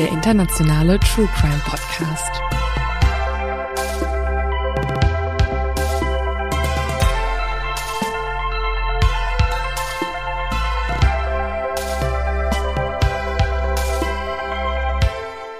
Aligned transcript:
Der 0.00 0.08
internationale 0.08 0.98
True 1.00 1.28
Crime 1.36 1.60
Podcast. 1.62 2.32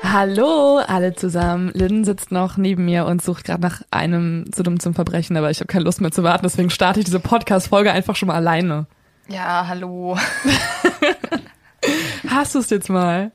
Hallo 0.02 0.78
alle 0.86 1.14
zusammen. 1.14 1.70
Lynn 1.74 2.06
sitzt 2.06 2.32
noch 2.32 2.56
neben 2.56 2.86
mir 2.86 3.04
und 3.04 3.20
sucht 3.20 3.44
gerade 3.44 3.60
nach 3.60 3.82
einem 3.90 4.50
zu 4.54 4.62
dumm 4.62 4.80
zum 4.80 4.94
Verbrechen, 4.94 5.36
aber 5.36 5.50
ich 5.50 5.60
habe 5.60 5.68
keine 5.68 5.84
Lust 5.84 6.00
mehr 6.00 6.12
zu 6.12 6.22
warten, 6.22 6.44
deswegen 6.44 6.70
starte 6.70 7.00
ich 7.00 7.04
diese 7.04 7.20
Podcast-Folge 7.20 7.92
einfach 7.92 8.16
schon 8.16 8.28
mal 8.28 8.36
alleine. 8.36 8.86
Ja, 9.28 9.66
hallo. 9.68 10.16
Hast 12.26 12.54
du 12.54 12.60
es 12.60 12.70
jetzt 12.70 12.88
mal? 12.88 13.32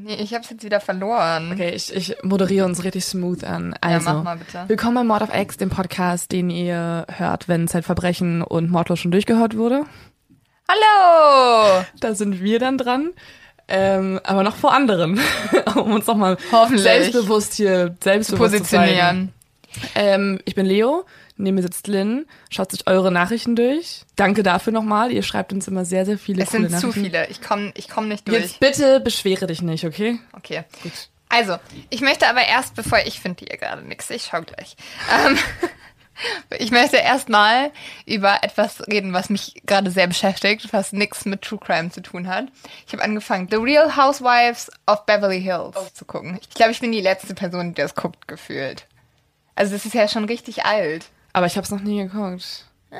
Nee, 0.00 0.14
ich 0.14 0.32
hab's 0.32 0.48
jetzt 0.50 0.62
wieder 0.62 0.78
verloren. 0.78 1.50
Okay, 1.52 1.70
ich, 1.74 1.92
ich 1.94 2.16
moderiere 2.22 2.64
uns 2.66 2.84
richtig 2.84 3.04
smooth 3.04 3.42
an. 3.42 3.74
Also, 3.80 4.10
mach 4.10 4.22
mal 4.22 4.36
bitte. 4.36 4.64
willkommen 4.68 4.94
bei 4.94 5.02
Mord 5.02 5.22
of 5.22 5.34
X, 5.34 5.56
dem 5.56 5.70
Podcast, 5.70 6.30
den 6.30 6.50
ihr 6.50 7.04
hört, 7.08 7.48
wenn 7.48 7.66
Zeitverbrechen 7.66 8.42
und 8.42 8.70
Mordlos 8.70 9.00
schon 9.00 9.10
durchgehört 9.10 9.56
wurde. 9.56 9.86
Hallo! 10.68 11.84
Da 11.98 12.14
sind 12.14 12.40
wir 12.40 12.60
dann 12.60 12.78
dran. 12.78 13.10
Ähm, 13.66 14.20
aber 14.22 14.44
noch 14.44 14.54
vor 14.54 14.72
anderen, 14.72 15.20
um 15.74 15.92
uns 15.92 16.06
nochmal 16.06 16.38
selbstbewusst 16.74 17.54
hier 17.54 17.96
selbstbewusst 18.00 18.54
zu 18.54 18.62
zeigen. 18.62 18.84
Positionieren. 18.84 19.32
Ähm, 19.94 20.38
ich 20.44 20.54
bin 20.54 20.64
Leo, 20.64 21.04
neben 21.38 21.54
mir 21.54 21.62
sitzt 21.62 21.86
Lynn, 21.86 22.26
schaut 22.50 22.70
sich 22.70 22.86
eure 22.86 23.10
Nachrichten 23.10 23.56
durch. 23.56 24.02
Danke 24.16 24.42
dafür 24.42 24.72
nochmal, 24.72 25.12
ihr 25.12 25.22
schreibt 25.22 25.52
uns 25.52 25.68
immer 25.68 25.84
sehr, 25.84 26.04
sehr 26.04 26.18
viele 26.18 26.42
Es 26.42 26.50
sind 26.50 26.70
zu 26.78 26.92
viele. 26.92 27.28
Ich 27.28 27.40
komm, 27.40 27.72
ich 27.74 27.88
komm 27.88 28.08
nicht 28.08 28.28
durch. 28.28 28.42
Jetzt 28.42 28.60
bitte 28.60 29.00
beschwere 29.00 29.46
dich 29.46 29.62
nicht, 29.62 29.84
okay? 29.84 30.18
Okay. 30.32 30.64
Also, 31.28 31.56
ich 31.90 32.00
möchte 32.00 32.26
aber 32.28 32.42
erst, 32.42 32.74
bevor 32.74 33.00
ich 33.04 33.20
finde 33.20 33.44
hier 33.46 33.58
gerade 33.58 33.82
nichts, 33.82 34.08
ich 34.10 34.28
schau 34.30 34.40
gleich. 34.40 34.76
Ähm, 35.12 35.38
ich 36.58 36.70
möchte 36.70 36.96
erstmal 36.96 37.70
über 38.06 38.42
etwas 38.42 38.86
reden, 38.86 39.12
was 39.12 39.28
mich 39.28 39.60
gerade 39.66 39.90
sehr 39.90 40.06
beschäftigt, 40.06 40.72
was 40.72 40.92
nichts 40.92 41.26
mit 41.26 41.42
True 41.42 41.58
Crime 41.58 41.90
zu 41.90 42.00
tun 42.00 42.28
hat. 42.28 42.46
Ich 42.86 42.92
habe 42.94 43.02
angefangen, 43.02 43.48
The 43.50 43.56
Real 43.56 43.94
Housewives 43.96 44.70
of 44.86 45.04
Beverly 45.04 45.42
Hills 45.42 45.92
zu 45.92 46.06
gucken. 46.06 46.38
Ich 46.40 46.50
glaube, 46.50 46.72
ich 46.72 46.80
bin 46.80 46.92
die 46.92 47.02
letzte 47.02 47.34
Person, 47.34 47.74
die 47.74 47.82
das 47.82 47.94
guckt, 47.94 48.26
gefühlt. 48.26 48.86
Also, 49.54 49.74
das 49.74 49.84
ist 49.84 49.94
ja 49.94 50.08
schon 50.08 50.24
richtig 50.24 50.64
alt. 50.64 51.06
Aber 51.38 51.46
ich 51.46 51.54
habe 51.56 51.64
es 51.64 51.70
noch 51.70 51.82
nie 51.82 52.02
geguckt. 52.02 52.64
Ah. 52.90 52.96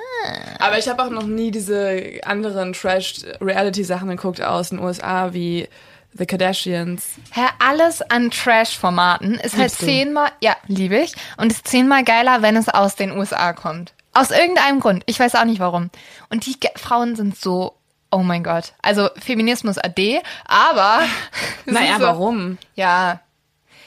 Aber 0.60 0.78
ich 0.78 0.88
habe 0.88 1.02
auch 1.02 1.10
noch 1.10 1.24
nie 1.24 1.50
diese 1.50 2.20
anderen 2.24 2.72
Trash-Reality-Sachen 2.72 4.08
geguckt 4.10 4.40
aus 4.40 4.68
den 4.68 4.78
USA 4.78 5.32
wie 5.32 5.68
The 6.12 6.24
Kardashians. 6.24 7.14
Hä, 7.32 7.40
alles 7.58 8.00
an 8.00 8.30
Trash-Formaten 8.30 9.34
ist 9.34 9.54
halt 9.54 9.70
Liebst 9.70 9.82
du? 9.82 9.86
zehnmal, 9.86 10.30
ja, 10.40 10.54
liebe 10.68 10.98
ich. 10.98 11.14
Und 11.36 11.50
ist 11.50 11.66
zehnmal 11.66 12.04
geiler, 12.04 12.40
wenn 12.40 12.54
es 12.54 12.68
aus 12.68 12.94
den 12.94 13.10
USA 13.10 13.52
kommt. 13.54 13.92
Aus 14.14 14.30
irgendeinem 14.30 14.78
Grund. 14.78 15.02
Ich 15.06 15.18
weiß 15.18 15.34
auch 15.34 15.44
nicht 15.44 15.58
warum. 15.58 15.90
Und 16.30 16.46
die 16.46 16.60
Ge 16.60 16.70
Frauen 16.76 17.16
sind 17.16 17.36
so, 17.36 17.74
oh 18.12 18.18
mein 18.18 18.44
Gott. 18.44 18.74
Also 18.82 19.10
Feminismus 19.18 19.78
AD, 19.78 20.22
aber. 20.44 21.00
Naja, 21.66 21.96
so, 21.98 22.04
warum? 22.04 22.56
Ja. 22.76 23.18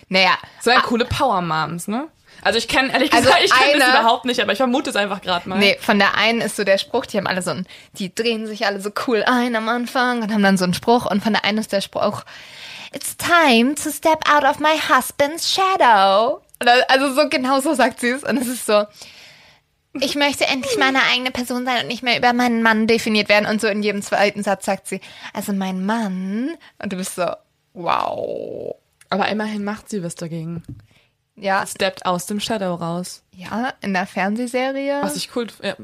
Naja. 0.09 0.38
So 0.59 0.72
eine 0.72 0.81
coole 0.81 1.06
Power-Moms, 1.06 1.88
ne? 1.88 2.09
Also 2.44 2.57
ich 2.57 2.68
kenne, 2.68 2.91
ehrlich 2.91 3.13
Also 3.13 3.25
gesagt, 3.25 3.44
ich 3.44 3.53
kenne 3.53 3.79
das 3.79 3.90
überhaupt 3.90 4.25
nicht, 4.25 4.40
aber 4.40 4.52
ich 4.52 4.57
vermute 4.57 4.90
es 4.90 4.96
einfach 4.96 5.22
gerade 5.22 5.47
mal. 5.47 5.59
Nee, 5.59 5.78
von 5.79 6.00
der 6.00 6.16
einen 6.18 6.41
ist 6.41 6.56
so 6.56 6.63
der 6.63 6.78
Spruch, 6.78 7.06
die 7.06 7.18
haben 7.18 7.28
alle 7.28 7.41
so 7.41 7.52
ein, 7.52 7.68
die 7.94 8.13
drehen 8.13 8.47
sich 8.47 8.66
alle 8.66 8.81
so 8.81 8.91
cool 9.07 9.24
ein 9.25 9.56
am 9.56 9.69
Anfang 9.69 10.22
und 10.24 10.34
haben 10.34 10.44
dann 10.44 10.57
so 10.57 10.63
einen 10.63 10.74
Spruch 10.74 11.06
und 11.06 11.24
von 11.24 11.34
der 11.34 11.46
einen 11.46 11.59
ist 11.59 11.72
der 11.72 11.81
Spruch, 11.81 12.24
It's 12.94 13.16
time 13.16 13.75
to 13.75 13.90
step 13.90 14.19
out 14.30 14.44
of 14.44 14.59
my 14.59 14.78
husband's 14.78 15.50
shadow. 15.53 16.41
Also 16.90 17.13
so 17.13 17.30
genau 17.30 17.59
so 17.62 17.74
sagt 17.74 18.00
sie 18.00 18.09
es 18.09 18.24
und 18.24 18.38
es 18.38 18.47
ist 18.47 18.66
so, 18.66 18.85
ich 19.94 20.16
möchte 20.16 20.46
endlich 20.46 20.78
meine 20.78 21.00
eigene 21.12 21.31
Person 21.31 21.66
sein 21.66 21.81
und 21.81 21.88
nicht 21.88 22.03
mehr 22.03 22.18
über 22.18 22.34
meinen 22.34 22.63
Mann 22.63 22.88
definiert 22.88 23.30
werden 23.30 23.46
und 23.46 23.62
so 23.62 23.68
in 23.68 23.81
jedem 23.81 24.01
zweiten 24.01 24.44
Satz 24.44 24.66
sagt 24.66 24.88
sie, 24.88 25.01
also 25.34 25.53
mein 25.53 25.85
Mann 25.85 26.51
und 26.81 26.94
du 26.94 26.97
bist 26.97 27.16
so, 27.16 27.28
wow. 27.74 28.75
Aber 29.09 29.28
immerhin 29.28 29.63
macht 29.63 29.90
sie 29.90 30.03
was 30.03 30.16
dagegen. 30.16 30.63
Ja, 31.41 31.66
Steppt 31.68 32.06
aus 32.06 32.25
dem 32.28 32.40
Shadow 32.40 32.75
raus. 32.75 33.24
ja, 33.35 33.74
in 33.81 33.94
der 33.94 34.06
Fernsehserie. 34.06 35.00
Was 35.02 35.16
ich 35.16 35.35
cool... 35.35 35.47
Ja, 35.62 35.75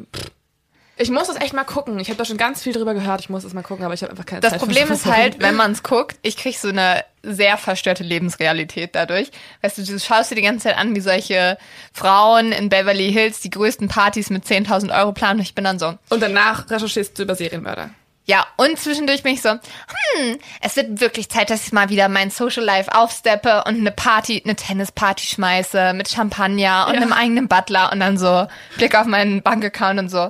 ich 1.00 1.12
muss 1.12 1.28
das 1.28 1.36
echt 1.40 1.54
mal 1.54 1.64
gucken. 1.64 2.00
Ich 2.00 2.08
habe 2.10 2.18
da 2.18 2.26
schon 2.26 2.38
ganz 2.38 2.64
viel 2.64 2.74
drüber 2.74 2.96
gehört. 2.96 3.22
Ich 3.22 3.30
muss 3.30 3.44
das 3.44 3.54
mal 3.54 3.62
gucken, 3.62 3.86
aber 3.86 3.94
ich 3.94 4.02
habe 4.02 4.12
einfach 4.12 4.26
keine 4.26 4.42
Das 4.42 4.52
Zeit. 4.54 4.60
Problem 4.60 4.88
für 4.88 4.94
ist 4.94 5.06
halt, 5.06 5.40
wenn 5.40 5.56
man 5.56 5.72
es 5.72 5.84
guckt, 5.84 6.18
ich 6.24 6.38
krieg 6.38 6.58
so 6.58 6.70
eine 6.70 7.04
sehr 7.22 7.58
verstörte 7.58 8.04
Lebensrealität 8.04 8.96
dadurch. 8.96 9.30
Weißt 9.62 9.78
du, 9.78 9.84
du 9.84 10.00
schaust 10.00 10.32
dir 10.32 10.36
die 10.36 10.42
ganze 10.42 10.64
Zeit 10.70 10.78
an, 10.78 10.96
wie 10.96 11.00
solche 11.02 11.58
Frauen 11.94 12.52
in 12.52 12.70
Beverly 12.70 13.12
Hills 13.12 13.42
die 13.42 13.52
größten 13.52 13.90
Partys 13.90 14.32
mit 14.32 14.46
10.000 14.46 14.98
Euro 14.98 15.12
planen. 15.12 15.40
Und 15.40 15.46
ich 15.46 15.54
bin 15.54 15.66
dann 15.66 15.78
so, 15.78 15.94
Und 16.10 16.22
danach 16.22 16.68
recherchierst 16.70 17.18
du 17.20 17.24
über 17.24 17.36
Serienmörder. 17.36 17.92
Ja. 18.28 18.46
Und 18.58 18.78
zwischendurch 18.80 19.24
bin 19.24 19.34
ich 19.34 19.42
so, 19.42 19.50
hm, 19.52 20.38
es 20.62 20.76
wird 20.76 21.00
wirklich 21.02 21.30
Zeit, 21.30 21.50
dass 21.50 21.66
ich 21.66 21.72
mal 21.74 21.90
wieder 21.90 22.08
mein 22.10 22.30
Social 22.30 22.64
Life 22.64 22.94
aufsteppe 22.94 23.64
und 23.66 23.78
eine 23.80 23.92
Party, 23.92 24.42
eine 24.44 24.56
Tennisparty 24.56 25.26
schmeiße 25.26 25.94
mit 25.94 26.10
Champagner 26.10 26.86
und 26.88 26.96
Ja. 26.96 27.02
einem 27.02 27.14
eigenen 27.14 27.48
Butler 27.48 27.92
und 27.92 28.00
dann 28.02 28.18
so 28.18 28.48
Blick 28.76 28.96
auf 28.96 29.08
meinen 29.08 29.42
Bankaccount 29.42 29.98
und 30.00 30.10
so. 30.10 30.30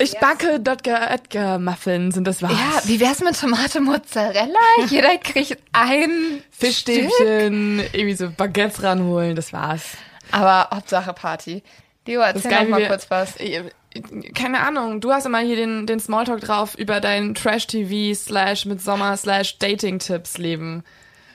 Ich 0.00 0.16
backe 0.20 0.60
Dotger 0.60 1.10
Edgar 1.10 1.58
Muffins 1.58 2.16
und 2.16 2.22
das 2.22 2.40
war's. 2.40 2.52
Ja, 2.52 2.82
wie 2.84 3.00
wär's 3.00 3.18
mit 3.18 3.36
Tomate 3.38 3.80
Mozzarella? 3.80 4.54
Jeder 4.88 5.18
kriegt 5.18 5.58
ein 5.72 6.40
Fischstäbchen, 6.52 7.80
irgendwie 7.92 8.14
so 8.14 8.30
Baguettes 8.30 8.80
ranholen, 8.84 9.34
das 9.34 9.52
war's. 9.52 9.82
Aber 10.30 10.68
Hauptsache 10.72 11.12
Party. 11.14 11.64
Leo, 12.06 12.20
erzähl 12.20 12.50
noch 12.62 12.68
mal 12.68 12.80
wir- 12.80 12.86
kurz 12.88 13.10
was. 13.10 13.34
Keine 14.34 14.60
Ahnung, 14.60 15.00
du 15.00 15.12
hast 15.12 15.26
immer 15.26 15.40
hier 15.40 15.56
den, 15.56 15.86
den 15.86 16.00
Smalltalk 16.00 16.40
drauf 16.40 16.74
über 16.76 17.00
dein 17.00 17.34
Trash-TV 17.34 18.14
slash 18.14 18.66
mit 18.66 18.80
Sommer 18.80 19.16
slash 19.16 19.58
Dating-Tipps 19.58 20.38
Leben. 20.38 20.84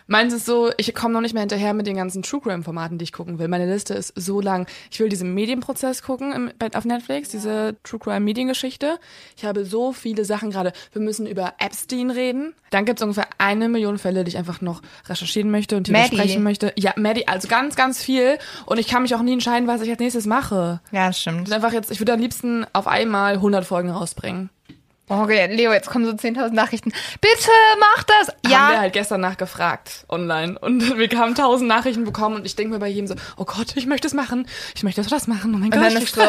Meins 0.07 0.33
ist 0.33 0.45
so, 0.45 0.71
ich 0.77 0.93
komme 0.93 1.13
noch 1.13 1.21
nicht 1.21 1.33
mehr 1.33 1.41
hinterher 1.41 1.73
mit 1.73 1.87
den 1.87 1.95
ganzen 1.95 2.23
True 2.23 2.41
Crime-Formaten, 2.41 2.97
die 2.97 3.03
ich 3.03 3.13
gucken 3.13 3.39
will. 3.39 3.47
Meine 3.47 3.71
Liste 3.71 3.93
ist 3.93 4.13
so 4.15 4.41
lang. 4.41 4.67
Ich 4.91 4.99
will 4.99 5.09
diesen 5.09 5.33
Medienprozess 5.33 6.03
gucken 6.03 6.33
im, 6.33 6.51
bei, 6.59 6.69
auf 6.73 6.85
Netflix, 6.85 7.29
diese 7.29 7.75
True 7.83 7.99
Crime-Mediengeschichte. 7.99 8.99
Ich 9.37 9.45
habe 9.45 9.65
so 9.65 9.93
viele 9.93 10.25
Sachen 10.25 10.51
gerade. 10.51 10.73
Wir 10.91 11.01
müssen 11.01 11.27
über 11.27 11.53
Epstein 11.59 12.09
reden. 12.09 12.53
Dann 12.69 12.85
gibt 12.85 12.99
es 12.99 13.03
ungefähr 13.03 13.27
eine 13.37 13.69
Million 13.69 13.97
Fälle, 13.97 14.23
die 14.23 14.29
ich 14.29 14.37
einfach 14.37 14.61
noch 14.61 14.81
recherchieren 15.07 15.51
möchte 15.51 15.77
und 15.77 15.87
hier 15.87 15.97
Maddie. 15.97 16.15
besprechen 16.15 16.43
möchte. 16.43 16.73
Ja, 16.77 16.93
Maddie, 16.95 17.27
also 17.27 17.47
ganz, 17.47 17.75
ganz 17.75 18.01
viel. 18.01 18.37
Und 18.65 18.79
ich 18.79 18.87
kann 18.87 19.03
mich 19.03 19.13
auch 19.15 19.21
nie 19.21 19.33
entscheiden, 19.33 19.67
was 19.67 19.81
ich 19.81 19.89
als 19.89 19.99
nächstes 19.99 20.25
mache. 20.25 20.81
Ja, 20.91 21.13
stimmt. 21.13 21.47
würde 21.47 21.55
einfach 21.55 21.73
jetzt, 21.73 21.91
ich 21.91 21.99
würde 21.99 22.13
am 22.13 22.19
liebsten 22.19 22.65
auf 22.73 22.87
einmal 22.87 23.33
100 23.33 23.65
Folgen 23.65 23.89
rausbringen. 23.89 24.49
Okay, 25.09 25.53
Leo, 25.53 25.73
jetzt 25.73 25.89
kommen 25.89 26.05
so 26.05 26.11
10.000 26.11 26.51
Nachrichten. 26.51 26.91
Bitte 27.19 27.51
mach 27.79 28.03
das! 28.03 28.27
Haben 28.29 28.37
wir 28.43 28.51
Ja, 28.51 28.79
halt 28.79 28.93
gestern 28.93 29.21
nachgefragt 29.21 30.05
online 30.09 30.57
und 30.59 30.97
wir 30.97 31.09
haben 31.19 31.31
1000 31.35 31.67
Nachrichten 31.67 32.05
bekommen 32.05 32.37
und 32.37 32.45
ich 32.45 32.55
denke 32.55 32.73
mir 32.73 32.79
bei 32.79 32.87
jedem 32.87 33.07
so, 33.07 33.15
oh 33.37 33.45
Gott, 33.45 33.75
ich 33.75 33.85
möchte 33.85 34.07
es 34.07 34.13
machen, 34.13 34.47
ich 34.75 34.83
möchte 34.83 35.03
das 35.03 35.27
machen, 35.27 35.53
oh 35.53 35.57
mein 35.57 35.73
und 35.73 35.79
Gott, 35.81 35.91
ich 35.91 36.03
ist 36.03 36.15
so, 36.15 36.21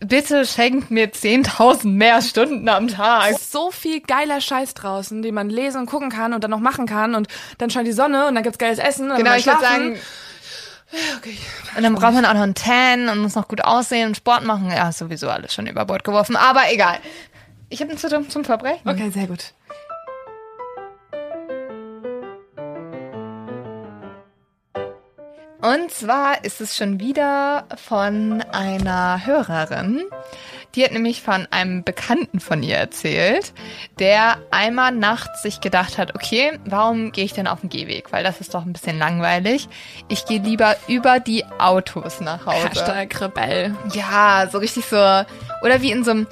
bitte 0.00 0.46
schenkt 0.46 0.90
mir 0.90 1.10
10.000 1.12 1.88
mehr 1.88 2.22
Stunden 2.22 2.68
am 2.68 2.88
Tag. 2.88 3.30
Es 3.32 3.38
ist 3.38 3.52
so 3.52 3.70
viel 3.70 4.00
geiler 4.00 4.40
Scheiß 4.40 4.74
draußen, 4.74 5.22
den 5.22 5.34
man 5.34 5.50
lesen 5.50 5.80
und 5.80 5.86
gucken 5.86 6.10
kann 6.10 6.34
und 6.34 6.44
dann 6.44 6.50
noch 6.50 6.60
machen 6.60 6.86
kann 6.86 7.14
und 7.14 7.28
dann 7.58 7.70
scheint 7.70 7.88
die 7.88 7.92
Sonne 7.92 8.28
und 8.28 8.34
dann 8.34 8.44
gibt's 8.44 8.58
geiles 8.58 8.78
Essen. 8.78 9.10
Und 9.10 9.16
Genau, 9.16 9.30
dann 9.30 9.38
ich 9.40 9.46
würde 9.46 9.60
sagen, 9.60 9.98
okay. 11.18 11.36
und 11.76 11.82
dann 11.82 11.94
braucht 11.94 12.14
man 12.14 12.24
auch 12.24 12.34
noch 12.34 12.42
einen 12.42 12.54
Tan 12.54 13.08
und 13.08 13.18
muss 13.18 13.34
noch 13.34 13.48
gut 13.48 13.64
aussehen 13.64 14.08
und 14.08 14.16
Sport 14.16 14.44
machen. 14.44 14.70
Ja, 14.70 14.92
sowieso 14.92 15.28
alles 15.28 15.52
schon 15.52 15.66
über 15.66 15.84
Bord 15.84 16.04
geworfen, 16.04 16.36
aber 16.36 16.62
egal. 16.70 16.98
Ich 17.68 17.80
habe 17.80 17.96
zu 17.96 18.08
dumm 18.08 18.28
zum 18.30 18.44
Verbrechen. 18.44 18.88
Okay, 18.88 19.10
sehr 19.10 19.26
gut. 19.26 19.52
Und 25.60 25.90
zwar 25.90 26.44
ist 26.44 26.60
es 26.60 26.76
schon 26.76 27.00
wieder 27.00 27.66
von 27.74 28.40
einer 28.40 29.26
Hörerin. 29.26 30.04
Die 30.74 30.84
hat 30.84 30.92
nämlich 30.92 31.22
von 31.22 31.46
einem 31.50 31.84
Bekannten 31.84 32.40
von 32.40 32.62
ihr 32.62 32.76
erzählt, 32.76 33.52
der 33.98 34.38
einmal 34.50 34.92
nachts 34.92 35.42
sich 35.42 35.60
gedacht 35.60 35.96
hat, 35.98 36.14
okay, 36.14 36.58
warum 36.64 37.12
gehe 37.12 37.24
ich 37.24 37.32
denn 37.32 37.46
auf 37.46 37.60
den 37.60 37.70
Gehweg? 37.70 38.12
Weil 38.12 38.24
das 38.24 38.40
ist 38.40 38.54
doch 38.54 38.66
ein 38.66 38.72
bisschen 38.72 38.98
langweilig. 38.98 39.68
Ich 40.08 40.26
gehe 40.26 40.40
lieber 40.40 40.76
über 40.88 41.20
die 41.20 41.44
Autos 41.58 42.20
nach 42.20 42.44
Hause. 42.46 42.68
Hashtag 42.68 43.20
Rebell. 43.20 43.74
Ja, 43.94 44.48
so 44.50 44.58
richtig 44.58 44.84
so. 44.84 44.96
Oder 44.96 45.80
wie 45.80 45.90
in 45.90 46.04
so 46.04 46.10
einem. 46.10 46.26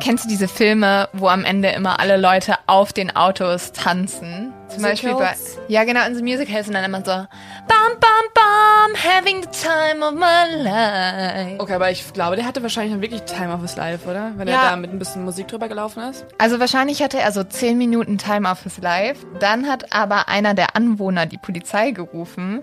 Kennst 0.00 0.26
du 0.26 0.28
diese 0.28 0.46
Filme, 0.46 1.08
wo 1.12 1.26
am 1.26 1.44
Ende 1.44 1.70
immer 1.70 1.98
alle 1.98 2.16
Leute 2.18 2.54
auf 2.68 2.92
den 2.92 3.16
Autos 3.16 3.72
tanzen? 3.72 4.52
Zum 4.68 4.82
Beispiel 4.82 5.10
bei. 5.14 5.30
Musicals? 5.30 5.58
Ja, 5.66 5.82
genau, 5.82 6.06
in 6.06 6.14
so 6.14 6.22
Musicals 6.22 6.68
und 6.68 6.74
dann 6.74 6.84
immer 6.84 6.98
so. 6.98 7.10
Bam, 7.10 7.98
bam, 7.98 8.17
bam, 8.38 8.94
having 8.94 9.42
the 9.42 9.48
time 9.48 10.02
of 10.04 10.14
my 10.14 10.62
life. 10.62 11.56
Okay, 11.60 11.74
aber 11.74 11.90
ich 11.90 12.12
glaube, 12.12 12.36
der 12.36 12.46
hatte 12.46 12.62
wahrscheinlich 12.62 12.92
dann 12.92 13.02
wirklich 13.02 13.22
Time 13.22 13.52
of 13.52 13.60
his 13.62 13.76
Life, 13.76 14.08
oder? 14.08 14.32
Wenn 14.36 14.48
Ja. 14.48 14.64
er 14.64 14.70
da 14.70 14.76
mit 14.76 14.92
ein 14.92 14.98
bisschen 14.98 15.24
Musik 15.24 15.48
drüber 15.48 15.68
gelaufen 15.68 16.02
ist. 16.04 16.24
Also 16.38 16.60
wahrscheinlich 16.60 17.02
hatte 17.02 17.18
er 17.18 17.32
so 17.32 17.42
10 17.44 17.76
Minuten 17.78 18.18
Time 18.18 18.48
of 18.50 18.62
his 18.62 18.78
life. 18.78 19.26
Dann 19.40 19.66
hat 19.68 19.92
aber 19.92 20.28
einer 20.28 20.54
der 20.54 20.76
Anwohner 20.76 21.26
die 21.26 21.38
Polizei 21.38 21.90
gerufen 21.90 22.62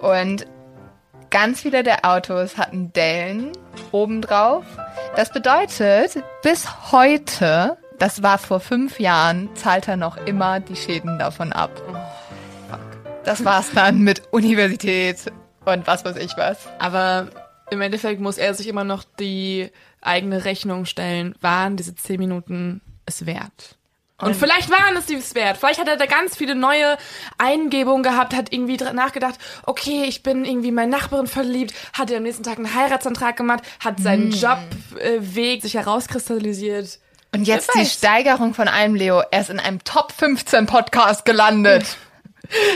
und 0.00 0.46
ganz 1.30 1.60
viele 1.60 1.82
der 1.82 2.04
Autos 2.04 2.56
hatten 2.56 2.92
Dellen 2.92 3.52
obendrauf. 3.92 4.64
Das 5.16 5.30
bedeutet, 5.30 6.22
bis 6.42 6.92
heute, 6.92 7.76
das 7.98 8.22
war 8.22 8.38
vor 8.38 8.60
fünf 8.60 9.00
Jahren, 9.00 9.48
zahlt 9.54 9.88
er 9.88 9.96
noch 9.96 10.16
immer 10.26 10.60
die 10.60 10.76
Schäden 10.76 11.18
davon 11.18 11.52
ab. 11.52 11.70
Das 13.28 13.44
war's 13.44 13.70
dann 13.74 13.98
mit 14.00 14.22
Universität 14.30 15.18
und 15.66 15.86
was 15.86 16.02
weiß 16.02 16.16
ich 16.16 16.34
was. 16.38 16.66
Aber 16.78 17.28
im 17.70 17.82
Endeffekt 17.82 18.22
muss 18.22 18.38
er 18.38 18.54
sich 18.54 18.66
immer 18.68 18.84
noch 18.84 19.04
die 19.04 19.70
eigene 20.00 20.46
Rechnung 20.46 20.86
stellen. 20.86 21.34
Waren 21.42 21.76
diese 21.76 21.94
10 21.94 22.18
Minuten 22.18 22.80
es 23.04 23.26
wert? 23.26 23.76
Und, 24.16 24.34
vielleicht 24.34 24.70
waren 24.70 24.96
es 24.96 25.04
dies 25.04 25.34
wert. 25.34 25.58
Vielleicht 25.58 25.78
hat 25.78 25.88
er 25.88 25.98
da 25.98 26.06
ganz 26.06 26.36
viele 26.36 26.54
neue 26.54 26.96
Eingebungen 27.36 28.02
gehabt, 28.02 28.34
hat 28.34 28.50
irgendwie 28.50 28.78
nachgedacht, 28.78 29.34
okay, 29.66 30.04
ich 30.08 30.22
bin 30.22 30.46
irgendwie 30.46 30.68
in 30.68 30.74
meine 30.74 30.90
Nachbarin 30.90 31.26
verliebt, 31.26 31.74
hat 31.92 32.10
er 32.10 32.16
am 32.16 32.22
nächsten 32.22 32.44
Tag 32.44 32.56
einen 32.56 32.74
Heiratsantrag 32.74 33.36
gemacht, 33.36 33.62
hat 33.78 34.00
seinen 34.00 34.30
Jobweg 34.30 35.60
sich 35.60 35.74
herauskristallisiert. 35.74 36.98
Und 37.34 37.44
jetzt 37.44 37.70
die. 37.74 37.84
Steigerung 37.84 38.54
von 38.54 38.68
allem, 38.68 38.94
Leo. 38.94 39.22
Er 39.30 39.42
ist 39.42 39.50
in 39.50 39.60
einem 39.60 39.84
Top 39.84 40.12
15 40.12 40.64
Podcast 40.64 41.26
gelandet. 41.26 41.98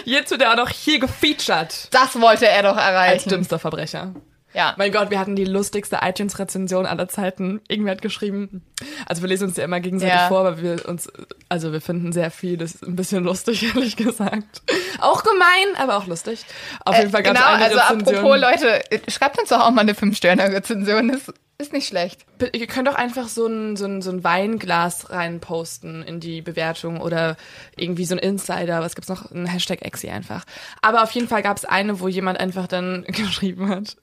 Jetzt 0.05 0.31
wird 0.31 0.43
er 0.43 0.53
auch 0.53 0.57
noch 0.57 0.69
hier 0.69 0.99
gefeatured. 0.99 1.89
Das 1.91 2.21
wollte 2.21 2.47
er 2.49 2.63
doch 2.63 2.77
Als 2.77 2.85
erreichen. 2.87 3.29
dümmster 3.31 3.59
Verbrecher. 3.59 4.15
Ja. 4.55 4.75
Mein 4.77 4.93
Gott, 4.93 5.09
wir 5.11 5.19
hatten 5.19 5.35
die 5.35 5.47
lustigste 5.47 6.01
iTunes-Rezension 6.03 6.85
aller 6.85 7.09
Zeiten. 7.09 7.63
Irgendwer 7.69 7.93
hat 7.93 8.03
geschrieben, 8.03 8.63
also 9.07 9.23
wir 9.23 9.31
lesen 9.31 9.49
uns 9.49 9.57
ja 9.57 9.65
immer 9.65 9.81
gegenseitig 9.81 10.15
Ja. 10.15 10.29
vor, 10.29 10.41
aber 10.41 10.61
wir 10.61 10.87
uns, 10.87 11.11
also 11.49 11.73
wir 11.73 11.81
finden 11.81 12.13
sehr 12.13 12.31
viel, 12.31 12.59
das 12.59 12.75
ist 12.75 12.83
ein 12.87 12.95
bisschen 12.95 13.25
lustig, 13.25 13.63
ehrlich 13.75 13.97
gesagt. 13.97 14.61
Auch 15.01 15.23
gemein, 15.25 15.75
aber 15.79 15.97
auch 15.97 16.07
lustig. 16.07 16.45
Auf 16.85 16.99
jeden 16.99 17.11
Fall 17.13 17.23
es 17.23 17.29
genau, 17.29 17.41
also 17.47 17.79
Rezension. 17.79 18.15
apropos 18.17 18.39
Leute, 18.41 18.83
schreibt 19.09 19.39
uns 19.41 19.49
doch 19.49 19.61
auch 19.61 19.71
mal 19.71 19.81
eine 19.83 19.95
5-Sterne-Rezension. 19.95 21.09
Das 21.13 21.33
ist 21.63 21.73
nicht 21.73 21.87
schlecht. 21.87 22.27
Ihr 22.53 22.67
könnt 22.67 22.89
doch 22.89 22.95
einfach 22.95 23.29
so 23.29 23.47
ein, 23.47 23.77
so, 23.77 23.87
ein, 23.87 24.03
so 24.03 24.11
ein 24.11 24.23
Weinglas 24.25 25.11
reinposten 25.11 26.03
in 26.03 26.21
die 26.21 26.43
Bewertung 26.43 27.01
oder 27.01 27.37
irgendwie 27.77 28.05
so 28.05 28.15
ein 28.15 28.19
Insider. 28.19 28.81
Was 28.81 28.95
gibt's 28.95 29.09
noch? 29.09 29.31
Ein 29.31 29.47
Hashtag 29.47 29.83
Exi 29.83 30.11
einfach. 30.11 30.45
Aber 30.83 31.03
auf 31.03 31.13
jeden 31.13 31.29
Fall 31.29 31.43
gab 31.43 31.57
es 31.57 31.65
eine, 31.65 32.01
wo 32.01 32.09
jemand 32.09 32.39
einfach 32.41 32.67
dann 32.67 33.05
geschrieben 33.07 33.69
hat. 33.69 33.97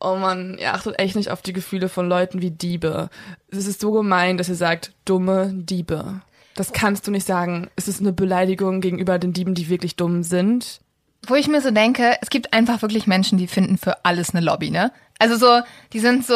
Oh 0.00 0.16
man, 0.16 0.56
ihr 0.58 0.74
achtet 0.74 0.98
echt 0.98 1.16
nicht 1.16 1.30
auf 1.30 1.42
die 1.42 1.52
Gefühle 1.52 1.88
von 1.88 2.08
Leuten 2.08 2.40
wie 2.40 2.52
Diebe. 2.52 3.10
Es 3.50 3.66
ist 3.66 3.80
so 3.80 3.90
gemein, 3.92 4.38
dass 4.38 4.48
ihr 4.48 4.54
sagt, 4.54 4.92
dumme 5.04 5.50
Diebe. 5.52 6.22
Das 6.54 6.72
kannst 6.72 7.06
du 7.06 7.10
nicht 7.10 7.26
sagen. 7.26 7.68
Es 7.76 7.88
ist 7.88 8.00
eine 8.00 8.12
Beleidigung 8.12 8.80
gegenüber 8.80 9.18
den 9.18 9.32
Dieben, 9.32 9.54
die 9.54 9.68
wirklich 9.68 9.96
dumm 9.96 10.22
sind. 10.22 10.80
Wo 11.26 11.34
ich 11.34 11.48
mir 11.48 11.60
so 11.60 11.70
denke, 11.70 12.16
es 12.20 12.30
gibt 12.30 12.52
einfach 12.52 12.80
wirklich 12.82 13.06
Menschen, 13.06 13.38
die 13.38 13.48
finden 13.48 13.76
für 13.76 14.04
alles 14.04 14.34
eine 14.34 14.44
Lobby, 14.44 14.70
ne? 14.70 14.92
Also 15.18 15.36
so, 15.36 15.60
die 15.92 16.00
sind 16.00 16.26
so, 16.26 16.34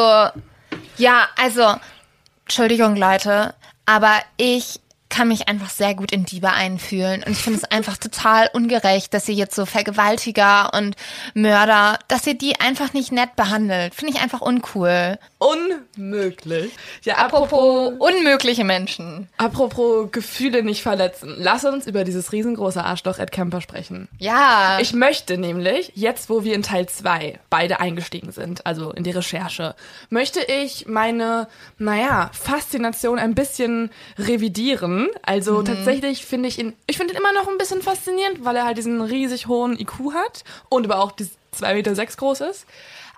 ja, 0.96 1.28
also, 1.36 1.76
Entschuldigung, 2.44 2.96
Leute, 2.96 3.54
aber 3.86 4.20
ich 4.36 4.80
kann 5.12 5.28
mich 5.28 5.46
einfach 5.46 5.68
sehr 5.68 5.94
gut 5.94 6.10
in 6.10 6.24
Diebe 6.24 6.50
einfühlen. 6.50 7.22
Und 7.22 7.32
ich 7.32 7.42
finde 7.42 7.58
es 7.58 7.70
einfach 7.70 7.98
total 7.98 8.48
ungerecht, 8.54 9.12
dass 9.12 9.28
ihr 9.28 9.34
jetzt 9.34 9.54
so 9.54 9.66
Vergewaltiger 9.66 10.72
und 10.74 10.96
Mörder, 11.34 11.98
dass 12.08 12.26
ihr 12.26 12.34
die 12.34 12.58
einfach 12.58 12.94
nicht 12.94 13.12
nett 13.12 13.36
behandelt. 13.36 13.94
Finde 13.94 14.14
ich 14.14 14.22
einfach 14.22 14.40
uncool. 14.40 15.18
Unmöglich. 15.38 16.72
Ja, 17.02 17.16
Apropos 17.16 17.92
unmögliche 17.98 18.64
Menschen. 18.64 19.28
Apropos 19.36 20.10
Gefühle 20.10 20.62
nicht 20.62 20.82
verletzen. 20.82 21.34
Lass 21.36 21.64
uns 21.64 21.86
über 21.86 22.04
dieses 22.04 22.32
riesengroße 22.32 22.82
Arschloch 22.82 23.18
Ed 23.18 23.32
Kemper 23.32 23.60
sprechen. 23.60 24.08
Ja. 24.18 24.78
Ich 24.80 24.94
möchte 24.94 25.36
nämlich, 25.36 25.92
jetzt 25.94 26.30
wo 26.30 26.42
wir 26.42 26.54
in 26.54 26.62
Teil 26.62 26.88
2 26.88 27.38
beide 27.50 27.80
eingestiegen 27.80 28.32
sind, 28.32 28.64
also 28.64 28.90
in 28.92 29.04
die 29.04 29.10
Recherche, 29.10 29.74
möchte 30.08 30.40
ich 30.40 30.86
meine, 30.86 31.48
naja, 31.76 32.30
Faszination 32.32 33.18
ein 33.18 33.34
bisschen 33.34 33.90
revidieren. 34.18 35.01
Also 35.22 35.62
tatsächlich 35.62 36.24
finde 36.24 36.48
ich 36.48 36.58
ihn, 36.58 36.74
ich 36.86 36.96
finde 36.96 37.14
ihn 37.14 37.18
immer 37.18 37.32
noch 37.32 37.48
ein 37.48 37.58
bisschen 37.58 37.82
faszinierend, 37.82 38.44
weil 38.44 38.56
er 38.56 38.64
halt 38.64 38.78
diesen 38.78 39.00
riesig 39.00 39.46
hohen 39.46 39.78
IQ 39.78 40.12
hat 40.14 40.44
und 40.68 40.84
aber 40.84 41.02
auch 41.02 41.12
dieses 41.12 41.32
2,6 41.58 41.74
Meter 41.74 41.94
sechs 41.94 42.16
groß 42.16 42.40
ist. 42.42 42.66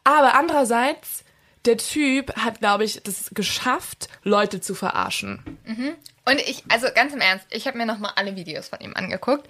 Aber 0.04 0.34
andererseits, 0.34 1.25
der 1.64 1.78
Typ 1.78 2.36
hat, 2.36 2.60
glaube 2.60 2.84
ich, 2.84 3.02
das 3.02 3.31
geschafft, 3.32 4.08
Leute 4.22 4.60
zu 4.60 4.75
verarschen. 4.75 5.58
Und 6.26 6.40
ich, 6.40 6.62
also 6.69 6.86
ganz 6.94 7.12
im 7.12 7.20
Ernst, 7.20 7.46
ich 7.50 7.66
habe 7.66 7.76
mir 7.78 7.86
nochmal 7.86 8.12
alle 8.16 8.36
Videos 8.36 8.69
von 8.69 8.81
ihm 8.81 8.94
angeguckt. 8.94 9.48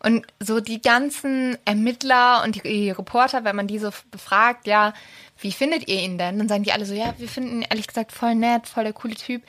Und 0.00 0.26
so 0.40 0.60
die 0.60 0.82
ganzen 0.82 1.56
Ermittler 1.64 2.42
und 2.44 2.56
die, 2.56 2.62
die 2.62 2.90
Reporter, 2.90 3.44
wenn 3.44 3.56
man 3.56 3.66
die 3.66 3.78
so 3.78 3.90
befragt, 4.10 4.66
ja, 4.66 4.92
wie 5.40 5.52
findet 5.52 5.88
ihr 5.88 6.00
ihn 6.00 6.18
denn? 6.18 6.38
Dann 6.38 6.48
sagen 6.48 6.64
die 6.64 6.72
alle 6.72 6.84
so, 6.84 6.94
ja, 6.94 7.14
wir 7.18 7.28
finden 7.28 7.62
ihn 7.62 7.66
ehrlich 7.68 7.86
gesagt 7.86 8.12
voll 8.12 8.34
nett, 8.34 8.66
voll 8.66 8.84
der 8.84 8.92
coole 8.92 9.14
Typ. 9.14 9.42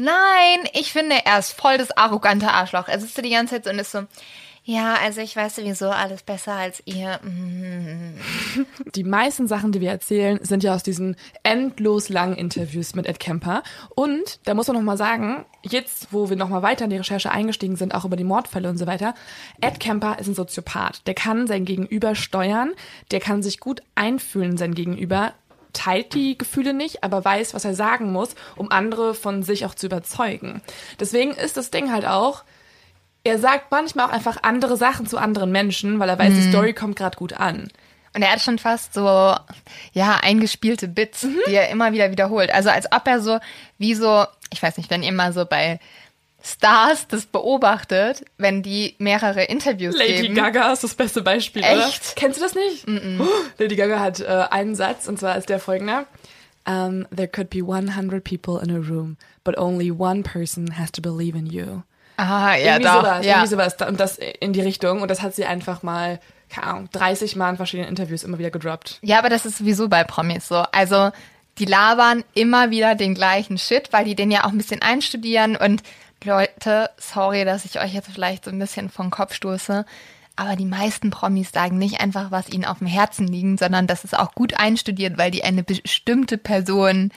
Nein, 0.00 0.68
ich 0.74 0.92
finde, 0.92 1.16
er 1.24 1.40
ist 1.40 1.52
voll 1.52 1.76
das 1.76 1.90
arrogante 1.96 2.48
Arschloch. 2.48 2.86
Er 2.86 3.00
sitzt 3.00 3.18
da 3.18 3.22
die 3.22 3.30
ganze 3.30 3.56
Zeit 3.56 3.64
so 3.64 3.70
und 3.70 3.80
ist 3.80 3.90
so, 3.90 4.06
ja, 4.62 4.94
also 5.02 5.20
ich 5.22 5.34
weiß 5.34 5.56
sowieso 5.56 5.88
alles 5.88 6.22
besser 6.22 6.52
als 6.52 6.82
ihr. 6.84 7.18
Die 8.94 9.02
meisten 9.02 9.48
Sachen, 9.48 9.72
die 9.72 9.80
wir 9.80 9.90
erzählen, 9.90 10.38
sind 10.42 10.62
ja 10.62 10.74
aus 10.74 10.82
diesen 10.82 11.16
endlos 11.42 12.10
langen 12.10 12.36
Interviews 12.36 12.94
mit 12.94 13.06
Ed 13.06 13.18
Kemper. 13.18 13.62
Und 13.96 14.40
da 14.44 14.52
muss 14.52 14.68
man 14.68 14.76
noch 14.76 14.82
mal 14.82 14.98
sagen, 14.98 15.46
jetzt, 15.62 16.12
wo 16.12 16.28
wir 16.28 16.36
noch 16.36 16.50
mal 16.50 16.62
weiter 16.62 16.84
in 16.84 16.90
die 16.90 16.98
Recherche 16.98 17.32
eingestiegen 17.32 17.76
sind, 17.76 17.94
auch 17.94 18.04
über 18.04 18.16
die 18.16 18.24
Mordfälle 18.24 18.68
und 18.68 18.76
so 18.76 18.86
weiter, 18.86 19.14
Ed 19.60 19.80
Kemper 19.80 20.18
ist 20.20 20.28
ein 20.28 20.34
Soziopath. 20.34 21.06
Der 21.06 21.14
kann 21.14 21.46
sein 21.46 21.64
Gegenüber 21.64 22.14
steuern, 22.14 22.72
der 23.10 23.20
kann 23.20 23.42
sich 23.42 23.60
gut 23.60 23.82
einfühlen 23.94 24.50
in 24.50 24.56
sein 24.58 24.74
Gegenüber, 24.74 25.32
teilt 25.78 26.12
die 26.12 26.36
Gefühle 26.36 26.74
nicht, 26.74 27.04
aber 27.04 27.24
weiß, 27.24 27.54
was 27.54 27.64
er 27.64 27.74
sagen 27.74 28.12
muss, 28.12 28.34
um 28.56 28.72
andere 28.72 29.14
von 29.14 29.42
sich 29.42 29.64
auch 29.64 29.74
zu 29.74 29.86
überzeugen. 29.86 30.60
Deswegen 30.98 31.30
ist 31.32 31.56
das 31.56 31.70
Ding 31.70 31.92
halt 31.92 32.04
auch, 32.04 32.42
er 33.22 33.38
sagt 33.38 33.70
manchmal 33.70 34.06
auch 34.06 34.12
einfach 34.12 34.38
andere 34.42 34.76
Sachen 34.76 35.06
zu 35.06 35.18
anderen 35.18 35.52
Menschen, 35.52 35.98
weil 35.98 36.08
er 36.08 36.18
weiß, 36.18 36.34
die 36.34 36.48
Story 36.48 36.72
kommt 36.72 36.96
gerade 36.96 37.16
gut 37.16 37.34
an. 37.34 37.68
Und 38.14 38.22
er 38.22 38.32
hat 38.32 38.40
schon 38.40 38.58
fast 38.58 38.94
so, 38.94 39.04
ja, 39.92 40.18
eingespielte 40.22 40.88
Bits, 40.88 41.26
die 41.46 41.54
er 41.54 41.68
immer 41.68 41.92
wieder 41.92 42.10
wiederholt. 42.10 42.52
Also 42.52 42.70
als 42.70 42.90
ob 42.90 43.06
er 43.06 43.20
so, 43.20 43.38
wie 43.76 43.94
so, 43.94 44.24
ich 44.52 44.62
weiß 44.62 44.78
nicht, 44.78 44.90
wenn 44.90 45.02
ihr 45.02 45.12
mal 45.12 45.32
so 45.32 45.44
bei 45.44 45.78
Stars 46.48 47.06
das 47.08 47.26
beobachtet, 47.26 48.24
wenn 48.38 48.62
die 48.62 48.94
mehrere 48.98 49.44
Interviews 49.44 49.96
Lady 49.96 50.22
geben. 50.22 50.34
Gaga 50.34 50.72
ist 50.72 50.84
das 50.84 50.94
beste 50.94 51.22
Beispiel, 51.22 51.62
oder? 51.62 51.86
Echt? 51.86 52.16
Kennst 52.16 52.40
du 52.40 52.44
das 52.44 52.54
nicht? 52.54 52.86
Oh, 52.88 53.26
Lady 53.58 53.76
Gaga 53.76 54.00
hat 54.00 54.20
äh, 54.20 54.46
einen 54.50 54.74
Satz, 54.74 55.08
und 55.08 55.18
zwar 55.18 55.36
ist 55.36 55.48
der 55.48 55.60
folgende. 55.60 56.06
Um, 56.66 57.06
there 57.14 57.28
could 57.28 57.48
be 57.50 57.62
100 57.62 58.22
people 58.24 58.60
in 58.62 58.70
a 58.70 58.78
room, 58.78 59.16
but 59.42 59.56
only 59.56 59.90
one 59.90 60.22
person 60.22 60.78
has 60.78 60.90
to 60.92 61.00
believe 61.00 61.36
in 61.36 61.46
you. 61.46 61.82
Ah, 62.18 62.56
ja, 62.56 62.72
irgendwie 62.72 62.82
doch. 62.82 63.00
sowas, 63.00 63.24
ja. 63.24 63.32
irgendwie 63.32 63.48
sowas. 63.48 63.76
Und 63.88 64.00
das 64.00 64.18
in 64.18 64.52
die 64.52 64.60
Richtung. 64.60 65.02
Und 65.02 65.10
das 65.10 65.22
hat 65.22 65.34
sie 65.34 65.44
einfach 65.44 65.82
mal, 65.82 66.20
keine 66.50 66.66
Ahnung, 66.66 66.88
30 66.92 67.36
Mal 67.36 67.50
in 67.50 67.56
verschiedenen 67.56 67.88
Interviews 67.88 68.24
immer 68.24 68.38
wieder 68.38 68.50
gedroppt. 68.50 68.98
ja, 69.02 69.18
aber 69.18 69.30
das 69.30 69.46
ist 69.46 69.58
sowieso 69.58 69.88
bei 69.88 70.04
Promis 70.04 70.48
so. 70.48 70.64
Also 70.72 71.10
die 71.58 71.64
labern 71.64 72.24
immer 72.34 72.70
wieder 72.70 72.94
den 72.94 73.14
gleichen 73.14 73.58
Shit, 73.58 73.92
weil 73.92 74.04
die 74.04 74.14
den 74.14 74.30
ja 74.30 74.44
auch 74.44 74.50
ein 74.50 74.58
bisschen 74.58 74.82
einstudieren 74.82 75.56
und 75.56 75.82
Leute, 76.24 76.90
sorry, 76.98 77.44
dass 77.44 77.64
ich 77.64 77.80
euch 77.80 77.94
jetzt 77.94 78.10
vielleicht 78.10 78.44
so 78.44 78.50
ein 78.50 78.58
bisschen 78.58 78.90
vom 78.90 79.10
Kopf 79.10 79.34
stoße, 79.34 79.84
aber 80.36 80.56
die 80.56 80.64
meisten 80.64 81.10
Promis 81.10 81.50
sagen 81.50 81.78
nicht 81.78 82.00
einfach, 82.00 82.30
was 82.30 82.48
ihnen 82.48 82.64
auf 82.64 82.78
dem 82.78 82.86
Herzen 82.86 83.26
liegt, 83.26 83.58
sondern 83.58 83.86
das 83.86 84.04
ist 84.04 84.16
auch 84.16 84.34
gut 84.34 84.54
einstudiert, 84.54 85.18
weil 85.18 85.30
die 85.30 85.44
eine 85.44 85.64
bestimmte 85.64 86.38
Person 86.38 87.10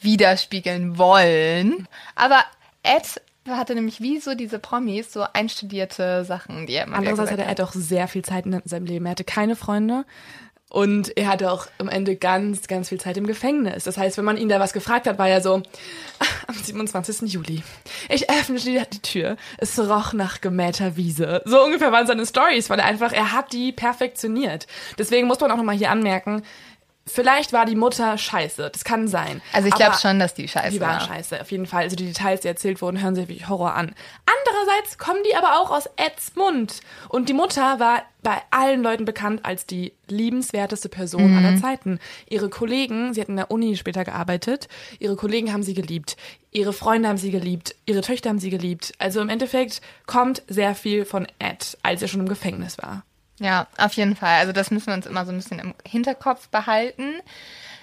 widerspiegeln 0.00 0.96
wollen. 0.96 1.88
Aber 2.14 2.44
Ed 2.82 3.20
hatte 3.48 3.74
nämlich 3.74 4.00
wie 4.00 4.20
so 4.20 4.34
diese 4.34 4.58
Promis 4.58 5.12
so 5.12 5.24
einstudierte 5.32 6.24
Sachen, 6.24 6.66
die 6.66 6.74
er 6.74 6.84
immer 6.84 6.98
Andererseits 6.98 7.32
hatte 7.32 7.44
Ed 7.44 7.60
auch 7.60 7.72
sehr 7.72 8.06
viel 8.06 8.24
Zeit 8.24 8.46
in 8.46 8.60
seinem 8.64 8.86
Leben. 8.86 9.06
Er 9.06 9.12
hatte 9.12 9.24
keine 9.24 9.56
Freunde. 9.56 10.04
Und 10.70 11.16
er 11.16 11.26
hatte 11.26 11.50
auch 11.50 11.66
am 11.78 11.88
Ende 11.88 12.14
ganz, 12.14 12.68
ganz 12.68 12.88
viel 12.88 13.00
Zeit 13.00 13.16
im 13.16 13.26
Gefängnis. 13.26 13.84
Das 13.84 13.98
heißt, 13.98 14.16
wenn 14.16 14.24
man 14.24 14.36
ihn 14.36 14.48
da 14.48 14.60
was 14.60 14.72
gefragt 14.72 15.08
hat, 15.08 15.18
war 15.18 15.28
er 15.28 15.40
so, 15.40 15.62
am 16.46 16.54
27. 16.54 17.32
Juli. 17.32 17.64
Ich 18.08 18.30
öffnete 18.30 18.86
die 18.92 19.02
Tür. 19.02 19.36
Es 19.58 19.76
roch 19.80 20.12
nach 20.12 20.40
gemähter 20.40 20.96
Wiese. 20.96 21.42
So 21.44 21.62
ungefähr 21.64 21.90
waren 21.90 22.06
seine 22.06 22.24
Stories, 22.24 22.70
weil 22.70 22.78
er 22.78 22.84
einfach, 22.84 23.12
er 23.12 23.32
hat 23.32 23.52
die 23.52 23.72
perfektioniert. 23.72 24.68
Deswegen 24.96 25.26
muss 25.26 25.40
man 25.40 25.50
auch 25.50 25.56
nochmal 25.56 25.76
hier 25.76 25.90
anmerken, 25.90 26.42
Vielleicht 27.06 27.52
war 27.52 27.66
die 27.66 27.74
Mutter 27.74 28.16
scheiße, 28.16 28.70
das 28.72 28.84
kann 28.84 29.08
sein. 29.08 29.42
Also 29.52 29.68
ich 29.68 29.74
glaube 29.74 29.96
schon, 29.96 30.18
dass 30.18 30.34
die 30.34 30.46
scheiße 30.46 30.70
die 30.70 30.80
war. 30.80 30.94
Die 30.94 31.08
war 31.08 31.16
scheiße, 31.16 31.40
auf 31.40 31.50
jeden 31.50 31.66
Fall. 31.66 31.82
Also 31.82 31.96
die 31.96 32.06
Details, 32.06 32.40
die 32.40 32.48
erzählt 32.48 32.80
wurden, 32.82 33.02
hören 33.02 33.14
sich 33.14 33.28
wie 33.28 33.44
Horror 33.44 33.74
an. 33.74 33.94
Andererseits 34.26 34.98
kommen 34.98 35.20
die 35.28 35.34
aber 35.34 35.58
auch 35.58 35.70
aus 35.70 35.86
Eds 35.96 36.36
Mund. 36.36 36.80
Und 37.08 37.28
die 37.28 37.32
Mutter 37.32 37.80
war 37.80 38.02
bei 38.22 38.40
allen 38.50 38.82
Leuten 38.82 39.06
bekannt 39.06 39.44
als 39.44 39.66
die 39.66 39.92
liebenswerteste 40.08 40.88
Person 40.88 41.32
mhm. 41.32 41.38
aller 41.38 41.60
Zeiten. 41.60 41.98
Ihre 42.28 42.48
Kollegen, 42.48 43.14
sie 43.14 43.20
hat 43.20 43.28
in 43.28 43.36
der 43.36 43.50
Uni 43.50 43.76
später 43.76 44.04
gearbeitet, 44.04 44.68
ihre 44.98 45.16
Kollegen 45.16 45.52
haben 45.52 45.62
sie 45.62 45.74
geliebt, 45.74 46.16
ihre 46.52 46.72
Freunde 46.72 47.08
haben 47.08 47.18
sie 47.18 47.30
geliebt, 47.30 47.74
ihre 47.86 48.02
Töchter 48.02 48.28
haben 48.28 48.38
sie 48.38 48.50
geliebt. 48.50 48.92
Also 48.98 49.20
im 49.20 49.30
Endeffekt 49.30 49.80
kommt 50.06 50.42
sehr 50.48 50.74
viel 50.74 51.04
von 51.04 51.26
Ed, 51.38 51.78
als 51.82 52.02
er 52.02 52.08
schon 52.08 52.20
im 52.20 52.28
Gefängnis 52.28 52.78
war. 52.78 53.02
Ja, 53.40 53.66
auf 53.78 53.94
jeden 53.94 54.16
Fall. 54.16 54.38
Also 54.38 54.52
das 54.52 54.70
müssen 54.70 54.88
wir 54.88 54.94
uns 54.94 55.06
immer 55.06 55.24
so 55.24 55.32
ein 55.32 55.38
bisschen 55.38 55.58
im 55.58 55.74
Hinterkopf 55.86 56.48
behalten. 56.48 57.14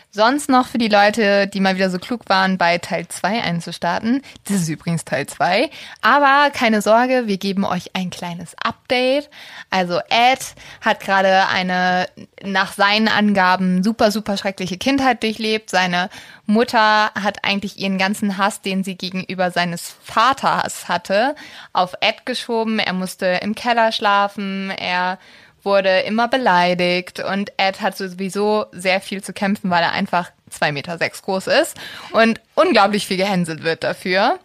Sonst 0.10 0.50
noch 0.50 0.68
für 0.68 0.78
die 0.78 0.88
Leute, 0.88 1.48
die 1.48 1.60
mal 1.60 1.76
wieder 1.76 1.90
so 1.90 2.00
klug 2.00 2.30
waren, 2.30 2.58
bei 2.58 2.78
Teil 2.78 3.08
2 3.08 3.44
einzustarten. 3.44 4.24
Das 4.46 4.58
ist 4.58 4.70
übrigens 4.70 5.04
Teil 5.04 5.28
2. 5.28 5.70
Aber 6.02 6.50
keine 6.52 6.82
Sorge, 6.82 7.28
wir 7.28 7.38
geben 7.38 7.66
euch 7.66 7.92
ein 7.94 8.10
kleines 8.10 8.56
Update. 8.64 9.30
Also 9.70 10.00
Ed 10.10 10.40
hat 10.82 11.02
gerade 11.02 11.48
eine 11.50 12.08
nach 12.42 12.74
seinen 12.74 13.10
Angaben 13.10 13.84
super, 13.84 14.10
super 14.10 14.38
schreckliche 14.38 14.78
Kindheit 14.78 15.22
durchlebt. 15.24 15.70
Seine 15.70 16.10
Mutter 16.46 17.12
hat 17.14 17.44
eigentlich 17.44 17.78
ihren 17.78 17.98
ganzen 17.98 18.38
Hass, 18.38 18.62
den 18.62 18.84
sie 18.84 18.96
gegenüber 18.96 19.52
seines 19.52 19.94
Vaters 20.04 20.88
hatte, 20.88 21.36
auf 21.74 21.94
Ed 22.00 22.26
geschoben. 22.26 22.80
Er 22.80 22.94
musste 22.94 23.26
im 23.44 23.56
Keller 23.56 23.92
schlafen. 23.92 24.72
Er 24.72 25.20
wurde 25.68 26.00
immer 26.00 26.28
beleidigt 26.28 27.20
und 27.20 27.52
Ed 27.58 27.82
hat 27.82 27.98
sowieso 27.98 28.66
sehr 28.72 29.02
viel 29.02 29.22
zu 29.22 29.34
kämpfen, 29.34 29.70
weil 29.70 29.84
er 29.84 29.92
einfach 29.92 30.32
zwei 30.50 30.72
Meter 30.72 30.98
sechs 30.98 31.22
groß 31.22 31.48
ist 31.48 31.76
und 32.14 32.40
unglaublich 32.56 33.06
viel 33.06 33.18
gehänselt 33.18 33.64
wird 33.64 33.84
dafür. 33.84 34.40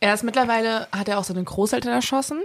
Er 0.00 0.14
ist 0.14 0.22
mittlerweile, 0.22 0.86
hat 0.92 1.08
er 1.08 1.18
auch 1.18 1.24
seine 1.24 1.42
Großeltern 1.42 1.92
erschossen. 1.92 2.40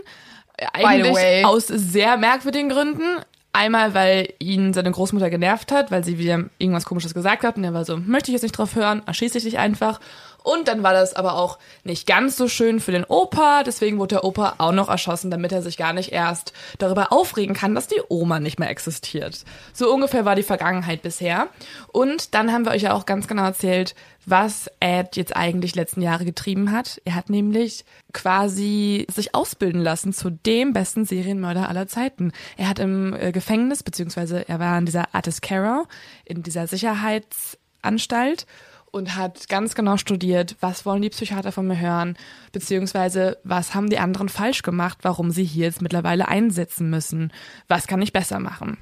Eigentlich 0.74 1.46
aus 1.46 1.68
sehr 1.68 2.18
merkwürdigen 2.18 2.70
Gründen. 2.70 3.20
Einmal, 3.56 3.94
weil 3.94 4.34
ihn 4.40 4.74
seine 4.74 4.90
Großmutter 4.90 5.30
genervt 5.30 5.72
hat, 5.72 5.92
weil 5.92 6.04
sie 6.04 6.18
wieder 6.18 6.46
irgendwas 6.58 6.86
Komisches 6.86 7.14
gesagt 7.14 7.44
hat 7.44 7.56
und 7.56 7.64
er 7.64 7.74
war 7.76 7.86
so, 7.86 7.98
möchte 7.98 8.32
ich 8.32 8.34
jetzt 8.34 8.42
nicht 8.42 8.58
drauf 8.58 8.76
hören, 8.76 9.04
erschieße 9.06 9.38
ich 9.38 9.44
dich 9.44 9.60
einfach. 9.60 10.00
Und 10.44 10.68
dann 10.68 10.84
war 10.84 10.94
das 10.94 11.14
aber 11.14 11.36
auch 11.36 11.58
nicht 11.84 12.06
ganz 12.06 12.38
so 12.38 12.48
schön 12.48 12.80
für 12.80 12.92
den 12.92 13.06
Opa, 13.06 13.64
deswegen 13.64 13.98
wurde 13.98 14.16
der 14.16 14.24
Opa 14.24 14.56
auch 14.58 14.72
noch 14.74 14.90
erschossen, 14.90 15.32
damit 15.32 15.52
er 15.52 15.62
sich 15.62 15.78
gar 15.78 15.94
nicht 15.94 16.12
erst 16.12 16.54
darüber 16.78 17.12
aufregen 17.12 17.56
kann, 17.56 17.76
dass 17.76 17.88
die 17.88 18.02
Oma 18.10 18.40
nicht 18.40 18.60
mehr 18.60 18.70
existiert. 18.70 19.44
So 19.74 19.92
ungefähr 19.94 20.26
war 20.26 20.36
die 20.36 20.44
Vergangenheit 20.44 21.02
bisher. 21.02 21.48
Und 21.92 22.34
dann 22.34 22.52
haben 22.52 22.66
wir 22.66 22.72
euch 22.72 22.84
ja 22.84 22.94
auch 22.94 23.06
ganz 23.06 23.28
genau 23.28 23.44
erzählt, 23.44 23.96
was 24.26 24.70
Ed 24.80 25.16
jetzt 25.16 25.36
eigentlich 25.36 25.76
letzten 25.76 26.02
Jahre 26.02 26.26
getrieben 26.26 26.72
hat. 26.72 27.02
Er 27.06 27.16
hat 27.16 27.30
nämlich 27.30 27.86
quasi 28.14 29.06
sich 29.12 29.36
ausbilden 29.36 29.82
lassen 29.82 30.14
zu 30.14 30.30
dem 30.30 30.74
besten 30.74 31.06
Serienmörder 31.06 31.70
aller 31.70 31.88
Zeiten. 31.88 32.32
Er 32.58 32.70
hat 32.70 32.80
im 32.80 33.14
äh, 33.14 33.32
Gefängnis, 33.32 33.84
beziehungsweise 33.84 34.48
er 34.48 34.60
war 34.60 34.78
in 34.78 34.86
dieser 34.86 35.14
Artis 35.14 35.42
Carrow, 35.42 35.88
in 36.26 36.44
dieser 36.44 36.68
Sicherheitsanstalt 36.68 38.46
und 38.94 39.16
hat 39.16 39.50
ganz 39.50 39.74
genau 39.74 39.98
studiert, 39.98 40.56
was 40.60 40.86
wollen 40.86 41.02
die 41.02 41.10
Psychiater 41.10 41.52
von 41.52 41.68
mir 41.68 41.80
hören, 41.80 42.16
beziehungsweise 42.52 43.40
was 43.44 43.74
haben 43.74 43.90
die 43.90 43.98
anderen 43.98 44.30
falsch 44.30 44.62
gemacht, 44.62 45.00
warum 45.02 45.32
sie 45.32 45.44
hier 45.44 45.66
jetzt 45.66 45.82
mittlerweile 45.82 46.28
einsetzen 46.28 46.92
müssen, 46.92 47.34
was 47.68 47.88
kann 47.88 48.04
ich 48.04 48.14
besser 48.14 48.40
machen. 48.40 48.78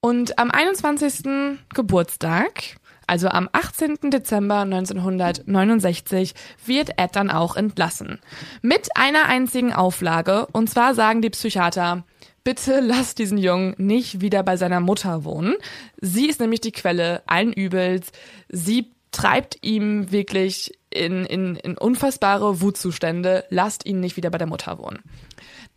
Und 0.00 0.38
am 0.38 0.52
21. 0.52 1.58
Geburtstag, 1.74 2.76
also 3.08 3.28
am 3.28 3.48
18. 3.52 4.10
Dezember 4.10 4.60
1969, 4.60 6.34
wird 6.64 6.90
Ed 6.96 7.16
dann 7.16 7.30
auch 7.30 7.56
entlassen. 7.56 8.20
Mit 8.62 8.96
einer 8.96 9.24
einzigen 9.26 9.72
Auflage, 9.72 10.46
und 10.52 10.70
zwar 10.70 10.94
sagen 10.94 11.20
die 11.20 11.30
Psychiater, 11.30 12.04
bitte 12.44 12.80
lass 12.80 13.14
diesen 13.14 13.38
Jungen 13.38 13.74
nicht 13.78 14.20
wieder 14.20 14.42
bei 14.42 14.56
seiner 14.56 14.80
Mutter 14.80 15.24
wohnen. 15.24 15.54
Sie 16.00 16.28
ist 16.28 16.40
nämlich 16.40 16.60
die 16.60 16.72
Quelle 16.72 17.22
allen 17.26 17.52
Übels. 17.52 18.12
Sie 18.48 18.92
treibt 19.10 19.58
ihm 19.62 20.12
wirklich 20.12 20.78
in, 20.90 21.24
in, 21.24 21.56
in 21.56 21.78
unfassbare 21.78 22.60
Wutzustände. 22.60 23.44
Lasst 23.48 23.86
ihn 23.86 24.00
nicht 24.00 24.16
wieder 24.16 24.30
bei 24.30 24.38
der 24.38 24.46
Mutter 24.46 24.78
wohnen. 24.78 25.00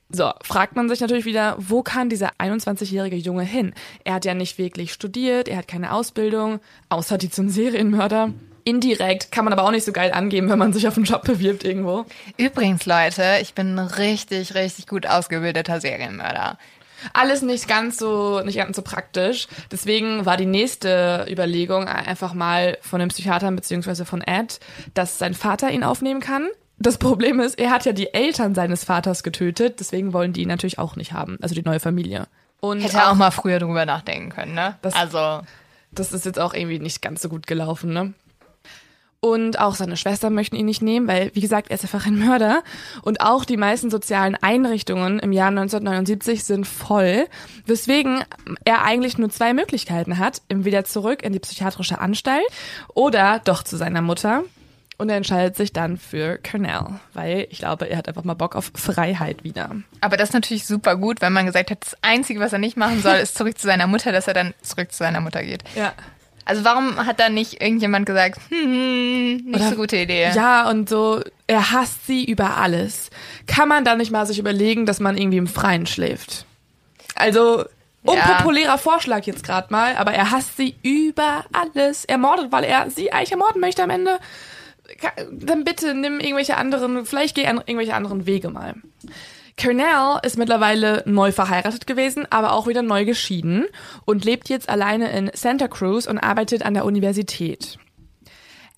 So, 0.09 0.31
fragt 0.41 0.75
man 0.75 0.88
sich 0.88 1.01
natürlich 1.01 1.25
wieder, 1.25 1.55
wo 1.59 1.83
kann 1.83 2.09
dieser 2.09 2.31
21-jährige 2.39 3.17
Junge 3.17 3.43
hin? 3.43 3.74
Er 4.05 4.15
hat 4.15 4.25
ja 4.25 4.33
nicht 4.33 4.57
wirklich 4.57 4.93
studiert, 4.93 5.50
er 5.50 5.57
hat 5.57 5.67
keine 5.67 5.91
Ausbildung, 5.91 6.59
außer 6.88 7.17
die 7.17 7.29
zum 7.29 7.50
Serienmörder. 7.50 8.33
Indirekt 8.67 9.31
kann 9.31 9.45
man 9.45 9.53
aber 9.53 9.63
auch 9.63 9.71
nicht 9.71 9.86
so 9.86 9.93
geil 9.93 10.12
angeben, 10.12 10.50
wenn 10.50 10.59
man 10.59 10.74
sich 10.74 10.89
auf 10.89 10.97
einen 10.97 11.05
Job 11.05 11.24
bewirbt 11.24 11.63
irgendwo. 11.63 12.05
Übrigens, 12.36 12.86
Leute, 12.86 13.38
ich 13.41 13.53
bin 13.53 13.79
ein 13.79 13.88
richtig, 13.88 14.55
richtig 14.55 14.88
gut 14.88 15.07
ausgebildeter 15.07 15.79
Serienmörder. 15.79 16.57
Alles 17.13 17.41
nicht 17.43 17.69
ganz 17.69 17.97
so, 17.97 18.41
nicht 18.41 18.57
ganz 18.57 18.75
so 18.75 18.81
praktisch. 18.81 19.47
Deswegen 19.71 20.25
war 20.25 20.36
die 20.36 20.45
nächste 20.45 21.25
Überlegung 21.29 21.88
einfach 21.88 22.33
mal 22.33 22.77
von 22.81 23.00
dem 23.00 23.07
Psychiater 23.07 23.50
bzw. 23.50 24.03
von 24.03 24.21
Ed, 24.21 24.59
dass 24.93 25.17
sein 25.17 25.33
Vater 25.33 25.71
ihn 25.71 25.86
aufnehmen 25.86 26.19
kann. 26.19 26.50
Das 26.77 26.97
Problem 26.97 27.39
ist, 27.39 27.57
er 27.57 27.71
hat 27.71 27.86
ja 27.86 27.93
die 27.93 28.13
Eltern 28.13 28.53
seines 28.53 28.83
Vaters 28.83 29.24
getötet, 29.24 29.79
deswegen 29.79 30.12
wollen 30.12 30.33
die 30.33 30.41
ihn 30.41 30.50
natürlich 30.50 30.77
auch 30.77 30.97
nicht 30.97 31.13
haben, 31.13 31.38
also 31.41 31.55
die 31.55 31.63
neue 31.63 31.79
Familie. 31.79 32.27
Und 32.59 32.81
Hätte 32.81 32.97
er 32.97 33.07
auch, 33.07 33.12
auch 33.12 33.15
mal 33.15 33.31
früher 33.31 33.59
drüber 33.59 33.86
nachdenken 33.86 34.29
können, 34.29 34.55
ne? 34.55 34.75
Das, 34.81 34.93
also. 34.93 35.41
Das 35.91 36.12
ist 36.12 36.25
jetzt 36.25 36.38
auch 36.38 36.53
irgendwie 36.53 36.79
nicht 36.79 37.01
ganz 37.01 37.21
so 37.21 37.29
gut 37.29 37.47
gelaufen, 37.47 37.93
ne? 37.93 38.13
Und 39.27 39.60
auch 39.60 39.75
seine 39.75 39.98
Schwestern 39.98 40.34
möchten 40.34 40.55
ihn 40.55 40.67
nicht 40.67 40.81
nehmen, 40.81 41.05
weil, 41.05 41.31
wie 41.34 41.41
gesagt, 41.41 41.69
er 41.69 41.75
ist 41.75 41.84
einfach 41.84 42.05
ein 42.05 42.17
Mörder. 42.17 42.63
Und 43.01 43.19
auch 43.19 43.43
die 43.43 43.57
meisten 43.57 43.89
sozialen 43.89 44.36
Einrichtungen 44.36 45.19
im 45.19 45.34
Jahr 45.34 45.50
1979 45.50 46.46
sind 46.46 46.65
voll, 46.65 47.27
weswegen 47.65 48.24
er 48.63 48.84
eigentlich 48.84 49.17
nur 49.17 49.29
zwei 49.29 49.53
Möglichkeiten 49.53 50.17
hat. 50.17 50.41
Entweder 50.48 50.86
zurück 50.86 51.24
in 51.24 51.34
die 51.34 51.39
psychiatrische 51.39 52.00
Anstalt 52.00 52.46
oder 52.93 53.41
doch 53.43 53.63
zu 53.63 53.75
seiner 53.75 54.01
Mutter. 54.01 54.43
Und 54.98 55.10
er 55.10 55.17
entscheidet 55.17 55.57
sich 55.57 55.74
dann 55.74 55.98
für 55.98 56.39
Cornell, 56.39 56.86
weil 57.13 57.48
ich 57.51 57.60
glaube, 57.60 57.89
er 57.89 57.98
hat 57.98 58.07
einfach 58.07 58.24
mal 58.24 58.34
Bock 58.34 58.55
auf 58.55 58.72
Freiheit 58.75 59.43
wieder. 59.43 59.75
Aber 60.00 60.15
das 60.15 60.29
ist 60.29 60.34
natürlich 60.34 60.65
super 60.65 60.96
gut, 60.96 61.22
wenn 61.22 61.34
man 61.34 61.46
gesagt 61.46 61.69
hat, 61.69 61.81
das 61.81 61.98
Einzige, 62.01 62.39
was 62.39 62.53
er 62.53 62.60
nicht 62.60 62.77
machen 62.77 63.01
soll, 63.01 63.17
ist 63.17 63.38
zurück 63.38 63.60
zu 63.60 63.67
seiner 63.67 63.88
Mutter, 63.88 64.13
dass 64.13 64.27
er 64.27 64.34
dann 64.34 64.53
zurück 64.62 64.91
zu 64.93 65.00
seiner 65.00 65.19
Mutter 65.19 65.43
geht. 65.43 65.63
Ja. 65.75 65.93
Also 66.48 66.63
warum 66.63 67.06
hat 67.06 67.20
da 67.20 67.27
nicht 67.27 67.62
irgendjemand 67.62 68.06
gesagt, 68.06 68.39
hm, 68.48 69.36
nicht 69.48 69.56
Oder, 69.56 69.70
so 69.70 69.75
gute 69.75 69.98
Idee? 69.98 70.32
Ja, 70.34 70.70
und 70.70 70.88
so, 70.88 71.22
er 71.46 71.72
hasst 71.72 72.08
sie 72.08 72.24
über 72.24 72.56
alles. 72.56 73.10
Kann 73.48 73.68
man 73.68 73.84
da 73.84 73.98
nicht 73.98 74.12
mal 74.12 74.25
sich 74.25 74.39
überlegen, 74.39 74.86
dass 74.86 75.01
man 75.01 75.18
irgendwie 75.18 75.39
im 75.39 75.48
Freien 75.48 75.86
schläft? 75.86 76.46
Also, 77.16 77.66
unpopulärer 78.04 78.68
ja. 78.68 78.77
Vorschlag 78.77 79.25
jetzt 79.25 79.44
gerade 79.44 79.68
mal, 79.72 79.98
aber 79.98 80.13
er 80.13 80.32
hasst 80.32 80.56
sie 80.56 80.75
über 80.84 81.44
alles. 81.51 82.06
Er 82.06 82.18
mordet, 82.18 82.50
weil 82.50 82.63
er 82.63 82.89
sie 82.89 83.12
eigentlich 83.12 83.34
ermorden 83.34 83.60
möchte 83.60 83.84
am 83.84 83.89
Ende. 83.89 84.18
Dann 85.30 85.66
bitte 85.66 85.94
nimm 85.96 86.22
irgendwelche 86.22 86.56
anderen, 86.56 87.06
vielleicht 87.06 87.36
geh 87.36 87.46
an 87.46 87.58
irgendwelche 87.58 87.94
anderen 87.94 88.25
Wege 88.25 88.50
mal. 88.50 88.75
Cornell 89.59 90.19
ist 90.21 90.37
mittlerweile 90.37 91.01
neu 91.07 91.31
verheiratet 91.31 91.87
gewesen, 91.87 92.27
aber 92.29 92.53
auch 92.53 92.67
wieder 92.67 92.83
neu 92.83 93.05
geschieden 93.05 93.65
und 94.05 94.23
lebt 94.23 94.49
jetzt 94.49 94.69
alleine 94.69 95.11
in 95.11 95.31
Santa 95.33 95.67
Cruz 95.67 96.05
und 96.05 96.19
arbeitet 96.19 96.63
an 96.63 96.75
der 96.75 96.85
Universität. 96.85 97.79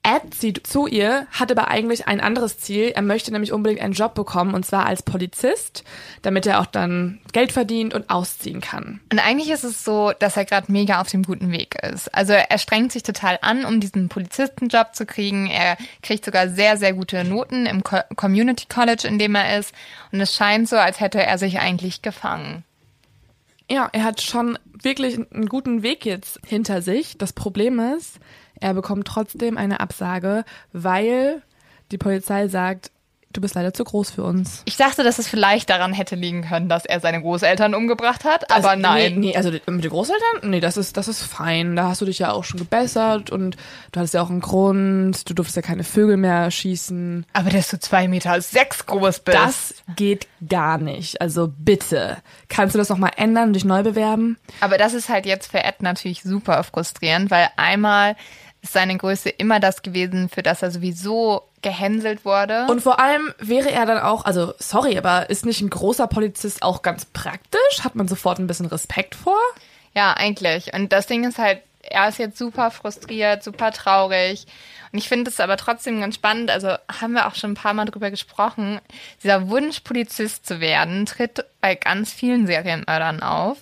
Ed 0.02 0.34
zieht 0.34 0.66
zu 0.66 0.88
ihr, 0.88 1.28
hat 1.32 1.52
aber 1.52 1.68
eigentlich 1.68 2.08
ein 2.08 2.22
anderes 2.22 2.58
Ziel. 2.58 2.94
Er 2.96 3.02
möchte 3.02 3.32
nämlich 3.32 3.52
unbedingt 3.52 3.82
einen 3.82 3.94
Job 3.94 4.16
bekommen 4.16 4.54
und 4.54 4.66
zwar 4.66 4.86
als 4.86 5.04
Polizist, 5.04 5.84
damit 6.22 6.48
er 6.48 6.62
auch 6.62 6.66
dann 6.66 7.20
Geld 7.34 7.52
verdient 7.52 7.94
und 7.94 8.10
ausziehen 8.10 8.62
kann. 8.62 9.02
Und 9.12 9.20
eigentlich 9.20 9.50
ist 9.50 9.66
es 9.66 9.84
so, 9.84 10.14
dass 10.18 10.38
er 10.38 10.46
gerade 10.46 10.72
mega 10.72 11.02
auf 11.02 11.10
dem 11.10 11.24
guten 11.24 11.52
Weg 11.52 11.76
ist. 11.84 12.14
Also 12.16 12.32
er 12.32 12.58
strengt 12.58 12.94
sich 12.94 13.04
total 13.04 13.40
an, 13.42 13.66
um 13.66 13.82
diesen 13.82 14.08
Polizistenjob 14.08 14.96
zu 14.96 15.06
kriegen. 15.06 15.48
Er 15.48 15.78
kriegt 16.02 16.24
sogar 16.24 16.48
sehr, 16.48 16.78
sehr 16.78 16.94
gute 16.94 17.26
Noten 17.26 17.66
im 17.66 17.84
Co 17.84 17.98
Community 18.16 18.68
College, 18.70 19.06
in 19.06 19.20
dem 19.20 19.36
er 19.36 19.60
ist. 19.60 19.74
Und 20.14 20.22
es 20.22 20.34
scheint 20.34 20.70
so, 20.70 20.78
als 20.78 21.02
hätte 21.02 21.22
er 21.22 21.38
sich 21.38 21.60
eigentlich 21.60 22.02
gefangen. 22.02 22.64
Ja, 23.70 23.90
er 23.92 24.04
hat 24.04 24.22
schon 24.22 24.58
wirklich 24.82 25.18
einen 25.18 25.48
guten 25.48 25.84
Weg 25.84 26.06
jetzt 26.06 26.40
hinter 26.48 26.82
sich. 26.82 27.18
Das 27.18 27.34
Problem 27.34 27.80
ist, 27.80 28.20
er 28.60 28.74
bekommt 28.74 29.08
trotzdem 29.08 29.58
eine 29.58 29.80
Absage, 29.80 30.44
weil 30.74 31.42
die 31.92 31.98
Polizei 31.98 32.48
sagt, 32.48 32.92
du 33.34 33.42
bist 33.42 33.56
leider 33.56 33.74
zu 33.74 33.84
groß 33.84 34.12
für 34.12 34.24
uns. 34.24 34.64
Ich 34.66 34.78
dachte, 34.78 35.04
dass 35.04 35.20
es 35.20 35.28
vielleicht 35.28 35.70
daran 35.70 35.94
hätte 35.94 36.16
liegen 36.16 36.42
können, 36.42 36.68
dass 36.68 36.86
er 36.86 37.00
seine 37.00 37.22
Großeltern 37.22 37.76
umgebracht 37.76 38.24
hat, 38.24 38.50
aber 38.50 38.72
also, 38.72 38.82
nein. 38.82 39.20
Nee, 39.20 39.28
nee, 39.28 39.38
also 39.38 39.52
mit 39.52 39.66
den 39.68 39.90
Großeltern? 39.90 40.50
Nee, 40.50 40.60
das 40.60 40.78
ist, 40.78 40.98
das 40.98 41.08
ist 41.08 41.22
fein. 41.22 41.76
Da 41.76 41.90
hast 41.90 42.02
du 42.02 42.06
dich 42.06 42.20
ja 42.20 42.32
auch 42.32 42.44
schon 42.44 42.60
gebessert 42.60 43.30
und 43.30 43.56
du 43.92 44.00
hattest 44.00 44.16
ja 44.16 44.22
auch 44.22 44.30
einen 44.30 44.42
Grund. 44.42 45.30
Du 45.30 45.34
durftest 45.34 45.58
ja 45.58 45.62
keine 45.62 45.84
Vögel 45.84 46.18
mehr 46.18 46.50
schießen. 46.50 47.26
Aber 47.34 47.50
dass 47.50 47.70
du 47.70 47.80
zwei 47.80 48.08
Meter 48.08 48.42
sechs 48.42 48.86
groß 48.86 49.20
bist. 49.20 49.38
Das 49.38 49.76
geht 49.96 50.28
gar 50.48 50.78
nicht. 50.78 51.22
Also 51.22 51.52
bitte. 51.56 52.18
Kannst 52.48 52.74
du 52.74 52.80
das 52.80 52.90
nochmal 52.90 53.12
ändern 53.16 53.50
und 53.50 53.54
dich 53.54 53.66
neu 53.66 53.84
bewerben? 53.84 54.38
Aber 54.62 54.78
das 54.78 54.94
ist 54.94 55.10
halt 55.10 55.26
jetzt 55.26 55.52
für 55.52 55.64
Ed 55.64 55.82
natürlich 55.82 56.24
super 56.24 56.64
frustrierend, 56.64 57.30
weil 57.30 57.48
einmal 57.58 58.16
ist 58.62 58.74
seine 58.74 58.98
Größe 58.98 59.30
immer 59.30 59.60
das 59.60 59.82
gewesen, 59.82 60.30
für 60.30 60.44
das 60.44 60.62
er 60.62 60.72
sowieso 60.72 61.44
gehänselt 61.62 62.26
wurde. 62.26 62.68
Und 62.70 62.82
vor 62.82 63.00
allem 63.00 63.34
wäre 63.40 63.72
er 63.72 63.86
dann 63.86 64.00
auch, 64.00 64.26
also 64.26 64.54
sorry, 64.60 64.98
aber 64.98 65.30
ist 65.30 65.46
nicht 65.46 65.62
ein 65.62 65.70
großer 65.70 66.08
Polizist 66.08 66.64
auch 66.64 66.82
ganz 66.82 67.06
praktisch? 67.06 67.84
Hat 67.84 67.96
man 67.96 68.08
sofort 68.08 68.40
ein 68.40 68.48
bisschen 68.48 68.68
Respekt 68.68 69.16
vor? 69.16 69.40
Ja, 69.96 70.14
eigentlich. 70.14 70.74
Und 70.74 70.94
das 70.94 71.08
Ding 71.08 71.28
ist 71.28 71.38
halt, 71.38 71.62
er 71.82 72.10
ist 72.10 72.20
jetzt 72.20 72.38
super 72.38 72.72
frustriert, 72.72 73.44
super 73.44 73.72
traurig. 73.72 74.46
Und 74.92 75.00
ich 75.00 75.08
finde 75.08 75.30
es 75.30 75.40
aber 75.40 75.58
trotzdem 75.58 76.02
ganz 76.02 76.16
spannend, 76.16 76.50
also 76.50 76.70
haben 77.00 77.14
wir 77.14 77.28
auch 77.28 77.36
schon 77.36 77.52
ein 77.52 77.56
paar 77.56 77.74
Mal 77.74 77.86
drüber 77.86 78.10
gesprochen, 78.10 78.80
dieser 79.24 79.50
Wunsch, 79.50 79.82
Polizist 79.82 80.46
zu 80.46 80.60
werden, 80.60 81.06
tritt 81.06 81.46
bei 81.62 81.76
ganz 81.76 82.12
vielen 82.12 82.48
Serienmördern 82.48 83.22
auf. 83.22 83.58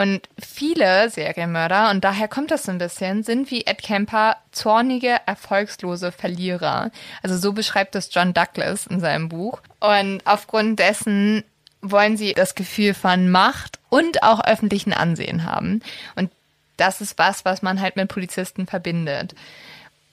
Und 0.00 0.22
viele 0.38 1.10
Serienmörder, 1.10 1.90
und 1.90 2.04
daher 2.04 2.26
kommt 2.26 2.50
das 2.50 2.62
so 2.62 2.72
ein 2.72 2.78
bisschen, 2.78 3.22
sind 3.22 3.50
wie 3.50 3.66
Ed 3.66 3.82
Kemper 3.82 4.38
zornige, 4.50 5.16
erfolgslose 5.26 6.10
Verlierer. 6.10 6.90
Also 7.22 7.36
so 7.36 7.52
beschreibt 7.52 7.94
es 7.94 8.08
John 8.10 8.32
Douglas 8.32 8.86
in 8.86 9.00
seinem 9.00 9.28
Buch. 9.28 9.60
Und 9.78 10.22
aufgrund 10.24 10.78
dessen 10.78 11.44
wollen 11.82 12.16
sie 12.16 12.32
das 12.32 12.54
Gefühl 12.54 12.94
von 12.94 13.30
Macht 13.30 13.78
und 13.90 14.22
auch 14.22 14.42
öffentlichen 14.42 14.94
Ansehen 14.94 15.44
haben. 15.44 15.82
Und 16.16 16.30
das 16.78 17.02
ist 17.02 17.18
was, 17.18 17.44
was 17.44 17.60
man 17.60 17.82
halt 17.82 17.96
mit 17.96 18.08
Polizisten 18.08 18.66
verbindet. 18.66 19.34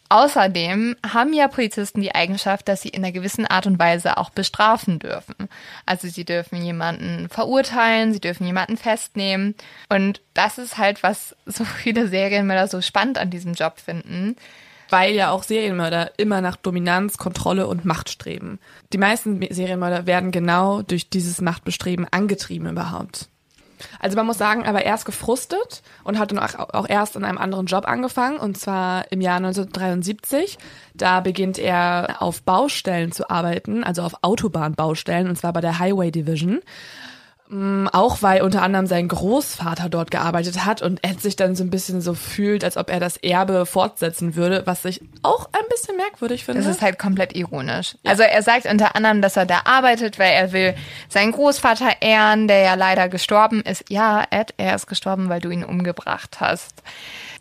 Außerdem 0.10 0.96
haben 1.06 1.34
ja 1.34 1.48
Polizisten 1.48 2.02
die 2.02 2.16
Eigenschaft, 2.16 2.68
dass 2.68 2.82
sie 2.82 2.90
in 2.90 3.04
einer 3.04 3.12
gewissen 3.12 3.46
Art 3.46 3.68
und 3.68 3.78
Weise 3.78 4.18
auch 4.18 4.30
bestrafen 4.30 5.00
dürfen. 5.00 5.36
Also 5.86 6.08
sie 6.08 6.24
dürfen 6.24 6.64
jemanden 6.64 7.28
verurteilen, 7.30 8.14
sie 8.14 8.22
dürfen 8.22 8.46
jemanden 8.48 8.78
festnehmen. 8.78 9.56
Und 9.90 10.22
das 10.34 10.58
ist 10.58 10.78
halt, 10.78 11.04
was 11.04 11.36
so 11.46 11.66
viele 11.66 12.08
Serienmörder 12.08 12.68
so 12.68 12.82
spannend 12.82 13.18
an 13.18 13.30
diesem 13.30 13.54
Job 13.54 13.80
finden. 13.80 14.38
Weil 14.90 15.14
ja 15.14 15.32
auch 15.32 15.44
Serienmörder 15.44 16.12
immer 16.18 16.40
nach 16.40 16.56
Dominanz, 16.56 17.18
Kontrolle 17.18 17.68
und 17.68 17.84
Macht 17.84 18.10
streben. 18.10 18.60
Die 18.94 18.98
meisten 18.98 19.46
Serienmörder 19.50 20.06
werden 20.06 20.32
genau 20.32 20.82
durch 20.82 21.10
dieses 21.10 21.42
Machtbestreben 21.42 22.08
angetrieben 22.10 22.70
überhaupt. 22.70 23.28
Also 24.00 24.16
man 24.16 24.26
muss 24.26 24.38
sagen, 24.38 24.64
er 24.64 24.74
war 24.74 24.84
erst 24.84 25.06
gefrustet 25.06 25.82
und 26.04 26.20
hat 26.20 26.32
dann 26.32 26.40
auch, 26.40 26.74
auch 26.74 26.90
erst 26.90 27.16
in 27.16 27.24
einem 27.24 27.38
anderen 27.38 27.66
Job 27.66 27.88
angefangen, 27.88 28.38
und 28.38 28.58
zwar 28.58 29.12
im 29.12 29.22
Jahr 29.22 29.38
1973. 29.38 30.58
Da 30.94 31.20
beginnt 31.20 31.60
er 31.60 32.18
auf 32.20 32.42
Baustellen 32.42 33.12
zu 33.12 33.30
arbeiten, 33.30 33.84
also 33.84 34.02
auf 34.02 34.16
Autobahnbaustellen, 34.22 35.28
und 35.30 35.38
zwar 35.38 35.54
bei 35.54 35.62
der 35.62 35.80
Highway 35.80 36.12
Division. 36.12 36.62
Mm, 37.50 37.88
Auch 37.94 38.22
weil 38.22 38.42
unter 38.42 38.62
anderem 38.62 38.88
sein 38.88 39.08
Großvater 39.08 39.88
dort 39.90 40.12
gearbeitet 40.12 40.66
hat 40.66 40.82
und 40.82 41.00
Ed 41.08 41.22
sich 41.22 41.36
dann 41.36 41.56
so 41.56 41.64
ein 41.64 41.70
bisschen 41.70 42.02
so 42.02 42.14
fühlt, 42.14 42.64
als 42.64 42.76
ob 42.78 42.90
er 42.90 43.00
das 43.00 43.18
Erbe 43.18 43.66
fortsetzen 43.66 44.36
würde, 44.36 44.64
was 44.66 44.84
ich 44.86 45.02
auch 45.24 45.46
ein 45.54 45.68
bisschen 45.70 45.96
merkwürdig 45.96 46.44
finde. 46.44 46.62
Das 46.62 46.70
ist 46.70 46.82
halt 46.82 47.00
komplett 47.00 47.36
ironisch. 47.36 47.96
Also 48.06 48.24
er 48.24 48.42
sagt 48.44 48.66
unter 48.66 48.96
anderem, 48.96 49.22
dass 49.22 49.38
er 49.38 49.46
da 49.46 49.62
arbeitet, 49.66 50.20
weil 50.20 50.34
er 50.34 50.52
will 50.52 50.76
seinen 51.10 51.32
Großvater 51.32 52.02
ehren, 52.02 52.48
der 52.48 52.60
ja 52.60 52.74
leider 52.74 53.08
gestorben 53.08 53.62
ist. 53.62 53.86
Ja, 53.90 54.24
Ed, 54.30 54.54
er 54.58 54.76
ist 54.76 54.88
gestorben, 54.88 55.30
weil 55.30 55.40
du 55.40 55.50
ihn 55.50 55.64
umgebracht 55.64 56.38
hast. 56.42 56.84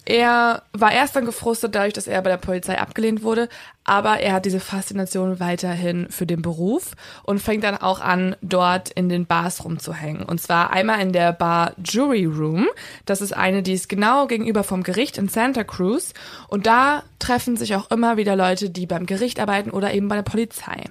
Er 0.08 0.62
war 0.72 0.92
erst 0.92 1.16
dann 1.16 1.26
gefrustet 1.26 1.74
dadurch, 1.74 1.92
dass 1.92 2.06
er 2.06 2.22
bei 2.22 2.30
der 2.30 2.36
Polizei 2.36 2.78
abgelehnt 2.78 3.24
wurde, 3.24 3.48
aber 3.82 4.20
er 4.20 4.34
hat 4.34 4.44
diese 4.44 4.60
Faszination 4.60 5.40
weiterhin 5.40 6.06
für 6.10 6.26
den 6.26 6.42
Beruf 6.42 6.92
und 7.24 7.40
fängt 7.40 7.64
dann 7.64 7.76
auch 7.76 8.00
an, 8.00 8.36
dort 8.40 8.88
in 8.90 9.08
den 9.08 9.26
Bars 9.26 9.64
rumzuhängen. 9.64 10.22
Und 10.22 10.40
zwar 10.40 10.70
einmal 10.72 11.00
in 11.00 11.12
der 11.12 11.32
Bar 11.32 11.72
Jury 11.84 12.24
Room. 12.24 12.68
Das 13.04 13.20
ist 13.20 13.36
eine, 13.36 13.64
die 13.64 13.72
ist 13.72 13.88
genau 13.88 14.28
gegenüber 14.28 14.62
vom 14.62 14.84
Gericht 14.84 15.18
in 15.18 15.28
Santa 15.28 15.64
Cruz. 15.64 16.14
Und 16.46 16.68
da 16.68 17.02
treffen 17.18 17.56
sich 17.56 17.74
auch 17.74 17.90
immer 17.90 18.16
wieder 18.16 18.36
Leute, 18.36 18.70
die 18.70 18.86
beim 18.86 19.06
Gericht 19.06 19.40
arbeiten 19.40 19.70
oder 19.70 19.92
eben 19.92 20.06
bei 20.06 20.14
der 20.14 20.22
Polizei. 20.22 20.84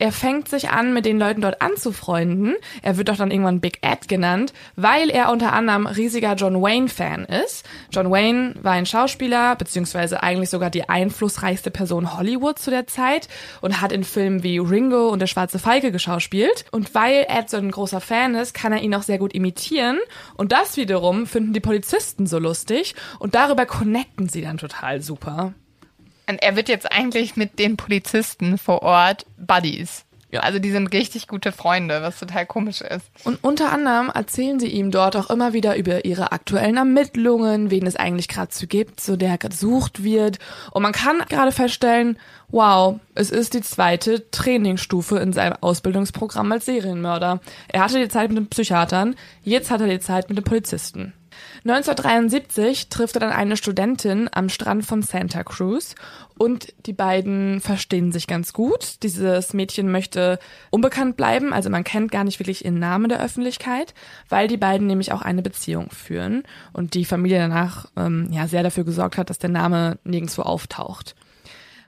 Er 0.00 0.12
fängt 0.12 0.48
sich 0.48 0.70
an, 0.70 0.94
mit 0.94 1.04
den 1.06 1.18
Leuten 1.18 1.40
dort 1.40 1.60
anzufreunden. 1.60 2.54
Er 2.82 2.96
wird 2.96 3.08
doch 3.08 3.16
dann 3.16 3.32
irgendwann 3.32 3.60
Big 3.60 3.78
Ed 3.82 4.06
genannt, 4.06 4.52
weil 4.76 5.10
er 5.10 5.32
unter 5.32 5.52
anderem 5.52 5.86
riesiger 5.86 6.34
John 6.34 6.62
Wayne-Fan 6.62 7.24
ist. 7.24 7.66
John 7.90 8.10
Wayne 8.10 8.54
war 8.62 8.72
ein 8.72 8.86
Schauspieler, 8.86 9.56
beziehungsweise 9.56 10.22
eigentlich 10.22 10.50
sogar 10.50 10.70
die 10.70 10.88
einflussreichste 10.88 11.72
Person 11.72 12.16
Hollywood 12.16 12.60
zu 12.60 12.70
der 12.70 12.86
Zeit 12.86 13.28
und 13.60 13.80
hat 13.80 13.90
in 13.90 14.04
Filmen 14.04 14.44
wie 14.44 14.58
Ringo 14.58 15.08
und 15.08 15.18
der 15.18 15.26
Schwarze 15.26 15.58
Falke 15.58 15.90
geschauspielt. 15.90 16.64
Und 16.70 16.94
weil 16.94 17.26
Ed 17.28 17.50
so 17.50 17.56
ein 17.56 17.70
großer 17.70 18.00
Fan 18.00 18.36
ist, 18.36 18.54
kann 18.54 18.72
er 18.72 18.82
ihn 18.82 18.94
auch 18.94 19.02
sehr 19.02 19.18
gut 19.18 19.32
imitieren. 19.32 19.98
Und 20.36 20.52
das 20.52 20.76
wiederum 20.76 21.26
finden 21.26 21.52
die 21.52 21.60
Polizisten 21.60 22.26
so 22.26 22.38
lustig 22.38 22.94
und 23.18 23.34
darüber 23.34 23.66
connecten 23.66 24.28
sie 24.28 24.42
dann 24.42 24.58
total 24.58 25.02
super. 25.02 25.54
Und 26.28 26.42
er 26.42 26.56
wird 26.56 26.68
jetzt 26.68 26.92
eigentlich 26.92 27.36
mit 27.36 27.58
den 27.58 27.76
Polizisten 27.76 28.58
vor 28.58 28.82
Ort 28.82 29.24
Buddies. 29.38 30.04
Ja. 30.30 30.40
Also 30.40 30.58
die 30.58 30.70
sind 30.70 30.92
richtig 30.92 31.26
gute 31.26 31.52
Freunde, 31.52 32.02
was 32.02 32.18
total 32.18 32.44
komisch 32.44 32.82
ist. 32.82 33.06
Und 33.24 33.42
unter 33.42 33.72
anderem 33.72 34.10
erzählen 34.10 34.60
sie 34.60 34.66
ihm 34.66 34.90
dort 34.90 35.16
auch 35.16 35.30
immer 35.30 35.54
wieder 35.54 35.76
über 35.76 36.04
ihre 36.04 36.32
aktuellen 36.32 36.76
Ermittlungen, 36.76 37.70
wen 37.70 37.86
es 37.86 37.96
eigentlich 37.96 38.28
gerade 38.28 38.50
zu 38.50 38.66
gibt, 38.66 39.00
so 39.00 39.16
der 39.16 39.38
gesucht 39.38 40.04
wird. 40.04 40.38
Und 40.70 40.82
man 40.82 40.92
kann 40.92 41.22
gerade 41.30 41.50
feststellen, 41.50 42.18
wow, 42.48 43.00
es 43.14 43.30
ist 43.30 43.54
die 43.54 43.62
zweite 43.62 44.30
Trainingsstufe 44.30 45.18
in 45.18 45.32
seinem 45.32 45.56
Ausbildungsprogramm 45.62 46.52
als 46.52 46.66
Serienmörder. 46.66 47.40
Er 47.68 47.80
hatte 47.80 47.98
die 47.98 48.08
Zeit 48.08 48.28
mit 48.28 48.36
den 48.36 48.48
Psychiatern, 48.48 49.16
jetzt 49.42 49.70
hat 49.70 49.80
er 49.80 49.88
die 49.88 50.00
Zeit 50.00 50.28
mit 50.28 50.36
den 50.36 50.44
Polizisten. 50.44 51.14
1973 51.64 52.88
trifft 52.88 53.16
er 53.16 53.20
dann 53.20 53.32
eine 53.32 53.56
Studentin 53.56 54.28
am 54.32 54.48
Strand 54.48 54.86
von 54.86 55.02
Santa 55.02 55.42
Cruz 55.44 55.94
und 56.38 56.72
die 56.86 56.92
beiden 56.92 57.60
verstehen 57.60 58.12
sich 58.12 58.26
ganz 58.26 58.52
gut. 58.52 59.02
Dieses 59.02 59.54
Mädchen 59.54 59.90
möchte 59.90 60.38
unbekannt 60.70 61.16
bleiben, 61.16 61.52
also 61.52 61.68
man 61.68 61.84
kennt 61.84 62.12
gar 62.12 62.24
nicht 62.24 62.38
wirklich 62.38 62.64
ihren 62.64 62.78
Namen 62.78 63.08
der 63.08 63.22
Öffentlichkeit, 63.22 63.94
weil 64.28 64.48
die 64.48 64.56
beiden 64.56 64.86
nämlich 64.86 65.12
auch 65.12 65.22
eine 65.22 65.42
Beziehung 65.42 65.90
führen 65.90 66.44
und 66.72 66.94
die 66.94 67.04
Familie 67.04 67.38
danach 67.38 67.86
ähm, 67.96 68.28
ja 68.30 68.46
sehr 68.46 68.62
dafür 68.62 68.84
gesorgt 68.84 69.18
hat, 69.18 69.30
dass 69.30 69.38
der 69.38 69.50
Name 69.50 69.98
nirgendwo 70.04 70.42
auftaucht. 70.42 71.16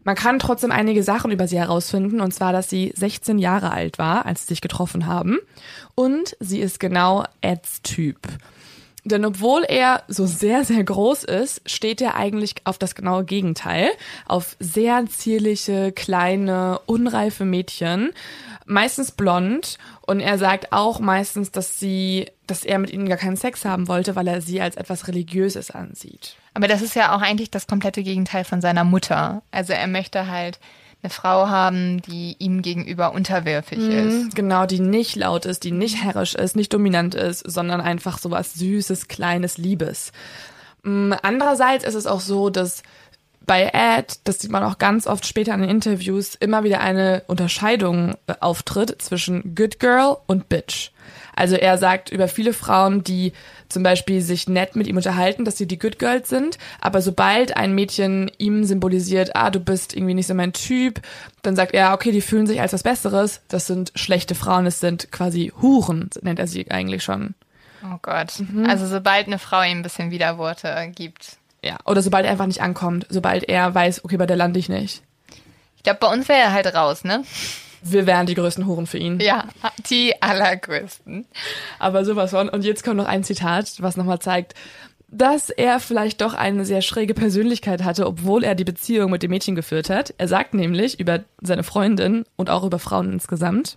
Man 0.03 0.17
kann 0.17 0.39
trotzdem 0.39 0.73
einige 0.73 1.03
Sachen 1.03 1.31
über 1.31 1.47
sie 1.47 1.59
herausfinden, 1.59 2.21
und 2.21 2.33
zwar, 2.33 2.53
dass 2.53 2.71
sie 2.71 2.93
16 2.97 3.39
Jahre 3.39 3.71
alt 3.71 3.99
war, 3.99 4.25
als 4.25 4.43
sie 4.43 4.55
sich 4.55 4.61
getroffen 4.63 5.07
haben. 5.07 5.39
Und 5.95 6.37
sie 6.41 6.61
ist 6.61 6.81
genau 6.81 7.25
Eds 7.43 7.83
Typ. 7.83 8.19
Denn 9.11 9.25
obwohl 9.25 9.65
er 9.65 10.03
so 10.09 10.27
sehr, 10.27 10.65
sehr 10.65 10.83
groß 10.83 11.25
ist, 11.25 11.69
steht 11.69 12.01
er 12.01 12.15
eigentlich 12.17 12.55
auf 12.65 12.79
das 12.79 12.95
genaue 12.95 13.25
Gegenteil. 13.25 13.91
Auf 14.27 14.57
sehr 14.61 15.05
zierliche, 15.07 15.93
kleine, 15.93 16.81
unreife 16.87 17.45
Mädchen. 17.45 18.13
Meistens 18.67 19.11
blond. 19.11 19.79
Und 20.07 20.21
er 20.21 20.39
sagt 20.39 20.73
auch 20.73 21.01
meistens, 21.01 21.51
dass 21.51 21.79
sie, 21.79 22.27
dass 22.47 22.65
er 22.65 22.79
mit 22.79 22.91
ihnen 22.91 23.09
gar 23.09 23.19
keinen 23.19 23.37
Sex 23.37 23.65
haben 23.65 23.89
wollte, 23.89 24.17
weil 24.17 24.29
er 24.29 24.41
sie 24.41 24.61
als 24.61 24.77
etwas 24.77 25.09
Religiöses 25.09 25.71
ansieht. 25.71 26.37
Aber 26.55 26.69
das 26.69 26.83
ist 26.83 26.95
ja 26.95 27.15
auch 27.15 27.23
eigentlich 27.23 27.51
das 27.51 27.67
komplette 27.67 28.03
Gegenteil 28.03 28.45
von 28.45 28.61
seiner 28.61 28.85
Mutter. 28.85 29.43
Also 29.51 29.73
er 29.73 29.87
möchte 29.87 30.29
halt 30.29 30.59
eine 31.03 31.11
Frau 31.11 31.49
haben, 31.49 32.03
die 32.03 32.37
ihm 32.39 32.63
gegenüber 32.63 33.13
unterwürfig 33.13 33.79
ist. 33.79 34.15
Mhm, 34.25 34.31
Genau, 34.35 34.67
die 34.67 34.81
nicht 34.81 35.17
laut 35.17 35.47
ist, 35.47 35.65
die 35.65 35.73
nicht 35.73 36.03
herrisch 36.03 36.35
ist, 36.35 36.57
nicht 36.57 36.73
dominant 36.75 37.15
ist, 37.15 37.41
sondern 37.51 37.81
einfach 37.81 38.19
sowas 38.19 38.55
Süßes, 38.55 39.09
Kleines, 39.09 39.57
Liebes. 39.59 40.13
Mm, 40.83 41.13
Andererseits 41.23 41.85
ist 41.85 41.95
es 41.95 42.07
auch 42.07 42.21
so, 42.21 42.51
dass 42.51 42.83
bei 43.47 43.71
Ed, 43.73 44.21
das 44.25 44.39
sieht 44.41 44.51
man 44.51 44.63
auch 44.63 44.79
ganz 44.79 45.07
oft 45.07 45.27
später 45.27 45.55
in 45.55 45.63
den 45.63 45.71
Interviews, 45.71 46.35
immer 46.35 46.63
wieder 46.63 46.81
eine 46.81 47.23
Unterscheidung 47.27 48.15
äh, 48.27 48.35
auftritt 48.41 49.01
zwischen 49.03 49.55
Good 49.55 49.81
Girl 49.81 50.19
und 50.27 50.49
Bitch. 50.49 50.91
Also 51.35 51.57
er 51.57 51.79
sagt 51.79 52.11
über 52.11 52.29
viele 52.29 52.53
Frauen, 52.53 53.03
die 53.03 53.33
zum 53.71 53.83
Beispiel 53.83 54.21
sich 54.21 54.49
nett 54.49 54.77
mit 54.77 54.87
ihm 54.87 54.97
unterhalten, 54.97 55.45
dass 55.45 55.57
sie 55.57 55.67
die 55.67 55.79
Good 55.79 55.99
Girls 55.99 56.29
sind, 56.29 56.59
aber 56.81 57.01
sobald 57.01 57.57
ein 57.57 57.75
Mädchen 57.75 58.31
ihm 58.39 58.65
symbolisiert, 58.65 59.35
ah, 59.35 59.51
du 59.51 59.61
bist 59.61 59.95
irgendwie 59.95 60.15
nicht 60.15 60.27
so 60.27 60.35
mein 60.35 60.53
Typ, 60.53 61.01
dann 61.43 61.57
sagt 61.57 61.73
er, 61.73 61.95
okay, 61.95 62.13
die 62.13 62.21
fühlen 62.21 62.47
sich 62.47 62.61
als 62.61 62.73
was 62.73 62.83
Besseres, 62.83 63.41
das 63.49 63.67
sind 63.67 63.93
schlechte 63.95 64.35
Frauen, 64.35 64.67
es 64.67 64.81
sind 64.81 65.11
quasi 65.11 65.53
Huren, 65.63 66.11
nennt 66.23 66.39
er 66.39 66.47
sie 66.47 66.71
eigentlich 66.71 67.03
schon. 67.03 67.35
Oh 67.83 67.99
Gott. 68.03 68.35
Also 68.67 68.87
sobald 68.87 69.27
eine 69.27 69.39
Frau 69.39 69.63
ihm 69.63 69.79
ein 69.79 69.83
bisschen 69.83 70.11
Widerworte 70.11 70.93
gibt. 70.95 71.39
Ja, 71.63 71.79
oder 71.85 72.03
sobald 72.03 72.25
er 72.25 72.33
einfach 72.33 72.47
nicht 72.47 72.63
ankommt, 72.63 73.07
sobald 73.09 73.49
er 73.49 73.75
weiß, 73.75 74.05
okay, 74.05 74.17
bei 74.17 74.27
der 74.27 74.37
lande 74.37 74.59
ich 74.59 74.69
nicht. 74.69 75.03
Ich 75.77 75.83
glaube, 75.83 75.99
bei 76.01 76.09
uns 76.09 76.29
wäre 76.29 76.41
er 76.41 76.53
halt 76.53 76.75
raus, 76.75 77.05
ne? 77.05 77.25
Wir 77.83 78.07
wären 78.07 78.27
die 78.27 78.35
größten 78.35 78.67
Huren 78.67 78.87
für 78.87 78.99
ihn. 78.99 79.21
Ja, 79.21 79.45
die 79.89 80.21
allergrößten. 80.21 81.27
Aber 81.79 82.05
sowas 82.05 82.31
von. 82.31 82.49
Und 82.49 82.65
jetzt 82.65 82.85
kommt 82.85 82.97
noch 82.97 83.07
ein 83.07 83.25
Zitat, 83.25 83.77
was 83.81 83.97
nochmal 83.97 84.19
zeigt, 84.19 84.55
dass 85.09 85.51
er 85.51 85.81
vielleicht 85.81 86.21
doch 86.21 86.35
eine 86.35 86.65
sehr 86.65 86.83
schräge 86.83 87.15
Persönlichkeit 87.15 87.83
hatte, 87.83 88.07
obwohl 88.07 88.45
er 88.45 88.55
die 88.55 88.65
Beziehung 88.65 89.11
mit 89.11 89.23
dem 89.23 89.31
Mädchen 89.31 89.57
geführt 89.57 89.91
hat. 89.91 90.15
Er 90.19 90.29
sagt 90.29 90.55
nämlich 90.55 91.01
über 91.01 91.25
seine 91.41 91.65
Freundin 91.65 92.25
und 92.37 92.49
auch 92.49 92.65
über 92.65 92.79
Frauen 92.79 93.13
insgesamt, 93.13 93.77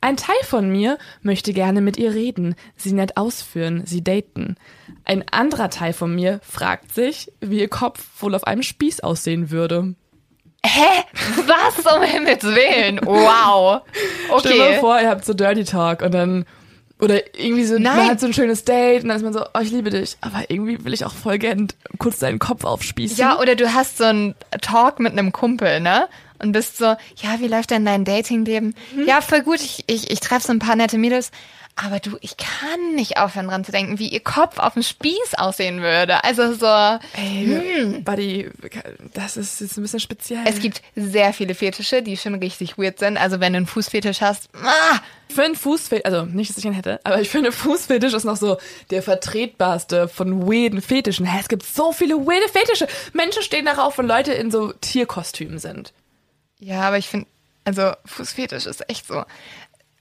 ein 0.00 0.16
Teil 0.16 0.36
von 0.44 0.70
mir 0.70 0.98
möchte 1.22 1.52
gerne 1.52 1.80
mit 1.80 1.96
ihr 1.96 2.14
reden, 2.14 2.54
sie 2.76 2.92
nett 2.92 3.16
ausführen, 3.16 3.82
sie 3.86 4.04
daten. 4.04 4.56
Ein 5.04 5.24
anderer 5.30 5.70
Teil 5.70 5.92
von 5.92 6.14
mir 6.14 6.40
fragt 6.42 6.94
sich, 6.94 7.32
wie 7.40 7.60
ihr 7.60 7.68
Kopf 7.68 8.04
wohl 8.20 8.34
auf 8.34 8.46
einem 8.46 8.62
Spieß 8.62 9.00
aussehen 9.00 9.50
würde. 9.50 9.94
Hä? 10.66 11.04
Was 11.46 11.92
um 11.94 12.02
Himmels 12.02 12.42
Willen? 12.42 13.00
Wow. 13.04 13.82
Stell 14.40 14.52
dir 14.52 14.58
mal 14.58 14.68
Okay. 14.70 14.78
vor, 14.80 15.00
ihr 15.00 15.08
habt 15.08 15.24
so 15.24 15.32
Dirty 15.34 15.64
Talk 15.64 16.02
und 16.02 16.12
dann 16.12 16.44
oder 16.98 17.20
irgendwie 17.38 17.64
so, 17.64 17.74
Nein. 17.78 17.96
man 17.96 18.08
hat 18.08 18.20
so 18.20 18.26
ein 18.26 18.32
schönes 18.32 18.64
Date 18.64 19.02
und 19.02 19.08
dann 19.08 19.18
ist 19.18 19.22
man 19.22 19.34
so, 19.34 19.42
oh, 19.42 19.60
ich 19.60 19.70
liebe 19.70 19.90
dich, 19.90 20.16
aber 20.22 20.44
irgendwie 20.48 20.82
will 20.82 20.94
ich 20.94 21.04
auch 21.04 21.12
voll 21.12 21.36
gern 21.38 21.68
kurz 21.98 22.20
deinen 22.20 22.38
Kopf 22.38 22.64
aufspießen. 22.64 23.18
Ja, 23.18 23.38
oder 23.38 23.54
du 23.54 23.74
hast 23.74 23.98
so 23.98 24.04
einen 24.04 24.34
Talk 24.62 24.98
mit 24.98 25.12
einem 25.12 25.30
Kumpel, 25.30 25.80
ne? 25.80 26.08
Und 26.38 26.52
bist 26.52 26.76
so, 26.78 26.84
ja, 26.84 27.38
wie 27.40 27.48
läuft 27.48 27.70
denn 27.70 27.84
dein 27.84 28.04
Datingleben? 28.04 28.74
Ja, 29.06 29.20
voll 29.20 29.42
gut, 29.42 29.60
ich, 29.60 29.84
ich, 29.86 30.10
ich 30.10 30.20
treffe 30.20 30.46
so 30.46 30.52
ein 30.52 30.58
paar 30.58 30.76
nette 30.76 30.98
Mädels. 30.98 31.30
Aber 31.78 32.00
du, 32.00 32.16
ich 32.22 32.38
kann 32.38 32.94
nicht 32.94 33.18
aufhören 33.18 33.48
dran 33.48 33.62
zu 33.62 33.70
denken, 33.70 33.98
wie 33.98 34.08
ihr 34.08 34.20
Kopf 34.20 34.58
auf 34.58 34.72
dem 34.72 34.82
Spieß 34.82 35.34
aussehen 35.36 35.82
würde. 35.82 36.24
Also 36.24 36.54
so, 36.54 36.64
Ey, 37.20 38.00
Buddy, 38.02 38.48
das 39.12 39.36
ist 39.36 39.60
jetzt 39.60 39.76
ein 39.76 39.82
bisschen 39.82 40.00
speziell. 40.00 40.40
es 40.46 40.58
gibt 40.58 40.80
sehr 40.94 41.34
viele 41.34 41.54
Fetische, 41.54 42.00
die 42.02 42.16
schon 42.16 42.34
richtig 42.36 42.78
weird 42.78 42.98
sind. 42.98 43.18
Also 43.18 43.40
wenn 43.40 43.52
du 43.52 43.58
einen 43.58 43.66
Fußfetisch 43.66 44.22
hast, 44.22 44.48
ah, 44.54 45.00
für 45.28 45.42
einen 45.42 45.54
Fußfetisch, 45.54 46.06
also 46.06 46.24
nicht, 46.24 46.48
dass 46.48 46.56
ich 46.56 46.64
ihn 46.64 46.72
hätte, 46.72 46.98
aber 47.04 47.20
ich 47.20 47.28
finde, 47.28 47.52
Fußfetisch 47.52 48.14
ist 48.14 48.24
noch 48.24 48.38
so 48.38 48.56
der 48.90 49.02
vertretbarste 49.02 50.08
von 50.08 50.46
weirden 50.50 50.80
Fetischen. 50.80 51.26
Hä, 51.26 51.40
es 51.42 51.48
gibt 51.48 51.62
so 51.66 51.92
viele 51.92 52.14
weirde 52.26 52.48
Fetische. 52.48 52.88
Menschen 53.12 53.42
stehen 53.42 53.66
darauf, 53.66 53.98
wenn 53.98 54.06
Leute 54.06 54.32
in 54.32 54.50
so 54.50 54.72
Tierkostümen 54.72 55.58
sind. 55.58 55.92
Ja, 56.58 56.82
aber 56.82 56.98
ich 56.98 57.08
finde, 57.08 57.26
also 57.64 57.92
Fußfetisch 58.04 58.66
ist 58.66 58.88
echt 58.88 59.06
so. 59.06 59.24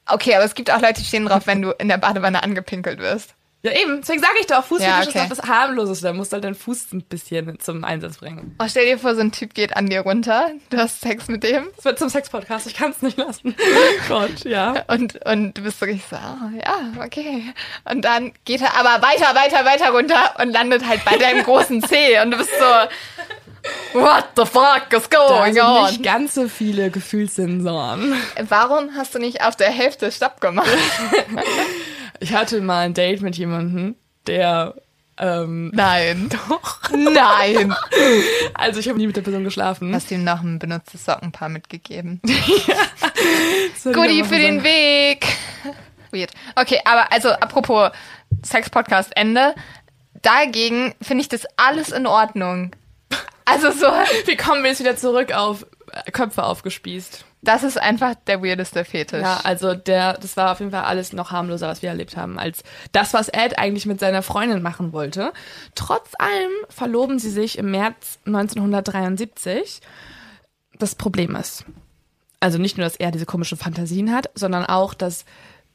Okay, 0.08 0.36
aber 0.36 0.46
es 0.46 0.56
gibt 0.56 0.72
auch 0.72 0.82
Leute, 0.82 1.02
die 1.02 1.06
stehen 1.06 1.26
drauf, 1.26 1.48
wenn 1.48 1.62
du 1.62 1.72
in 1.72 1.88
der 1.90 1.98
Badewanne 1.98 2.44
angepinkelt 2.44 3.00
wirst. 3.00 3.34
Ja, 3.64 3.72
eben. 3.72 4.00
Deswegen 4.02 4.22
sage 4.22 4.36
ich 4.40 4.46
doch, 4.46 4.64
Fußfetisch 4.64 4.88
Ja, 4.94 5.02
ist 5.02 5.08
okay. 5.08 5.22
doch 5.28 5.36
das 5.38 5.42
harmloseste. 5.50 6.06
Da 6.06 6.14
musst 6.14 6.32
du 6.32 6.36
halt 6.36 6.44
deinen 6.44 6.54
Fuß 6.54 6.94
ein 6.94 7.02
bisschen 7.02 7.60
zum 7.60 7.84
Einsatz 7.84 8.18
bringen. 8.18 8.56
Oh, 8.60 8.66
stell 8.70 8.86
dir 8.86 9.00
vor, 9.00 9.16
so 9.16 9.22
ein 9.22 9.32
Typ 9.32 9.56
geht 9.56 9.76
an 9.76 9.88
dir 9.88 10.02
runter, 10.02 10.52
du 10.70 10.78
hast 10.78 11.02
Sex 11.02 11.28
mit 11.30 11.42
dem 11.42 11.66
Das 11.76 11.86
wird 11.86 11.98
zum 11.98 12.10
Sex-Podcast, 12.10 12.68
ich 12.68 12.76
kann 12.76 12.92
es 12.92 13.02
nicht 13.02 13.18
lassen. 13.18 13.56
Gott, 14.08 14.46
ja. 14.46 14.84
und, 14.88 15.26
und 15.26 15.58
du 15.58 15.64
bist 15.64 15.82
wirklich 15.82 16.04
so, 16.08 16.16
ah, 16.16 16.52
ja, 16.64 17.04
okay. 17.04 17.42
Und 17.86 18.06
dann 18.06 18.34
geht 18.46 18.62
er 18.62 18.76
aber 18.76 19.04
weiter, 19.04 19.34
weiter, 19.34 19.66
weiter 19.66 19.90
runter 19.90 20.36
und 20.40 20.52
landet 20.52 20.88
halt 20.88 21.04
bei 21.04 21.18
deinem 21.18 21.44
großen 21.44 21.82
Zeh 21.82 22.20
und 22.22 22.30
du 22.30 22.38
bist 22.38 22.52
so, 22.60 22.66
what 23.94 24.26
the 24.36 24.46
fuck 24.46 24.92
is 24.94 25.08
Da 25.10 25.18
going 25.18 25.54
sind 25.54 25.64
on? 25.64 25.86
nicht 25.86 26.04
ganz 26.04 26.36
so 26.36 26.48
viele 26.48 26.90
Gefühlssensoren. 26.92 28.14
Warum 28.50 28.92
hast 28.96 29.16
du 29.16 29.20
nicht 29.20 29.44
auf 29.44 29.56
der 29.56 29.72
Hälfte 29.72 30.12
Stopp 30.12 30.42
gemacht? 30.42 30.70
Ich 32.22 32.34
hatte 32.34 32.62
mal 32.62 32.86
ein 32.86 32.94
Date 32.94 33.22
mit 33.22 33.38
jemandem, 33.38 33.96
der, 34.26 34.74
ähm, 35.18 35.70
Nein. 35.74 36.30
Doch. 36.50 36.80
Nein. 36.92 37.76
also 38.54 38.80
ich 38.80 38.88
habe 38.88 38.98
nie 38.98 39.08
mit 39.08 39.18
der 39.18 39.22
Person 39.22 39.44
geschlafen. 39.44 39.94
Hast 39.94 40.12
ihm 40.12 40.24
noch 40.24 40.42
ein 40.42 40.58
benutztes 40.58 41.04
Sockenpaar 41.06 41.50
mitgegeben. 41.50 42.22
Ich 43.76 43.84
Goodie 43.94 44.24
für 44.24 44.38
den. 44.38 44.64
Weg. 44.64 45.28
Weird. 46.12 46.32
Okay, 46.56 46.80
aber 46.86 47.12
also 47.12 47.30
apropos 47.32 47.92
Sex-Podcast 48.44 49.12
Ende. 49.16 49.54
Dagegen 50.22 50.96
finde 51.02 51.22
ich 51.22 51.30
das 51.30 51.46
alles 51.58 51.90
in 51.92 52.08
Ordnung. 52.08 52.72
Also 53.46 53.72
so, 53.72 53.88
Wie 54.26 54.36
kommen 54.36 54.64
wir 54.64 54.72
jetzt 54.72 54.80
wieder 54.80 54.96
zurück 54.96 55.34
auf 55.34 55.66
äh, 55.92 56.12
Köpfe 56.12 56.44
aufgespießt? 56.44 57.26
das 57.46 57.64
ist 57.64 57.80
einfach 57.80 58.16
der 58.28 58.42
weirdeste 58.44 58.84
Fetisch. 58.84 59.22
Ja, 59.22 59.40
also 59.44 59.74
der, 59.74 60.14
das 60.14 60.36
war 60.36 60.52
auf 60.52 60.60
jeden 60.60 60.72
Fall 60.72 60.84
alles 60.84 61.14
noch 61.14 61.32
harmloser, 61.32 61.68
was 61.68 61.82
wir 61.82 61.90
erlebt 61.90 62.18
haben, 62.18 62.38
als 62.40 62.64
das, 62.92 63.14
was 63.14 63.30
Ed 63.30 63.58
eigentlich 63.58 63.86
mit 63.86 64.00
seiner 64.00 64.22
Freundin 64.22 64.62
machen 64.62 64.92
wollte. 64.94 65.32
Trotz 65.76 66.10
allem 66.18 66.52
verloben 66.70 67.20
sie 67.20 67.30
sich 67.30 67.58
im 67.58 67.72
März 67.72 68.20
1973. 68.26 69.82
Das 70.78 70.96
Problem 70.96 71.36
ist, 71.36 71.66
also 72.40 72.58
nicht 72.58 72.78
nur, 72.78 72.86
dass 72.86 72.98
er 72.98 73.12
diese 73.12 73.26
komischen 73.26 73.58
Fantasien 73.58 74.14
hat, 74.14 74.30
sondern 74.36 74.66
auch, 74.66 74.94
dass 74.94 75.26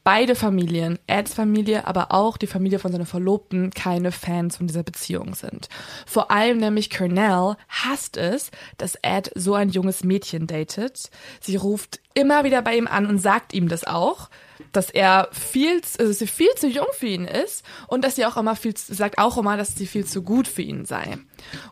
beide 0.05 0.35
Familien, 0.35 0.99
Eds 1.07 1.35
Familie, 1.35 1.87
aber 1.87 2.13
auch 2.13 2.37
die 2.37 2.47
Familie 2.47 2.79
von 2.79 2.93
seiner 2.93 3.07
Verlobten, 3.07 3.71
keine 3.71 4.13
Fans 4.13 4.57
von 4.57 4.67
dieser 4.67 4.83
Beziehung 4.83 5.35
sind. 5.35 5.69
Vor 6.07 6.31
allem 6.31 6.59
nämlich 6.59 6.91
Cornell 6.91 7.57
hasst 7.69 8.17
es, 8.17 8.51
dass 8.79 8.97
Ed 9.03 9.31
so 9.35 9.55
ein 9.55 9.71
junges 9.71 10.05
Mädchen 10.05 10.47
datet. 10.47 11.11
Sie 11.41 11.57
ruft 11.57 12.01
immer 12.15 12.45
wieder 12.45 12.63
bei 12.63 12.77
ihm 12.77 12.87
an 12.87 13.07
und 13.07 13.19
sagt 13.19 13.53
ihm 13.53 13.69
das 13.69 13.85
auch, 13.85 14.31
dass 14.73 14.90
er 14.90 15.29
viel, 15.33 15.81
also 15.99 16.12
sie 16.12 16.27
viel 16.27 16.55
zu 16.57 16.68
jung 16.68 16.87
für 16.92 17.07
ihn 17.07 17.25
ist 17.25 17.64
und 17.87 18.05
dass 18.05 18.16
sie 18.16 18.27
auch 18.27 18.37
immer 18.37 18.57
viel, 18.57 18.75
zu- 18.75 18.94
sagt 18.94 19.18
auch 19.18 19.37
immer, 19.38 19.57
dass 19.57 19.75
sie 19.75 19.87
viel 19.87 20.05
zu 20.05 20.23
gut 20.23 20.46
für 20.49 20.62
ihn 20.62 20.85
sei. 20.85 21.18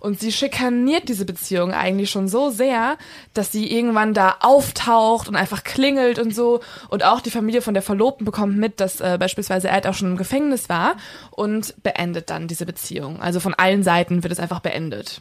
Und 0.01 0.21
sie 0.21 0.33
schikaniert 0.33 1.09
diese 1.09 1.25
Beziehung 1.25 1.73
eigentlich 1.73 2.11
schon 2.11 2.29
so 2.29 2.51
sehr, 2.51 2.97
dass 3.35 3.53
sie 3.53 3.71
irgendwann 3.71 4.15
da 4.15 4.37
auftaucht 4.41 5.29
und 5.29 5.37
einfach 5.37 5.63
klingelt 5.65 6.19
und 6.19 6.35
so. 6.35 6.61
Und 6.89 7.05
auch 7.05 7.21
die 7.21 7.31
Familie 7.31 7.63
von 7.63 7.75
der 7.75 7.83
Verlobten 7.83 8.25
bekommt 8.25 8.57
mit, 8.57 8.81
dass 8.81 9.01
äh, 9.01 9.17
beispielsweise 9.19 9.69
Ed 9.69 9.87
auch 9.87 9.95
schon 9.95 10.13
im 10.13 10.17
Gefängnis 10.17 10.69
war 10.69 10.97
und 11.31 11.75
beendet 11.83 12.31
dann 12.31 12.49
diese 12.49 12.67
Beziehung. 12.67 13.21
Also 13.21 13.41
von 13.41 13.55
allen 13.55 13.83
Seiten 13.83 14.23
wird 14.23 14.33
es 14.33 14.41
einfach 14.41 14.61
beendet. 14.61 15.21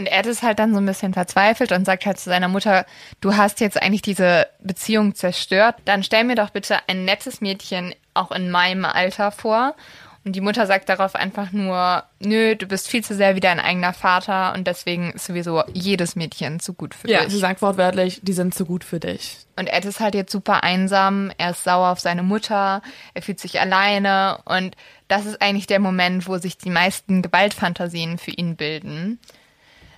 Und 0.00 0.06
Ed 0.06 0.24
ist 0.24 0.42
halt 0.42 0.58
dann 0.58 0.72
so 0.72 0.80
ein 0.80 0.86
bisschen 0.86 1.12
verzweifelt 1.12 1.72
und 1.72 1.84
sagt 1.84 2.06
halt 2.06 2.18
zu 2.18 2.30
seiner 2.30 2.48
Mutter, 2.48 2.86
du 3.20 3.36
hast 3.36 3.60
jetzt 3.60 3.80
eigentlich 3.82 4.00
diese 4.00 4.46
Beziehung 4.60 5.14
zerstört, 5.14 5.74
dann 5.84 6.02
stell 6.02 6.24
mir 6.24 6.36
doch 6.36 6.48
bitte 6.48 6.78
ein 6.88 7.04
nettes 7.04 7.42
Mädchen 7.42 7.94
auch 8.14 8.30
in 8.30 8.50
meinem 8.50 8.86
Alter 8.86 9.30
vor. 9.30 9.74
Und 10.24 10.36
die 10.36 10.40
Mutter 10.40 10.66
sagt 10.66 10.88
darauf 10.88 11.14
einfach 11.14 11.52
nur, 11.52 12.02
nö, 12.18 12.56
du 12.56 12.64
bist 12.66 12.88
viel 12.88 13.04
zu 13.04 13.14
sehr 13.14 13.36
wie 13.36 13.40
dein 13.40 13.60
eigener 13.60 13.92
Vater 13.92 14.54
und 14.54 14.66
deswegen 14.66 15.12
ist 15.12 15.26
sowieso 15.26 15.62
jedes 15.74 16.16
Mädchen 16.16 16.60
zu 16.60 16.72
gut 16.72 16.94
für 16.94 17.06
Ja, 17.10 17.24
dich. 17.24 17.32
sie 17.34 17.38
sagt 17.38 17.60
wortwörtlich, 17.60 18.20
die 18.22 18.32
sind 18.32 18.54
zu 18.54 18.64
gut 18.64 18.84
für 18.84 19.00
dich. 19.00 19.36
Und 19.56 19.66
Ed 19.66 19.84
ist 19.84 20.00
halt 20.00 20.14
jetzt 20.14 20.32
super 20.32 20.62
einsam, 20.64 21.30
er 21.36 21.50
ist 21.50 21.64
sauer 21.64 21.90
auf 21.90 22.00
seine 22.00 22.22
Mutter, 22.22 22.80
er 23.12 23.22
fühlt 23.22 23.38
sich 23.40 23.60
alleine 23.60 24.38
und 24.46 24.76
das 25.08 25.26
ist 25.26 25.42
eigentlich 25.42 25.66
der 25.66 25.80
Moment, 25.80 26.26
wo 26.26 26.38
sich 26.38 26.56
die 26.56 26.70
meisten 26.70 27.20
Gewaltfantasien 27.20 28.16
für 28.16 28.30
ihn 28.30 28.56
bilden. 28.56 29.18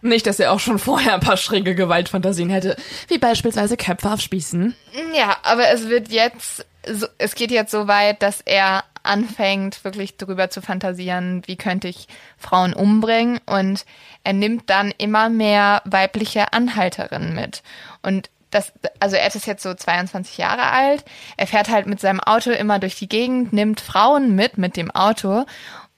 Nicht, 0.03 0.27
dass 0.27 0.41
er 0.41 0.53
auch 0.53 0.61
schon 0.61 0.79
vorher 0.79 1.15
ein 1.15 1.21
paar 1.21 1.37
schräge 1.37 1.75
Gewaltfantasien 1.75 2.51
hätte, 2.51 2.77
wie 3.09 3.19
beispielsweise 3.19 3.77
Köpfe 3.77 4.11
aufspießen. 4.11 4.75
Ja, 5.15 5.37
aber 5.45 5.69
es 5.71 5.88
wird 5.88 6.09
jetzt, 6.09 6.67
so, 6.87 7.07
es 7.19 7.37
geht 7.37 7.53
jetzt 7.53 7.71
so 7.71 7.87
weit, 7.87 8.21
dass 8.21 8.41
er 8.41 8.83
anfängt, 9.05 9.85
wirklich 9.85 10.17
darüber 10.17 10.51
zu 10.51 10.61
fantasieren, 10.61 11.43
wie 11.47 11.57
könnte 11.57 11.88
ich 11.88 12.09
Frauen 12.37 12.75
umbringen 12.75 13.41
und 13.47 13.85
er 14.25 14.33
nimmt 14.33 14.71
dann 14.71 14.93
immer 14.99 15.29
mehr 15.29 15.83
weibliche 15.85 16.53
Anhalterinnen 16.53 17.35
mit. 17.35 17.62
Und 18.03 18.31
das, 18.51 18.73
also 19.01 19.17
er 19.17 19.27
ist 19.35 19.47
jetzt 19.47 19.62
so 19.62 19.73
22 19.73 20.38
Jahre 20.38 20.71
alt, 20.71 21.05
er 21.37 21.47
fährt 21.47 21.71
halt 21.71 21.87
mit 21.87 22.01
seinem 22.01 22.21
Auto 22.21 22.51
immer 22.51 22.79
durch 22.79 22.97
die 22.97 23.09
Gegend, 23.09 23.53
nimmt 23.53 23.81
Frauen 23.81 24.35
mit 24.35 24.59
mit 24.59 24.77
dem 24.77 24.91
Auto 24.91 25.47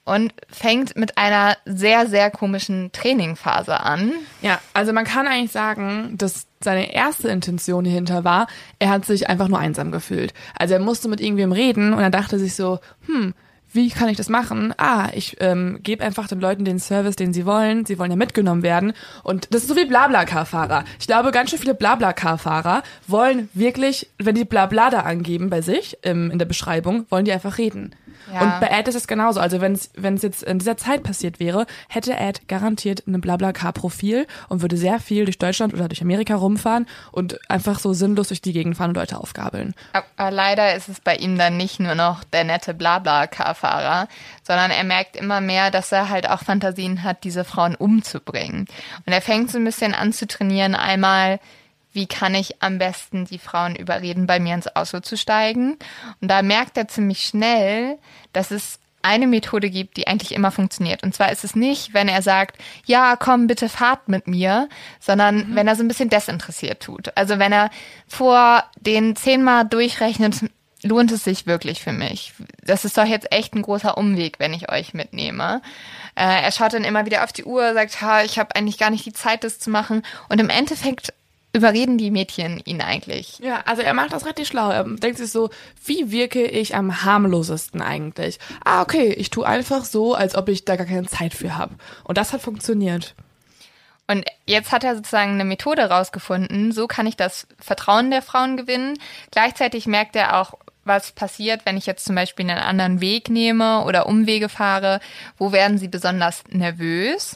und 0.05 0.33
fängt 0.47 0.95
mit 0.95 1.17
einer 1.17 1.57
sehr, 1.65 2.07
sehr 2.07 2.31
komischen 2.31 2.91
Trainingphase 2.91 3.79
an. 3.79 4.11
Ja, 4.41 4.59
also 4.73 4.93
man 4.93 5.03
kann 5.03 5.27
eigentlich 5.27 5.51
sagen, 5.51 6.15
dass 6.17 6.47
seine 6.61 6.93
erste 6.93 7.27
Intention 7.27 7.85
hierhinter 7.85 8.23
war, 8.23 8.47
er 8.79 8.89
hat 8.89 9.05
sich 9.05 9.27
einfach 9.27 9.47
nur 9.47 9.59
einsam 9.59 9.91
gefühlt. 9.91 10.33
Also 10.57 10.75
er 10.75 10.79
musste 10.79 11.09
mit 11.09 11.21
irgendwem 11.21 11.51
reden 11.51 11.93
und 11.93 11.99
er 11.99 12.11
dachte 12.11 12.39
sich 12.39 12.55
so, 12.55 12.79
hm, 13.07 13.33
wie 13.75 13.89
kann 13.89 14.07
ich 14.07 14.15
das 14.15 14.29
machen? 14.29 14.73
Ah, 14.77 15.09
ich 15.13 15.35
ähm, 15.41 15.79
gebe 15.83 16.03
einfach 16.03 16.27
den 16.27 16.39
Leuten 16.39 16.63
den 16.63 16.79
Service, 16.79 17.17
den 17.17 17.33
sie 17.33 17.45
wollen. 17.45 17.85
Sie 17.85 17.99
wollen 17.99 18.11
ja 18.11 18.15
mitgenommen 18.15 18.63
werden. 18.63 18.93
Und 19.23 19.53
das 19.53 19.63
ist 19.63 19.67
so 19.67 19.75
wie 19.75 19.85
Blabla-Car-Fahrer. 19.85 20.85
Ich 20.97 21.07
glaube, 21.07 21.31
ganz 21.31 21.49
schön 21.49 21.59
viele 21.59 21.75
Blabla-Car-Fahrer 21.75 22.83
wollen 23.07 23.49
wirklich, 23.53 24.09
wenn 24.17 24.35
die 24.35 24.45
Blabla 24.45 24.91
da 24.91 24.99
angeben 25.01 25.49
bei 25.49 25.61
sich 25.61 25.97
ähm, 26.03 26.31
in 26.31 26.39
der 26.39 26.45
Beschreibung, 26.45 27.05
wollen 27.09 27.25
die 27.25 27.33
einfach 27.33 27.57
reden. 27.57 27.93
Ja. 28.33 28.41
Und 28.41 28.59
bei 28.59 28.71
Ad 28.71 28.89
ist 28.89 28.95
es 28.95 29.07
genauso. 29.07 29.39
Also 29.39 29.61
wenn 29.61 29.73
es 29.73 29.91
wenn 29.95 30.15
es 30.15 30.21
jetzt 30.21 30.43
in 30.43 30.59
dieser 30.59 30.77
Zeit 30.77 31.03
passiert 31.03 31.39
wäre, 31.39 31.65
hätte 31.89 32.17
Ad 32.17 32.41
garantiert 32.47 33.03
ein 33.07 33.21
Blablacar-Profil 33.21 34.27
und 34.49 34.61
würde 34.61 34.77
sehr 34.77 34.99
viel 34.99 35.25
durch 35.25 35.37
Deutschland 35.37 35.73
oder 35.73 35.87
durch 35.87 36.01
Amerika 36.01 36.35
rumfahren 36.35 36.87
und 37.11 37.39
einfach 37.49 37.79
so 37.79 37.93
sinnlos 37.93 38.29
durch 38.29 38.41
die 38.41 38.53
Gegend 38.53 38.77
fahren 38.77 38.89
und 38.89 38.97
Leute 38.97 39.17
aufgabeln. 39.17 39.73
Aber 39.93 40.31
leider 40.31 40.75
ist 40.75 40.89
es 40.89 40.99
bei 40.99 41.15
ihm 41.15 41.37
dann 41.37 41.57
nicht 41.57 41.79
nur 41.79 41.95
noch 41.95 42.23
der 42.23 42.43
nette 42.43 42.73
Blabla-Car-Fahrer, 42.73 44.07
sondern 44.43 44.71
er 44.71 44.83
merkt 44.83 45.15
immer 45.15 45.41
mehr, 45.41 45.71
dass 45.71 45.91
er 45.91 46.09
halt 46.09 46.29
auch 46.29 46.43
Fantasien 46.43 47.03
hat, 47.03 47.23
diese 47.23 47.43
Frauen 47.43 47.75
umzubringen. 47.75 48.67
Und 49.05 49.13
er 49.13 49.21
fängt 49.21 49.51
so 49.51 49.57
ein 49.57 49.65
bisschen 49.65 49.93
an 49.93 50.13
zu 50.13 50.27
trainieren, 50.27 50.75
einmal 50.75 51.39
wie 51.95 52.07
kann 52.07 52.35
ich 52.35 52.61
am 52.61 52.77
besten 52.77 53.25
die 53.25 53.39
Frauen 53.39 53.75
überreden, 53.75 54.27
bei 54.27 54.39
mir 54.39 54.53
ins 54.53 54.75
Auto 54.75 54.99
zu 54.99 55.17
steigen. 55.17 55.77
Und 56.21 56.27
da 56.29 56.41
merkt 56.41 56.77
er 56.77 56.87
ziemlich 56.87 57.23
schnell, 57.23 57.97
dass 58.33 58.51
es 58.51 58.79
eine 59.01 59.27
Methode 59.27 59.69
gibt, 59.69 59.97
die 59.97 60.07
eigentlich 60.07 60.33
immer 60.33 60.49
funktioniert. 60.51 61.03
Und 61.03 61.13
zwar 61.13 61.31
ist 61.31 61.43
es 61.43 61.55
nicht, 61.55 61.93
wenn 61.93 62.07
er 62.07 62.23
sagt, 62.23 62.57
ja, 62.85 63.15
komm, 63.15 63.45
bitte 63.45 63.69
fahrt 63.69 64.09
mit 64.09 64.27
mir, 64.27 64.67
sondern 64.99 65.49
Mhm. 65.51 65.55
wenn 65.55 65.67
er 65.67 65.75
so 65.75 65.83
ein 65.83 65.87
bisschen 65.87 66.09
desinteressiert 66.09 66.81
tut. 66.81 67.15
Also 67.15 67.37
wenn 67.37 67.53
er 67.53 67.69
vor 68.07 68.63
den 68.79 69.15
zehnmal 69.15 69.63
durchrechnet, 69.65 70.45
lohnt 70.81 71.11
es 71.11 71.23
sich 71.23 71.45
wirklich 71.45 71.81
für 71.83 71.91
mich. 71.93 72.33
Das 72.63 72.83
ist 72.83 72.97
doch 72.97 73.05
jetzt 73.05 73.31
echt 73.31 73.53
ein 73.53 73.61
großer 73.61 73.95
Umweg, 73.97 74.39
wenn 74.39 74.53
ich 74.53 74.71
euch 74.71 74.93
mitnehme. 74.95 75.61
Äh, 76.15 76.43
er 76.43 76.51
schaut 76.51 76.73
dann 76.73 76.83
immer 76.83 77.05
wieder 77.05 77.23
auf 77.23 77.31
die 77.33 77.43
Uhr, 77.43 77.73
sagt, 77.73 78.01
ha, 78.01 78.23
ich 78.23 78.39
habe 78.39 78.55
eigentlich 78.55 78.77
gar 78.79 78.89
nicht 78.89 79.05
die 79.05 79.13
Zeit, 79.13 79.43
das 79.43 79.59
zu 79.59 79.69
machen. 79.69 80.01
Und 80.29 80.39
im 80.41 80.49
Endeffekt 80.49 81.13
überreden 81.55 81.97
die 81.97 82.11
Mädchen 82.11 82.61
ihn 82.65 82.81
eigentlich. 82.81 83.39
Ja, 83.39 83.61
also 83.65 83.81
er 83.81 83.93
macht 83.93 84.11
das 84.11 84.25
richtig 84.25 84.47
schlau. 84.47 84.69
Er 84.69 84.83
denkt 84.83 85.17
sich 85.17 85.31
so, 85.31 85.49
wie 85.83 86.11
wirke 86.11 86.43
ich 86.43 86.75
am 86.75 87.03
harmlosesten 87.03 87.81
eigentlich? 87.81 88.39
Ah, 88.63 88.81
okay, 88.81 89.13
ich 89.13 89.29
tue 89.29 89.47
einfach 89.47 89.85
so, 89.85 90.13
als 90.13 90.35
ob 90.35 90.49
ich 90.49 90.65
da 90.65 90.75
gar 90.75 90.85
keine 90.85 91.07
Zeit 91.07 91.33
für 91.33 91.57
habe. 91.57 91.75
Und 92.03 92.17
das 92.17 92.33
hat 92.33 92.41
funktioniert. 92.41 93.15
Und 94.07 94.25
jetzt 94.45 94.71
hat 94.71 94.83
er 94.83 94.95
sozusagen 94.95 95.31
eine 95.31 95.45
Methode 95.45 95.89
rausgefunden, 95.89 96.71
so 96.71 96.87
kann 96.87 97.07
ich 97.07 97.15
das 97.15 97.47
Vertrauen 97.57 98.11
der 98.11 98.21
Frauen 98.21 98.57
gewinnen. 98.57 98.99
Gleichzeitig 99.31 99.87
merkt 99.87 100.15
er 100.15 100.39
auch, 100.39 100.53
was 100.83 101.13
passiert, 101.13 101.65
wenn 101.65 101.77
ich 101.77 101.87
jetzt 101.87 102.05
zum 102.05 102.15
Beispiel 102.15 102.47
einen 102.47 102.59
anderen 102.59 103.01
Weg 103.01 103.29
nehme 103.29 103.83
oder 103.85 104.05
Umwege 104.05 104.49
fahre, 104.49 104.99
wo 105.37 105.51
werden 105.51 105.79
sie 105.79 105.87
besonders 105.87 106.43
nervös. 106.49 107.35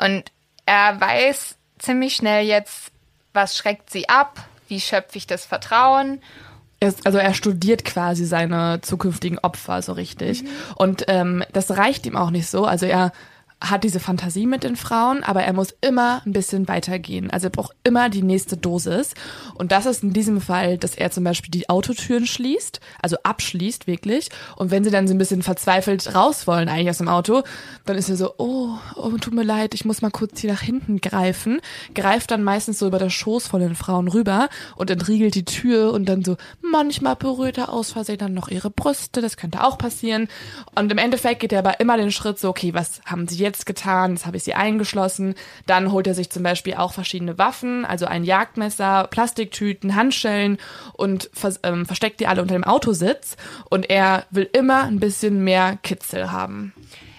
Und 0.00 0.30
er 0.66 1.00
weiß 1.00 1.56
ziemlich 1.78 2.14
schnell 2.14 2.46
jetzt, 2.46 2.92
was 3.34 3.56
schreckt 3.56 3.90
sie 3.90 4.08
ab, 4.08 4.42
wie 4.68 4.80
schöpfe 4.80 5.18
ich 5.18 5.26
das 5.26 5.44
Vertrauen. 5.44 6.22
Er 6.80 6.94
Also 7.04 7.18
er 7.18 7.34
studiert 7.34 7.84
quasi 7.84 8.24
seine 8.24 8.80
zukünftigen 8.80 9.38
Opfer 9.38 9.82
so 9.82 9.92
richtig. 9.92 10.44
Und 10.76 11.04
ähm, 11.08 11.44
das 11.52 11.70
reicht 11.70 12.06
ihm 12.06 12.16
auch 12.16 12.30
nicht 12.30 12.48
so. 12.48 12.64
Also 12.64 12.86
er 12.86 13.12
hat 13.70 13.84
diese 13.84 14.00
Fantasie 14.00 14.46
mit 14.46 14.62
den 14.62 14.76
Frauen, 14.76 15.24
aber 15.24 15.42
er 15.42 15.52
muss 15.52 15.74
immer 15.80 16.22
ein 16.26 16.32
bisschen 16.32 16.68
weitergehen. 16.68 17.30
Also 17.30 17.46
er 17.46 17.50
braucht 17.50 17.74
immer 17.82 18.08
die 18.10 18.22
nächste 18.22 18.56
Dosis. 18.56 19.14
Und 19.54 19.72
das 19.72 19.86
ist 19.86 20.02
in 20.02 20.12
diesem 20.12 20.40
Fall, 20.40 20.78
dass 20.78 20.94
er 20.94 21.10
zum 21.10 21.24
Beispiel 21.24 21.50
die 21.50 21.68
Autotüren 21.68 22.26
schließt, 22.26 22.80
also 23.00 23.16
abschließt 23.22 23.86
wirklich. 23.86 24.28
Und 24.56 24.70
wenn 24.70 24.84
sie 24.84 24.90
dann 24.90 25.08
so 25.08 25.14
ein 25.14 25.18
bisschen 25.18 25.42
verzweifelt 25.42 26.14
raus 26.14 26.46
wollen 26.46 26.68
eigentlich 26.68 26.90
aus 26.90 26.98
dem 26.98 27.08
Auto, 27.08 27.42
dann 27.86 27.96
ist 27.96 28.08
er 28.08 28.16
so, 28.16 28.34
oh, 28.38 28.70
oh, 28.96 29.10
tut 29.18 29.34
mir 29.34 29.42
leid, 29.44 29.74
ich 29.74 29.84
muss 29.84 30.02
mal 30.02 30.10
kurz 30.10 30.40
hier 30.40 30.52
nach 30.52 30.60
hinten 30.60 31.00
greifen. 31.00 31.60
Greift 31.94 32.30
dann 32.30 32.44
meistens 32.44 32.78
so 32.78 32.86
über 32.86 32.98
das 32.98 33.12
Schoß 33.12 33.46
von 33.46 33.60
den 33.60 33.74
Frauen 33.74 34.08
rüber 34.08 34.48
und 34.76 34.90
entriegelt 34.90 35.34
die 35.34 35.44
Tür 35.44 35.92
und 35.92 36.06
dann 36.06 36.24
so, 36.24 36.36
manchmal 36.60 37.16
berührt 37.16 37.58
er 37.58 37.72
aus 37.72 37.92
Versehen 37.92 38.18
dann 38.18 38.34
noch 38.34 38.48
ihre 38.48 38.70
Brüste, 38.70 39.20
das 39.20 39.36
könnte 39.36 39.64
auch 39.64 39.78
passieren. 39.78 40.28
Und 40.74 40.92
im 40.92 40.98
Endeffekt 40.98 41.40
geht 41.40 41.52
er 41.52 41.60
aber 41.60 41.80
immer 41.80 41.96
den 41.96 42.10
Schritt 42.10 42.38
so, 42.38 42.48
okay, 42.48 42.74
was 42.74 43.00
haben 43.04 43.28
sie 43.28 43.38
jetzt 43.38 43.53
getan? 43.64 44.12
Jetzt 44.12 44.26
habe 44.26 44.36
ich 44.36 44.44
sie 44.44 44.54
eingeschlossen. 44.54 45.34
Dann 45.66 45.92
holt 45.92 46.06
er 46.06 46.14
sich 46.14 46.30
zum 46.30 46.42
Beispiel 46.42 46.74
auch 46.74 46.92
verschiedene 46.92 47.38
Waffen, 47.38 47.84
also 47.84 48.06
ein 48.06 48.24
Jagdmesser, 48.24 49.06
Plastiktüten, 49.10 49.94
Handschellen 49.94 50.58
und 50.92 51.30
vers 51.32 51.60
ähm, 51.62 51.86
versteckt 51.86 52.20
die 52.20 52.26
alle 52.26 52.42
unter 52.42 52.54
dem 52.54 52.64
Autositz. 52.64 53.36
Und 53.70 53.88
er 53.88 54.24
will 54.30 54.48
immer 54.52 54.82
ein 54.82 55.00
bisschen 55.00 55.44
mehr 55.44 55.78
Kitzel 55.82 56.32
haben. 56.32 56.72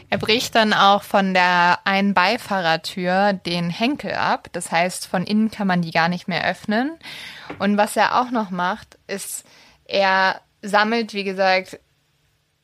Er 0.10 0.18
bricht 0.18 0.56
dann 0.56 0.74
auch 0.74 1.04
von 1.04 1.34
der 1.34 1.80
einen 1.84 2.14
Beifahrertür 2.14 3.34
den 3.34 3.70
Henkel 3.70 4.14
ab. 4.14 4.50
Das 4.52 4.72
heißt, 4.72 5.08
von 5.08 5.26
innen 5.26 5.52
kann 5.52 5.68
man 5.68 5.82
die 5.82 5.92
gar 5.92 6.10
nicht 6.10 6.28
mehr 6.28 6.48
öffnen. 6.48 6.92
Und 7.60 7.78
was 7.78 7.98
er 7.98 8.22
auch 8.22 8.32
noch 8.32 8.50
macht, 8.50 8.98
ist, 9.08 9.46
er 9.86 10.42
sammelt, 10.62 11.14
wie 11.14 11.24
gesagt, 11.24 11.80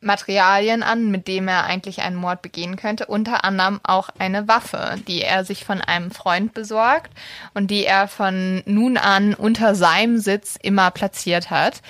Materialien 0.02 0.84
an, 0.84 1.12
mit 1.12 1.28
dem 1.28 1.48
er 1.48 1.66
eigentlich 1.66 2.02
einen 2.02 2.16
Mord 2.16 2.42
begehen 2.42 2.76
könnte. 2.76 3.06
Unter 3.06 3.46
anderem 3.46 3.80
auch 3.84 4.10
eine 4.18 4.48
Waffe, 4.48 4.96
die 5.08 5.22
er 5.22 5.46
sich 5.46 5.64
von 5.64 5.82
einem 5.82 6.12
Freund 6.12 6.54
besorgt 6.54 7.12
und 7.54 7.72
die 7.72 7.86
er 7.86 8.08
von 8.08 8.64
nun 8.66 8.98
an 8.98 9.34
unter 9.34 9.76
seinem 9.76 10.18
Sitz 10.18 10.58
immer 10.62 10.92
platziert 10.92 11.50
hat. 11.50 11.82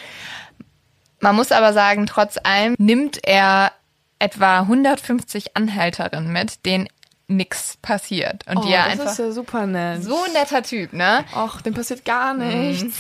Man 1.19 1.36
muss 1.36 1.52
aber 1.52 1.71
sagen, 1.74 2.06
trotz 2.08 2.38
allem 2.43 2.76
nimmt 2.78 3.19
er 3.24 3.71
etwa 4.19 4.60
150 4.60 5.56
Anhälterinnen 5.56 6.32
mit, 6.32 6.65
denen 6.65 6.88
nix 7.32 7.78
passiert. 7.82 8.46
Und 8.48 8.65
die 8.65 8.72
er 8.72 8.86
einfach. 8.86 9.17
ja 9.17 9.32
super 9.32 9.65
nett. 9.65 10.04
so 10.04 10.15
ein 10.24 10.34
netter 10.34 10.63
Typ, 10.63 10.94
ne? 10.94 11.26
Ach, 11.34 11.62
dem 11.62 11.74
passiert 11.74 12.06
gar 12.06 12.34
nichts. 12.34 12.98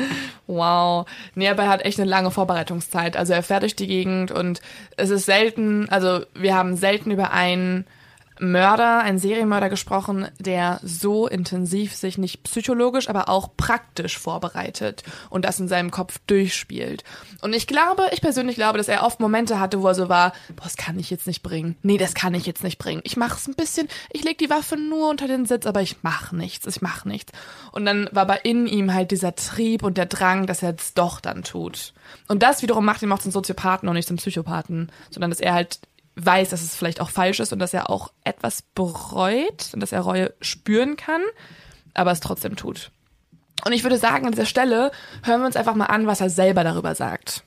wow. 0.46 1.06
Nee, 1.34 1.48
aber 1.48 1.64
er 1.64 1.68
hat 1.68 1.84
echt 1.84 2.00
eine 2.00 2.08
lange 2.08 2.30
Vorbereitungszeit. 2.30 3.16
Also 3.16 3.32
er 3.32 3.42
fährt 3.42 3.62
durch 3.62 3.76
die 3.76 3.86
Gegend 3.86 4.30
und 4.30 4.60
es 4.96 5.10
ist 5.10 5.26
selten, 5.26 5.88
also 5.90 6.24
wir 6.34 6.54
haben 6.54 6.76
selten 6.76 7.10
über 7.10 7.32
einen 7.32 7.86
Mörder, 8.40 8.98
einen 9.00 9.18
Serienmörder 9.18 9.68
gesprochen, 9.68 10.28
der 10.38 10.80
so 10.82 11.26
intensiv 11.26 11.94
sich 11.94 12.18
nicht 12.18 12.42
psychologisch, 12.44 13.08
aber 13.08 13.28
auch 13.28 13.50
praktisch 13.56 14.18
vorbereitet 14.18 15.02
und 15.30 15.44
das 15.44 15.60
in 15.60 15.68
seinem 15.68 15.90
Kopf 15.90 16.18
durchspielt. 16.26 17.04
Und 17.42 17.54
ich 17.54 17.66
glaube, 17.66 18.08
ich 18.12 18.20
persönlich 18.20 18.56
glaube, 18.56 18.78
dass 18.78 18.88
er 18.88 19.04
oft 19.04 19.20
Momente 19.20 19.60
hatte, 19.60 19.82
wo 19.82 19.88
er 19.88 19.94
so 19.94 20.08
war, 20.08 20.32
boah, 20.56 20.64
das 20.64 20.76
kann 20.76 20.98
ich 20.98 21.10
jetzt 21.10 21.26
nicht 21.26 21.42
bringen. 21.42 21.76
Nee, 21.82 21.98
das 21.98 22.14
kann 22.14 22.34
ich 22.34 22.46
jetzt 22.46 22.64
nicht 22.64 22.78
bringen. 22.78 23.02
Ich 23.04 23.16
mache 23.16 23.36
es 23.36 23.46
ein 23.46 23.54
bisschen, 23.54 23.88
ich 24.10 24.24
leg 24.24 24.38
die 24.38 24.50
Waffe 24.50 24.76
nur 24.76 25.10
unter 25.10 25.28
den 25.28 25.46
Sitz, 25.46 25.66
aber 25.66 25.82
ich 25.82 26.02
mache 26.02 26.34
nichts, 26.34 26.66
ich 26.66 26.82
mache 26.82 27.08
nichts. 27.08 27.32
Und 27.72 27.84
dann 27.84 28.08
war 28.12 28.22
aber 28.22 28.44
in 28.44 28.66
ihm 28.66 28.92
halt 28.92 29.10
dieser 29.10 29.34
Trieb 29.34 29.82
und 29.82 29.96
der 29.96 30.06
Drang, 30.06 30.46
dass 30.46 30.62
er 30.62 30.74
es 30.76 30.94
doch 30.94 31.20
dann 31.20 31.42
tut. 31.44 31.92
Und 32.28 32.42
das 32.42 32.62
wiederum 32.62 32.84
macht 32.84 33.02
ihn 33.02 33.12
auch 33.12 33.18
zum 33.18 33.32
Soziopathen 33.32 33.88
und 33.88 33.94
nicht 33.94 34.08
zum 34.08 34.16
Psychopathen, 34.16 34.90
sondern 35.10 35.30
dass 35.30 35.40
er 35.40 35.54
halt 35.54 35.80
weiß, 36.16 36.50
dass 36.50 36.62
es 36.62 36.74
vielleicht 36.74 37.00
auch 37.00 37.10
falsch 37.10 37.40
ist 37.40 37.52
und 37.52 37.58
dass 37.58 37.74
er 37.74 37.90
auch 37.90 38.12
etwas 38.22 38.62
bereut 38.74 39.70
und 39.72 39.80
dass 39.80 39.92
er 39.92 40.00
Reue 40.00 40.32
spüren 40.40 40.96
kann, 40.96 41.22
aber 41.92 42.12
es 42.12 42.20
trotzdem 42.20 42.56
tut. 42.56 42.90
Und 43.64 43.72
ich 43.72 43.82
würde 43.82 43.98
sagen, 43.98 44.26
an 44.26 44.32
dieser 44.32 44.46
Stelle 44.46 44.90
hören 45.22 45.40
wir 45.40 45.46
uns 45.46 45.56
einfach 45.56 45.74
mal 45.74 45.86
an, 45.86 46.06
was 46.06 46.20
er 46.20 46.30
selber 46.30 46.64
darüber 46.64 46.94
sagt. 46.94 47.44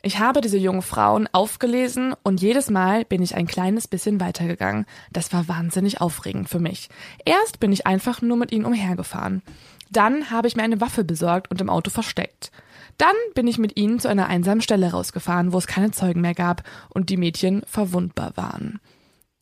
Ich 0.00 0.20
habe 0.20 0.40
diese 0.40 0.58
jungen 0.58 0.82
Frauen 0.82 1.28
aufgelesen 1.32 2.14
und 2.22 2.40
jedes 2.40 2.70
Mal 2.70 3.04
bin 3.04 3.20
ich 3.20 3.34
ein 3.34 3.48
kleines 3.48 3.88
bisschen 3.88 4.20
weitergegangen. 4.20 4.86
Das 5.12 5.32
war 5.32 5.48
wahnsinnig 5.48 6.00
aufregend 6.00 6.48
für 6.48 6.60
mich. 6.60 6.88
Erst 7.24 7.58
bin 7.58 7.72
ich 7.72 7.86
einfach 7.86 8.22
nur 8.22 8.36
mit 8.36 8.52
ihnen 8.52 8.64
umhergefahren. 8.64 9.42
Dann 9.90 10.30
habe 10.30 10.46
ich 10.46 10.54
mir 10.54 10.62
eine 10.62 10.80
Waffe 10.80 11.02
besorgt 11.02 11.50
und 11.50 11.60
im 11.60 11.70
Auto 11.70 11.90
versteckt. 11.90 12.52
Dann 12.98 13.14
bin 13.34 13.46
ich 13.46 13.58
mit 13.58 13.78
ihnen 13.78 14.00
zu 14.00 14.08
einer 14.08 14.26
einsamen 14.26 14.60
Stelle 14.60 14.90
rausgefahren, 14.90 15.52
wo 15.52 15.58
es 15.58 15.66
keine 15.66 15.92
Zeugen 15.92 16.20
mehr 16.20 16.34
gab 16.34 16.62
und 16.90 17.10
die 17.10 17.16
Mädchen 17.16 17.62
verwundbar 17.66 18.36
waren. 18.36 18.80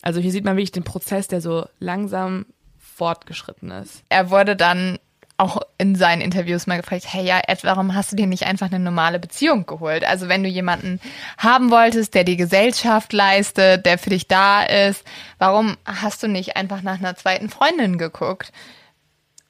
Also 0.02 0.20
hier 0.20 0.30
sieht 0.30 0.44
man 0.44 0.56
wirklich 0.56 0.72
den 0.72 0.84
Prozess, 0.84 1.26
der 1.26 1.40
so 1.40 1.66
langsam 1.78 2.46
fortgeschritten 2.78 3.70
ist. 3.70 4.02
Er 4.08 4.30
wurde 4.30 4.56
dann 4.56 4.98
auch 5.38 5.60
in 5.78 5.96
seinen 5.96 6.22
Interviews 6.22 6.66
mal 6.66 6.80
gefragt, 6.80 7.04
hey 7.08 7.24
ja, 7.24 7.40
Ed, 7.46 7.62
warum 7.64 7.94
hast 7.94 8.12
du 8.12 8.16
dir 8.16 8.26
nicht 8.26 8.46
einfach 8.46 8.68
eine 8.68 8.78
normale 8.78 9.18
Beziehung 9.18 9.66
geholt? 9.66 10.04
Also 10.04 10.28
wenn 10.28 10.42
du 10.42 10.48
jemanden 10.48 11.00
haben 11.36 11.70
wolltest, 11.70 12.14
der 12.14 12.24
die 12.24 12.38
Gesellschaft 12.38 13.12
leistet, 13.12 13.84
der 13.84 13.98
für 13.98 14.10
dich 14.10 14.28
da 14.28 14.62
ist, 14.62 15.04
warum 15.38 15.76
hast 15.84 16.22
du 16.22 16.28
nicht 16.28 16.56
einfach 16.56 16.82
nach 16.82 16.98
einer 16.98 17.16
zweiten 17.16 17.50
Freundin 17.50 17.98
geguckt? 17.98 18.50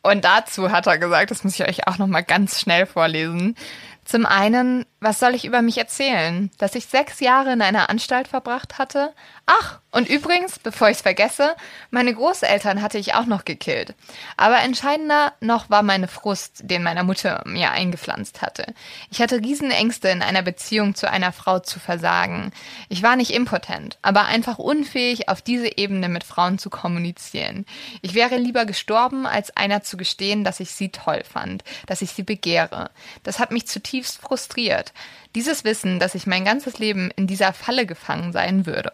Und 0.03 0.25
dazu 0.25 0.71
hat 0.71 0.87
er 0.87 0.99
gesagt, 0.99 1.31
das 1.31 1.45
muss 1.45 1.59
ich 1.59 1.69
euch 1.69 1.87
auch 1.87 1.99
noch 1.99 2.07
mal 2.07 2.23
ganz 2.23 2.61
schnell 2.61 2.87
vorlesen. 2.87 3.57
Zum 4.07 4.25
einen, 4.25 4.87
was 5.01 5.19
soll 5.19 5.35
ich 5.35 5.45
über 5.45 5.63
mich 5.63 5.79
erzählen? 5.79 6.51
Dass 6.59 6.77
ich 6.77 6.87
sechs 6.87 7.19
Jahre 7.19 7.53
in 7.53 7.61
einer 7.61 7.91
Anstalt 7.91 8.29
verbracht 8.29 8.79
hatte? 8.79 9.13
Ach, 9.49 9.79
und 9.93 10.09
übrigens, 10.09 10.59
bevor 10.59 10.91
ich 10.91 10.97
es 10.97 11.03
vergesse, 11.03 11.55
meine 11.91 12.13
Großeltern 12.13 12.83
hatte 12.83 12.99
ich 12.99 13.15
auch 13.15 13.27
noch 13.27 13.45
gekillt. 13.45 13.95
Aber 14.37 14.59
entscheidender 14.59 15.33
noch 15.41 15.71
war 15.71 15.85
meine 15.85 16.09
Frust, 16.09 16.63
den 16.65 16.83
meine 16.83 17.05
Mutter 17.05 17.43
mir 17.47 17.71
eingepflanzt 17.71 18.43
hatte. 18.43 18.75
Ich 19.09 19.23
hatte 19.23 19.37
Riesenängste, 19.39 20.09
in 20.09 20.21
einer 20.21 20.43
Beziehung 20.43 20.97
zu 20.97 21.09
einer 21.09 21.33
Frau 21.33 21.61
zu 21.61 21.79
versagen. 21.79 22.51
Ich 22.89 23.05
war 23.05 23.15
nicht 23.15 23.31
impotent, 23.31 23.99
aber 24.03 24.25
einfach 24.25 24.59
unfähig, 24.59 25.29
auf 25.29 25.43
diese 25.43 25.79
Ebene 25.79 26.09
mit 26.09 26.25
Frauen 26.25 26.59
zu 26.59 26.69
kommunizieren. 26.69 27.67
Ich 28.03 28.15
wäre 28.15 28.37
lieber 28.39 28.67
gestorben, 28.67 29.27
als 29.27 29.57
einer 29.57 29.83
zu 29.83 29.97
gestehen, 29.97 30.43
dass 30.43 30.59
ich 30.59 30.73
sie 30.73 30.91
toll 30.91 31.23
fand, 31.23 31.63
dass 31.87 32.03
ich 32.03 32.11
sie 32.11 32.25
begehre. 32.25 32.91
Das 33.23 33.39
hat 33.39 33.53
mich 33.53 33.69
zutiefst 33.69 34.21
frustriert. 34.21 34.93
Dieses 35.37 35.65
Wissen, 35.65 36.01
dass 36.01 36.15
ich 36.15 36.27
mein 36.27 36.47
ganzes 36.47 36.79
Leben 36.79 37.11
in 37.15 37.27
dieser 37.27 37.53
Falle 37.53 37.85
gefangen 37.85 38.33
sein 38.33 38.65
würde. 38.65 38.91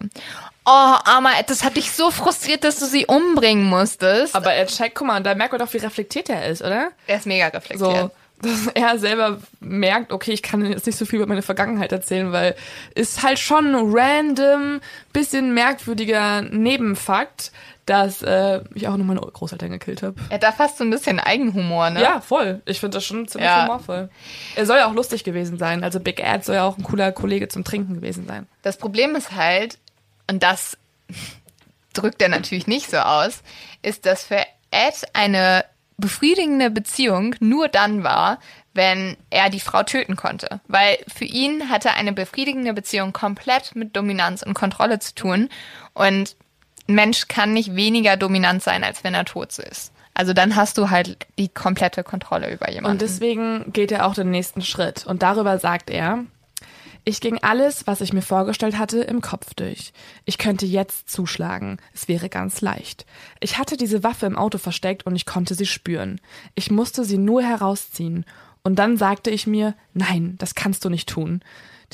Oh, 0.67 0.71
Arma, 1.05 1.31
das 1.47 1.63
hat 1.63 1.77
dich 1.77 1.93
so 1.93 2.11
frustriert, 2.11 2.65
dass 2.65 2.81
du 2.81 2.87
sie 2.87 3.07
umbringen 3.07 3.65
musstest. 3.65 4.35
Aber 4.35 4.53
er 4.53 4.67
checkt, 4.67 4.97
guck 4.97 5.07
mal, 5.07 5.23
da 5.23 5.37
merkt 5.37 5.53
man 5.53 5.61
doch, 5.61 5.73
wie 5.73 5.79
reflektiert 5.79 6.29
er 6.29 6.47
ist, 6.47 6.61
oder? 6.61 6.91
er 7.07 7.17
ist 7.17 7.27
mega 7.27 7.47
reflektiert. 7.47 7.79
So, 7.79 8.11
dass 8.43 8.67
er 8.75 8.99
selber 8.99 9.39
merkt, 9.61 10.13
okay, 10.13 10.33
ich 10.33 10.43
kann 10.43 10.67
jetzt 10.67 10.85
nicht 10.87 10.99
so 10.99 11.07
viel 11.07 11.21
über 11.21 11.29
meine 11.29 11.43
Vergangenheit 11.43 11.93
erzählen, 11.93 12.33
weil 12.33 12.57
ist 12.97 13.23
halt 13.23 13.39
schon 13.39 13.73
ein 13.73 13.91
random, 13.93 14.81
bisschen 15.13 15.55
merkwürdiger 15.55 16.43
Nebenfakt, 16.43 17.53
dass 17.87 18.23
äh, 18.23 18.61
ich 18.75 18.87
auch 18.89 18.97
noch 18.97 19.05
meine 19.05 19.21
Großeltern 19.21 19.71
gekillt 19.71 20.03
habe. 20.03 20.15
Er 20.29 20.35
hat 20.37 20.43
da 20.43 20.53
fast 20.53 20.79
so 20.79 20.85
ein 20.85 20.91
bisschen 20.91 21.19
Eigenhumor, 21.19 21.91
ne? 21.91 22.01
Ja, 22.01 22.21
voll. 22.21 22.63
Ich 22.65 22.79
finde 22.81 22.97
das 22.97 23.05
schon 23.05 23.27
ziemlich 23.27 23.49
Ja. 23.51 23.63
humorvoll. 23.65 24.09
Er 24.55 24.67
soll 24.67 24.79
ja 24.79 24.87
auch 24.89 24.95
lustig 24.95 25.25
gewesen 25.25 25.59
sein. 25.59 25.83
Also 25.83 25.99
Big 25.99 26.21
Ed 26.21 26.45
soll 26.45 26.55
ja 26.57 26.65
auch 26.65 26.79
ein 26.79 26.85
cooler 26.85 27.11
Kollege 27.13 27.49
zum 27.49 27.65
Trinken 27.65 27.95
gewesen 27.95 28.27
sein. 28.27 28.47
Das 28.63 28.77
Problem 28.77 29.17
ist 29.17 29.33
halt, 29.33 29.79
und 30.31 30.43
das 30.43 30.77
drückt 31.93 32.23
er 32.23 32.29
natürlich 32.29 32.67
nicht 32.67 32.91
so 32.91 32.99
aus, 32.99 33.43
ist, 33.83 34.07
dass 34.07 34.25
für 34.25 34.45
Ed 34.71 35.03
eine 35.13 35.65
befriedigende 35.99 36.71
Beziehung 36.71 37.35
nur 37.41 37.69
dann 37.69 38.03
war, 38.03 38.39
wenn 38.75 39.17
er 39.29 39.51
die 39.51 39.61
Frau 39.61 39.83
töten 39.83 40.17
konnte. 40.17 40.61
Weil 40.67 40.97
für 41.13 41.27
ihn 41.27 41.69
hatte 41.69 41.91
eine 41.93 42.13
befriedigende 42.13 42.73
Beziehung 42.73 43.13
komplett 43.13 43.75
mit 43.77 43.95
Dominanz 43.97 44.43
und 44.43 44.55
Kontrolle 44.55 44.99
zu 44.99 45.15
tun. 45.15 45.51
Und 45.93 46.37
Mensch 46.95 47.29
kann 47.29 47.53
nicht 47.53 47.75
weniger 47.75 48.17
dominant 48.17 48.63
sein, 48.63 48.85
als 48.85 49.05
wenn 49.05 49.15
er 49.15 49.25
tot 49.25 49.59
ist. 49.59 49.93
Also 50.15 50.33
dann 50.33 50.57
hast 50.57 50.77
du 50.77 50.91
halt 50.91 51.27
die 51.39 51.49
komplette 51.49 52.05
Kontrolle 52.05 52.53
über 52.53 52.71
jemanden. 52.71 52.93
Und 52.93 53.01
deswegen 53.03 53.73
geht 53.73 53.93
er 53.93 54.07
auch 54.07 54.15
den 54.15 54.31
nächsten 54.31 54.63
Schritt. 54.63 55.07
Und 55.07 55.23
darüber 55.23 55.59
sagt 55.59 55.89
er, 55.89 56.25
ich 57.05 57.21
ging 57.21 57.39
alles, 57.43 57.87
was 57.87 58.01
ich 58.01 58.13
mir 58.13 58.23
vorgestellt 58.23 58.79
hatte, 58.79 59.01
im 59.01 59.23
Kopf 59.23 59.55
durch. 59.55 59.93
Ich 60.25 60.39
könnte 60.39 60.67
jetzt 60.67 61.11
zuschlagen. 61.11 61.79
Es 61.93 62.07
wäre 62.07 62.29
ganz 62.29 62.61
leicht. 62.61 63.07
Ich 63.41 63.59
hatte 63.59 63.77
diese 63.77 64.05
Waffe 64.05 64.27
im 64.27 64.37
Auto 64.37 64.59
versteckt 64.59 65.05
und 65.05 65.17
ich 65.17 65.27
konnte 65.27 65.55
sie 65.55 65.67
spüren. 65.67 66.21
Ich 66.55 66.71
musste 66.71 67.05
sie 67.05 67.19
nur 67.19 67.43
herausziehen. 67.43 68.25
Und 68.63 68.79
dann 68.79 68.97
sagte 68.97 69.31
ich 69.31 69.49
mir, 69.49 69.75
nein, 69.95 70.37
das 70.39 70.55
kannst 70.55 70.85
du 70.85 70.91
nicht 70.91 71.09
tun. 71.09 71.43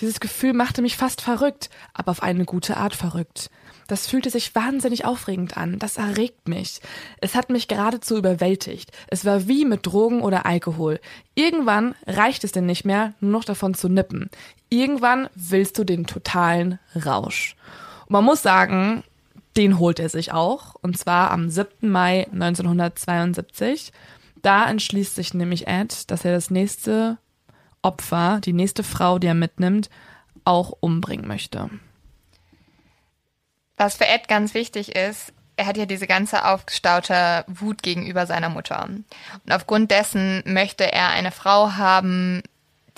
Dieses 0.00 0.20
Gefühl 0.20 0.52
machte 0.52 0.82
mich 0.82 0.96
fast 0.96 1.22
verrückt, 1.22 1.70
aber 1.94 2.10
auf 2.10 2.22
eine 2.22 2.44
gute 2.44 2.76
Art 2.76 2.94
verrückt. 2.94 3.50
Das 3.88 4.06
fühlte 4.06 4.28
sich 4.28 4.54
wahnsinnig 4.54 5.06
aufregend 5.06 5.56
an. 5.56 5.78
Das 5.78 5.96
erregt 5.96 6.46
mich. 6.46 6.80
Es 7.20 7.34
hat 7.34 7.48
mich 7.48 7.68
geradezu 7.68 8.18
überwältigt. 8.18 8.92
Es 9.08 9.24
war 9.24 9.48
wie 9.48 9.64
mit 9.64 9.86
Drogen 9.86 10.20
oder 10.20 10.44
Alkohol. 10.44 11.00
Irgendwann 11.34 11.94
reicht 12.06 12.44
es 12.44 12.52
denn 12.52 12.66
nicht 12.66 12.84
mehr, 12.84 13.14
nur 13.20 13.32
noch 13.32 13.44
davon 13.44 13.72
zu 13.72 13.88
nippen. 13.88 14.28
Irgendwann 14.68 15.30
willst 15.34 15.78
du 15.78 15.84
den 15.84 16.06
totalen 16.06 16.78
Rausch. 16.94 17.56
Und 18.06 18.12
man 18.12 18.24
muss 18.24 18.42
sagen, 18.42 19.02
den 19.56 19.78
holt 19.78 19.98
er 20.00 20.10
sich 20.10 20.32
auch. 20.32 20.74
Und 20.82 20.98
zwar 20.98 21.30
am 21.30 21.48
7. 21.48 21.90
Mai 21.90 22.28
1972. 22.30 23.92
Da 24.42 24.68
entschließt 24.68 25.14
sich 25.14 25.32
nämlich 25.32 25.66
Ed, 25.66 26.10
dass 26.10 26.26
er 26.26 26.32
das 26.32 26.50
nächste 26.50 27.16
Opfer, 27.80 28.40
die 28.44 28.52
nächste 28.52 28.82
Frau, 28.82 29.18
die 29.18 29.28
er 29.28 29.34
mitnimmt, 29.34 29.88
auch 30.44 30.74
umbringen 30.80 31.26
möchte. 31.26 31.70
Was 33.78 33.94
für 33.94 34.06
Ed 34.06 34.28
ganz 34.28 34.54
wichtig 34.54 34.94
ist, 34.94 35.32
er 35.56 35.66
hat 35.66 35.76
ja 35.76 35.86
diese 35.86 36.06
ganze 36.06 36.44
aufgestaute 36.44 37.44
Wut 37.48 37.82
gegenüber 37.82 38.26
seiner 38.26 38.48
Mutter. 38.48 38.84
Und 38.84 39.52
aufgrund 39.52 39.90
dessen 39.90 40.42
möchte 40.46 40.92
er 40.92 41.08
eine 41.08 41.32
Frau 41.32 41.72
haben, 41.72 42.42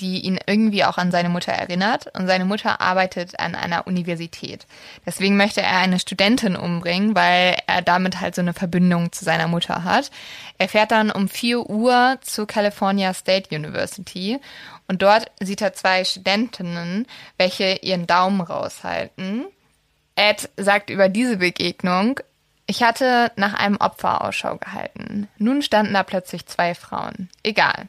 die 0.00 0.20
ihn 0.20 0.38
irgendwie 0.46 0.84
auch 0.84 0.98
an 0.98 1.10
seine 1.10 1.28
Mutter 1.28 1.52
erinnert. 1.52 2.06
Und 2.18 2.26
seine 2.26 2.44
Mutter 2.44 2.80
arbeitet 2.80 3.38
an 3.38 3.54
einer 3.54 3.86
Universität. 3.86 4.66
Deswegen 5.06 5.36
möchte 5.36 5.62
er 5.62 5.78
eine 5.78 5.98
Studentin 5.98 6.56
umbringen, 6.56 7.14
weil 7.14 7.56
er 7.66 7.82
damit 7.82 8.20
halt 8.20 8.34
so 8.34 8.40
eine 8.40 8.54
Verbindung 8.54 9.12
zu 9.12 9.24
seiner 9.24 9.48
Mutter 9.48 9.84
hat. 9.84 10.10
Er 10.58 10.68
fährt 10.68 10.90
dann 10.90 11.10
um 11.10 11.28
4 11.28 11.68
Uhr 11.68 12.18
zur 12.22 12.46
California 12.46 13.12
State 13.14 13.54
University 13.54 14.38
und 14.88 15.02
dort 15.02 15.30
sieht 15.40 15.62
er 15.62 15.74
zwei 15.74 16.04
Studentinnen, 16.04 17.06
welche 17.36 17.78
ihren 17.82 18.06
Daumen 18.06 18.40
raushalten. 18.40 19.46
Ed 20.20 20.50
sagt 20.58 20.90
über 20.90 21.08
diese 21.08 21.38
Begegnung, 21.38 22.20
ich 22.66 22.82
hatte 22.82 23.32
nach 23.36 23.54
einem 23.54 23.78
Opfer 23.78 24.22
Ausschau 24.22 24.58
gehalten. 24.58 25.28
Nun 25.38 25.62
standen 25.62 25.94
da 25.94 26.02
plötzlich 26.02 26.44
zwei 26.44 26.74
Frauen. 26.74 27.30
Egal. 27.42 27.88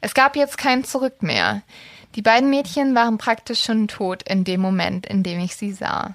Es 0.00 0.14
gab 0.14 0.36
jetzt 0.36 0.58
kein 0.58 0.84
Zurück 0.84 1.24
mehr. 1.24 1.62
Die 2.14 2.22
beiden 2.22 2.50
Mädchen 2.50 2.94
waren 2.94 3.18
praktisch 3.18 3.64
schon 3.64 3.88
tot 3.88 4.22
in 4.22 4.44
dem 4.44 4.60
Moment, 4.60 5.06
in 5.06 5.24
dem 5.24 5.40
ich 5.40 5.56
sie 5.56 5.72
sah. 5.72 6.14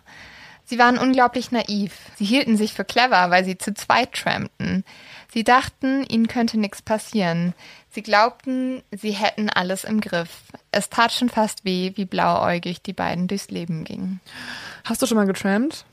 Sie 0.64 0.80
waren 0.80 0.98
unglaublich 0.98 1.52
naiv. 1.52 1.94
Sie 2.16 2.26
hielten 2.26 2.56
sich 2.56 2.74
für 2.74 2.86
clever, 2.86 3.30
weil 3.30 3.44
sie 3.44 3.58
zu 3.58 3.74
zweit 3.74 4.14
trampten. 4.14 4.86
Sie 5.34 5.44
dachten, 5.44 6.06
ihnen 6.06 6.28
könnte 6.30 6.58
nichts 6.58 6.82
passieren. 6.82 7.54
Sie 7.90 8.04
glaubten, 8.04 8.84
sie 8.92 9.12
hätten 9.12 9.50
alles 9.50 9.84
im 9.84 10.02
Griff. 10.02 10.44
Es 10.72 10.90
tat 10.90 11.12
schon 11.12 11.30
fast 11.30 11.66
weh, 11.66 11.92
wie 11.96 12.06
blauäugig 12.06 12.82
die 12.82 12.94
beiden 12.94 13.28
durchs 13.28 13.50
Leben 13.50 13.84
gingen. 13.84 14.22
Hast 14.88 15.02
du 15.02 15.06
schon 15.06 15.18
mal 15.18 15.26
getrampt? 15.26 15.86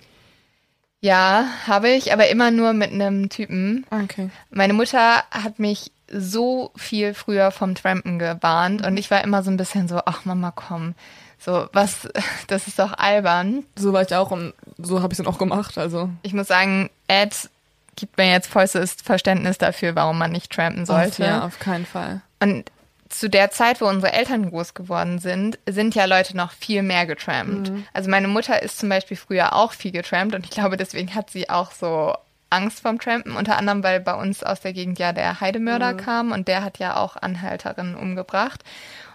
Ja, 1.00 1.46
habe 1.66 1.90
ich, 1.90 2.12
aber 2.12 2.28
immer 2.28 2.50
nur 2.50 2.72
mit 2.72 2.92
einem 2.92 3.28
Typen. 3.28 3.84
Okay. 3.90 4.30
Meine 4.50 4.72
Mutter 4.72 5.22
hat 5.30 5.58
mich 5.58 5.90
so 6.10 6.70
viel 6.76 7.12
früher 7.12 7.50
vom 7.50 7.74
Trampen 7.74 8.18
gewarnt 8.18 8.86
und 8.86 8.96
ich 8.96 9.10
war 9.10 9.22
immer 9.22 9.42
so 9.42 9.50
ein 9.50 9.56
bisschen 9.56 9.88
so, 9.88 10.00
ach 10.06 10.24
Mama, 10.24 10.52
komm. 10.54 10.94
So, 11.38 11.66
was, 11.72 12.08
das 12.46 12.68
ist 12.68 12.78
doch 12.78 12.96
albern. 12.96 13.64
So 13.76 13.92
war 13.92 14.02
ich 14.02 14.14
auch 14.14 14.30
und 14.30 14.54
so 14.78 15.02
habe 15.02 15.12
ich 15.12 15.18
es 15.18 15.24
dann 15.24 15.32
auch 15.32 15.38
gemacht. 15.38 15.76
Also 15.76 16.08
Ich 16.22 16.32
muss 16.32 16.48
sagen, 16.48 16.88
Ed 17.08 17.50
gibt 17.96 18.16
mir 18.16 18.30
jetzt 18.30 18.46
vollstes 18.48 18.94
Verständnis 18.94 19.58
dafür, 19.58 19.94
warum 19.94 20.18
man 20.18 20.32
nicht 20.32 20.52
trampen 20.52 20.86
sollte. 20.86 21.22
Auf, 21.22 21.28
ja, 21.28 21.44
auf 21.44 21.58
keinen 21.58 21.86
Fall. 21.86 22.22
Und 22.40 22.70
zu 23.18 23.30
der 23.30 23.50
Zeit, 23.50 23.80
wo 23.80 23.86
unsere 23.86 24.12
Eltern 24.12 24.50
groß 24.50 24.74
geworden 24.74 25.18
sind, 25.18 25.58
sind 25.66 25.94
ja 25.94 26.04
Leute 26.04 26.36
noch 26.36 26.52
viel 26.52 26.82
mehr 26.82 27.06
getrampt. 27.06 27.70
Also 27.92 28.10
meine 28.10 28.28
Mutter 28.28 28.62
ist 28.62 28.78
zum 28.78 28.88
Beispiel 28.88 29.16
früher 29.16 29.54
auch 29.54 29.72
viel 29.72 29.92
getrampt 29.92 30.34
und 30.34 30.44
ich 30.44 30.50
glaube, 30.50 30.76
deswegen 30.76 31.14
hat 31.14 31.30
sie 31.30 31.50
auch 31.50 31.72
so 31.72 32.14
Angst 32.50 32.80
vorm 32.80 32.98
Trampen, 33.00 33.36
unter 33.36 33.58
anderem, 33.58 33.82
weil 33.82 34.00
bei 34.00 34.14
uns 34.14 34.42
aus 34.44 34.60
der 34.60 34.72
Gegend 34.72 34.98
ja 34.98 35.12
der 35.12 35.40
Heidemörder 35.40 35.94
kam 35.94 36.32
und 36.32 36.46
der 36.46 36.62
hat 36.62 36.78
ja 36.78 36.96
auch 36.96 37.16
Anhalterinnen 37.16 37.96
umgebracht. 37.96 38.62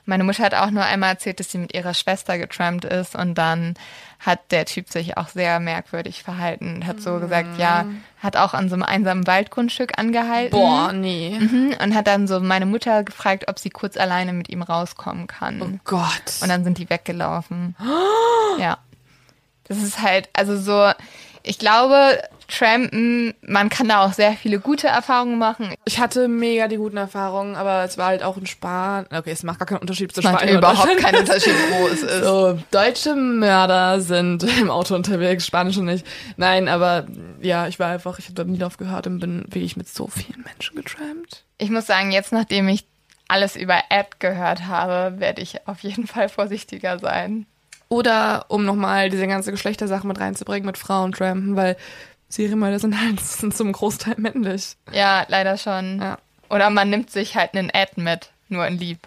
Meine 0.10 0.24
Mutter 0.24 0.44
hat 0.44 0.56
auch 0.56 0.72
nur 0.72 0.84
einmal 0.84 1.12
erzählt, 1.12 1.40
dass 1.40 1.52
sie 1.52 1.60
mit 1.60 1.76
ihrer 1.76 1.94
Schwester 1.94 2.40
getrampt 2.40 2.84
ist 2.84 3.16
und 3.16 3.36
dann 3.36 3.76
hat 4.20 4.52
der 4.52 4.66
Typ 4.66 4.90
sich 4.90 5.18
auch 5.18 5.28
sehr 5.28 5.60
merkwürdig 5.60 6.24
verhalten 6.24 6.78
und 6.78 6.88
hat 6.88 7.00
so 7.00 7.20
gesagt, 7.20 7.60
ja, 7.60 7.86
hat 8.18 8.36
auch 8.36 8.56
an 8.56 8.70
so 8.70 8.74
einem 8.74 8.82
einsamen 8.82 9.28
Waldgrundstück 9.28 10.00
angehalten. 10.00 10.50
Boah, 10.50 10.92
nee. 10.94 11.38
Mhm, 11.40 11.76
und 11.82 11.94
hat 11.94 12.08
dann 12.08 12.28
so 12.28 12.40
meine 12.40 12.66
Mutter 12.66 13.04
gefragt, 13.04 13.46
ob 13.50 13.60
sie 13.60 13.70
kurz 13.70 13.98
alleine 13.98 14.34
mit 14.34 14.50
ihm 14.50 14.64
rauskommen 14.64 15.28
kann. 15.28 15.62
Oh 15.62 15.80
Gott. 15.86 16.42
Und 16.42 16.50
dann 16.50 16.64
sind 16.64 16.80
die 16.80 16.90
weggelaufen. 16.90 17.76
Ja. 18.58 18.80
Das 19.66 19.78
ist 19.78 20.02
halt, 20.02 20.28
also 20.34 20.58
so, 20.58 20.92
ich 21.44 21.60
glaube, 21.60 22.20
Trampen, 22.50 23.34
man 23.42 23.70
kann 23.70 23.88
da 23.88 24.06
auch 24.06 24.14
sehr 24.14 24.34
viele 24.34 24.60
gute 24.60 24.88
Erfahrungen 24.88 25.38
machen. 25.38 25.74
Ich 25.86 26.00
hatte 26.00 26.28
mega 26.28 26.68
die 26.68 26.78
guten 26.78 26.98
Erfahrungen, 26.98 27.56
aber 27.56 27.84
es 27.84 27.98
war 27.98 28.08
halt 28.08 28.24
auch 28.24 28.38
in 28.38 28.46
Spanien. 28.46 29.08
Okay, 29.12 29.32
es 29.32 29.44
macht 29.44 29.60
gar 29.60 29.68
keinen 29.68 29.80
Unterschied 29.80 30.12
zu 30.12 30.20
Es 30.20 30.26
macht 30.26 30.38
Spanien 30.38 30.58
überhaupt 30.58 30.98
keinen 30.98 31.20
Unterschied, 31.20 31.54
wo 31.72 31.88
es 31.88 32.04
ist. 32.04 32.24
So, 32.24 32.60
deutsche 32.72 33.16
Mörder 33.16 34.02
sind 34.02 34.44
im 34.60 34.70
Auto 34.70 34.96
unterwegs, 34.96 35.46
spanische 35.46 35.84
nicht. 35.84 36.06
Nein, 36.38 36.68
aber 36.68 37.06
ja, 37.42 37.68
ich 37.68 37.80
war 37.80 37.92
einfach, 37.92 38.20
ich 38.20 38.28
habe 38.30 38.46
nie 38.46 38.58
drauf 38.58 38.78
gehört 38.78 39.08
und 39.08 39.20
bin 39.20 39.46
wirklich 39.50 39.78
mit 39.78 39.88
so 39.88 40.08
vielen 40.08 40.44
Menschen 40.44 40.76
getrampt. 40.76 41.46
Ich 41.58 41.70
muss 41.70 41.86
sagen, 41.86 42.12
jetzt 42.12 42.32
nachdem 42.32 42.68
ich 42.68 42.86
alles 43.28 43.56
über 43.56 43.80
Ed 43.90 44.20
gehört 44.20 44.66
habe, 44.66 45.20
werde 45.20 45.42
ich 45.42 45.68
auf 45.68 45.80
jeden 45.82 46.08
Fall 46.08 46.30
vorsichtiger 46.30 47.00
sein. 47.00 47.46
Oder 47.90 48.46
um 48.50 48.66
nochmal 48.66 49.10
diese 49.10 49.28
ganze 49.28 49.52
Geschlechtersache 49.52 50.06
mit 50.06 50.20
reinzubringen 50.20 50.66
mit 50.66 50.78
Frauen 50.78 51.12
trampen, 51.12 51.56
weil 51.56 51.76
Serienmörder 52.30 52.80
sind 52.80 53.00
halt 53.00 53.20
sind 53.20 53.56
zum 53.58 53.72
Großteil 53.72 54.16
männlich. 54.18 54.76
Ja, 54.92 55.26
leider 55.28 55.58
schon. 55.58 56.00
Ja. 56.00 56.18
Oder 56.50 56.70
man 56.70 56.90
nimmt 56.90 57.12
sich 57.12 57.36
halt 57.36 57.56
einen 57.56 57.70
Ed 57.70 57.98
mit, 57.98 58.30
nur 58.48 58.66
in 58.68 58.78
lieb. 58.78 59.00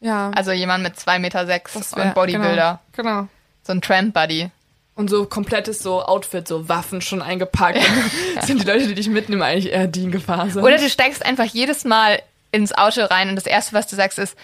Ja. 0.00 0.30
Also 0.34 0.52
jemand 0.52 0.82
mit 0.82 0.98
zwei 0.98 1.18
Meter 1.18 1.46
sechs 1.46 1.74
wär- 1.94 2.06
und 2.06 2.14
Bodybuilder. 2.14 2.80
Genau. 2.92 3.10
genau. 3.10 3.28
So 3.62 3.72
ein 3.72 3.82
Tramp-Buddy. 3.82 4.50
Und 4.94 5.10
so 5.10 5.26
komplettes 5.26 5.80
so 5.80 6.02
Outfit, 6.02 6.48
so 6.48 6.68
Waffen 6.68 7.00
schon 7.00 7.22
eingepackt. 7.22 7.78
Und 7.78 8.42
sind 8.42 8.62
die 8.62 8.66
Leute, 8.66 8.88
die 8.88 8.94
dich 8.94 9.08
mitnehmen, 9.08 9.42
eigentlich 9.42 9.72
eher 9.72 9.86
die 9.86 10.04
in 10.04 10.10
Gefahr 10.10 10.50
sind. 10.50 10.62
Oder 10.62 10.78
du 10.78 10.88
steigst 10.88 11.24
einfach 11.24 11.44
jedes 11.44 11.84
Mal 11.84 12.20
ins 12.50 12.72
Auto 12.72 13.02
rein 13.02 13.28
und 13.28 13.36
das 13.36 13.46
Erste, 13.46 13.74
was 13.74 13.86
du 13.86 13.96
sagst, 13.96 14.18
ist, 14.18 14.36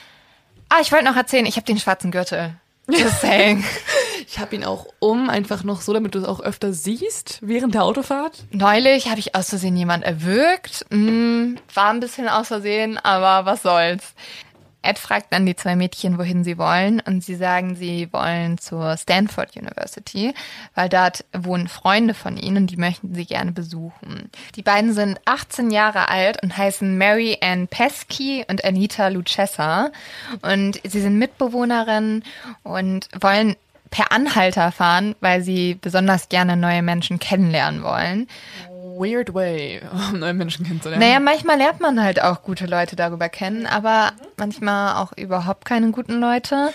ah, 0.68 0.78
ich 0.80 0.92
wollte 0.92 1.06
noch 1.06 1.16
erzählen, 1.16 1.46
ich 1.46 1.56
habe 1.56 1.66
den 1.66 1.78
schwarzen 1.78 2.10
Gürtel. 2.10 2.54
Just 2.88 3.20
saying. 3.20 3.64
ich 4.26 4.38
habe 4.38 4.54
ihn 4.54 4.64
auch 4.64 4.86
um, 4.98 5.30
einfach 5.30 5.64
noch 5.64 5.80
so, 5.80 5.92
damit 5.92 6.14
du 6.14 6.18
es 6.18 6.24
auch 6.24 6.40
öfter 6.40 6.72
siehst 6.72 7.38
während 7.42 7.74
der 7.74 7.84
Autofahrt. 7.84 8.44
Neulich 8.50 9.08
habe 9.08 9.20
ich 9.20 9.34
aus 9.34 9.50
Versehen 9.50 9.76
jemand 9.76 10.04
erwürgt. 10.04 10.84
Hm, 10.90 11.56
war 11.72 11.90
ein 11.90 12.00
bisschen 12.00 12.28
aus 12.28 12.48
Versehen, 12.48 12.98
aber 12.98 13.46
was 13.46 13.62
soll's. 13.62 14.14
Ed 14.84 14.98
fragt 14.98 15.32
dann 15.32 15.46
die 15.46 15.56
zwei 15.56 15.76
Mädchen, 15.76 16.18
wohin 16.18 16.44
sie 16.44 16.58
wollen, 16.58 17.00
und 17.00 17.24
sie 17.24 17.34
sagen, 17.34 17.74
sie 17.74 18.12
wollen 18.12 18.58
zur 18.58 18.96
Stanford 18.96 19.56
University, 19.56 20.34
weil 20.74 20.88
dort 20.88 21.24
wohnen 21.32 21.68
Freunde 21.68 22.14
von 22.14 22.36
ihnen 22.36 22.58
und 22.58 22.70
die 22.70 22.76
möchten 22.76 23.14
sie 23.14 23.24
gerne 23.24 23.52
besuchen. 23.52 24.30
Die 24.56 24.62
beiden 24.62 24.92
sind 24.92 25.18
18 25.24 25.70
Jahre 25.70 26.08
alt 26.08 26.42
und 26.42 26.56
heißen 26.56 26.96
Mary 26.98 27.38
Ann 27.40 27.66
Pesky 27.68 28.44
und 28.48 28.64
Anita 28.64 29.08
Lucchesa 29.08 29.90
und 30.42 30.80
sie 30.84 31.00
sind 31.00 31.18
Mitbewohnerinnen 31.18 32.22
und 32.62 33.08
wollen 33.18 33.56
per 33.90 34.10
Anhalter 34.10 34.72
fahren, 34.72 35.14
weil 35.20 35.42
sie 35.42 35.76
besonders 35.80 36.28
gerne 36.28 36.56
neue 36.56 36.82
Menschen 36.82 37.20
kennenlernen 37.20 37.84
wollen. 37.84 38.26
Weird 38.98 39.34
way, 39.34 39.80
um 40.10 40.18
neue 40.18 40.34
Menschen 40.34 40.66
kennenzulernen. 40.66 41.06
Naja, 41.06 41.20
manchmal 41.20 41.58
lernt 41.58 41.80
man 41.80 42.02
halt 42.02 42.22
auch 42.22 42.42
gute 42.42 42.66
Leute 42.66 42.96
darüber 42.96 43.28
kennen, 43.28 43.66
aber 43.66 44.12
manchmal 44.36 45.02
auch 45.02 45.12
überhaupt 45.16 45.64
keine 45.64 45.90
guten 45.90 46.20
Leute. 46.20 46.72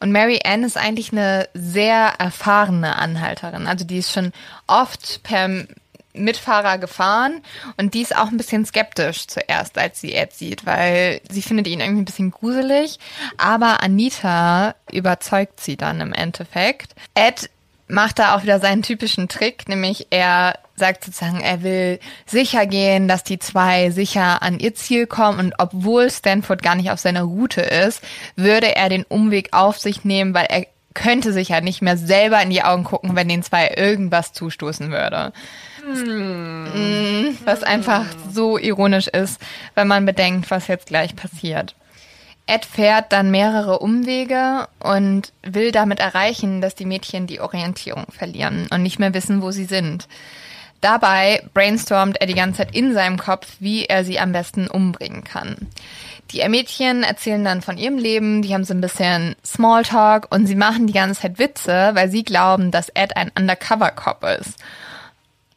Und 0.00 0.12
Mary 0.12 0.40
Ann 0.44 0.64
ist 0.64 0.76
eigentlich 0.76 1.12
eine 1.12 1.48
sehr 1.54 2.14
erfahrene 2.18 2.96
Anhalterin. 2.96 3.66
Also 3.66 3.84
die 3.84 3.98
ist 3.98 4.12
schon 4.12 4.32
oft 4.66 5.22
per 5.22 5.66
Mitfahrer 6.14 6.78
gefahren 6.78 7.42
und 7.76 7.94
die 7.94 8.02
ist 8.02 8.16
auch 8.16 8.28
ein 8.28 8.36
bisschen 8.36 8.64
skeptisch 8.64 9.26
zuerst, 9.26 9.76
als 9.78 10.00
sie 10.00 10.14
Ed 10.14 10.32
sieht, 10.32 10.64
weil 10.64 11.20
sie 11.28 11.42
findet 11.42 11.66
ihn 11.66 11.80
irgendwie 11.80 12.02
ein 12.02 12.06
bisschen 12.06 12.30
gruselig. 12.30 12.98
Aber 13.36 13.82
Anita 13.82 14.74
überzeugt 14.92 15.60
sie 15.60 15.76
dann 15.76 16.00
im 16.00 16.12
Endeffekt. 16.12 16.94
Ed 17.14 17.50
macht 17.88 18.18
da 18.18 18.34
auch 18.34 18.42
wieder 18.42 18.60
seinen 18.60 18.82
typischen 18.82 19.28
Trick, 19.28 19.68
nämlich 19.68 20.06
er 20.10 20.58
sagt 20.76 21.04
sozusagen, 21.04 21.40
er 21.40 21.62
will 21.62 22.00
sicher 22.26 22.66
gehen, 22.66 23.06
dass 23.06 23.22
die 23.22 23.38
zwei 23.38 23.90
sicher 23.90 24.42
an 24.42 24.58
ihr 24.58 24.74
Ziel 24.74 25.06
kommen 25.06 25.38
und 25.38 25.54
obwohl 25.58 26.10
Stanford 26.10 26.62
gar 26.62 26.74
nicht 26.74 26.90
auf 26.90 26.98
seiner 26.98 27.22
Route 27.22 27.60
ist, 27.60 28.02
würde 28.36 28.74
er 28.74 28.88
den 28.88 29.04
Umweg 29.04 29.50
auf 29.52 29.78
sich 29.78 30.04
nehmen, 30.04 30.34
weil 30.34 30.46
er 30.46 30.66
könnte 30.94 31.32
sich 31.32 31.50
ja 31.50 31.60
nicht 31.60 31.82
mehr 31.82 31.96
selber 31.96 32.40
in 32.40 32.50
die 32.50 32.62
Augen 32.62 32.84
gucken, 32.84 33.16
wenn 33.16 33.28
den 33.28 33.42
zwei 33.42 33.74
irgendwas 33.76 34.32
zustoßen 34.32 34.90
würde. 34.90 35.32
Mm, 35.84 37.36
Was 37.44 37.62
einfach 37.62 38.06
so 38.32 38.58
ironisch 38.58 39.08
ist, 39.08 39.40
wenn 39.74 39.88
man 39.88 40.06
bedenkt, 40.06 40.50
was 40.50 40.68
jetzt 40.68 40.86
gleich 40.86 41.14
passiert. 41.14 41.74
Ed 42.46 42.66
fährt 42.66 43.12
dann 43.12 43.30
mehrere 43.30 43.78
Umwege 43.78 44.68
und 44.78 45.32
will 45.42 45.72
damit 45.72 45.98
erreichen, 45.98 46.60
dass 46.60 46.74
die 46.74 46.84
Mädchen 46.84 47.26
die 47.26 47.40
Orientierung 47.40 48.06
verlieren 48.10 48.66
und 48.70 48.82
nicht 48.82 48.98
mehr 48.98 49.14
wissen, 49.14 49.40
wo 49.40 49.50
sie 49.50 49.64
sind. 49.64 50.08
Dabei 50.82 51.42
brainstormt 51.54 52.20
er 52.20 52.26
die 52.26 52.34
ganze 52.34 52.58
Zeit 52.58 52.74
in 52.74 52.92
seinem 52.92 53.18
Kopf, 53.18 53.56
wie 53.60 53.86
er 53.86 54.04
sie 54.04 54.20
am 54.20 54.32
besten 54.32 54.68
umbringen 54.68 55.24
kann. 55.24 55.56
Die 56.30 56.46
Mädchen 56.46 57.02
erzählen 57.02 57.42
dann 57.42 57.62
von 57.62 57.78
ihrem 57.78 57.96
Leben, 57.96 58.42
die 58.42 58.52
haben 58.52 58.64
so 58.64 58.74
ein 58.74 58.82
bisschen 58.82 59.36
Smalltalk 59.44 60.26
und 60.30 60.46
sie 60.46 60.54
machen 60.54 60.86
die 60.86 60.92
ganze 60.92 61.22
Zeit 61.22 61.38
Witze, 61.38 61.92
weil 61.94 62.10
sie 62.10 62.24
glauben, 62.24 62.70
dass 62.70 62.90
Ed 62.90 63.16
ein 63.16 63.30
Undercover-Cop 63.38 64.24
ist. 64.40 64.58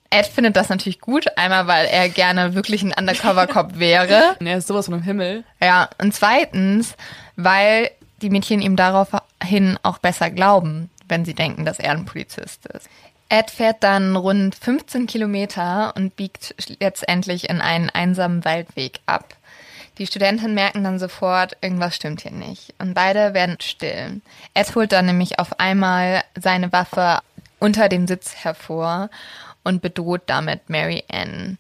Ed 0.10 0.26
findet 0.28 0.56
das 0.56 0.70
natürlich 0.70 1.02
gut, 1.02 1.26
einmal 1.38 1.68
weil 1.68 1.86
er 1.88 2.10
gerne 2.10 2.56
wirklich 2.56 2.82
ein 2.82 2.94
Undercover-Cop 2.98 3.78
wäre. 3.78 4.36
Er 4.40 4.58
ist 4.58 4.68
sowas 4.68 4.86
von 4.86 4.96
im 4.96 5.02
Himmel. 5.02 5.44
Ja, 5.62 5.90
und 6.02 6.14
zweitens, 6.14 6.96
weil 7.36 7.92
die 8.22 8.30
Mädchen 8.30 8.62
ihm 8.62 8.76
daraufhin 8.76 9.78
auch 9.84 9.98
besser 9.98 10.32
glauben, 10.32 10.90
wenn 11.08 11.26
sie 11.26 11.34
denken, 11.34 11.66
dass 11.66 11.80
er 11.80 11.92
ein 11.92 12.06
Polizist 12.06 12.66
ist. 12.68 12.90
Ed 13.30 13.52
fährt 13.52 13.84
dann 13.84 14.16
rund 14.16 14.56
15 14.56 15.06
Kilometer 15.06 15.94
und 15.96 16.16
biegt 16.16 16.56
letztendlich 16.80 17.50
in 17.50 17.60
einen 17.60 17.90
einsamen 17.90 18.46
Waldweg 18.46 19.02
ab. 19.06 19.36
Die 19.98 20.08
Studenten 20.08 20.54
merken 20.54 20.84
dann 20.84 21.00
sofort, 21.00 21.58
irgendwas 21.62 21.96
stimmt 21.96 22.22
hier 22.22 22.32
nicht. 22.32 22.74
Und 22.78 22.94
beide 22.94 23.34
werden 23.34 23.58
still. 23.60 24.22
Ed 24.54 24.76
holt 24.76 24.92
dann 24.92 25.08
nämlich 25.08 25.40
auf 25.40 25.60
einmal 25.60 26.24
seine 26.40 26.72
Waffe 26.72 27.20
unter 27.60 27.90
dem 27.90 28.08
Sitz 28.08 28.36
hervor 28.36 29.10
und 29.68 29.82
bedroht 29.82 30.22
damit 30.28 30.70
Mary 30.70 31.04
Ann. 31.12 31.58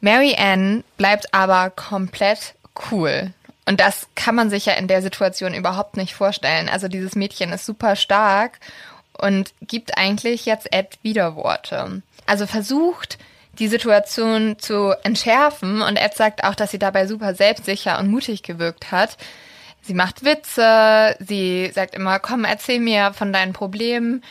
Mary 0.00 0.36
Ann 0.38 0.84
bleibt 0.96 1.34
aber 1.34 1.70
komplett 1.70 2.54
cool. 2.90 3.32
Und 3.66 3.80
das 3.80 4.06
kann 4.14 4.36
man 4.36 4.50
sich 4.50 4.66
ja 4.66 4.74
in 4.74 4.86
der 4.86 5.02
Situation 5.02 5.52
überhaupt 5.52 5.96
nicht 5.96 6.14
vorstellen. 6.14 6.68
Also 6.68 6.86
dieses 6.86 7.16
Mädchen 7.16 7.52
ist 7.52 7.66
super 7.66 7.96
stark 7.96 8.60
und 9.18 9.52
gibt 9.62 9.98
eigentlich 9.98 10.46
jetzt 10.46 10.72
Ed 10.72 10.98
Widerworte. 11.02 12.02
Also 12.26 12.46
versucht, 12.46 13.18
die 13.58 13.68
Situation 13.68 14.56
zu 14.58 14.94
entschärfen 15.02 15.82
und 15.82 15.96
Ed 15.96 16.14
sagt 16.14 16.44
auch, 16.44 16.54
dass 16.54 16.70
sie 16.70 16.78
dabei 16.78 17.08
super 17.08 17.34
selbstsicher 17.34 17.98
und 17.98 18.10
mutig 18.10 18.44
gewirkt 18.44 18.92
hat. 18.92 19.16
Sie 19.82 19.94
macht 19.94 20.24
Witze, 20.24 21.16
sie 21.18 21.70
sagt 21.74 21.94
immer, 21.94 22.20
komm, 22.20 22.44
erzähl 22.44 22.78
mir 22.78 23.12
von 23.12 23.32
deinen 23.32 23.52
Problemen. 23.52 24.22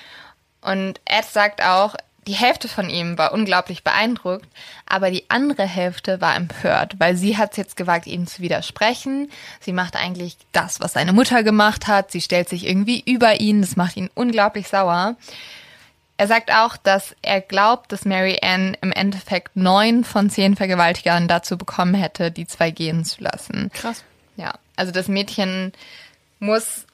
Und 0.61 1.01
Ed 1.05 1.25
sagt 1.25 1.61
auch, 1.61 1.95
die 2.27 2.33
Hälfte 2.33 2.67
von 2.67 2.89
ihm 2.89 3.17
war 3.17 3.33
unglaublich 3.33 3.83
beeindruckt, 3.83 4.47
aber 4.85 5.11
die 5.11 5.29
andere 5.29 5.65
Hälfte 5.65 6.21
war 6.21 6.35
empört, 6.35 6.99
weil 6.99 7.15
sie 7.15 7.37
hat 7.37 7.51
es 7.51 7.57
jetzt 7.57 7.75
gewagt, 7.75 8.07
ihm 8.07 8.27
zu 8.27 8.41
widersprechen. 8.41 9.31
Sie 9.59 9.73
macht 9.73 9.95
eigentlich 9.95 10.37
das, 10.51 10.79
was 10.79 10.93
seine 10.93 11.13
Mutter 11.13 11.43
gemacht 11.43 11.87
hat. 11.87 12.11
Sie 12.11 12.21
stellt 12.21 12.49
sich 12.49 12.67
irgendwie 12.67 13.03
über 13.05 13.39
ihn. 13.39 13.61
Das 13.61 13.75
macht 13.75 13.97
ihn 13.97 14.09
unglaublich 14.13 14.67
sauer. 14.67 15.15
Er 16.17 16.27
sagt 16.27 16.51
auch, 16.51 16.77
dass 16.77 17.15
er 17.21 17.41
glaubt, 17.41 17.91
dass 17.91 18.05
Mary 18.05 18.39
Ann 18.41 18.77
im 18.81 18.91
Endeffekt 18.91 19.55
neun 19.55 20.03
von 20.03 20.29
zehn 20.29 20.55
Vergewaltigern 20.55 21.27
dazu 21.27 21.57
bekommen 21.57 21.95
hätte, 21.95 22.31
die 22.31 22.47
zwei 22.47 22.71
gehen 22.71 23.03
zu 23.03 23.23
lassen. 23.23 23.71
Krass. 23.73 24.03
Ja, 24.35 24.53
also 24.75 24.91
das 24.91 25.07
Mädchen 25.07 25.73
muss 26.39 26.85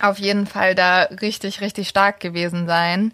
auf 0.00 0.18
jeden 0.18 0.46
Fall 0.46 0.74
da 0.74 1.02
richtig, 1.02 1.60
richtig 1.60 1.88
stark 1.88 2.20
gewesen 2.20 2.66
sein. 2.66 3.12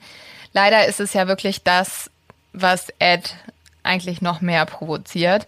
Leider 0.55 0.87
ist 0.87 1.01
es 1.01 1.13
ja 1.13 1.29
wirklich 1.29 1.63
das, 1.63 2.11
was 2.53 2.89
Ed 2.99 3.37
eigentlich 3.83 4.23
noch 4.23 4.41
mehr 4.41 4.65
provoziert. 4.65 5.47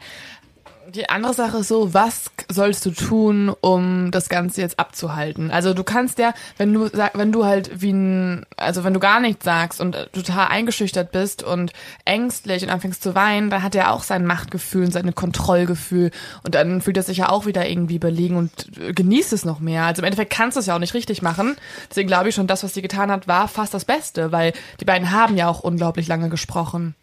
Die 0.95 1.09
andere 1.09 1.35
Sache 1.35 1.59
ist 1.59 1.69
so, 1.69 1.95
was 1.95 2.31
sollst 2.51 2.87
du 2.87 2.91
tun, 2.91 3.53
um 3.61 4.11
das 4.13 4.29
Ganze 4.29 4.61
jetzt 4.61 4.79
abzuhalten? 4.79 5.51
Also 5.51 5.75
du 5.75 5.83
kannst 5.83 6.19
ja, 6.19 6.33
wenn 6.59 6.73
du 6.73 6.89
sag, 6.89 7.19
wenn 7.19 7.33
du 7.33 7.45
halt 7.45 7.83
wie 7.83 7.93
ein, 7.93 8.47
also 8.57 8.85
wenn 8.85 8.95
du 8.95 9.01
gar 9.01 9.19
nichts 9.21 9.45
sagst 9.45 9.81
und 9.81 9.95
total 10.13 10.49
eingeschüchtert 10.49 11.11
bist 11.11 11.43
und 11.43 11.73
ängstlich 12.05 12.63
und 12.63 12.71
anfängst 12.71 13.03
zu 13.03 13.15
weinen, 13.15 13.51
dann 13.51 13.63
hat 13.63 13.75
er 13.75 13.93
auch 13.93 14.05
sein 14.05 14.27
Machtgefühl 14.27 14.85
und 14.85 14.93
sein 14.93 15.13
Kontrollgefühl 15.15 16.13
und 16.45 16.55
dann 16.55 16.81
fühlt 16.81 16.97
er 16.97 17.03
sich 17.03 17.19
ja 17.19 17.31
auch 17.31 17.47
wieder 17.47 17.69
irgendwie 17.69 17.97
überlegen 17.97 18.37
und 18.37 18.71
genießt 18.95 19.33
es 19.33 19.45
noch 19.45 19.59
mehr. 19.59 19.85
Also 19.85 20.03
im 20.03 20.07
Endeffekt 20.07 20.33
kannst 20.33 20.57
du 20.57 20.61
es 20.61 20.67
ja 20.67 20.77
auch 20.77 20.81
nicht 20.81 20.95
richtig 20.95 21.21
machen. 21.21 21.57
Deswegen 21.91 22.07
glaube 22.07 22.29
ich 22.29 22.35
schon, 22.35 22.47
das, 22.47 22.63
was 22.63 22.75
sie 22.75 22.83
getan 22.83 23.11
hat, 23.11 23.27
war 23.27 23.49
fast 23.49 23.75
das 23.75 23.85
Beste, 23.85 24.31
weil 24.31 24.53
die 24.81 24.85
beiden 24.85 25.11
haben 25.11 25.37
ja 25.37 25.49
auch 25.49 25.61
unglaublich 25.61 26.07
lange 26.07 26.29
gesprochen. 26.29 26.95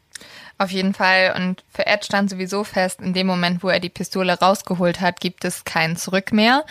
Auf 0.58 0.72
jeden 0.72 0.93
Fall. 0.93 1.34
Und 1.36 1.64
für 1.74 1.88
Ed 1.88 2.06
stand 2.06 2.30
sowieso 2.30 2.64
fest, 2.64 3.01
in 3.01 3.14
dem 3.14 3.28
Moment, 3.28 3.64
wo 3.64 3.70
er 3.70 3.80
die 3.80 3.89
Pistole 3.89 4.39
rausgeholt 4.39 5.01
hat, 5.01 5.20
gibt 5.20 5.45
es 5.45 5.66
kein 5.66 5.97
Zurück 5.97 6.32
mehr. 6.32 6.64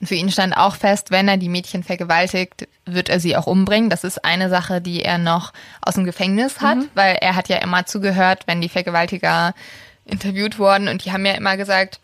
Und 0.00 0.06
für 0.06 0.14
ihn 0.14 0.30
stand 0.30 0.56
auch 0.56 0.76
fest, 0.76 1.10
wenn 1.10 1.28
er 1.28 1.36
die 1.36 1.48
Mädchen 1.48 1.82
vergewaltigt, 1.82 2.68
wird 2.84 3.08
er 3.08 3.20
sie 3.20 3.36
auch 3.36 3.46
umbringen. 3.46 3.90
Das 3.90 4.04
ist 4.04 4.24
eine 4.24 4.48
Sache, 4.48 4.80
die 4.80 5.02
er 5.02 5.18
noch 5.18 5.52
aus 5.82 5.94
dem 5.94 6.04
Gefängnis 6.04 6.60
hat, 6.60 6.78
mhm. 6.78 6.88
weil 6.94 7.16
er 7.20 7.36
hat 7.36 7.48
ja 7.48 7.56
immer 7.56 7.86
zugehört, 7.86 8.44
wenn 8.46 8.60
die 8.60 8.68
Vergewaltiger 8.68 9.54
interviewt 10.04 10.58
wurden 10.58 10.88
und 10.88 11.04
die 11.04 11.12
haben 11.12 11.24
ja 11.24 11.32
immer 11.32 11.56
gesagt, 11.56 12.00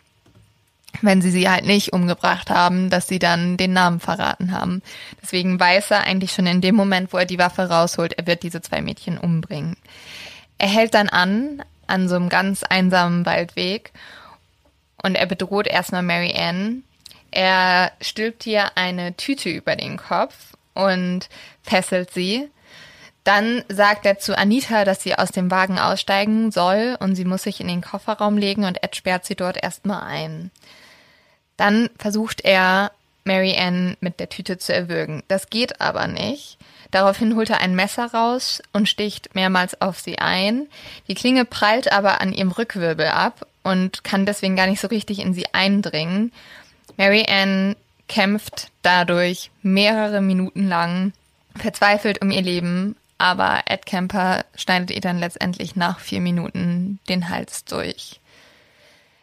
wenn 1.03 1.23
sie 1.23 1.31
sie 1.31 1.49
halt 1.49 1.65
nicht 1.65 1.93
umgebracht 1.93 2.51
haben, 2.51 2.91
dass 2.91 3.07
sie 3.07 3.19
dann 3.19 3.57
den 3.57 3.73
Namen 3.73 4.01
verraten 4.01 4.53
haben. 4.53 4.83
Deswegen 5.23 5.59
weiß 5.61 5.91
er 5.93 6.03
eigentlich 6.03 6.33
schon 6.33 6.47
in 6.47 6.61
dem 6.61 6.75
Moment, 6.75 7.13
wo 7.13 7.19
er 7.19 7.27
die 7.27 7.39
Waffe 7.39 7.69
rausholt, 7.69 8.15
er 8.15 8.27
wird 8.27 8.43
diese 8.43 8.61
zwei 8.61 8.81
Mädchen 8.83 9.19
umbringen. 9.19 9.77
Er 10.61 10.69
hält 10.69 10.93
dann 10.93 11.09
an, 11.09 11.65
an 11.87 12.07
so 12.07 12.17
einem 12.17 12.29
ganz 12.29 12.65
einsamen 12.65 13.25
Waldweg 13.25 13.93
und 15.03 15.15
er 15.15 15.25
bedroht 15.25 15.67
erstmal 15.67 16.03
Mary 16.03 16.35
Ann. 16.37 16.85
Er 17.31 17.93
stülpt 18.03 18.47
ihr 18.47 18.77
eine 18.77 19.17
Tüte 19.17 19.49
über 19.49 19.75
den 19.75 19.97
Kopf 19.97 20.53
und 20.75 21.31
fesselt 21.63 22.13
sie. 22.13 22.51
Dann 23.25 23.65
sagt 23.71 24.05
er 24.05 24.19
zu 24.19 24.37
Anita, 24.37 24.85
dass 24.85 25.03
sie 25.03 25.15
aus 25.15 25.31
dem 25.31 25.51
Wagen 25.51 25.79
aussteigen 25.79 26.53
soll 26.53 26.95
und 27.01 27.17
sie 27.17 27.25
muss 27.25 27.45
sich 27.45 27.63
in 27.63 27.69
den 27.69 27.81
Kofferraum 27.81 28.37
legen 28.37 28.65
und 28.65 28.83
Ed 28.83 28.95
sperrt 28.95 29.25
sie 29.25 29.37
dort 29.37 29.63
erstmal 29.63 30.03
ein. 30.03 30.51
Dann 31.57 31.89
versucht 31.99 32.43
er 32.43 32.93
Mary 33.25 33.57
Ann 33.57 33.97
mit 34.01 34.21
der 34.21 34.29
Tüte 34.29 34.59
zu 34.59 34.75
erwürgen. 34.75 35.23
Das 35.27 35.49
geht 35.49 35.81
aber 35.81 36.07
nicht. 36.07 36.59
Daraufhin 36.91 37.37
holt 37.37 37.51
er 37.51 37.61
ein 37.61 37.77
Messer 37.77 38.13
raus 38.13 38.63
und 38.73 38.89
sticht 38.89 39.35
mehrmals 39.35 39.81
auf 39.81 40.01
sie 40.01 40.19
ein. 40.19 40.67
Die 41.09 41.15
Klinge 41.15 41.45
prallt 41.45 41.93
aber 41.93 42.21
an 42.21 42.33
ihrem 42.33 42.51
Rückwirbel 42.51 43.07
ab 43.07 43.47
und 43.63 44.03
kann 44.05 44.27
deswegen 44.27 44.57
gar 44.57 44.67
nicht 44.67 44.81
so 44.81 44.89
richtig 44.89 45.21
in 45.21 45.35
sie 45.35 45.47
eindringen. 45.53 46.33
Mary 46.97 47.25
Ann 47.29 47.77
kämpft 48.09 48.69
dadurch 48.83 49.51
mehrere 49.63 50.21
Minuten 50.21 50.69
lang, 50.69 51.13
verzweifelt 51.57 52.23
um 52.23 52.31
ihr 52.31 52.43
Leben, 52.43 52.97
aber 53.19 53.63
Ed 53.67 53.87
Kemper 53.87 54.45
schneidet 54.57 54.91
ihr 54.91 55.01
dann 55.01 55.19
letztendlich 55.19 55.77
nach 55.77 56.01
vier 56.01 56.21
Minuten 56.21 56.99
den 57.09 57.29
Hals 57.29 57.65
durch. 57.65 58.19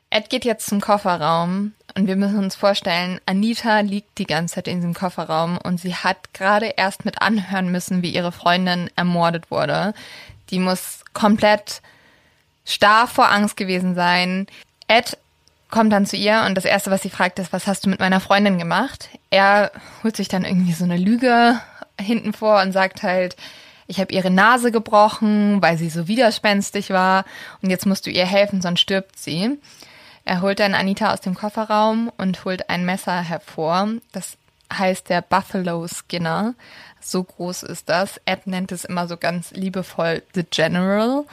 Ed 0.09 0.30
geht 0.30 0.45
jetzt 0.45 0.68
zum 0.68 0.80
Kofferraum 0.80 1.74
und 1.97 2.05
wir 2.05 2.15
müssen 2.15 2.37
uns 2.37 2.55
vorstellen, 2.55 3.19
Anita 3.25 3.79
liegt 3.79 4.19
die 4.19 4.27
ganze 4.27 4.55
Zeit 4.55 4.67
in 4.67 4.75
diesem 4.75 4.93
Kofferraum 4.93 5.57
und 5.57 5.79
sie 5.79 5.95
hat 5.95 6.31
gerade 6.31 6.67
erst 6.77 7.05
mit 7.05 7.23
anhören 7.23 7.71
müssen, 7.71 8.03
wie 8.03 8.11
ihre 8.11 8.31
Freundin 8.31 8.91
ermordet 8.95 9.49
wurde. 9.49 9.95
Die 10.51 10.59
muss 10.59 11.03
komplett 11.13 11.81
starr 12.65 13.07
vor 13.07 13.31
Angst 13.31 13.57
gewesen 13.57 13.95
sein. 13.95 14.45
Ed 14.87 15.17
kommt 15.71 15.91
dann 15.91 16.05
zu 16.05 16.17
ihr 16.17 16.43
und 16.45 16.53
das 16.53 16.65
erste, 16.65 16.91
was 16.91 17.01
sie 17.01 17.09
fragt, 17.09 17.39
ist, 17.39 17.51
was 17.51 17.65
hast 17.65 17.87
du 17.87 17.89
mit 17.89 17.99
meiner 17.99 18.19
Freundin 18.19 18.59
gemacht? 18.59 19.09
Er 19.31 19.71
holt 20.03 20.15
sich 20.15 20.27
dann 20.27 20.45
irgendwie 20.45 20.73
so 20.73 20.83
eine 20.83 20.97
Lüge 20.97 21.59
hinten 21.99 22.31
vor 22.31 22.61
und 22.61 22.73
sagt 22.73 23.01
halt, 23.01 23.35
ich 23.87 23.99
habe 23.99 24.13
ihre 24.13 24.29
Nase 24.29 24.71
gebrochen, 24.71 25.63
weil 25.63 25.79
sie 25.79 25.89
so 25.89 26.07
widerspenstig 26.07 26.91
war 26.91 27.25
und 27.63 27.71
jetzt 27.71 27.87
musst 27.87 28.05
du 28.05 28.11
ihr 28.11 28.27
helfen, 28.27 28.61
sonst 28.61 28.81
stirbt 28.81 29.17
sie. 29.17 29.57
Er 30.28 30.41
holt 30.41 30.59
dann 30.59 30.75
Anita 30.75 31.13
aus 31.13 31.21
dem 31.21 31.36
Kofferraum 31.36 32.11
und 32.17 32.43
holt 32.43 32.69
ein 32.69 32.84
Messer 32.84 33.21
hervor. 33.21 33.88
Das 34.11 34.36
heißt 34.73 35.07
der 35.07 35.21
Buffalo 35.21 35.88
Skinner. 35.88 36.53
So 36.99 37.23
groß 37.23 37.63
ist 37.63 37.88
das. 37.88 38.19
Ed 38.25 38.45
nennt 38.45 38.73
es 38.73 38.84
immer 38.84 39.07
so 39.07 39.15
ganz 39.15 39.51
liebevoll 39.51 40.21
The 40.34 40.43
General, 40.43 41.23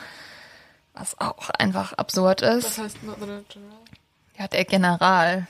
was 0.92 1.18
auch 1.20 1.51
einfach 1.51 1.95
absurd 1.95 2.42
ist. 2.42 2.66
Was 2.66 2.78
heißt 2.78 2.99
the 3.01 3.09
General? 3.49 3.80
Ja, 4.38 4.47
der 4.47 4.64
General. 4.64 5.49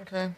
Okay. 0.00 0.30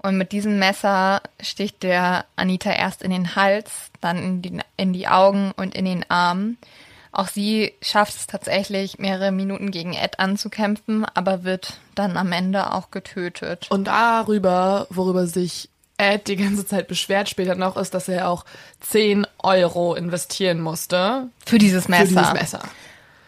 Und 0.00 0.18
mit 0.18 0.30
diesem 0.30 0.60
Messer 0.60 1.20
sticht 1.40 1.82
der 1.82 2.26
Anita 2.36 2.70
erst 2.70 3.02
in 3.02 3.10
den 3.10 3.34
Hals, 3.34 3.90
dann 4.00 4.18
in 4.18 4.42
die, 4.42 4.60
in 4.76 4.92
die 4.92 5.08
Augen 5.08 5.50
und 5.56 5.74
in 5.74 5.84
den 5.84 6.08
Arm. 6.08 6.58
Auch 7.18 7.26
sie 7.26 7.74
schafft 7.82 8.14
es 8.14 8.28
tatsächlich, 8.28 9.00
mehrere 9.00 9.32
Minuten 9.32 9.72
gegen 9.72 9.92
Ed 9.92 10.20
anzukämpfen, 10.20 11.04
aber 11.14 11.42
wird 11.42 11.78
dann 11.96 12.16
am 12.16 12.30
Ende 12.30 12.72
auch 12.72 12.92
getötet. 12.92 13.66
Und 13.70 13.88
darüber, 13.88 14.86
worüber 14.88 15.26
sich 15.26 15.68
Ed 15.96 16.28
die 16.28 16.36
ganze 16.36 16.64
Zeit 16.64 16.86
beschwert 16.86 17.28
später 17.28 17.56
noch, 17.56 17.76
ist, 17.76 17.92
dass 17.92 18.06
er 18.06 18.28
auch 18.28 18.44
10 18.82 19.26
Euro 19.42 19.96
investieren 19.96 20.60
musste 20.60 21.26
Für 21.44 21.58
dieses 21.58 21.88
Messer. 21.88 22.06
für 22.06 22.14
dieses 22.14 22.32
Messer. 22.34 22.62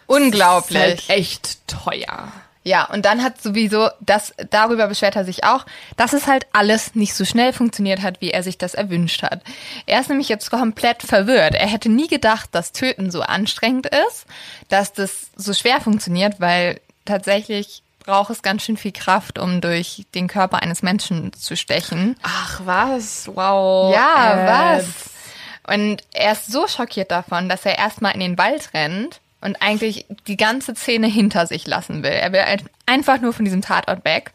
Unglaublich. 0.07 0.79
Das 0.79 0.93
ist 0.93 1.09
halt 1.09 1.19
echt 1.19 1.67
teuer. 1.67 2.33
Ja, 2.63 2.85
und 2.85 3.07
dann 3.07 3.23
hat 3.23 3.41
sowieso, 3.41 3.89
das, 4.01 4.35
darüber 4.51 4.87
beschwert 4.87 5.17
er 5.17 5.25
sich 5.25 5.45
auch, 5.45 5.65
dass 5.97 6.13
es 6.13 6.27
halt 6.27 6.47
alles 6.53 6.95
nicht 6.95 7.15
so 7.15 7.25
schnell 7.25 7.55
funktioniert 7.55 8.03
hat, 8.03 8.21
wie 8.21 8.33
er 8.33 8.43
sich 8.43 8.59
das 8.59 8.75
erwünscht 8.75 9.23
hat. 9.23 9.43
Er 9.87 10.01
ist 10.01 10.11
nämlich 10.11 10.29
jetzt 10.29 10.51
komplett 10.51 11.03
verwirrt. 11.03 11.55
Er 11.55 11.67
hätte 11.67 11.89
nie 11.89 12.07
gedacht, 12.07 12.51
dass 12.53 12.73
Töten 12.73 13.11
so 13.11 13.23
anstrengend 13.23 13.87
ist, 13.87 14.27
dass 14.69 14.93
das 14.93 15.31
so 15.37 15.55
schwer 15.55 15.81
funktioniert, 15.81 16.39
weil 16.39 16.81
tatsächlich 17.07 17.83
braucht 18.01 18.31
es 18.31 18.43
ganz 18.43 18.63
schön 18.63 18.77
viel 18.77 18.93
Kraft, 18.93 19.39
um 19.39 19.63
durch 19.63 20.05
den 20.15 20.29
Körper 20.29 20.63
eines 20.63 20.83
Menschen 20.83 21.33
zu 21.33 21.57
stechen. 21.57 22.17
Ach 22.23 22.61
was, 22.65 23.27
wow. 23.29 23.95
Ja, 23.95 24.75
Ed. 24.77 24.83
was? 24.83 25.75
Und 25.75 26.03
er 26.13 26.33
ist 26.33 26.51
so 26.51 26.67
schockiert 26.67 27.11
davon, 27.11 27.49
dass 27.49 27.65
er 27.65 27.79
erstmal 27.79 28.13
in 28.13 28.21
den 28.21 28.37
Wald 28.37 28.75
rennt 28.75 29.21
und 29.41 29.61
eigentlich 29.63 30.07
die 30.27 30.37
ganze 30.37 30.75
Szene 30.75 31.07
hinter 31.07 31.47
sich 31.47 31.67
lassen 31.67 32.03
will. 32.03 32.11
Er 32.13 32.33
will 32.33 32.41
ein- 32.41 32.69
einfach 32.87 33.21
nur 33.21 33.33
von 33.33 33.45
diesem 33.45 33.63
Tatort 33.63 34.05
weg. 34.05 34.33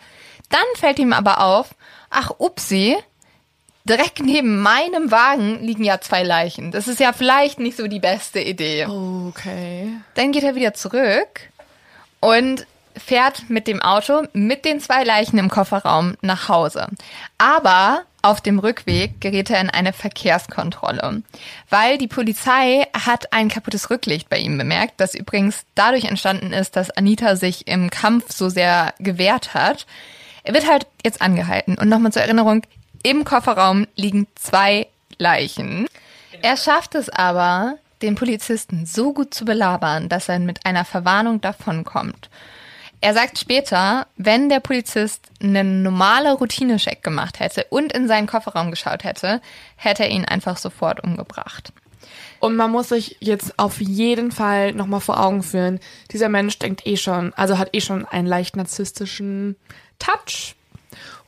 Dann 0.50 0.62
fällt 0.76 1.00
ihm 1.00 1.14
aber 1.14 1.42
auf, 1.44 1.76
ach 2.10 2.32
upsi, 2.38 2.96
direkt 3.84 4.20
neben 4.20 4.62
meinem 4.62 5.12
Wagen 5.12 5.60
liegen 5.62 5.84
ja 5.84 6.02
zwei 6.02 6.24
Leichen. 6.24 6.72
Das 6.72 6.88
ist 6.88 7.00
ja 7.00 7.14
vielleicht 7.14 7.60
nicht 7.60 7.78
so 7.78 7.88
die 7.88 8.00
beste 8.00 8.40
Idee. 8.40 8.86
Okay. 8.88 9.92
Dann 10.16 10.32
geht 10.32 10.44
er 10.44 10.56
wieder 10.56 10.74
zurück 10.74 11.50
und 12.20 12.66
fährt 12.98 13.50
mit 13.50 13.68
dem 13.68 13.82
Auto 13.82 14.24
mit 14.34 14.66
den 14.66 14.80
zwei 14.80 15.04
Leichen 15.04 15.38
im 15.38 15.50
Kofferraum 15.50 16.16
nach 16.22 16.48
Hause. 16.50 16.88
Aber 17.38 18.04
auf 18.26 18.42
dem 18.42 18.58
Rückweg 18.58 19.22
gerät 19.22 19.52
er 19.52 19.62
in 19.62 19.70
eine 19.70 19.94
Verkehrskontrolle, 19.94 21.22
weil 21.70 22.00
die 22.00 22.08
Polizei 22.08 22.88
hat 22.94 23.32
ein 23.32 23.50
kaputtes 23.50 23.92
Rücklicht 23.92 24.30
bei 24.30 24.40
ihm 24.40 24.58
bemerkt, 24.58 24.96
das 24.98 25.14
übrigens 25.14 25.64
dadurch 25.76 26.06
entstanden 26.06 26.52
ist, 26.52 26.76
dass 26.76 26.90
Anita 26.90 27.36
sich 27.36 27.68
im 27.68 27.92
Kampf 27.92 28.32
so 28.34 28.50
sehr 28.50 28.96
gewehrt 28.98 29.54
hat. 29.54 29.86
Er 30.44 30.56
wird 30.56 30.68
halt 30.68 30.88
jetzt 31.04 31.22
angehalten 31.22 31.78
und 31.78 31.88
nochmal 31.88 32.12
zur 32.12 32.24
Erinnerung, 32.24 32.64
im 33.04 33.26
Kofferraum 33.26 33.86
liegen 33.96 34.26
zwei 34.34 34.88
Leichen. 35.20 35.86
Er 36.42 36.58
schafft 36.58 36.96
es 36.96 37.10
aber, 37.10 37.78
den 38.02 38.16
Polizisten 38.16 38.88
so 38.88 39.14
gut 39.14 39.36
zu 39.36 39.46
belabern, 39.46 40.10
dass 40.10 40.30
er 40.30 40.40
mit 40.40 40.66
einer 40.66 40.84
Verwarnung 40.84 41.42
davonkommt. 41.42 42.30
Er 43.06 43.14
sagt 43.14 43.38
später, 43.38 44.08
wenn 44.18 44.50
der 44.50 44.60
Polizist 44.60 45.28
einen 45.40 45.84
normale 45.84 46.34
Routinecheck 46.34 47.04
gemacht 47.04 47.40
hätte 47.40 47.68
und 47.70 47.94
in 47.94 48.08
seinen 48.08 48.26
Kofferraum 48.26 48.72
geschaut 48.72 49.04
hätte, 49.04 49.44
hätte 49.76 50.06
er 50.06 50.10
ihn 50.10 50.26
einfach 50.26 50.58
sofort 50.58 51.04
umgebracht. 51.04 51.72
Und 52.40 52.56
man 52.56 52.72
muss 52.72 52.90
sich 52.90 53.18
jetzt 53.20 53.60
auf 53.60 53.80
jeden 53.80 54.32
Fall 54.32 54.74
nochmal 54.74 55.02
vor 55.02 55.24
Augen 55.24 55.44
führen, 55.44 55.80
dieser 56.10 56.30
Mensch 56.30 56.58
denkt 56.58 56.88
eh 56.88 56.98
schon, 56.98 57.32
also 57.36 57.60
hat 57.60 57.70
eh 57.74 57.82
schon 57.82 58.06
einen 58.08 58.26
leicht 58.26 58.56
narzisstischen 58.56 59.56
Touch. 60.00 60.56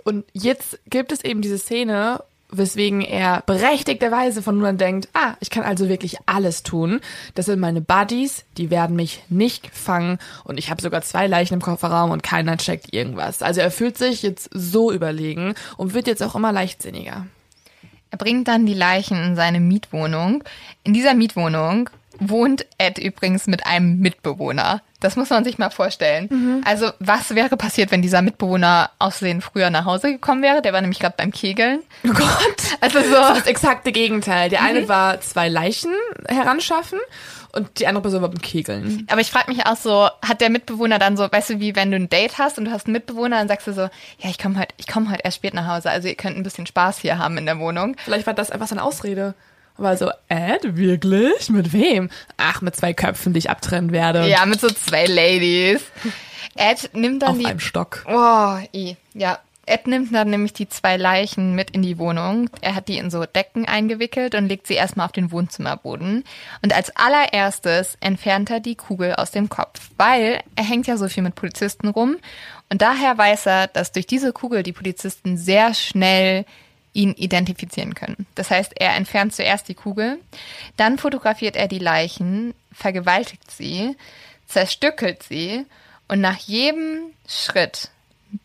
Und 0.04 0.26
jetzt 0.34 0.80
gibt 0.90 1.12
es 1.12 1.24
eben 1.24 1.44
diese 1.44 1.60
Szene, 1.60 2.24
weswegen 2.50 3.02
er 3.02 3.44
berechtigterweise 3.46 4.42
von 4.42 4.58
nun 4.58 4.66
an 4.66 4.78
denkt, 4.78 5.10
ah, 5.14 5.36
ich 5.40 5.50
kann 5.50 5.64
also 5.64 5.90
wirklich 5.90 6.18
alles 6.26 6.64
tun. 6.64 7.02
Das 7.36 7.48
sind 7.48 7.60
meine 7.60 7.82
Buddies, 7.82 8.46
die 8.58 8.70
werden 8.70 8.96
mich 8.96 9.24
nicht 9.30 9.70
fangen 9.76 10.18
und 10.44 10.58
ich 10.58 10.70
habe 10.70 10.82
sogar 10.82 11.02
zwei 11.02 11.28
Leichen 11.28 11.56
im 11.56 11.62
Kofferraum 11.62 12.12
und 12.12 12.24
keiner 12.24 12.58
checkt 12.58 12.94
irgendwas. 12.94 13.42
Also 13.42 13.62
er 13.62 13.72
fühlt 13.72 13.98
sich 13.98 14.22
jetzt 14.24 14.50
so 14.54 14.92
überlegen 14.92 15.56
und 15.76 15.94
wird 15.94 16.08
jetzt 16.08 16.24
auch 16.24 16.36
immer 16.36 16.52
leichtsinniger. 16.52 17.26
Er 18.10 18.18
bringt 18.18 18.48
dann 18.48 18.66
die 18.66 18.74
Leichen 18.74 19.22
in 19.22 19.36
seine 19.36 19.60
Mietwohnung. 19.60 20.44
In 20.84 20.94
dieser 20.94 21.14
Mietwohnung 21.14 21.90
wohnt 22.20 22.66
Ed 22.78 22.98
übrigens 22.98 23.48
mit 23.48 23.66
einem 23.66 24.00
Mitbewohner. 24.00 24.82
Das 25.00 25.16
muss 25.16 25.30
man 25.30 25.44
sich 25.44 25.58
mal 25.60 25.70
vorstellen. 25.70 26.64
Also, 26.66 26.90
was 27.00 27.36
wäre 27.36 27.56
passiert, 27.56 27.92
wenn 27.92 28.02
dieser 28.02 28.24
Mitbewohner 28.24 28.90
aussehen 28.98 29.42
früher 29.42 29.70
nach 29.70 29.86
Hause 29.86 30.12
gekommen 30.14 30.42
wäre? 30.42 30.62
Der 30.62 30.74
war 30.74 30.82
nämlich 30.82 31.00
gerade 31.00 31.16
beim 31.18 31.32
Kegeln. 31.32 31.82
Oh 32.04 32.14
Gott. 32.14 32.78
Also 32.82 33.00
so. 33.02 33.14
Das 33.14 33.46
exakte 33.46 33.92
Gegenteil. 33.92 34.50
Der 34.50 34.64
eine 34.64 34.90
war 34.90 35.22
zwei 35.22 35.50
Leichen 35.50 35.92
heranschaffen 36.28 37.00
und 37.54 37.80
die 37.80 37.88
andere 37.88 38.02
Person 38.02 38.22
war 38.22 38.30
beim 38.30 38.42
Kegeln. 38.42 39.08
Aber 39.10 39.22
ich 39.22 39.32
frage 39.32 39.52
mich 39.52 39.66
auch 39.66 39.76
so, 39.76 40.10
hat 40.22 40.42
der 40.42 40.50
Mitbewohner 40.50 41.00
dann 41.00 41.18
so, 41.18 41.28
weißt 41.32 41.52
du, 41.52 41.60
wie 41.60 41.76
wenn 41.76 41.92
du 41.92 41.98
ein 41.98 42.10
Date 42.10 42.38
hast 42.38 42.58
und 42.58 42.66
du 42.66 42.72
hast 42.72 42.86
einen 42.86 42.94
Mitbewohner, 42.94 43.38
dann 43.38 43.48
sagst 43.48 43.68
du 43.68 43.74
so, 43.74 43.82
ja, 43.82 44.30
ich 44.30 44.38
komme 44.38 44.60
heute, 44.60 44.74
ich 44.78 44.88
komme 44.88 45.10
heute 45.10 45.22
erst 45.24 45.38
spät 45.38 45.54
nach 45.54 45.68
Hause, 45.68 45.90
also 45.90 46.08
ihr 46.08 46.16
könnt 46.16 46.38
ein 46.38 46.44
bisschen 46.44 46.66
Spaß 46.66 47.00
hier 47.00 47.18
haben 47.18 47.38
in 47.38 47.46
der 47.46 47.60
Wohnung. 47.60 47.96
Vielleicht 48.04 48.28
war 48.28 48.34
das 48.34 48.52
einfach 48.52 48.68
seine 48.68 48.84
Ausrede. 48.84 49.34
War 49.78 49.96
so, 49.98 50.12
Ed, 50.28 50.76
wirklich? 50.76 51.50
Mit 51.50 51.74
wem? 51.74 52.10
Ach, 52.38 52.62
mit 52.62 52.76
zwei 52.76 52.94
Köpfen, 52.94 53.34
die 53.34 53.40
ich 53.40 53.50
abtrennen 53.50 53.92
werde. 53.92 54.28
Ja, 54.28 54.46
mit 54.46 54.60
so 54.60 54.68
zwei 54.70 55.06
Ladies. 55.06 55.82
Ed 56.56 56.90
nimmt 56.94 57.22
dann 57.22 57.32
Auf 57.32 57.38
die 57.38 57.46
einem 57.46 57.60
Stock. 57.60 58.04
Oh, 58.08 58.58
i. 58.74 58.98
ja. 59.14 59.40
Ed 59.70 59.86
nimmt 59.86 60.16
dann 60.16 60.30
nämlich 60.30 60.54
die 60.54 60.70
zwei 60.70 60.96
Leichen 60.96 61.54
mit 61.54 61.72
in 61.72 61.82
die 61.82 61.98
Wohnung. 61.98 62.50
Er 62.62 62.74
hat 62.74 62.88
die 62.88 62.98
in 62.98 63.12
so 63.12 63.26
Decken 63.26 63.66
eingewickelt 63.66 64.34
und 64.34 64.48
legt 64.48 64.66
sie 64.66 64.76
erstmal 64.76 65.06
auf 65.06 65.12
den 65.12 65.30
Wohnzimmerboden. 65.30 66.24
Und 66.64 66.74
als 66.74 66.96
allererstes 66.96 67.98
entfernt 68.00 68.50
er 68.50 68.62
die 68.62 68.76
Kugel 68.76 69.16
aus 69.16 69.32
dem 69.32 69.50
Kopf, 69.50 69.90
weil 69.98 70.42
er 70.56 70.64
hängt 70.64 70.88
ja 70.88 70.96
so 70.96 71.10
viel 71.10 71.22
mit 71.22 71.36
Polizisten 71.36 71.90
rum. 71.90 72.16
Und 72.70 72.82
daher 72.82 73.18
weiß 73.18 73.46
er, 73.46 73.68
dass 73.68 73.92
durch 73.92 74.08
diese 74.08 74.32
Kugel 74.32 74.64
die 74.64 74.72
Polizisten 74.72 75.36
sehr 75.36 75.74
schnell 75.74 76.46
ihn 76.94 77.14
identifizieren 77.14 77.94
können. 77.94 78.26
Das 78.36 78.50
heißt, 78.50 78.74
er 78.80 78.96
entfernt 78.96 79.34
zuerst 79.34 79.68
die 79.68 79.76
Kugel, 79.76 80.20
dann 80.78 80.98
fotografiert 80.98 81.56
er 81.56 81.68
die 81.68 81.80
Leichen, 81.80 82.54
vergewaltigt 82.72 83.52
sie, 83.52 83.96
zerstückelt 84.48 85.24
sie 85.24 85.66
und 86.08 86.22
nach 86.22 86.38
jedem 86.38 87.12
Schritt 87.28 87.92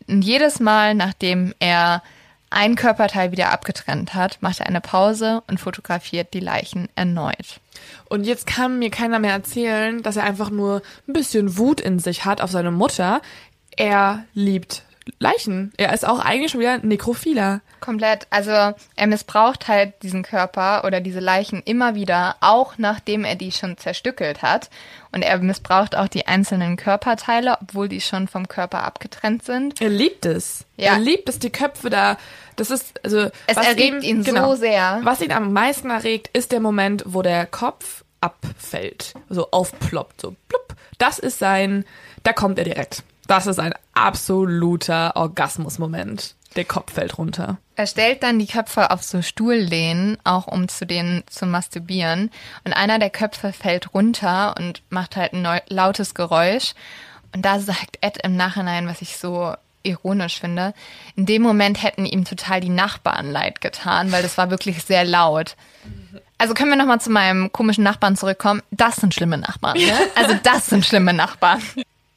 jedes 0.07 0.59
Mal, 0.59 0.95
nachdem 0.95 1.53
er 1.59 2.03
ein 2.49 2.75
Körperteil 2.75 3.31
wieder 3.31 3.51
abgetrennt 3.51 4.13
hat, 4.13 4.37
macht 4.41 4.59
er 4.59 4.67
eine 4.67 4.81
Pause 4.81 5.41
und 5.47 5.59
fotografiert 5.59 6.33
die 6.33 6.39
Leichen 6.39 6.87
erneut. 6.95 7.59
Und 8.09 8.25
jetzt 8.25 8.45
kann 8.45 8.77
mir 8.77 8.91
keiner 8.91 9.17
mehr 9.19 9.33
erzählen, 9.33 10.03
dass 10.03 10.17
er 10.17 10.23
einfach 10.23 10.51
nur 10.51 10.83
ein 11.07 11.13
bisschen 11.13 11.57
Wut 11.57 11.81
in 11.81 11.97
sich 11.97 12.25
hat 12.25 12.41
auf 12.41 12.51
seine 12.51 12.71
Mutter. 12.71 13.21
Er 13.75 14.25
liebt 14.33 14.83
Leichen. 15.19 15.73
Er 15.77 15.93
ist 15.93 16.07
auch 16.07 16.19
eigentlich 16.19 16.51
schon 16.51 16.61
wieder 16.61 16.77
Nekrophiler. 16.77 17.61
Komplett. 17.79 18.27
Also 18.29 18.51
er 18.51 19.07
missbraucht 19.07 19.67
halt 19.67 20.01
diesen 20.03 20.23
Körper 20.23 20.83
oder 20.85 21.01
diese 21.01 21.19
Leichen 21.19 21.61
immer 21.63 21.95
wieder, 21.95 22.37
auch 22.39 22.77
nachdem 22.77 23.25
er 23.25 23.35
die 23.35 23.51
schon 23.51 23.77
zerstückelt 23.77 24.41
hat. 24.41 24.69
Und 25.11 25.21
er 25.21 25.37
missbraucht 25.39 25.95
auch 25.95 26.07
die 26.07 26.27
einzelnen 26.27 26.77
Körperteile, 26.77 27.57
obwohl 27.61 27.89
die 27.89 28.01
schon 28.01 28.27
vom 28.27 28.47
Körper 28.47 28.83
abgetrennt 28.83 29.43
sind. 29.43 29.81
Er 29.81 29.89
liebt 29.89 30.25
es. 30.25 30.65
Ja. 30.77 30.93
Er 30.93 30.99
liebt 30.99 31.29
es, 31.29 31.39
die 31.39 31.51
Köpfe 31.51 31.89
da. 31.89 32.17
Das 32.55 32.71
ist, 32.71 33.03
also. 33.03 33.29
Es 33.47 33.57
erregt 33.57 34.03
ihn 34.03 34.23
so 34.23 34.55
sehr. 34.55 35.01
Was 35.03 35.21
ihn 35.21 35.31
am 35.31 35.53
meisten 35.53 35.89
erregt, 35.89 36.29
ist 36.33 36.51
der 36.51 36.59
Moment, 36.59 37.03
wo 37.05 37.21
der 37.21 37.45
Kopf 37.45 38.03
abfällt. 38.21 39.13
So 39.29 39.51
aufploppt, 39.51 40.21
so 40.21 40.35
plupp. 40.47 40.75
Das 40.97 41.19
ist 41.19 41.39
sein, 41.39 41.83
da 42.23 42.31
kommt 42.31 42.57
er 42.57 42.63
direkt. 42.63 43.03
Das 43.27 43.47
ist 43.47 43.59
ein 43.59 43.73
absoluter 43.93 45.15
Orgasmusmoment. 45.15 46.35
Der 46.55 46.65
Kopf 46.65 46.93
fällt 46.93 47.17
runter. 47.17 47.57
Er 47.75 47.87
stellt 47.87 48.21
dann 48.21 48.37
die 48.37 48.47
Köpfe 48.47 48.91
auf 48.91 49.01
so 49.01 49.21
Stuhllehnen, 49.21 50.17
auch 50.23 50.45
um 50.45 50.67
zu 50.67 50.85
denen 50.85 51.23
zu 51.27 51.45
masturbieren. 51.45 52.29
Und 52.63 52.73
einer 52.73 52.99
der 52.99 53.09
Köpfe 53.09 53.53
fällt 53.53 53.93
runter 53.93 54.55
und 54.57 54.83
macht 54.89 55.15
halt 55.15 55.33
ein 55.33 55.61
lautes 55.69 56.13
Geräusch. 56.13 56.73
Und 57.33 57.43
da 57.43 57.59
sagt 57.59 57.97
Ed 58.01 58.19
im 58.23 58.35
Nachhinein, 58.35 58.87
was 58.87 59.01
ich 59.01 59.17
so 59.17 59.55
ironisch 59.81 60.39
finde, 60.39 60.73
in 61.15 61.25
dem 61.25 61.41
Moment 61.41 61.83
hätten 61.83 62.05
ihm 62.05 62.23
total 62.25 62.61
die 62.61 62.69
Nachbarn 62.69 63.31
leid 63.31 63.59
getan, 63.59 64.11
weil 64.11 64.23
das 64.23 64.37
war 64.37 64.49
wirklich 64.49 64.83
sehr 64.83 65.03
laut. 65.03 65.55
Also 66.37 66.53
können 66.53 66.69
wir 66.69 66.77
nochmal 66.77 67.01
zu 67.01 67.09
meinem 67.09 67.51
komischen 67.51 67.83
Nachbarn 67.83 68.15
zurückkommen. 68.15 68.61
Das 68.71 68.97
sind 68.97 69.13
schlimme 69.13 69.37
Nachbarn, 69.37 69.77
ne? 69.77 69.93
Also 70.15 70.35
das 70.41 70.67
sind 70.67 70.85
schlimme 70.85 71.13
Nachbarn. 71.13 71.61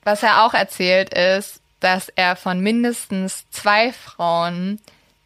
Was 0.06 0.22
er 0.22 0.44
auch 0.44 0.54
erzählt 0.54 1.12
ist, 1.12 1.60
dass 1.80 2.08
er 2.14 2.36
von 2.36 2.60
mindestens 2.60 3.44
zwei 3.50 3.92
Frauen 3.92 4.80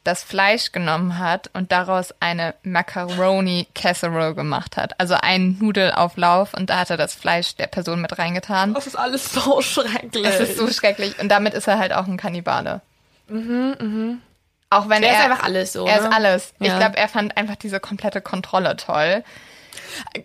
das 0.04 0.24
Fleisch 0.24 0.72
genommen 0.72 1.18
hat 1.18 1.50
und 1.52 1.70
daraus 1.70 2.14
eine 2.20 2.54
Macaroni 2.62 3.68
Casserole 3.74 4.34
gemacht 4.34 4.78
hat. 4.78 4.98
Also 4.98 5.14
einen 5.14 5.58
Nudelauflauf 5.58 6.54
und 6.54 6.70
da 6.70 6.78
hat 6.78 6.88
er 6.88 6.96
das 6.96 7.14
Fleisch 7.14 7.56
der 7.56 7.66
Person 7.66 8.00
mit 8.00 8.18
reingetan. 8.18 8.72
Das 8.72 8.86
ist 8.86 8.96
alles 8.96 9.30
so 9.34 9.60
schrecklich. 9.60 10.22
Das 10.24 10.40
ist 10.40 10.56
so 10.56 10.66
schrecklich. 10.72 11.18
Und 11.18 11.28
damit 11.28 11.52
ist 11.52 11.68
er 11.68 11.78
halt 11.78 11.92
auch 11.92 12.06
ein 12.06 12.16
Kannibale. 12.16 12.80
Auch 13.28 14.88
wenn 14.88 15.02
Der 15.02 15.10
er 15.10 15.18
ist 15.18 15.24
einfach 15.30 15.44
alles 15.44 15.72
so, 15.74 15.86
Er 15.86 16.00
ne? 16.00 16.08
ist 16.08 16.14
alles. 16.14 16.54
Ich 16.58 16.68
Ja. 16.68 16.78
glaube, 16.78 16.96
er 16.96 17.08
fand 17.08 17.36
einfach 17.36 17.56
diese 17.56 17.80
komplette 17.80 18.22
Kontrolle 18.22 18.76
toll. 18.76 19.22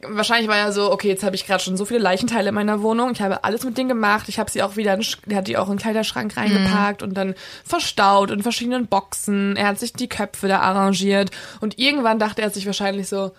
Wahrscheinlich 0.07 0.47
war 0.47 0.57
er 0.57 0.71
so, 0.71 0.91
okay, 0.91 1.07
jetzt 1.07 1.23
habe 1.23 1.35
ich 1.35 1.45
gerade 1.45 1.63
schon 1.63 1.77
so 1.77 1.85
viele 1.85 1.99
Leichenteile 1.99 2.49
in 2.49 2.55
meiner 2.55 2.81
Wohnung. 2.81 3.11
Ich 3.11 3.21
habe 3.21 3.43
alles 3.43 3.63
mit 3.63 3.77
denen 3.77 3.89
gemacht. 3.89 4.29
Ich 4.29 4.39
habe 4.39 4.49
sie 4.49 4.63
auch 4.63 4.75
wieder, 4.75 4.93
in, 4.93 5.05
er 5.29 5.37
hat 5.37 5.47
die 5.47 5.57
auch 5.57 5.67
in 5.67 5.73
den 5.73 5.79
Kleiderschrank 5.79 6.35
reingepackt 6.37 7.03
und 7.03 7.13
dann 7.15 7.35
verstaut 7.63 8.31
in 8.31 8.43
verschiedenen 8.43 8.87
Boxen. 8.87 9.55
Er 9.55 9.67
hat 9.67 9.79
sich 9.79 9.93
die 9.93 10.09
Köpfe 10.09 10.47
da 10.47 10.59
arrangiert 10.59 11.31
und 11.61 11.79
irgendwann 11.79 12.19
dachte 12.19 12.41
er 12.41 12.49
sich 12.49 12.65
wahrscheinlich 12.65 13.07
so, 13.07 13.31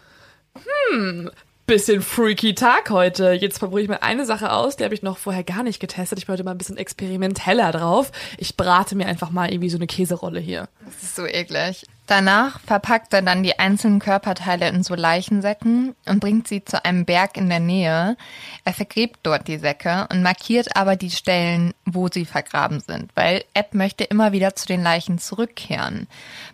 hm, 0.90 1.30
bisschen 1.66 2.00
freaky 2.00 2.54
Tag 2.54 2.90
heute. 2.90 3.32
Jetzt 3.32 3.58
probiere 3.58 3.82
ich 3.82 3.88
mal 3.88 3.98
eine 4.00 4.24
Sache 4.24 4.52
aus, 4.52 4.76
die 4.76 4.84
habe 4.84 4.94
ich 4.94 5.02
noch 5.02 5.18
vorher 5.18 5.42
gar 5.42 5.64
nicht 5.64 5.80
getestet. 5.80 6.18
Ich 6.18 6.26
bin 6.26 6.34
heute 6.34 6.44
mal 6.44 6.52
ein 6.52 6.58
bisschen 6.58 6.76
experimenteller 6.76 7.72
drauf. 7.72 8.12
Ich 8.38 8.56
brate 8.56 8.94
mir 8.94 9.06
einfach 9.06 9.30
mal 9.30 9.50
irgendwie 9.50 9.70
so 9.70 9.76
eine 9.76 9.88
Käserolle 9.88 10.38
hier. 10.38 10.68
Das 10.84 11.02
ist 11.02 11.16
so 11.16 11.26
eklig. 11.26 11.84
Danach 12.06 12.60
verpackt 12.60 13.12
er 13.14 13.22
dann 13.22 13.42
die 13.42 13.58
einzelnen 13.58 13.98
Körperteile 13.98 14.68
in 14.68 14.84
so 14.84 14.94
Leichensäcken 14.94 15.96
und 16.06 16.20
bringt 16.20 16.46
sie 16.46 16.64
zu 16.64 16.84
einem 16.84 17.04
Berg 17.04 17.36
in 17.36 17.48
der 17.48 17.58
Nähe. 17.58 18.16
Er 18.64 18.72
vergräbt 18.72 19.18
dort 19.24 19.48
die 19.48 19.58
Säcke 19.58 20.06
und 20.12 20.22
markiert 20.22 20.76
aber 20.76 20.94
die 20.94 21.10
Stellen, 21.10 21.74
wo 21.84 22.06
sie 22.06 22.26
vergraben 22.26 22.78
sind, 22.78 23.10
weil 23.16 23.42
Ed 23.54 23.74
möchte 23.74 24.04
immer 24.04 24.30
wieder 24.30 24.54
zu 24.54 24.68
den 24.68 24.84
Leichen 24.84 25.18
zurückkehren. 25.18 26.06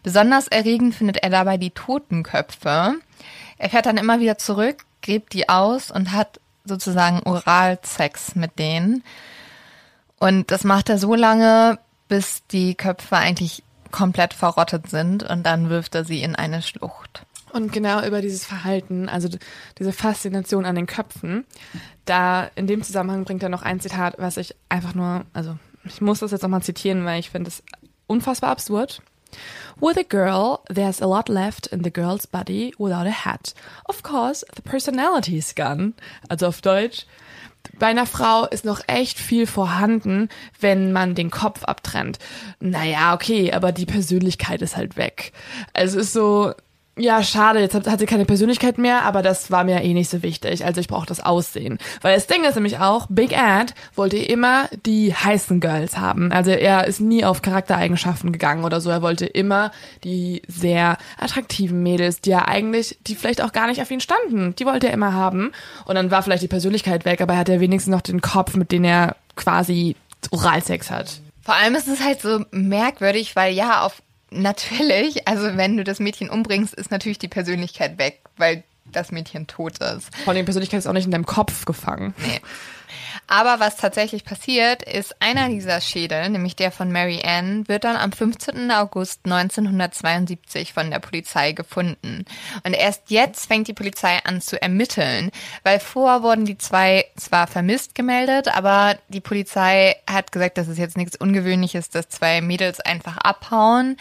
Besonders 0.03 0.49
erregend 0.49 0.95
findet 0.95 1.19
er 1.19 1.29
dabei 1.29 1.59
die 1.59 1.71
Totenköpfe. 1.71 2.95
Er 3.59 3.69
fährt 3.69 3.85
dann 3.85 3.99
immer 3.99 4.19
wieder 4.19 4.39
zurück, 4.39 4.87
gräbt 5.03 5.33
die 5.33 5.49
aus 5.49 5.91
und 5.91 6.13
hat 6.13 6.41
sozusagen 6.65 7.21
Oralsex 7.25 8.35
mit 8.35 8.59
denen. 8.59 9.03
Und 10.19 10.51
das 10.51 10.65
macht 10.65 10.89
er 10.89 10.99
so 10.99 11.15
lange, 11.15 11.79
bis 12.09 12.47
die 12.47 12.75
Köpfe 12.75 13.17
eigentlich 13.17 13.63
komplett 13.91 14.35
verrottet 14.35 14.89
sind 14.89 15.23
und 15.23 15.45
dann 15.45 15.69
wirft 15.69 15.95
er 15.95 16.05
sie 16.05 16.23
in 16.23 16.35
eine 16.35 16.63
Schlucht. 16.63 17.27
Und 17.53 17.73
genau 17.73 18.03
über 18.03 18.23
dieses 18.23 18.47
Verhalten, 18.47 19.09
also 19.09 19.29
diese 19.79 19.93
Faszination 19.93 20.65
an 20.65 20.75
den 20.75 20.87
Köpfen, 20.87 21.45
da 22.07 22.51
in 22.55 22.67
dem 22.67 22.83
Zusammenhang 22.83 23.25
bringt 23.25 23.43
er 23.43 23.51
noch 23.51 23.63
ein 23.63 23.79
Zitat, 23.79 24.15
was 24.19 24.39
ich 24.39 24.55
einfach 24.71 24.95
nur, 24.95 25.25
also 25.35 25.59
ich 25.85 26.01
muss 26.01 26.21
das 26.21 26.31
jetzt 26.31 26.43
nochmal 26.43 26.63
zitieren, 26.63 27.05
weil 27.05 27.21
ich 27.21 27.31
finde 27.31 27.49
es 27.49 27.63
unfassbar 28.07 28.51
absurd. 28.51 29.03
With 29.81 29.97
a 29.97 30.05
girl, 30.05 30.63
there's 30.69 31.01
a 31.01 31.07
lot 31.07 31.29
left 31.29 31.67
in 31.67 31.83
the 31.83 31.91
girl's 31.91 32.27
body 32.27 32.75
without 32.79 33.07
a 33.07 33.11
hat. 33.11 33.55
Of 33.87 34.03
course, 34.03 34.45
the 34.55 34.63
personality's 34.63 35.55
gone. 35.55 35.95
Also 36.29 36.47
auf 36.47 36.61
Deutsch. 36.61 37.07
Bei 37.79 37.87
einer 37.87 38.07
Frau 38.07 38.47
ist 38.47 38.65
noch 38.65 38.81
echt 38.87 39.19
viel 39.19 39.47
vorhanden, 39.47 40.29
wenn 40.61 40.93
man 40.93 41.15
den 41.15 41.31
Kopf 41.31 41.65
abtrennt. 41.65 42.19
Naja, 42.61 43.15
okay, 43.15 43.53
aber 43.53 43.73
die 43.73 43.87
Persönlichkeit 43.87 44.63
ist 44.63 44.77
halt 44.77 44.97
weg. 44.97 45.33
Also 45.73 45.99
es 45.99 46.07
ist 46.07 46.13
so, 46.13 46.55
ja, 46.99 47.23
schade, 47.23 47.61
jetzt 47.61 47.75
hat, 47.75 47.87
hat 47.87 48.01
sie 48.01 48.07
keine 48.07 48.27
Persönlichkeit 48.27 48.77
mehr, 48.77 49.05
aber 49.05 49.23
das 49.23 49.51
war 49.51 49.65
mir 49.65 49.83
eh 49.83 49.95
nicht 49.95 50.11
so 50.11 50.23
wichtig. 50.23 50.67
Also 50.67 50.79
ich 50.79 50.89
brauche 50.89 51.07
das 51.07 51.21
Aussehen. 51.21 51.79
Weil 52.03 52.15
das 52.15 52.27
Ding 52.27 52.45
ist 52.45 52.55
nämlich 52.55 52.81
auch, 52.81 53.07
Big 53.09 53.33
Ed 53.33 53.75
wollte 53.95 54.19
immer 54.19 54.69
die 54.85 55.15
heißen 55.15 55.61
Girls 55.61 55.97
haben. 55.97 56.31
Also 56.33 56.51
er 56.51 56.87
ist 56.87 57.01
nie 57.01 57.25
auf 57.25 57.41
Charaktereigenschaften 57.41 58.31
gegangen 58.31 58.65
oder 58.65 58.83
so. 58.83 58.91
Er 58.91 59.01
wollte 59.01 59.25
immer 59.25 59.73
die 60.05 60.43
sehr 60.49 60.99
attraktiven 61.19 61.83
Mädels, 61.83 62.21
die 62.21 62.33
er 62.33 62.49
eigentlich, 62.49 62.99
die 63.07 63.15
vielleicht 63.15 63.41
auch 63.41 63.53
gar 63.53 63.69
nicht 63.69 63.81
auf 63.81 63.91
ihn 63.91 64.01
standen. 64.01 64.55
Die 64.57 64.67
wollte 64.67 64.89
er 64.89 64.93
immer 64.93 65.15
haben. 65.15 65.53
Und 65.87 65.95
dann 65.95 66.11
war 66.11 66.23
vielleicht 66.23 66.43
die 66.43 66.49
Persönlichkeit 66.49 67.07
weg, 67.07 67.23
aber 67.23 67.33
er 67.33 67.39
hat 67.39 67.49
ja 67.49 67.61
wenigstens 67.61 67.91
noch 67.91 68.03
den 68.03 68.21
Kopf, 68.21 68.55
mit 68.55 68.71
dem 68.71 68.85
er 68.85 69.17
quasi 69.35 69.97
Oralsex 70.31 70.91
hat. 70.91 71.23
Vor 71.41 71.55
allem 71.55 71.75
ist 71.75 71.89
es 71.89 72.05
halt 72.05 72.21
so 72.21 72.45
merkwürdig, 72.51 73.35
weil 73.35 73.55
ja, 73.55 73.81
auf 73.83 74.03
natürlich, 74.33 75.29
also 75.29 75.57
wenn 75.57 75.77
du 75.77 75.85
das 75.85 76.01
Mädchen 76.01 76.31
umbringst, 76.31 76.75
ist 76.75 76.91
natürlich 76.91 77.19
die 77.19 77.29
Persönlichkeit 77.29 77.99
weg, 77.99 78.21
weil 78.37 78.65
das 78.85 79.13
Mädchen 79.13 79.47
tot 79.47 79.79
ist. 79.79 80.15
Von 80.25 80.35
der 80.35 80.43
Persönlichkeit 80.43 80.79
ist 80.79 80.87
auch 80.87 80.93
nicht 80.93 81.07
in 81.07 81.11
deinem 81.11 81.27
Kopf 81.27 81.65
gefangen. 81.65 82.15
Nee. 82.19 82.41
Aber 83.27 83.61
was 83.61 83.77
tatsächlich 83.77 84.25
passiert, 84.25 84.83
ist 84.83 85.21
einer 85.21 85.49
dieser 85.49 85.81
Schädel, 85.81 86.29
nämlich 86.29 86.57
der 86.57 86.71
von 86.71 86.93
Mary 86.93 87.23
Ann, 87.25 87.67
wird 87.67 87.85
dann 87.85 87.97
am 87.97 88.13
15. 88.13 88.71
August 88.71 89.21
1972 89.25 90.73
von 90.73 90.91
der 90.91 90.99
Polizei 90.99 91.53
gefunden. 91.53 92.25
Und 92.65 92.75
erst 92.75 93.11
jetzt 93.11 93.47
fängt 93.47 93.69
die 93.69 93.75
Polizei 93.75 94.19
an 94.25 94.41
zu 94.41 94.61
ermitteln, 94.61 95.31
weil 95.63 95.81
vorher 95.81 96.23
wurden 96.23 96.45
die 96.45 96.59
zwei 96.59 97.07
zwar 97.17 97.47
vermisst 97.47 97.95
gemeldet, 97.95 98.49
aber 98.49 98.99
die 99.09 99.21
Polizei 99.21 99.97
hat 100.09 100.33
gesagt, 100.33 100.59
das 100.59 100.69
ist 100.69 100.79
jetzt 100.79 100.97
nichts 100.97 101.17
Ungewöhnliches, 101.17 101.89
dass 101.89 102.09
zwei 102.09 102.41
Mädels 102.41 102.81
einfach 102.81 103.17
abhauen. 103.17 103.97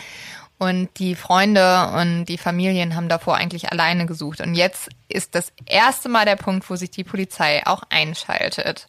Und 0.61 0.89
die 0.99 1.15
Freunde 1.15 1.89
und 1.95 2.25
die 2.25 2.37
Familien 2.37 2.95
haben 2.95 3.09
davor 3.09 3.35
eigentlich 3.35 3.71
alleine 3.71 4.05
gesucht. 4.05 4.41
Und 4.41 4.53
jetzt 4.53 4.89
ist 5.09 5.33
das 5.33 5.51
erste 5.65 6.07
Mal 6.07 6.25
der 6.25 6.35
Punkt, 6.35 6.69
wo 6.69 6.75
sich 6.75 6.91
die 6.91 7.03
Polizei 7.03 7.65
auch 7.65 7.81
einschaltet. 7.89 8.87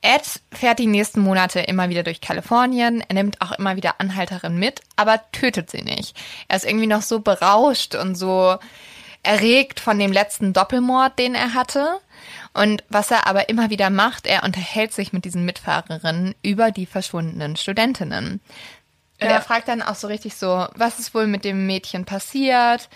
Ed 0.00 0.40
fährt 0.52 0.80
die 0.80 0.88
nächsten 0.88 1.20
Monate 1.20 1.60
immer 1.60 1.90
wieder 1.90 2.02
durch 2.02 2.20
Kalifornien. 2.20 3.04
Er 3.06 3.14
nimmt 3.14 3.40
auch 3.40 3.52
immer 3.52 3.76
wieder 3.76 4.00
Anhalterinnen 4.00 4.58
mit, 4.58 4.80
aber 4.96 5.20
tötet 5.30 5.70
sie 5.70 5.82
nicht. 5.82 6.16
Er 6.48 6.56
ist 6.56 6.66
irgendwie 6.66 6.88
noch 6.88 7.02
so 7.02 7.20
berauscht 7.20 7.94
und 7.94 8.16
so 8.16 8.56
erregt 9.22 9.78
von 9.78 9.96
dem 9.96 10.10
letzten 10.10 10.52
Doppelmord, 10.52 11.16
den 11.20 11.36
er 11.36 11.54
hatte. 11.54 12.00
Und 12.52 12.82
was 12.88 13.12
er 13.12 13.28
aber 13.28 13.48
immer 13.48 13.70
wieder 13.70 13.90
macht, 13.90 14.26
er 14.26 14.42
unterhält 14.42 14.92
sich 14.92 15.12
mit 15.12 15.24
diesen 15.24 15.44
Mitfahrerinnen 15.44 16.34
über 16.42 16.72
die 16.72 16.86
verschwundenen 16.86 17.54
Studentinnen. 17.54 18.40
Und 19.20 19.28
Ja. 19.28 19.34
er 19.36 19.42
fragt 19.42 19.68
dann 19.68 19.82
auch 19.82 19.94
so 19.94 20.06
richtig 20.06 20.34
so, 20.36 20.66
was 20.74 20.98
ist 20.98 21.14
wohl 21.14 21.26
mit 21.26 21.44
dem 21.44 21.66
Mädchen 21.66 22.04
passiert? 22.04 22.88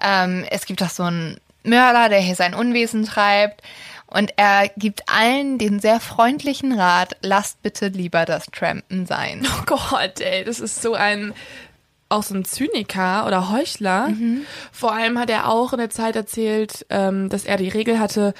Ähm, 0.00 0.44
es 0.50 0.66
gibt 0.66 0.80
doch 0.80 0.90
so 0.90 1.04
einen 1.04 1.38
Mörder, 1.62 2.08
der 2.08 2.20
hier 2.20 2.34
sein 2.36 2.54
Unwesen 2.54 3.04
treibt. 3.04 3.62
Und 4.06 4.32
er 4.36 4.68
gibt 4.76 5.08
allen 5.08 5.58
den 5.58 5.80
sehr 5.80 5.98
freundlichen 5.98 6.78
Rat, 6.78 7.16
lasst 7.22 7.62
bitte 7.62 7.88
lieber 7.88 8.24
das 8.24 8.46
Trampen 8.46 9.06
sein. 9.06 9.46
Oh 9.48 9.62
Gott, 9.66 10.20
ey, 10.20 10.44
das 10.44 10.60
ist 10.60 10.82
so 10.82 10.94
ein 10.94 11.32
auch 12.10 12.22
so 12.22 12.34
ein 12.34 12.44
Zyniker 12.44 13.26
oder 13.26 13.50
Heuchler. 13.50 14.10
Vor 14.70 14.92
allem 14.92 15.18
hat 15.18 15.30
er 15.30 15.48
auch 15.48 15.72
in 15.72 15.78
der 15.80 15.90
Zeit 15.90 16.14
erzählt, 16.14 16.86
ähm, 16.90 17.28
dass 17.28 17.44
er 17.44 17.56
die 17.56 17.70
Regel 17.70 17.98
hatte, 17.98 18.34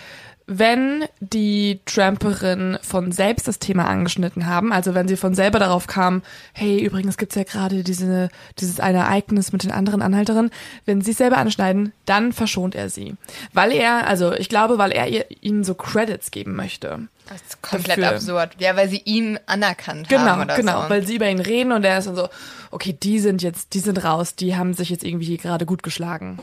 wenn 0.47 1.05
die 1.21 1.81
Tramperin 1.87 2.79
von 2.83 3.13
selbst 3.13 3.49
das 3.49 3.59
Thema 3.59 3.87
angeschnitten 3.87 4.47
haben, 4.47 4.73
also 4.73 4.95
wenn 4.95 5.09
sie 5.09 5.17
von 5.17 5.35
selber 5.35 5.59
darauf 5.59 5.87
kam, 5.87 6.23
hey, 6.53 6.85
übrigens 6.85 7.17
gibt's 7.17 7.35
ja 7.35 7.45
gerade 7.45 7.83
diese, 7.83 8.29
dieses 8.59 8.79
eine 8.79 8.99
Ereignis 8.99 9.53
mit 9.53 9.63
den 9.63 9.71
anderen 9.71 10.03
Anhalterinnen, 10.03 10.51
wenn 10.85 11.01
sie 11.01 11.13
es 11.13 11.19
selber 11.19 11.39
anschneiden, 11.39 11.93
dann 12.05 12.33
verschont 12.33 12.75
er 12.75 12.91
sie. 12.91 13.15
Weil 13.55 13.73
er, 13.73 14.07
also 14.07 14.33
ich 14.35 14.49
glaube, 14.51 14.77
weil 14.77 14.93
er 14.93 15.09
ihr, 15.09 15.25
ihnen 15.41 15.65
so 15.65 15.75
Credits 15.75 16.31
geben 16.31 16.55
möchte. 16.57 17.09
Das 17.29 17.41
ist 17.41 17.63
komplett 17.63 17.99
Dafür. 17.99 18.17
absurd. 18.17 18.57
Ja, 18.59 18.77
weil 18.77 18.91
sie 18.91 19.01
ihn 19.05 19.39
anerkannt 19.47 20.11
Genau, 20.11 20.23
haben 20.25 20.43
oder 20.43 20.57
genau, 20.57 20.83
so. 20.83 20.91
weil 20.91 21.07
sie 21.07 21.17
über 21.17 21.29
ihn 21.31 21.41
reden 21.41 21.73
und 21.73 21.83
er 21.85 21.99
ist 21.99 22.07
dann 22.07 22.17
so, 22.17 22.29
okay, 22.71 22.93
die 22.93 23.19
sind 23.19 23.43
jetzt, 23.43 23.73
die 23.73 23.81
sind 23.81 24.05
raus, 24.05 24.35
die 24.35 24.57
haben 24.57 24.75
sich 24.75 24.91
jetzt 24.91 25.05
irgendwie 25.05 25.39
gerade 25.39 25.65
gut 25.65 25.83
geschlagen. 25.83 26.39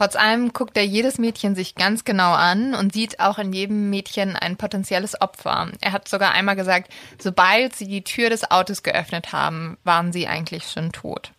Trotz 0.00 0.16
allem 0.16 0.54
guckt 0.54 0.78
er 0.78 0.86
jedes 0.86 1.18
Mädchen 1.18 1.54
sich 1.54 1.74
ganz 1.74 2.04
genau 2.04 2.32
an 2.32 2.74
und 2.74 2.94
sieht 2.94 3.20
auch 3.20 3.38
in 3.38 3.52
jedem 3.52 3.90
Mädchen 3.90 4.34
ein 4.34 4.56
potenzielles 4.56 5.20
Opfer. 5.20 5.68
Er 5.82 5.92
hat 5.92 6.08
sogar 6.08 6.32
einmal 6.32 6.56
gesagt, 6.56 6.90
sobald 7.18 7.76
sie 7.76 7.86
die 7.86 8.02
Tür 8.02 8.30
des 8.30 8.50
Autos 8.50 8.82
geöffnet 8.82 9.34
haben, 9.34 9.76
waren 9.84 10.10
sie 10.10 10.26
eigentlich 10.26 10.64
schon 10.64 10.90
tot. 10.92 11.32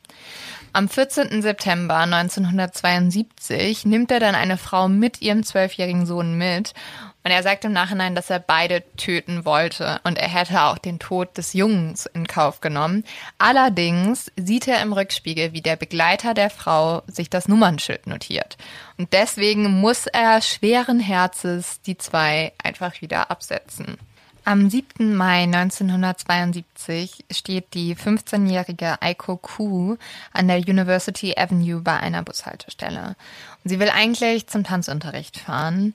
Am 0.74 0.90
14. 0.90 1.42
September 1.42 1.98
1972 1.98 3.84
nimmt 3.88 4.12
er 4.12 4.20
dann 4.20 4.36
eine 4.36 4.58
Frau 4.58 4.88
mit 4.88 5.24
ihrem 5.24 5.42
zwölfjährigen 5.42 6.06
Sohn 6.06 6.38
mit 6.38 6.76
und 7.24 7.32
er 7.32 7.44
sagt 7.44 7.66
im 7.66 7.72
Nachhinein, 7.72 8.16
dass 8.16 8.30
er 8.30 8.40
beide 8.40 8.84
töten 8.98 9.46
wollte 9.46 10.02
und 10.04 10.18
er 10.18 10.28
hätte 10.28 10.62
auch 10.64 10.78
den 10.78 11.00
Tod 11.00 11.38
des 11.38 11.54
Jungs 11.54 12.08
in 12.08 12.28
Kauf 12.28 12.62
genommen. 12.62 13.04
Allerdings 13.38 14.32
sieht 14.36 14.68
er 14.68 14.82
im 14.82 14.94
Rückspiegel, 14.94 15.54
wie 15.54 15.62
der 15.62 15.76
Begleiter 15.76 16.34
der 16.34 16.50
Frau 16.50 17.04
sich 17.08 17.30
das 17.30 17.48
Nummernschild 17.48 18.08
notiert. 18.08 18.58
Und 18.98 19.14
deswegen 19.14 19.82
muss 19.82 20.08
er 20.08 20.42
schweren 20.42 21.00
Herzens 21.00 21.82
die 21.82 21.98
zwei 21.98 22.54
einfach 22.64 23.02
wieder 23.02 23.30
absetzen. 23.30 23.98
Am 24.44 24.72
7. 24.72 25.16
Mai 25.16 25.44
1972 25.44 27.26
steht 27.30 27.76
die 27.76 27.96
15-jährige 27.96 29.00
Aiko 29.00 29.38
Ku 29.38 29.98
an 30.34 30.48
der 30.48 30.58
University 30.58 31.36
Avenue 31.38 31.82
bei 31.82 32.00
einer 32.00 32.24
Bushaltestelle. 32.24 33.16
Und 33.64 33.70
sie 33.70 33.80
will 33.80 33.92
eigentlich 33.92 34.48
zum 34.48 34.64
Tanzunterricht 34.64 35.38
fahren. 35.38 35.94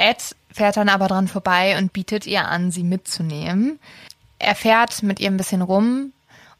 Ed 0.00 0.34
fährt 0.50 0.76
dann 0.76 0.88
aber 0.88 1.08
dran 1.08 1.28
vorbei 1.28 1.76
und 1.78 1.92
bietet 1.92 2.26
ihr 2.26 2.48
an, 2.48 2.70
sie 2.70 2.82
mitzunehmen. 2.82 3.78
Er 4.38 4.54
fährt 4.54 5.02
mit 5.02 5.20
ihr 5.20 5.30
ein 5.30 5.36
bisschen 5.36 5.62
rum 5.62 6.12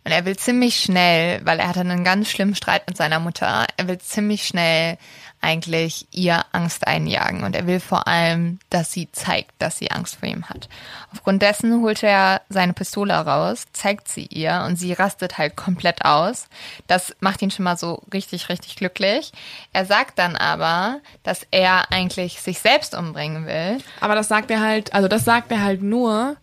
und 0.05 0.13
er 0.13 0.27
will 0.27 0.37
ziemlich 0.37 0.79
schnell, 0.79 1.41
weil 1.45 1.59
er 1.59 1.69
hatte 1.69 1.81
einen 1.81 2.05
ganz 2.05 2.29
schlimmen 2.29 2.55
Streit 2.55 2.87
mit 2.87 2.97
seiner 2.97 3.19
Mutter, 3.19 3.67
er 3.77 3.89
will 3.89 3.99
ziemlich 3.99 4.47
schnell 4.47 4.99
eigentlich 5.41 6.07
ihr 6.11 6.45
Angst 6.53 6.87
einjagen 6.87 7.45
und 7.45 7.57
er 7.57 7.67
will 7.67 7.81
vor 7.81 8.07
allem, 8.07 8.59
dass 8.69 8.93
sie 8.93 9.11
zeigt, 9.13 9.53
dass 9.59 9.79
sie 9.79 9.91
Angst 9.91 10.17
vor 10.17 10.29
ihm 10.29 10.49
hat. 10.49 10.69
Aufgrund 11.13 11.43
dessen 11.43 11.81
holt 11.81 12.03
er 12.03 12.43
seine 12.49 12.75
Pistole 12.75 13.15
raus, 13.15 13.67
zeigt 13.73 14.09
sie 14.09 14.27
ihr 14.27 14.65
und 14.67 14.77
sie 14.77 14.93
rastet 14.93 15.39
halt 15.39 15.57
komplett 15.57 16.05
aus. 16.05 16.49
Das 16.87 17.17
macht 17.21 17.41
ihn 17.43 17.51
schon 17.51 17.65
mal 17.65 17.79
so 17.79 18.03
richtig, 18.13 18.49
richtig 18.49 18.77
glücklich. 18.77 19.33
Er 19.73 19.87
sagt 19.87 20.19
dann 20.19 20.37
aber, 20.37 21.01
dass 21.23 21.47
er 21.51 21.91
eigentlich 21.91 22.41
sich 22.41 22.61
selbst 22.61 22.95
umbringen 22.95 23.47
will. 23.47 23.79
Aber 24.01 24.15
das 24.15 24.29
sagt 24.29 24.51
er 24.51 24.61
halt, 24.61 24.93
also 24.93 25.09
das 25.09 25.25
sagt 25.25 25.51
er 25.51 25.63
halt 25.63 25.83
nur, 25.83 26.37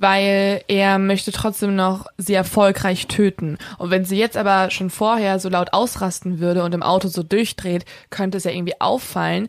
weil 0.00 0.64
er 0.66 0.98
möchte 0.98 1.30
trotzdem 1.30 1.76
noch 1.76 2.06
sie 2.16 2.32
erfolgreich 2.32 3.06
töten. 3.06 3.58
Und 3.76 3.90
wenn 3.90 4.06
sie 4.06 4.16
jetzt 4.16 4.38
aber 4.38 4.70
schon 4.70 4.88
vorher 4.88 5.38
so 5.38 5.50
laut 5.50 5.74
ausrasten 5.74 6.40
würde 6.40 6.64
und 6.64 6.74
im 6.74 6.82
Auto 6.82 7.08
so 7.08 7.22
durchdreht, 7.22 7.84
könnte 8.08 8.38
es 8.38 8.44
ja 8.44 8.50
irgendwie 8.50 8.80
auffallen, 8.80 9.48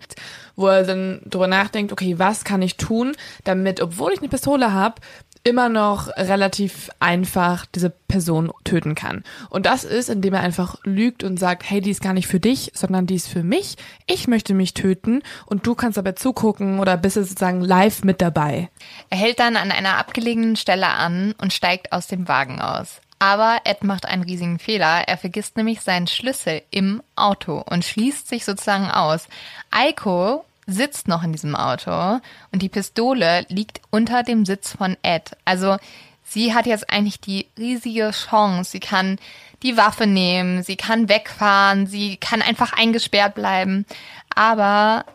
wo 0.58 0.68
er 0.68 0.84
dann 0.84 1.22
drüber 1.26 1.48
nachdenkt, 1.48 1.94
okay, 1.94 2.20
was 2.20 2.44
kann 2.44 2.62
ich 2.62 2.76
tun, 2.76 3.14
damit, 3.46 3.82
obwohl 3.82 4.12
ich 4.12 4.20
eine 4.20 4.28
Pistole 4.28 4.74
habe, 4.74 4.96
immer 5.44 5.70
noch 5.70 6.08
relativ 6.10 6.90
einfach 7.00 7.66
diese 7.66 7.90
Person 7.90 8.52
töten 8.64 8.96
kann. 8.96 9.24
Und 9.50 9.66
das 9.66 9.84
ist, 9.84 10.10
indem 10.10 10.34
er 10.34 10.42
einfach 10.42 10.78
lügt 10.84 11.24
und 11.24 11.38
sagt, 11.38 11.70
hey, 11.70 11.82
die 11.82 11.92
ist 11.92 12.02
gar 12.02 12.14
nicht 12.14 12.28
für 12.28 12.40
dich, 12.40 12.72
sondern 12.76 13.08
die 13.08 13.16
ist 13.16 13.28
für 13.28 13.44
mich. 13.44 13.76
Ich 14.06 14.28
möchte 14.28 14.54
mich 14.54 14.74
töten 14.74 15.24
und 15.46 15.66
du 15.66 15.76
kannst 15.76 15.98
dabei 15.98 16.12
zugucken 16.12 16.80
oder 16.80 16.98
bist 16.98 17.16
sozusagen 17.16 17.62
live 17.62 18.04
mit 18.04 18.22
dabei. 18.22 18.70
Er 19.10 19.18
hält 19.18 19.40
dann 19.40 19.56
an 19.56 19.72
einer 19.72 19.98
abgelegenen 19.98 20.56
Stelle 20.56 20.88
an 20.88 21.34
und 21.42 21.54
steigt 21.54 21.92
aus 21.92 22.08
dem 22.08 22.28
Wagen 22.28 22.62
aus. 22.62 23.02
Aber 23.18 23.60
Ed 23.66 23.84
macht 23.84 24.08
einen 24.08 24.24
riesigen 24.24 24.58
Fehler. 24.58 25.08
Er 25.08 25.16
vergisst 25.16 25.56
nämlich 25.56 25.82
seinen 25.82 26.08
Schlüssel 26.08 26.64
im 26.72 27.04
Auto 27.16 27.64
und 27.70 27.86
schließt 27.86 28.28
sich 28.28 28.46
sozusagen 28.46 28.90
aus. 28.90 29.28
Aiko 29.70 30.44
sitzt 30.68 31.08
noch 31.08 31.24
in 31.24 31.32
diesem 31.32 31.56
Auto 31.56 32.20
und 32.52 32.62
die 32.62 32.70
Pistole 32.70 33.46
liegt 33.50 33.82
unter 33.90 34.24
dem 34.24 34.46
Sitz 34.46 34.76
von 34.76 34.98
Ed. 35.02 35.32
Also 35.46 35.78
sie 36.24 36.54
hat 36.54 36.66
jetzt 36.66 36.90
eigentlich 36.90 37.20
die 37.20 37.48
riesige 37.58 38.12
Chance. 38.12 38.72
Sie 38.72 38.80
kann 38.80 39.18
die 39.64 39.78
Waffe 39.78 40.08
nehmen, 40.08 40.64
sie 40.64 40.76
kann 40.76 41.10
wegfahren, 41.10 41.88
sie 41.88 42.18
kann 42.18 42.42
einfach 42.42 42.74
eingesperrt 42.74 43.36
bleiben. 43.36 43.86
Aber 44.34 45.06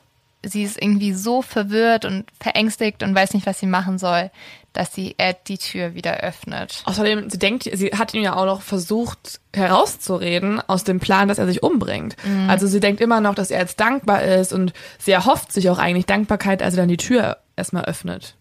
sie 0.43 0.63
ist 0.63 0.81
irgendwie 0.81 1.13
so 1.13 1.43
verwirrt 1.43 2.05
und 2.05 2.27
verängstigt 2.41 3.03
und 3.03 3.15
weiß 3.15 3.35
nicht, 3.35 3.47
was 3.47 3.59
sie 3.59 3.67
machen 3.67 3.99
soll, 3.99 4.31
dass 4.77 4.95
sie 4.95 5.15
Ed 5.19 5.39
die 5.49 5.59
Tür 5.59 5.95
wieder 5.95 6.19
öffnet. 6.19 6.83
Außerdem, 6.85 7.31
sie 7.31 7.39
denkt, 7.39 7.65
sie 7.73 7.89
hat 7.89 8.15
ihn 8.15 8.23
ja 8.23 8.37
auch 8.37 8.47
noch 8.47 8.63
versucht 8.63 9.41
herauszureden 9.55 10.61
aus 10.67 10.85
dem 10.85 11.01
Plan, 11.01 11.29
dass 11.29 11.39
er 11.39 11.47
sich 11.47 11.63
umbringt. 11.63 12.17
Also 12.49 12.67
sie 12.67 12.81
denkt 12.81 13.01
immer 13.01 13.21
noch, 13.21 13.35
dass 13.35 13.51
er 13.51 13.61
jetzt 13.61 13.81
dankbar 13.81 14.23
ist 14.23 14.53
und 14.53 14.73
sie 14.99 15.13
erhofft 15.13 15.53
sich 15.53 15.71
auch 15.71 15.79
eigentlich 15.79 16.07
Dankbarkeit, 16.07 16.63
als 16.63 16.75
er 16.75 16.83
dann 16.83 16.89
die 16.89 16.99
Tür 16.99 17.39
erstmal 17.57 17.85
öffnet. 17.85 18.35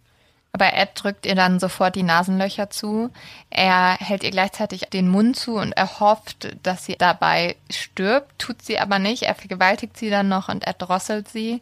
Aber 0.55 0.73
Ed 0.73 0.91
drückt 0.95 1.25
ihr 1.25 1.35
dann 1.35 1.59
sofort 1.59 1.97
die 1.97 2.03
Nasenlöcher 2.03 2.69
zu. 2.69 3.09
Er 3.49 3.97
hält 3.99 4.23
ihr 4.23 4.31
gleichzeitig 4.31 4.83
den 4.83 5.09
Mund 5.09 5.35
zu 5.35 5.55
und 5.55 5.73
er 5.73 5.99
hofft, 5.99 6.55
dass 6.63 6.85
sie 6.85 6.95
dabei 6.97 7.57
stirbt. 7.69 8.39
Tut 8.39 8.61
sie 8.61 8.79
aber 8.79 8.97
nicht. 8.97 9.23
Er 9.23 9.35
vergewaltigt 9.35 9.97
sie 9.97 10.09
dann 10.09 10.29
noch 10.29 10.47
und 10.47 10.63
erdrosselt 10.63 11.27
sie. 11.27 11.59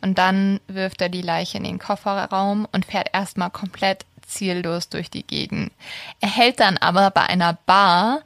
Und 0.00 0.18
dann 0.18 0.60
wirft 0.68 1.00
er 1.02 1.08
die 1.08 1.22
Leiche 1.22 1.58
in 1.58 1.64
den 1.64 1.80
Kofferraum 1.80 2.68
und 2.70 2.84
fährt 2.84 3.08
erstmal 3.12 3.50
komplett 3.50 4.06
ziellos 4.26 4.88
durch 4.88 5.10
die 5.10 5.26
Gegend. 5.26 5.72
Er 6.20 6.30
hält 6.30 6.60
dann 6.60 6.76
aber 6.78 7.10
bei 7.10 7.22
einer 7.22 7.58
Bar, 7.66 8.22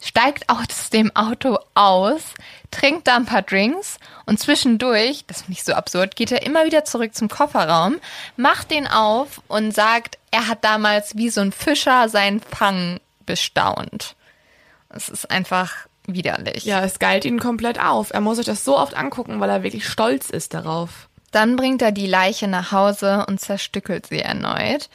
steigt 0.00 0.48
aus 0.48 0.90
dem 0.90 1.14
Auto 1.16 1.58
aus, 1.74 2.22
trinkt 2.70 3.08
da 3.08 3.16
ein 3.16 3.26
paar 3.26 3.42
Drinks 3.42 3.98
und 4.26 4.38
zwischendurch, 4.38 5.24
das 5.26 5.42
finde 5.42 5.52
ich 5.52 5.64
so 5.64 5.72
absurd, 5.72 6.16
geht 6.16 6.32
er 6.32 6.42
immer 6.44 6.64
wieder 6.64 6.84
zurück 6.84 7.14
zum 7.14 7.28
Kofferraum, 7.28 7.96
macht 8.36 8.70
den 8.70 8.86
auf 8.86 9.40
und 9.48 9.74
sagt, 9.74 10.18
er 10.30 10.48
hat 10.48 10.64
damals 10.64 11.16
wie 11.16 11.30
so 11.30 11.40
ein 11.40 11.52
Fischer 11.52 12.08
seinen 12.08 12.40
Fang 12.40 13.00
bestaunt. 13.24 14.14
Es 14.88 15.08
ist 15.08 15.30
einfach 15.30 15.86
widerlich. 16.06 16.64
Ja, 16.64 16.84
es 16.84 16.98
geilt 16.98 17.24
ihn 17.24 17.40
komplett 17.40 17.80
auf. 17.80 18.12
Er 18.12 18.20
muss 18.20 18.36
sich 18.36 18.46
das 18.46 18.64
so 18.64 18.78
oft 18.78 18.94
angucken, 18.94 19.40
weil 19.40 19.50
er 19.50 19.62
wirklich 19.62 19.88
stolz 19.88 20.30
ist 20.30 20.54
darauf. 20.54 21.08
Dann 21.32 21.56
bringt 21.56 21.82
er 21.82 21.92
die 21.92 22.06
Leiche 22.06 22.48
nach 22.48 22.72
Hause 22.72 23.26
und 23.28 23.40
zerstückelt 23.40 24.06
sie 24.06 24.20
erneut. 24.20 24.88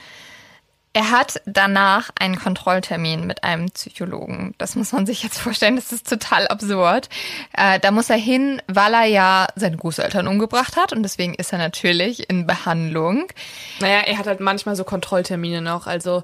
Er 0.93 1.09
hat 1.09 1.41
danach 1.45 2.09
einen 2.19 2.37
Kontrolltermin 2.37 3.25
mit 3.25 3.45
einem 3.45 3.69
Psychologen. 3.71 4.53
Das 4.57 4.75
muss 4.75 4.91
man 4.91 5.05
sich 5.05 5.23
jetzt 5.23 5.39
vorstellen, 5.39 5.77
das 5.77 5.93
ist 5.93 6.09
total 6.09 6.47
absurd. 6.49 7.07
Äh, 7.53 7.79
da 7.79 7.91
muss 7.91 8.09
er 8.09 8.17
hin, 8.17 8.61
weil 8.67 8.93
er 8.93 9.05
ja 9.05 9.47
seine 9.55 9.77
Großeltern 9.77 10.27
umgebracht 10.27 10.75
hat 10.75 10.91
und 10.91 11.03
deswegen 11.03 11.33
ist 11.33 11.53
er 11.53 11.59
natürlich 11.59 12.29
in 12.29 12.45
Behandlung. 12.45 13.27
Naja, 13.79 14.01
er 14.05 14.17
hat 14.17 14.27
halt 14.27 14.41
manchmal 14.41 14.75
so 14.75 14.83
Kontrolltermine 14.83 15.61
noch. 15.61 15.87
Also 15.87 16.23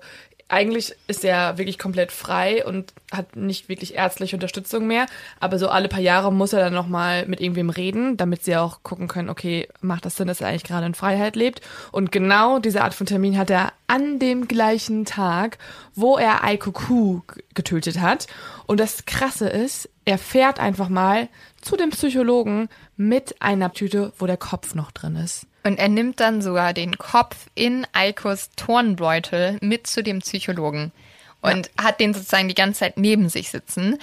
eigentlich 0.50 0.95
ist 1.08 1.26
er 1.26 1.58
wirklich 1.58 1.78
komplett 1.78 2.12
frei 2.12 2.66
und 2.66 2.93
hat 3.12 3.36
nicht 3.36 3.68
wirklich 3.68 3.95
ärztliche 3.95 4.36
Unterstützung 4.36 4.88
mehr. 4.88 5.06
Aber 5.39 5.60
so 5.60 5.68
alle 5.68 5.89
paar 5.89 6.00
Jahre 6.00 6.32
muss 6.32 6.54
er 6.54 6.62
dann 6.62 6.74
nochmal 6.74 7.26
mit 7.28 7.41
irgendwem 7.41 7.70
reden, 7.70 8.16
damit 8.16 8.43
sie 8.43 8.56
auch 8.56 8.82
gucken 8.84 9.08
können, 9.08 9.30
okay, 9.30 9.68
macht 9.82 10.06
das 10.06 10.16
Sinn, 10.16 10.28
dass 10.28 10.39
er 10.39 10.48
eigentlich 10.48 10.64
gerade 10.64 10.86
in 10.86 10.93
Freiheit 10.93 11.36
lebt? 11.36 11.62
Und 11.91 12.12
genau 12.12 12.60
diese 12.60 12.84
Art 12.84 12.93
von 12.93 13.08
Termin 13.08 13.38
hat 13.38 13.50
er 13.50 13.74
an 13.88 14.20
dem 14.20 14.48
gleichen 14.48 15.06
Tag, 15.06 15.58
wo 15.95 16.18
er 16.18 16.43
Aiko 16.43 16.72
Ku 16.72 17.22
getötet 17.54 18.00
hat. 18.00 18.28
Und 18.66 18.80
das 18.80 19.06
Krasse 19.06 19.50
ist, 19.50 19.89
er 20.06 20.18
fährt 20.18 20.60
einfach 20.60 20.88
mal 20.88 21.28
zu 21.62 21.76
dem 21.76 21.89
Psychologen 21.89 22.70
mit 22.95 23.41
einer 23.41 23.74
Tüte, 23.74 24.14
wo 24.18 24.26
der 24.26 24.38
Kopf 24.38 24.76
noch 24.76 24.91
drin 24.91 25.18
ist. 25.18 25.45
Und 25.68 25.80
er 25.80 25.89
nimmt 25.89 26.22
dann 26.22 26.41
sogar 26.41 26.72
den 26.72 26.97
Kopf 26.97 27.36
in 27.53 27.86
Eikos 27.91 28.51
Turnbeutel 28.55 29.57
mit 29.59 29.86
zu 29.86 30.01
dem 30.01 30.20
Psychologen 30.20 30.93
und 31.41 31.70
hat 31.78 31.99
den 31.99 32.13
sozusagen 32.13 32.47
die 32.47 32.55
ganze 32.55 32.80
Zeit 32.80 32.95
neben 32.95 33.28
sich 33.28 33.49
sitzen. 33.49 33.99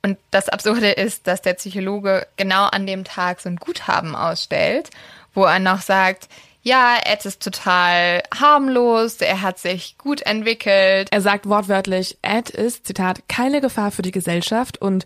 Und 0.00 0.16
das 0.30 0.48
Absurde 0.48 0.92
ist, 0.92 1.26
dass 1.26 1.42
der 1.42 1.52
Psychologe 1.52 2.26
genau 2.36 2.64
an 2.64 2.86
dem 2.86 3.04
Tag 3.04 3.42
so 3.42 3.50
ein 3.50 3.56
Guthaben 3.56 4.16
ausstellt, 4.16 4.88
wo 5.34 5.44
er 5.44 5.58
noch 5.58 5.82
sagt, 5.82 6.30
ja, 6.62 6.96
Ed 7.04 7.26
ist 7.26 7.42
total 7.42 8.22
harmlos, 8.34 9.16
er 9.16 9.42
hat 9.42 9.58
sich 9.58 9.98
gut 9.98 10.22
entwickelt. 10.22 11.08
Er 11.10 11.20
sagt 11.20 11.46
wortwörtlich, 11.46 12.16
Ed 12.22 12.48
ist, 12.48 12.86
Zitat, 12.86 13.28
keine 13.28 13.60
Gefahr 13.60 13.90
für 13.90 14.00
die 14.00 14.10
Gesellschaft 14.10 14.80
und 14.80 15.04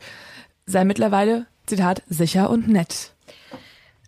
sei 0.64 0.84
mittlerweile, 0.84 1.46
Zitat, 1.66 2.04
sicher 2.08 2.50
und 2.50 2.68
nett. 2.68 3.15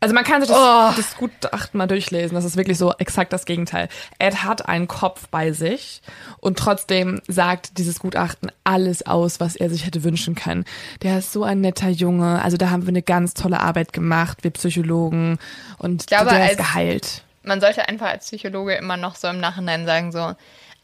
Also 0.01 0.15
man 0.15 0.23
kann 0.25 0.41
sich 0.41 0.49
das, 0.51 0.59
Oh. 0.59 0.93
das 0.97 1.17
Gutachten 1.17 1.77
mal 1.79 1.87
durchlesen. 1.89 2.35
Das 2.37 2.45
ist 2.45 2.57
wirklich 2.57 2.79
so 2.79 2.93
exakt 2.99 3.33
das 3.33 3.45
Gegenteil. 3.47 3.89
Ed 4.21 4.45
hat 4.45 4.69
einen 4.69 4.87
Kopf 4.87 5.27
bei 5.29 5.51
sich 5.53 6.03
und 6.39 6.59
trotzdem 6.59 7.21
sagt 7.27 7.79
dieses 7.79 7.99
Gutachten 7.99 8.53
alles 8.63 9.07
aus, 9.07 9.41
was 9.41 9.57
er 9.57 9.71
sich 9.71 9.85
hätte 9.87 10.05
wünschen 10.05 10.35
können. 10.37 10.65
Der 11.03 11.19
ist 11.19 11.33
so 11.33 11.43
ein 11.43 11.61
netter 11.61 11.89
Junge. 11.89 12.41
Also 12.43 12.57
da 12.57 12.71
haben 12.71 12.83
wir 12.83 12.91
eine 12.91 13.03
ganz 13.03 13.35
tolle 13.35 13.61
Arbeit 13.61 13.93
gemacht, 13.93 14.45
wir 14.45 14.53
Psychologen. 14.53 15.39
Und 15.79 16.07
glaube, 16.07 16.31
der 16.31 16.45
ist 16.45 16.51
als- 16.51 16.69
geheilt. 16.69 17.23
Man 17.43 17.61
sollte 17.61 17.89
einfach 17.89 18.09
als 18.09 18.27
Psychologe 18.27 18.75
immer 18.75 18.97
noch 18.97 19.17
so 19.17 19.27
im 19.27 19.41
Nachhinein 19.41 19.85
sagen, 19.87 20.13
so, 20.13 20.35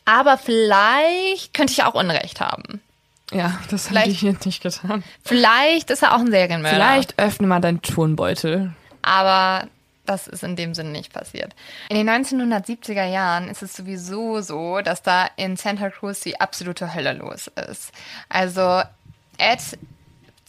aber 0.06 0.38
vielleicht 0.38 1.54
könnte 1.54 1.72
ich 1.72 1.82
auch 1.84 1.94
Unrecht 1.94 2.40
haben. 2.40 2.80
Ja, 3.32 3.58
das 3.70 3.88
Vielleicht- 3.88 4.06
die 4.08 4.12
hier 4.12 4.36
nicht 4.44 4.62
getan. 4.62 5.02
Vielleicht 5.24 5.90
ist 5.90 6.02
er 6.02 6.14
auch 6.14 6.20
ein 6.20 6.30
Serienmörder. 6.30 6.74
Vielleicht 6.74 7.18
öffne 7.18 7.46
mal 7.46 7.60
deinen 7.60 7.80
Turnbeutel. 7.82 8.72
Aber 9.04 9.68
das 10.06 10.26
ist 10.26 10.42
in 10.42 10.56
dem 10.56 10.74
Sinne 10.74 10.90
nicht 10.90 11.12
passiert. 11.12 11.54
In 11.88 11.96
den 11.96 12.08
1970er 12.08 13.06
Jahren 13.06 13.48
ist 13.48 13.62
es 13.62 13.74
sowieso 13.74 14.40
so, 14.42 14.80
dass 14.80 15.02
da 15.02 15.28
in 15.36 15.56
Santa 15.56 15.90
Cruz 15.90 16.20
die 16.20 16.40
absolute 16.40 16.94
Hölle 16.94 17.14
los 17.14 17.50
ist. 17.70 17.92
Also 18.28 18.82
Ed 19.38 19.60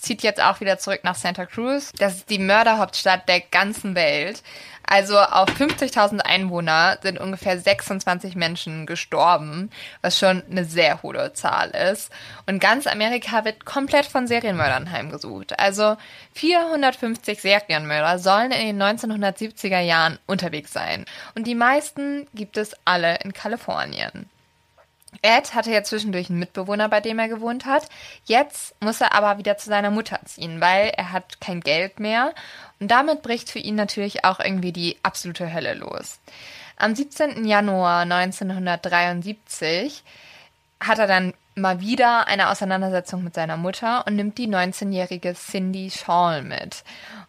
zieht 0.05 0.23
jetzt 0.23 0.41
auch 0.41 0.59
wieder 0.61 0.77
zurück 0.77 1.01
nach 1.03 1.15
Santa 1.15 1.45
Cruz. 1.45 1.91
Das 1.97 2.15
ist 2.17 2.29
die 2.29 2.39
Mörderhauptstadt 2.39 3.27
der 3.27 3.41
ganzen 3.41 3.95
Welt. 3.95 4.41
Also 4.87 5.19
auf 5.19 5.49
50.000 5.49 6.19
Einwohner 6.19 6.99
sind 7.01 7.19
ungefähr 7.19 7.59
26 7.59 8.35
Menschen 8.35 8.85
gestorben, 8.85 9.71
was 10.01 10.19
schon 10.19 10.43
eine 10.49 10.63
sehr 10.63 11.01
hohe 11.01 11.33
Zahl 11.33 11.71
ist. 11.71 12.11
Und 12.45 12.59
ganz 12.59 12.85
Amerika 12.85 13.45
wird 13.45 13.65
komplett 13.65 14.05
von 14.05 14.27
Serienmördern 14.27 14.91
heimgesucht. 14.91 15.59
Also 15.59 15.97
450 16.33 17.41
Serienmörder 17.41 18.19
sollen 18.19 18.51
in 18.51 18.77
den 18.77 18.83
1970er 18.83 19.79
Jahren 19.79 20.19
unterwegs 20.27 20.71
sein. 20.71 21.05
Und 21.33 21.47
die 21.47 21.55
meisten 21.55 22.27
gibt 22.35 22.57
es 22.57 22.75
alle 22.85 23.17
in 23.23 23.33
Kalifornien. 23.33 24.29
Ed 25.21 25.53
hatte 25.53 25.71
ja 25.71 25.83
zwischendurch 25.83 26.29
einen 26.29 26.39
Mitbewohner, 26.39 26.89
bei 26.89 27.01
dem 27.01 27.19
er 27.19 27.27
gewohnt 27.27 27.65
hat. 27.65 27.87
Jetzt 28.25 28.75
muss 28.81 29.01
er 29.01 29.13
aber 29.13 29.37
wieder 29.37 29.57
zu 29.57 29.69
seiner 29.69 29.91
Mutter 29.91 30.19
ziehen, 30.25 30.61
weil 30.61 30.91
er 30.95 31.11
hat 31.11 31.41
kein 31.41 31.61
Geld 31.61 31.99
mehr. 31.99 32.33
Und 32.79 32.89
damit 32.89 33.21
bricht 33.21 33.49
für 33.49 33.59
ihn 33.59 33.75
natürlich 33.75 34.25
auch 34.25 34.39
irgendwie 34.39 34.71
die 34.71 34.97
absolute 35.03 35.53
Hölle 35.53 35.73
los. 35.73 36.19
Am 36.77 36.93
17. 36.93 37.45
Januar 37.45 38.01
1973 38.01 40.03
hat 40.87 40.99
er 40.99 41.07
dann 41.07 41.33
mal 41.55 41.79
wieder 41.79 42.27
eine 42.27 42.49
Auseinandersetzung 42.49 43.23
mit 43.23 43.33
seiner 43.33 43.55
Mutter 43.55 44.05
und 44.05 44.15
nimmt 44.17 44.37
die 44.37 44.47
19-jährige 44.47 45.33
Cindy 45.33 45.89
Shaw 45.89 46.41
mit. 46.41 46.83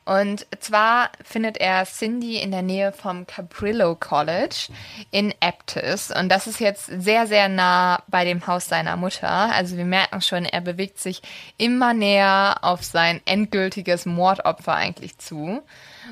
Und 0.04 0.46
zwar 0.60 1.10
findet 1.22 1.58
er 1.58 1.84
Cindy 1.84 2.38
in 2.38 2.50
der 2.50 2.62
Nähe 2.62 2.92
vom 2.92 3.26
Cabrillo 3.26 3.94
College 3.94 4.68
in 5.10 5.32
Aptis. 5.40 6.10
Und 6.10 6.28
das 6.28 6.46
ist 6.46 6.60
jetzt 6.60 6.86
sehr, 6.86 7.26
sehr 7.26 7.48
nah 7.48 8.02
bei 8.08 8.24
dem 8.24 8.46
Haus 8.46 8.68
seiner 8.68 8.96
Mutter. 8.96 9.28
Also 9.30 9.76
wir 9.76 9.84
merken 9.84 10.20
schon, 10.20 10.44
er 10.44 10.60
bewegt 10.60 10.98
sich 10.98 11.22
immer 11.56 11.94
näher 11.94 12.58
auf 12.62 12.82
sein 12.82 13.20
endgültiges 13.26 14.06
Mordopfer 14.06 14.74
eigentlich 14.74 15.18
zu. 15.18 15.62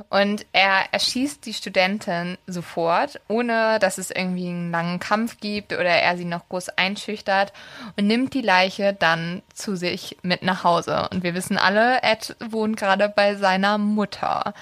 Und 0.09 0.47
er 0.53 0.93
erschießt 0.93 1.45
die 1.47 1.55
Studentin 1.55 2.39
sofort, 2.47 3.21
ohne 3.29 3.79
dass 3.79 3.99
es 3.99 4.11
irgendwie 4.11 4.49
einen 4.49 4.71
langen 4.71 4.99
Kampf 4.99 5.39
gibt 5.41 5.73
oder 5.73 5.85
er 5.85 6.17
sie 6.17 6.25
noch 6.25 6.49
groß 6.49 6.71
einschüchtert 6.71 7.53
und 7.97 8.07
nimmt 8.07 8.35
die 8.35 8.43
Leiche 8.43 8.93
dann 8.93 9.43
zu 9.53 9.77
sich 9.77 10.17
mit 10.23 10.43
nach 10.43 10.65
Hause. 10.65 11.09
Und 11.11 11.23
wir 11.23 11.35
wissen 11.35 11.59
alle, 11.59 12.03
Ed 12.03 12.37
wohnt 12.41 12.77
gerade 12.77 13.09
bei 13.09 13.35
seiner 13.35 13.79
Mutter. 13.79 14.55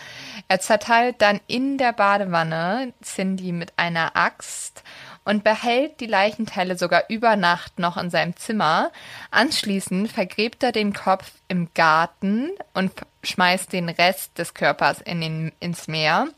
Er 0.48 0.60
zerteilt 0.60 1.22
dann 1.22 1.40
in 1.46 1.78
der 1.78 1.92
Badewanne 1.92 2.92
Cindy 3.02 3.52
mit 3.52 3.72
einer 3.76 4.16
Axt 4.16 4.82
und 5.24 5.44
behält 5.44 6.00
die 6.00 6.06
Leichenteile 6.06 6.76
sogar 6.76 7.04
über 7.08 7.36
Nacht 7.36 7.78
noch 7.78 7.96
in 7.96 8.10
seinem 8.10 8.36
Zimmer. 8.36 8.90
Anschließend 9.30 10.10
vergräbt 10.10 10.62
er 10.62 10.72
den 10.72 10.92
Kopf 10.92 11.32
im 11.48 11.68
Garten 11.74 12.50
und 12.74 12.92
schmeißt 13.22 13.72
den 13.72 13.88
Rest 13.88 14.38
des 14.38 14.54
Körpers 14.54 15.00
in 15.00 15.20
den, 15.20 15.52
ins 15.60 15.88
Meer. 15.88 16.28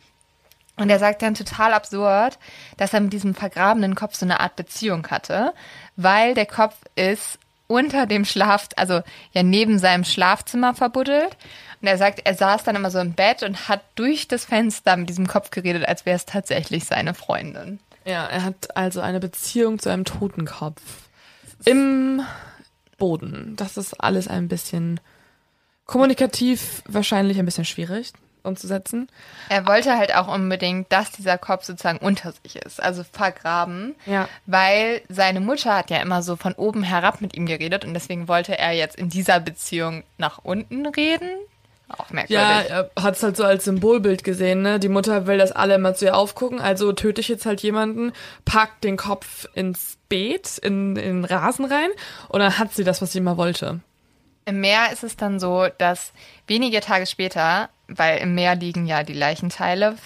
Und 0.77 0.91
er 0.91 0.99
sagt 0.99 1.23
dann 1.23 1.35
total 1.35 1.73
absurd, 1.73 2.39
dass 2.77 2.93
er 2.93 3.01
mit 3.01 3.13
diesem 3.13 3.35
vergrabenen 3.35 3.95
Kopf 3.95 4.17
so 4.17 4.27
eine 4.27 4.41
Art 4.41 4.57
Beziehung 4.57 5.07
hatte, 5.09 5.55
weil 5.97 6.35
der 6.35 6.47
Kopf 6.47 6.75
ist 6.97 7.39
unter 7.67 8.07
dem 8.07 8.25
Schlaf, 8.25 8.69
also 8.77 9.01
ja 9.33 9.43
neben 9.43 9.79
seinem 9.79 10.05
Schlafzimmer 10.05 10.75
verbuddelt. 10.75 11.37
Und 11.81 11.89
er 11.89 11.99
sagt, 11.99 12.23
er 12.25 12.35
saß 12.35 12.65
dann 12.65 12.77
immer 12.77 12.91
so 12.91 12.99
im 12.99 13.13
Bett 13.13 13.43
und 13.43 13.69
hat 13.69 13.83
durch 13.95 14.27
das 14.27 14.45
Fenster 14.45 14.97
mit 14.97 15.09
diesem 15.09 15.27
Kopf 15.27 15.51
geredet, 15.51 15.87
als 15.87 16.07
wäre 16.07 16.17
es 16.17 16.27
tatsächlich 16.27 16.85
seine 16.85 17.15
Freundin. 17.15 17.79
Ja, 18.05 18.27
er 18.27 18.45
hat 18.45 18.77
also 18.77 19.01
eine 19.01 19.21
Beziehung 19.21 19.79
zu 19.79 19.91
einem 19.91 20.05
Totenkopf. 20.05 20.83
Im 21.65 22.23
Boden. 22.99 23.55
Das 23.57 23.77
ist 23.77 23.95
alles 23.95 24.29
ein 24.29 24.49
bisschen 24.49 25.01
kommunikativ 25.87 26.83
wahrscheinlich 26.87 27.39
ein 27.39 27.45
bisschen 27.45 27.65
schwierig 27.65 28.13
umzusetzen. 28.43 29.09
Er 29.49 29.67
wollte 29.67 29.97
halt 29.97 30.15
auch 30.15 30.29
unbedingt, 30.29 30.93
dass 30.93 31.11
dieser 31.13 31.39
Kopf 31.39 31.65
sozusagen 31.65 31.97
unter 31.99 32.33
sich 32.43 32.57
ist, 32.57 32.83
also 32.83 33.03
vergraben, 33.11 33.95
Ja. 34.05 34.29
weil 34.45 35.01
seine 35.09 35.41
Mutter 35.41 35.75
hat 35.75 35.89
ja 35.91 35.97
immer 36.03 36.23
so 36.23 36.37
von 36.37 36.53
oben 36.53 36.83
herab 36.83 37.23
mit 37.23 37.35
ihm 37.35 37.47
geredet 37.47 37.87
und 37.87 37.95
deswegen 37.95 38.29
wollte 38.29 38.59
er 38.59 38.73
jetzt 38.73 38.97
in 38.97 39.09
dieser 39.09 39.41
Beziehung 39.41 40.05
nach 40.19 40.41
unten 40.43 40.85
reden. 40.87 41.31
Auch 41.89 42.11
merkwürdig. 42.11 42.31
Ja, 42.37 42.61
er 42.63 42.91
hat 43.03 43.17
es 43.17 43.23
halt 43.23 43.37
so 43.37 43.45
als 43.45 43.65
Symbolbild 43.65 44.25
gesehen, 44.25 44.63
ne? 44.63 44.79
Die 44.79 44.89
Mutter 44.89 45.27
will, 45.27 45.39
dass 45.39 45.53
alle 45.53 45.75
immer 45.77 45.95
zu 45.95 46.07
ihr 46.07 46.17
aufgucken, 46.17 46.61
also 46.61 46.93
töte 46.93 47.21
ich 47.21 47.29
jetzt 47.29 47.47
halt 47.47 47.63
jemanden, 47.63 48.13
pack 48.45 48.81
den 48.83 48.97
Kopf 48.97 49.47
ins 49.55 49.97
Beet, 50.09 50.59
in, 50.59 50.97
in 50.97 51.23
den 51.23 51.25
Rasen 51.25 51.65
rein 51.67 51.89
und 52.29 52.41
dann 52.41 52.59
hat 52.59 52.75
sie 52.75 52.85
das, 52.85 53.01
was 53.01 53.13
sie 53.13 53.19
immer 53.19 53.37
wollte. 53.39 53.81
Im 54.47 54.61
Meer 54.61 54.93
ist 54.93 55.05
es 55.05 55.17
dann 55.17 55.41
so, 55.41 55.69
dass 55.79 56.13
wenige 56.47 56.81
Tage 56.81 57.07
später, 57.07 57.71
weil 57.89 58.19
im 58.19 58.35
Meer 58.35 58.55
liegen 58.55 58.87
ja 58.87 59.03
die 59.03 59.15
Leichenteile, 59.15 59.97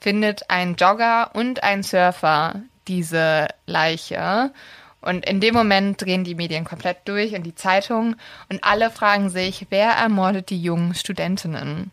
findet 0.00 0.48
ein 0.48 0.76
Jogger 0.76 1.30
und 1.34 1.62
ein 1.62 1.82
Surfer 1.82 2.62
diese 2.86 3.48
Leiche. 3.66 4.52
Und 5.00 5.26
in 5.26 5.40
dem 5.40 5.54
Moment 5.54 6.02
drehen 6.02 6.24
die 6.24 6.34
Medien 6.34 6.64
komplett 6.64 7.06
durch 7.06 7.34
und 7.34 7.44
die 7.44 7.54
Zeitung 7.54 8.16
und 8.48 8.64
alle 8.64 8.90
fragen 8.90 9.28
sich, 9.28 9.66
wer 9.70 9.90
ermordet 9.90 10.50
die 10.50 10.60
jungen 10.60 10.94
Studentinnen? 10.94 11.92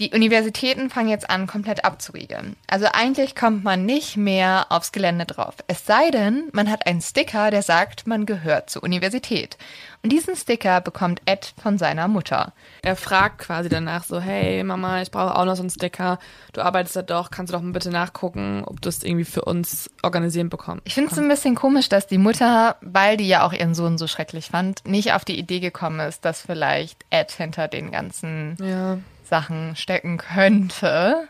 Die 0.00 0.12
Universitäten 0.12 0.88
fangen 0.88 1.10
jetzt 1.10 1.28
an, 1.28 1.46
komplett 1.46 1.84
abzuriegeln. 1.84 2.56
Also 2.66 2.86
eigentlich 2.90 3.36
kommt 3.36 3.64
man 3.64 3.84
nicht 3.84 4.16
mehr 4.16 4.64
aufs 4.70 4.92
Gelände 4.92 5.26
drauf. 5.26 5.56
Es 5.66 5.84
sei 5.84 6.10
denn, 6.10 6.48
man 6.52 6.70
hat 6.70 6.86
einen 6.86 7.02
Sticker, 7.02 7.50
der 7.50 7.60
sagt, 7.60 8.06
man 8.06 8.24
gehört 8.24 8.70
zur 8.70 8.82
Universität. 8.82 9.58
Und 10.02 10.10
diesen 10.10 10.36
Sticker 10.36 10.80
bekommt 10.80 11.20
Ed 11.26 11.52
von 11.62 11.76
seiner 11.76 12.08
Mutter. 12.08 12.54
Er 12.80 12.96
fragt 12.96 13.40
quasi 13.40 13.68
danach 13.68 14.04
so, 14.04 14.20
hey 14.20 14.64
Mama, 14.64 15.02
ich 15.02 15.10
brauche 15.10 15.36
auch 15.36 15.44
noch 15.44 15.56
so 15.56 15.62
einen 15.62 15.68
Sticker. 15.68 16.18
Du 16.54 16.62
arbeitest 16.62 16.96
da 16.96 17.02
doch, 17.02 17.30
kannst 17.30 17.52
du 17.52 17.56
doch 17.58 17.62
mal 17.62 17.72
bitte 17.72 17.90
nachgucken, 17.90 18.64
ob 18.64 18.80
du 18.80 18.88
es 18.88 19.02
irgendwie 19.02 19.26
für 19.26 19.42
uns 19.44 19.90
organisieren 20.02 20.48
bekommst. 20.48 20.80
Ich 20.86 20.94
finde 20.94 21.10
es 21.12 21.18
ein 21.18 21.28
bisschen 21.28 21.54
komisch, 21.54 21.90
dass 21.90 22.06
die 22.06 22.16
Mutter, 22.16 22.76
weil 22.80 23.18
die 23.18 23.28
ja 23.28 23.44
auch 23.44 23.52
ihren 23.52 23.74
Sohn 23.74 23.98
so 23.98 24.06
schrecklich 24.06 24.46
fand, 24.46 24.86
nicht 24.86 25.12
auf 25.12 25.26
die 25.26 25.38
Idee 25.38 25.60
gekommen 25.60 26.00
ist, 26.00 26.24
dass 26.24 26.40
vielleicht 26.40 27.04
Ed 27.10 27.32
hinter 27.32 27.68
den 27.68 27.90
ganzen 27.90 28.56
Ja. 28.58 28.96
Sachen 29.30 29.76
stecken 29.76 30.18
könnte. 30.18 31.28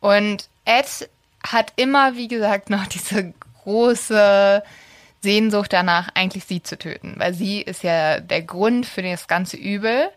Und 0.00 0.48
Ed 0.64 1.08
hat 1.44 1.72
immer, 1.74 2.14
wie 2.14 2.28
gesagt, 2.28 2.70
noch 2.70 2.86
diese 2.86 3.34
große 3.64 4.62
Sehnsucht 5.22 5.72
danach, 5.72 6.08
eigentlich 6.14 6.44
sie 6.44 6.62
zu 6.62 6.78
töten, 6.78 7.14
weil 7.16 7.34
sie 7.34 7.60
ist 7.60 7.82
ja 7.82 8.20
der 8.20 8.42
Grund 8.42 8.86
für 8.86 9.02
das 9.02 9.26
ganze 9.26 9.56
Übel. 9.56 10.08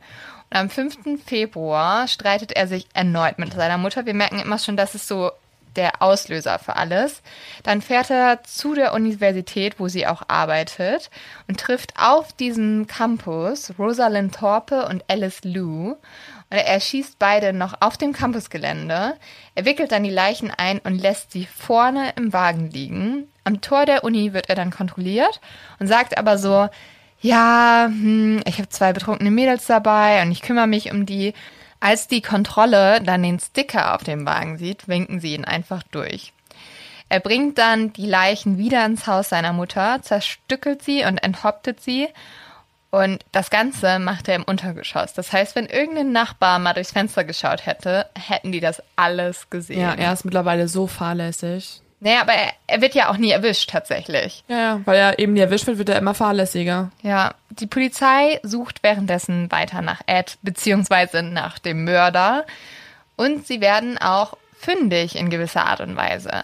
Und 0.51 0.57
am 0.57 0.69
5. 0.69 1.23
Februar 1.25 2.07
streitet 2.07 2.51
er 2.51 2.67
sich 2.67 2.87
erneut 2.93 3.39
mit 3.39 3.53
seiner 3.53 3.77
Mutter. 3.77 4.05
Wir 4.05 4.13
merken 4.13 4.39
immer 4.39 4.59
schon, 4.59 4.77
das 4.77 4.93
ist 4.93 5.07
so 5.07 5.31
der 5.75 6.01
Auslöser 6.01 6.59
für 6.59 6.75
alles. 6.75 7.21
Dann 7.63 7.81
fährt 7.81 8.09
er 8.09 8.43
zu 8.43 8.73
der 8.73 8.93
Universität, 8.93 9.79
wo 9.79 9.87
sie 9.87 10.07
auch 10.07 10.23
arbeitet 10.27 11.09
und 11.47 11.59
trifft 11.59 11.93
auf 11.97 12.33
diesem 12.33 12.87
Campus 12.87 13.73
Rosalind 13.79 14.35
Thorpe 14.35 14.85
und 14.87 15.03
Alice 15.07 15.41
Lou. 15.43 15.95
Und 16.49 16.57
er 16.57 16.67
erschießt 16.67 17.19
beide 17.19 17.53
noch 17.53 17.75
auf 17.81 17.97
dem 17.97 18.11
Campusgelände. 18.11 19.15
Er 19.55 19.65
wickelt 19.65 19.91
dann 19.91 20.03
die 20.03 20.09
Leichen 20.09 20.51
ein 20.51 20.79
und 20.79 20.99
lässt 20.99 21.31
sie 21.31 21.45
vorne 21.45 22.13
im 22.15 22.33
Wagen 22.33 22.71
liegen. 22.71 23.27
Am 23.43 23.61
Tor 23.61 23.85
der 23.85 24.03
Uni 24.03 24.33
wird 24.33 24.49
er 24.49 24.55
dann 24.55 24.71
kontrolliert 24.71 25.41
und 25.79 25.87
sagt 25.87 26.17
aber 26.17 26.37
so, 26.37 26.69
ja, 27.21 27.85
hm, 27.87 28.41
ich 28.45 28.57
habe 28.57 28.69
zwei 28.69 28.93
betrunkene 28.93 29.29
Mädels 29.29 29.67
dabei 29.67 30.21
und 30.21 30.31
ich 30.31 30.41
kümmere 30.41 30.67
mich 30.67 30.91
um 30.91 31.05
die. 31.05 31.33
Als 31.81 32.07
die 32.07 32.21
Kontrolle 32.21 33.01
dann 33.01 33.23
den 33.23 33.39
Sticker 33.39 33.95
auf 33.95 34.03
dem 34.03 34.25
Wagen 34.25 34.57
sieht, 34.57 34.89
winken 34.89 35.21
sie 35.21 35.33
ihn 35.33 35.45
einfach 35.45 35.81
durch. 35.83 36.33
Er 37.07 37.19
bringt 37.19 37.57
dann 37.57 37.93
die 37.93 38.05
Leichen 38.05 38.57
wieder 38.57 38.85
ins 38.85 39.07
Haus 39.07 39.29
seiner 39.29 39.53
Mutter, 39.53 40.01
zerstückelt 40.01 40.83
sie 40.83 41.05
und 41.05 41.17
enthauptet 41.17 41.81
sie. 41.81 42.07
Und 42.91 43.23
das 43.31 43.49
Ganze 43.51 43.99
macht 43.99 44.27
er 44.27 44.35
im 44.35 44.43
Untergeschoss. 44.43 45.13
Das 45.13 45.31
heißt, 45.31 45.55
wenn 45.55 45.67
irgendein 45.67 46.11
Nachbar 46.11 46.57
mal 46.57 46.73
durchs 46.73 46.91
Fenster 46.91 47.23
geschaut 47.23 47.65
hätte, 47.65 48.07
hätten 48.17 48.51
die 48.51 48.59
das 48.59 48.81
alles 48.95 49.49
gesehen. 49.49 49.79
Ja, 49.79 49.93
er 49.93 50.11
ist 50.11 50.25
mittlerweile 50.25 50.67
so 50.67 50.87
fahrlässig. 50.87 51.81
Naja, 52.01 52.21
aber 52.21 52.33
er, 52.33 52.53
er 52.67 52.81
wird 52.81 52.95
ja 52.95 53.09
auch 53.09 53.17
nie 53.17 53.31
erwischt 53.31 53.69
tatsächlich. 53.69 54.43
Ja, 54.47 54.57
ja, 54.57 54.81
weil 54.85 54.97
er 54.97 55.19
eben 55.19 55.33
nie 55.33 55.41
erwischt 55.41 55.67
wird, 55.67 55.77
wird 55.77 55.89
er 55.89 55.97
immer 55.97 56.13
fahrlässiger. 56.13 56.91
Ja, 57.03 57.35
die 57.49 57.67
Polizei 57.67 58.39
sucht 58.41 58.83
währenddessen 58.83 59.51
weiter 59.51 59.81
nach 59.81 60.01
Ed 60.07 60.37
beziehungsweise 60.41 61.21
nach 61.21 61.59
dem 61.59 61.83
Mörder 61.83 62.45
und 63.17 63.45
sie 63.45 63.59
werden 63.59 63.97
auch 63.97 64.37
fündig 64.57 65.17
in 65.17 65.29
gewisser 65.29 65.65
Art 65.65 65.81
und 65.81 65.97
Weise. 65.97 66.43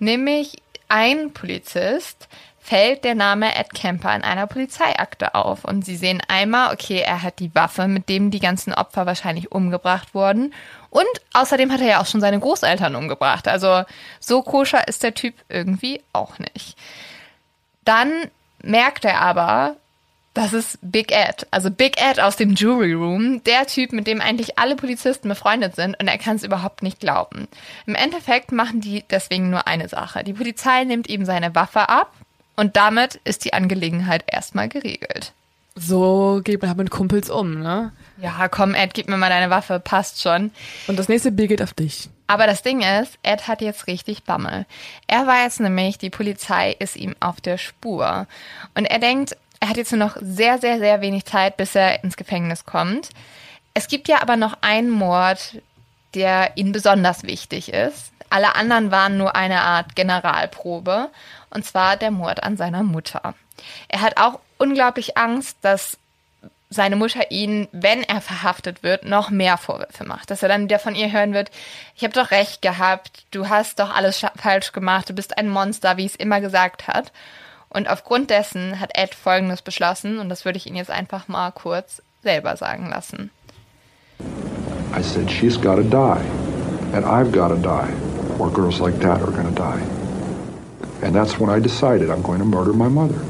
Nämlich 0.00 0.56
ein 0.88 1.32
Polizist 1.32 2.28
fällt 2.68 3.04
der 3.04 3.14
Name 3.14 3.56
Ed 3.56 3.72
Kemper 3.72 4.14
in 4.14 4.22
einer 4.22 4.46
Polizeiakte 4.46 5.34
auf 5.34 5.64
und 5.64 5.86
sie 5.86 5.96
sehen 5.96 6.20
einmal, 6.28 6.74
okay, 6.74 6.98
er 6.98 7.22
hat 7.22 7.38
die 7.38 7.54
Waffe, 7.54 7.88
mit 7.88 8.10
dem 8.10 8.30
die 8.30 8.40
ganzen 8.40 8.74
Opfer 8.74 9.06
wahrscheinlich 9.06 9.52
umgebracht 9.52 10.14
wurden 10.14 10.52
und 10.90 11.06
außerdem 11.32 11.72
hat 11.72 11.80
er 11.80 11.86
ja 11.86 12.00
auch 12.00 12.06
schon 12.06 12.20
seine 12.20 12.38
Großeltern 12.38 12.94
umgebracht. 12.94 13.48
Also 13.48 13.84
so 14.20 14.42
koscher 14.42 14.86
ist 14.86 15.02
der 15.02 15.14
Typ 15.14 15.34
irgendwie 15.48 16.02
auch 16.12 16.38
nicht. 16.38 16.76
Dann 17.84 18.12
merkt 18.62 19.06
er 19.06 19.22
aber, 19.22 19.76
das 20.34 20.52
ist 20.52 20.78
Big 20.82 21.10
Ed. 21.10 21.46
Also 21.50 21.70
Big 21.70 21.98
Ed 21.98 22.20
aus 22.20 22.36
dem 22.36 22.54
Jury 22.54 22.92
Room. 22.92 23.42
Der 23.44 23.66
Typ, 23.66 23.92
mit 23.92 24.06
dem 24.06 24.20
eigentlich 24.20 24.58
alle 24.58 24.76
Polizisten 24.76 25.30
befreundet 25.30 25.74
sind 25.74 25.98
und 25.98 26.06
er 26.06 26.18
kann 26.18 26.36
es 26.36 26.44
überhaupt 26.44 26.82
nicht 26.82 27.00
glauben. 27.00 27.48
Im 27.86 27.94
Endeffekt 27.94 28.52
machen 28.52 28.82
die 28.82 29.04
deswegen 29.10 29.48
nur 29.48 29.66
eine 29.66 29.88
Sache. 29.88 30.22
Die 30.22 30.34
Polizei 30.34 30.84
nimmt 30.84 31.08
ihm 31.08 31.24
seine 31.24 31.54
Waffe 31.54 31.88
ab 31.88 32.12
und 32.58 32.76
damit 32.76 33.20
ist 33.22 33.44
die 33.44 33.52
Angelegenheit 33.52 34.24
erstmal 34.26 34.68
geregelt. 34.68 35.32
So 35.76 36.40
geht 36.42 36.60
man 36.60 36.70
halt 36.70 36.78
mit 36.78 36.90
Kumpels 36.90 37.30
um, 37.30 37.60
ne? 37.60 37.92
Ja, 38.20 38.48
komm, 38.48 38.74
Ed, 38.74 38.94
gib 38.94 39.08
mir 39.08 39.16
mal 39.16 39.30
deine 39.30 39.48
Waffe, 39.48 39.78
passt 39.78 40.20
schon. 40.20 40.50
Und 40.88 40.98
das 40.98 41.08
nächste 41.08 41.30
Bier 41.30 41.46
geht 41.46 41.62
auf 41.62 41.72
dich. 41.72 42.08
Aber 42.26 42.48
das 42.48 42.62
Ding 42.62 42.82
ist, 42.82 43.16
Ed 43.22 43.46
hat 43.46 43.60
jetzt 43.60 43.86
richtig 43.86 44.24
Bammel. 44.24 44.66
Er 45.06 45.24
weiß 45.24 45.60
nämlich, 45.60 45.98
die 45.98 46.10
Polizei 46.10 46.74
ist 46.80 46.96
ihm 46.96 47.14
auf 47.20 47.40
der 47.40 47.58
Spur. 47.58 48.26
Und 48.74 48.86
er 48.86 48.98
denkt, 48.98 49.36
er 49.60 49.68
hat 49.68 49.76
jetzt 49.76 49.92
nur 49.92 50.00
noch 50.00 50.16
sehr, 50.20 50.58
sehr, 50.58 50.80
sehr 50.80 51.00
wenig 51.00 51.26
Zeit, 51.26 51.56
bis 51.56 51.76
er 51.76 52.02
ins 52.02 52.16
Gefängnis 52.16 52.64
kommt. 52.64 53.10
Es 53.72 53.86
gibt 53.86 54.08
ja 54.08 54.20
aber 54.20 54.34
noch 54.34 54.58
einen 54.62 54.90
Mord, 54.90 55.62
der 56.14 56.56
ihm 56.56 56.72
besonders 56.72 57.22
wichtig 57.22 57.72
ist. 57.72 58.10
Alle 58.30 58.56
anderen 58.56 58.90
waren 58.90 59.16
nur 59.16 59.36
eine 59.36 59.62
Art 59.62 59.94
Generalprobe. 59.94 61.08
Und 61.50 61.64
zwar 61.64 61.96
der 61.96 62.10
Mord 62.10 62.42
an 62.42 62.56
seiner 62.56 62.82
Mutter. 62.82 63.34
Er 63.88 64.00
hat 64.00 64.18
auch 64.18 64.40
unglaublich 64.58 65.16
Angst, 65.16 65.56
dass 65.62 65.98
seine 66.70 66.96
Mutter 66.96 67.30
ihn, 67.30 67.66
wenn 67.72 68.02
er 68.02 68.20
verhaftet 68.20 68.82
wird, 68.82 69.04
noch 69.04 69.30
mehr 69.30 69.56
Vorwürfe 69.56 70.04
macht. 70.04 70.30
Dass 70.30 70.42
er 70.42 70.48
dann 70.48 70.64
wieder 70.64 70.78
von 70.78 70.94
ihr 70.94 71.10
hören 71.10 71.32
wird, 71.32 71.50
ich 71.96 72.04
habe 72.04 72.12
doch 72.12 72.30
recht 72.30 72.60
gehabt, 72.60 73.24
du 73.30 73.48
hast 73.48 73.80
doch 73.80 73.94
alles 73.94 74.24
falsch 74.36 74.72
gemacht, 74.72 75.08
du 75.08 75.14
bist 75.14 75.38
ein 75.38 75.48
Monster, 75.48 75.96
wie 75.96 76.04
es 76.04 76.14
immer 76.14 76.40
gesagt 76.40 76.86
hat. 76.86 77.12
Und 77.70 77.88
aufgrund 77.88 78.30
dessen 78.30 78.80
hat 78.80 78.96
Ed 78.96 79.14
Folgendes 79.14 79.62
beschlossen, 79.62 80.18
und 80.18 80.28
das 80.28 80.44
würde 80.44 80.58
ich 80.58 80.66
ihn 80.66 80.76
jetzt 80.76 80.90
einfach 80.90 81.28
mal 81.28 81.50
kurz 81.52 82.02
selber 82.22 82.56
sagen 82.56 82.88
lassen. 82.88 83.30
I 84.96 85.02
said, 85.02 85.30
she's 85.30 85.60
got 85.60 85.76
to 85.76 85.82
die, 85.82 86.24
and 86.94 87.04
I've 87.04 87.30
got 87.30 87.48
to 87.48 87.56
die, 87.56 87.88
or 88.38 88.50
girls 88.50 88.78
like 88.80 88.98
that 89.00 89.20
are 89.20 89.32
to 89.32 89.50
die. 89.54 89.97
And 91.02 91.14
that's 91.14 91.38
when 91.38 91.48
I 91.48 91.60
decided 91.60 92.10
I'm 92.10 92.22
going 92.22 92.40
to 92.40 92.44
murder 92.44 92.72
my 92.72 92.88
mother. 92.88 93.20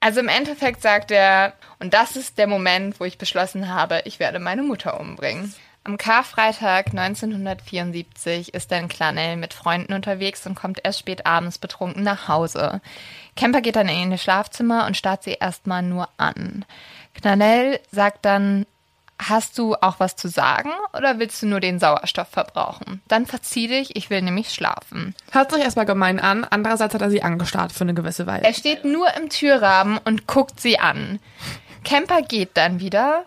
Also 0.00 0.20
im 0.20 0.28
Endeffekt 0.28 0.82
sagt 0.82 1.10
er, 1.10 1.54
und 1.80 1.94
das 1.94 2.14
ist 2.16 2.36
der 2.36 2.46
Moment, 2.46 3.00
wo 3.00 3.04
ich 3.04 3.16
beschlossen 3.16 3.70
habe, 3.70 4.02
ich 4.04 4.20
werde 4.20 4.38
meine 4.38 4.62
Mutter 4.62 5.00
umbringen. 5.00 5.54
Am 5.82 5.96
Karfreitag 5.96 6.88
1974 6.88 8.52
ist 8.52 8.70
dann 8.70 8.88
Clarnell 8.88 9.36
mit 9.36 9.54
Freunden 9.54 9.94
unterwegs 9.94 10.46
und 10.46 10.54
kommt 10.54 10.80
erst 10.82 10.98
spät 10.98 11.26
abends 11.26 11.58
betrunken 11.58 12.02
nach 12.02 12.28
Hause. 12.28 12.80
Kemper 13.36 13.62
geht 13.62 13.76
dann 13.76 13.88
in 13.88 14.10
ihr 14.10 14.18
Schlafzimmer 14.18 14.86
und 14.86 14.96
starrt 14.96 15.22
sie 15.22 15.36
erstmal 15.40 15.82
nur 15.82 16.08
an. 16.18 16.66
Clarnell 17.14 17.80
sagt 17.90 18.26
dann, 18.26 18.66
Hast 19.18 19.58
du 19.58 19.74
auch 19.76 20.00
was 20.00 20.16
zu 20.16 20.28
sagen 20.28 20.70
oder 20.92 21.18
willst 21.18 21.40
du 21.42 21.46
nur 21.46 21.60
den 21.60 21.78
Sauerstoff 21.78 22.28
verbrauchen? 22.28 23.00
Dann 23.06 23.26
verzieh 23.26 23.68
dich, 23.68 23.96
ich 23.96 24.10
will 24.10 24.22
nämlich 24.22 24.52
schlafen. 24.52 25.14
Hört 25.30 25.52
sich 25.52 25.62
erstmal 25.62 25.86
gemein 25.86 26.18
an, 26.18 26.44
andererseits 26.44 26.94
hat 26.94 27.02
er 27.02 27.10
sie 27.10 27.22
angestarrt 27.22 27.72
für 27.72 27.84
eine 27.84 27.94
gewisse 27.94 28.26
Weile. 28.26 28.44
Er 28.44 28.54
steht 28.54 28.84
nur 28.84 29.06
im 29.14 29.28
Türrahmen 29.28 29.98
und 30.04 30.26
guckt 30.26 30.60
sie 30.60 30.78
an. 30.78 31.20
Kemper 31.84 32.22
geht 32.22 32.56
dann 32.56 32.80
wieder, 32.80 33.24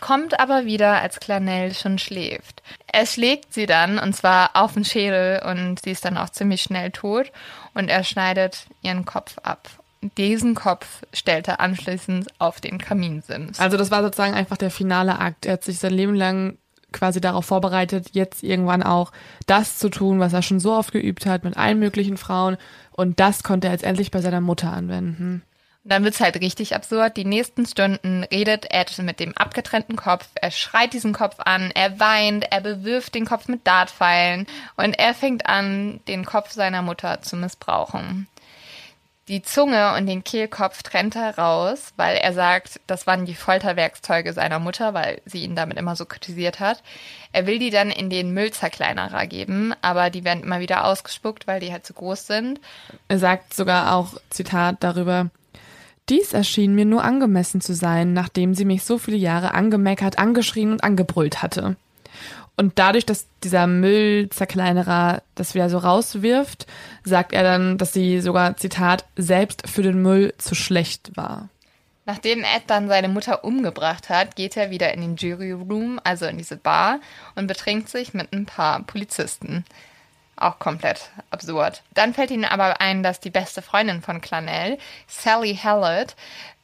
kommt 0.00 0.40
aber 0.40 0.64
wieder, 0.64 1.00
als 1.02 1.20
Clarnell 1.20 1.74
schon 1.74 1.98
schläft. 1.98 2.62
Er 2.86 3.04
schlägt 3.06 3.52
sie 3.52 3.66
dann, 3.66 3.98
und 3.98 4.14
zwar 4.14 4.50
auf 4.54 4.74
den 4.74 4.84
Schädel, 4.84 5.42
und 5.44 5.82
sie 5.82 5.90
ist 5.90 6.04
dann 6.04 6.16
auch 6.16 6.30
ziemlich 6.30 6.62
schnell 6.62 6.90
tot, 6.90 7.30
und 7.74 7.88
er 7.88 8.04
schneidet 8.04 8.66
ihren 8.82 9.04
Kopf 9.04 9.36
ab. 9.42 9.68
Diesen 10.16 10.54
Kopf 10.54 11.02
stellt 11.12 11.48
er 11.48 11.60
anschließend 11.60 12.28
auf 12.38 12.60
den 12.60 12.78
Kaminsims. 12.78 13.58
Also 13.60 13.76
das 13.76 13.90
war 13.90 14.02
sozusagen 14.02 14.34
einfach 14.34 14.56
der 14.56 14.70
finale 14.70 15.18
Akt. 15.18 15.46
Er 15.46 15.54
hat 15.54 15.64
sich 15.64 15.78
sein 15.78 15.92
Leben 15.92 16.14
lang 16.14 16.58
quasi 16.92 17.20
darauf 17.20 17.44
vorbereitet, 17.44 18.10
jetzt 18.12 18.42
irgendwann 18.42 18.82
auch 18.82 19.12
das 19.46 19.78
zu 19.78 19.88
tun, 19.88 20.20
was 20.20 20.32
er 20.32 20.42
schon 20.42 20.60
so 20.60 20.72
oft 20.72 20.92
geübt 20.92 21.26
hat 21.26 21.44
mit 21.44 21.56
allen 21.56 21.78
möglichen 21.78 22.16
Frauen. 22.16 22.56
Und 22.92 23.20
das 23.20 23.42
konnte 23.42 23.68
er 23.68 23.72
jetzt 23.72 23.84
endlich 23.84 24.10
bei 24.10 24.20
seiner 24.20 24.40
Mutter 24.40 24.72
anwenden. 24.72 25.42
Und 25.84 25.92
dann 25.92 26.02
wird's 26.02 26.20
halt 26.20 26.40
richtig 26.40 26.74
absurd. 26.74 27.16
Die 27.16 27.24
nächsten 27.24 27.64
Stunden 27.64 28.24
redet 28.24 28.66
Ed 28.70 28.98
mit 28.98 29.20
dem 29.20 29.36
abgetrennten 29.36 29.94
Kopf. 29.94 30.28
Er 30.34 30.50
schreit 30.50 30.92
diesen 30.92 31.12
Kopf 31.12 31.36
an, 31.38 31.70
er 31.74 32.00
weint, 32.00 32.50
er 32.50 32.60
bewirft 32.60 33.14
den 33.14 33.24
Kopf 33.24 33.46
mit 33.46 33.64
Dartpfeilen 33.66 34.46
und 34.76 34.98
er 34.98 35.14
fängt 35.14 35.46
an, 35.46 36.00
den 36.08 36.24
Kopf 36.24 36.50
seiner 36.50 36.82
Mutter 36.82 37.22
zu 37.22 37.36
missbrauchen. 37.36 38.26
Die 39.28 39.42
Zunge 39.42 39.96
und 39.96 40.06
den 40.06 40.22
Kehlkopf 40.22 40.84
trennt 40.84 41.16
er 41.16 41.36
raus, 41.36 41.92
weil 41.96 42.16
er 42.16 42.32
sagt, 42.32 42.80
das 42.86 43.08
waren 43.08 43.26
die 43.26 43.34
Folterwerkzeuge 43.34 44.32
seiner 44.32 44.60
Mutter, 44.60 44.94
weil 44.94 45.20
sie 45.24 45.42
ihn 45.42 45.56
damit 45.56 45.78
immer 45.78 45.96
so 45.96 46.04
kritisiert 46.04 46.60
hat. 46.60 46.80
Er 47.32 47.44
will 47.44 47.58
die 47.58 47.70
dann 47.70 47.90
in 47.90 48.08
den 48.08 48.32
Müllzerkleinerer 48.32 49.26
geben, 49.26 49.74
aber 49.82 50.10
die 50.10 50.22
werden 50.22 50.44
immer 50.44 50.60
wieder 50.60 50.84
ausgespuckt, 50.84 51.48
weil 51.48 51.58
die 51.58 51.72
halt 51.72 51.84
zu 51.84 51.94
groß 51.94 52.28
sind. 52.28 52.60
Er 53.08 53.18
sagt 53.18 53.52
sogar 53.52 53.96
auch, 53.96 54.14
Zitat 54.30 54.76
darüber, 54.84 55.30
dies 56.08 56.32
erschien 56.32 56.76
mir 56.76 56.84
nur 56.84 57.02
angemessen 57.02 57.60
zu 57.60 57.74
sein, 57.74 58.12
nachdem 58.12 58.54
sie 58.54 58.64
mich 58.64 58.84
so 58.84 58.96
viele 58.96 59.16
Jahre 59.16 59.54
angemeckert, 59.54 60.20
angeschrien 60.20 60.70
und 60.70 60.84
angebrüllt 60.84 61.42
hatte. 61.42 61.74
Und 62.56 62.78
dadurch, 62.78 63.04
dass 63.04 63.26
dieser 63.44 63.66
Müllzerkleinerer 63.66 65.22
das 65.34 65.54
wieder 65.54 65.68
so 65.68 65.78
rauswirft, 65.78 66.66
sagt 67.04 67.32
er 67.32 67.42
dann, 67.42 67.76
dass 67.76 67.92
sie 67.92 68.20
sogar, 68.20 68.56
Zitat, 68.56 69.04
selbst 69.16 69.68
für 69.68 69.82
den 69.82 70.00
Müll 70.00 70.34
zu 70.38 70.54
schlecht 70.54 71.16
war. 71.16 71.50
Nachdem 72.06 72.44
Ed 72.44 72.62
dann 72.68 72.88
seine 72.88 73.08
Mutter 73.08 73.44
umgebracht 73.44 74.08
hat, 74.08 74.36
geht 74.36 74.56
er 74.56 74.70
wieder 74.70 74.94
in 74.94 75.00
den 75.00 75.16
Jury 75.16 75.52
Room, 75.52 76.00
also 76.04 76.24
in 76.26 76.38
diese 76.38 76.56
Bar, 76.56 77.00
und 77.34 77.48
betrinkt 77.48 77.88
sich 77.88 78.14
mit 78.14 78.32
ein 78.32 78.46
paar 78.46 78.82
Polizisten. 78.84 79.64
Auch 80.36 80.58
komplett 80.58 81.10
absurd. 81.30 81.82
Dann 81.94 82.14
fällt 82.14 82.30
ihnen 82.30 82.44
aber 82.44 82.80
ein, 82.80 83.02
dass 83.02 83.20
die 83.20 83.30
beste 83.30 83.60
Freundin 83.60 84.02
von 84.02 84.20
Clanell, 84.20 84.78
Sally 85.08 85.58
Hallett, 85.62 86.14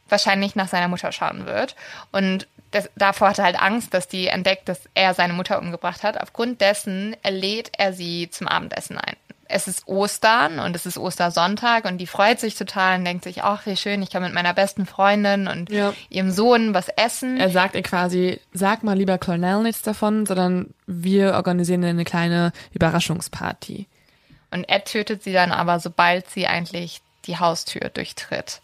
wahrscheinlich 0.09 0.55
nach 0.55 0.69
seiner 0.69 0.89
Mutter 0.89 1.11
schauen 1.11 1.47
wird. 1.47 1.75
Und 2.13 2.47
das, 2.73 2.91
davor 2.97 3.29
hatte 3.29 3.43
er 3.43 3.47
halt 3.47 3.61
Angst, 3.63 3.95
dass 3.95 4.09
die 4.09 4.27
entdeckt, 4.27 4.69
dass 4.69 4.81
er 4.95 5.15
seine 5.15 5.33
Mutter 5.33 5.59
umgebracht 5.61 6.03
hat. 6.03 6.21
Aufgrund 6.21 6.61
dessen 6.61 7.15
lädt 7.29 7.71
er 7.79 7.93
sie 7.93 8.29
zum 8.31 8.49
Abendessen 8.49 8.99
ein. 8.99 9.15
Es 9.55 9.69
ist 9.69 9.87
Ostern 9.87 10.59
und 10.59 10.75
es 10.75 10.87
ist 10.87 10.97
Ostersonntag 10.97 11.85
und 11.85 11.99
die 11.99 12.07
freut 12.07 12.41
sich 12.41 12.55
total 12.55 12.99
und 12.99 13.05
denkt 13.05 13.23
sich, 13.25 13.43
ach, 13.43 13.67
wie 13.67 13.77
schön, 13.77 14.03
ich 14.03 14.09
kann 14.09 14.23
mit 14.23 14.33
meiner 14.33 14.55
besten 14.55 14.87
Freundin 14.87 15.47
und 15.47 15.71
Ja. 15.71 15.93
ihrem 16.09 16.31
Sohn 16.31 16.73
was 16.73 16.89
essen. 16.89 17.39
Er 17.39 17.51
sagt 17.51 17.75
ihr 17.75 17.83
quasi, 17.83 18.41
sag 18.55 18.83
mal 18.83 18.97
lieber 18.97 19.19
Cornell 19.19 19.63
nichts 19.63 19.83
davon, 19.83 20.25
sondern 20.25 20.73
wir 20.87 21.35
organisieren 21.35 21.85
eine 21.85 22.05
kleine 22.05 22.53
Überraschungsparty. 22.73 23.87
Und 24.51 24.65
Ed 24.71 24.87
tötet 24.87 25.23
sie 25.23 25.33
dann 25.35 25.53
aber, 25.53 25.81
sobald 25.81 26.31
sie 26.31 26.47
eigentlich 26.47 27.03
die 27.27 27.39
Haustür 27.39 27.91
durchtritt. 27.91 28.63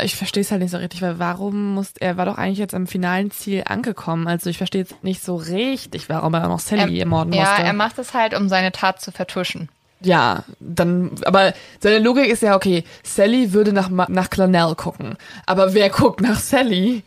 Ich 0.00 0.14
verstehe 0.16 0.42
es 0.42 0.50
halt 0.50 0.62
nicht 0.62 0.70
so 0.70 0.76
richtig, 0.76 1.02
weil 1.02 1.18
warum 1.18 1.74
muss 1.74 1.92
er 1.98 2.16
war 2.16 2.24
doch 2.24 2.38
eigentlich 2.38 2.58
jetzt 2.58 2.74
am 2.74 2.86
finalen 2.86 3.30
Ziel 3.30 3.64
angekommen. 3.66 4.28
Also 4.28 4.48
ich 4.48 4.58
verstehe 4.58 4.82
jetzt 4.82 5.02
nicht 5.02 5.24
so 5.24 5.34
richtig, 5.36 6.08
warum 6.08 6.34
er 6.34 6.44
auch 6.44 6.48
noch 6.48 6.60
Sally 6.60 7.00
ermorden 7.00 7.32
ja, 7.32 7.42
musste. 7.42 7.62
er 7.62 7.72
macht 7.72 7.98
es 7.98 8.14
halt, 8.14 8.34
um 8.34 8.48
seine 8.48 8.70
Tat 8.70 9.00
zu 9.00 9.10
vertuschen. 9.10 9.68
ja, 10.00 10.44
dann, 10.60 11.12
aber 11.24 11.52
seine 11.80 11.98
Logik 11.98 12.28
ist 12.28 12.42
ja 12.42 12.54
okay. 12.54 12.84
Sally 13.02 13.52
würde 13.52 13.72
nach 13.72 13.88
nach 13.90 14.30
Clanell 14.30 14.74
gucken, 14.76 15.16
aber 15.46 15.74
wer 15.74 15.90
guckt 15.90 16.20
nach 16.20 16.38
Sally? 16.38 17.02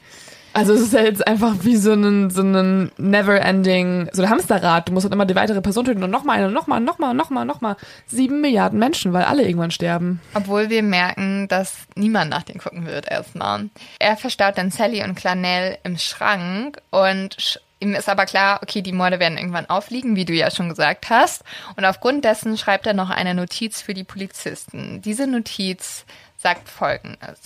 Also 0.56 0.74
es 0.74 0.82
ist 0.82 0.93
ja 0.93 1.01
jetzt 1.01 1.28
einfach 1.28 1.53
wie 1.62 1.76
so 1.76 1.91
ein, 1.93 2.30
so 2.30 2.41
ein 2.41 2.89
never-ending, 2.97 4.10
so 4.14 4.24
ein 4.24 4.30
Hamsterrad. 4.30 4.88
Du 4.88 4.93
musst 4.93 5.03
halt 5.03 5.14
immer 5.14 5.26
die 5.26 5.36
weitere 5.36 5.62
Person 5.62 5.84
töten 5.86 6.01
und 6.03 6.12
nochmal 6.12 6.38
eine, 6.38 6.49
nochmal, 6.49 6.80
nochmal, 6.80 7.14
nochmal, 7.14 7.45
nochmal. 7.45 7.76
Sieben 8.08 8.39
Milliarden 8.39 8.80
Menschen, 8.80 9.12
weil 9.12 9.24
alle 9.26 9.43
irgendwann 9.43 9.72
sterben. 9.72 10.22
Obwohl 10.34 10.70
wir 10.70 10.82
merken, 10.82 11.47
dass 11.49 11.76
niemand 11.95 12.30
nach 12.32 12.43
denen 12.43 12.60
gucken 12.62 12.86
wird 12.86 13.12
erstmal. 13.12 13.70
Er 13.99 14.16
verstaut 14.16 14.58
dann 14.58 14.72
Sally 14.72 15.03
und 15.03 15.16
Clanell 15.16 15.78
im 15.84 15.97
Schrank 15.97 16.82
und 16.89 17.36
sch- 17.36 17.58
ihm 17.82 17.93
ist 17.93 18.08
aber 18.08 18.26
klar, 18.26 18.60
okay, 18.64 18.82
die 18.82 18.93
Morde 18.93 19.20
werden 19.20 19.38
irgendwann 19.38 19.70
aufliegen, 19.70 20.16
wie 20.16 20.24
du 20.24 20.34
ja 20.34 20.49
schon 20.51 20.70
gesagt 20.70 21.10
hast. 21.10 21.43
Und 21.76 21.84
aufgrund 21.84 22.24
dessen 22.24 22.58
schreibt 22.58 22.88
er 22.88 22.93
noch 22.93 23.10
eine 23.10 23.34
Notiz 23.34 23.82
für 23.82 23.93
die 23.93 24.06
Polizisten. 24.06 25.01
Diese 25.03 25.28
Notiz 25.28 26.06
sagt 26.38 26.70
folgendes. 26.70 27.39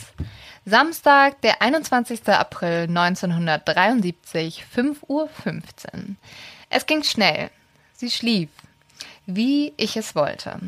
Samstag, 0.66 1.42
der 1.42 1.62
21. 1.62 2.28
April 2.28 2.84
1973, 2.84 4.66
5.15 4.76 4.98
Uhr. 5.08 5.30
Es 6.70 6.86
ging 6.86 7.04
schnell. 7.04 7.50
Sie 7.94 8.12
schlief, 8.12 8.50
wie 9.26 9.74
ich 9.78 9.98
es 9.98 10.16
wollte. 10.16 10.60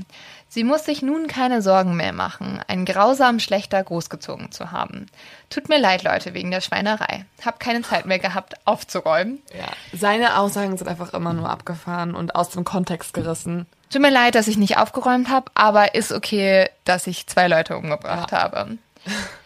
Sie 0.53 0.65
muss 0.65 0.83
sich 0.83 1.01
nun 1.01 1.27
keine 1.27 1.61
Sorgen 1.61 1.95
mehr 1.95 2.11
machen, 2.11 2.59
einen 2.67 2.83
grausam 2.83 3.39
schlechter 3.39 3.81
großgezogen 3.81 4.51
zu 4.51 4.71
haben. 4.71 5.05
Tut 5.49 5.69
mir 5.69 5.79
leid, 5.79 6.03
Leute, 6.03 6.33
wegen 6.33 6.51
der 6.51 6.59
Schweinerei. 6.59 7.23
Hab 7.45 7.61
keine 7.61 7.83
Zeit 7.83 8.05
mehr 8.05 8.19
gehabt, 8.19 8.55
aufzuräumen. 8.65 9.41
Ja. 9.57 9.67
Seine 9.97 10.37
Aussagen 10.37 10.77
sind 10.77 10.89
einfach 10.89 11.13
immer 11.13 11.31
nur 11.31 11.49
abgefahren 11.49 12.15
und 12.15 12.35
aus 12.35 12.49
dem 12.49 12.65
Kontext 12.65 13.13
gerissen. 13.13 13.65
Tut 13.89 14.01
mir 14.01 14.11
leid, 14.11 14.35
dass 14.35 14.49
ich 14.49 14.57
nicht 14.57 14.77
aufgeräumt 14.77 15.29
habe, 15.29 15.49
aber 15.53 15.95
ist 15.95 16.11
okay, 16.11 16.69
dass 16.83 17.07
ich 17.07 17.27
zwei 17.27 17.47
Leute 17.47 17.77
umgebracht 17.77 18.33
habe. 18.33 18.77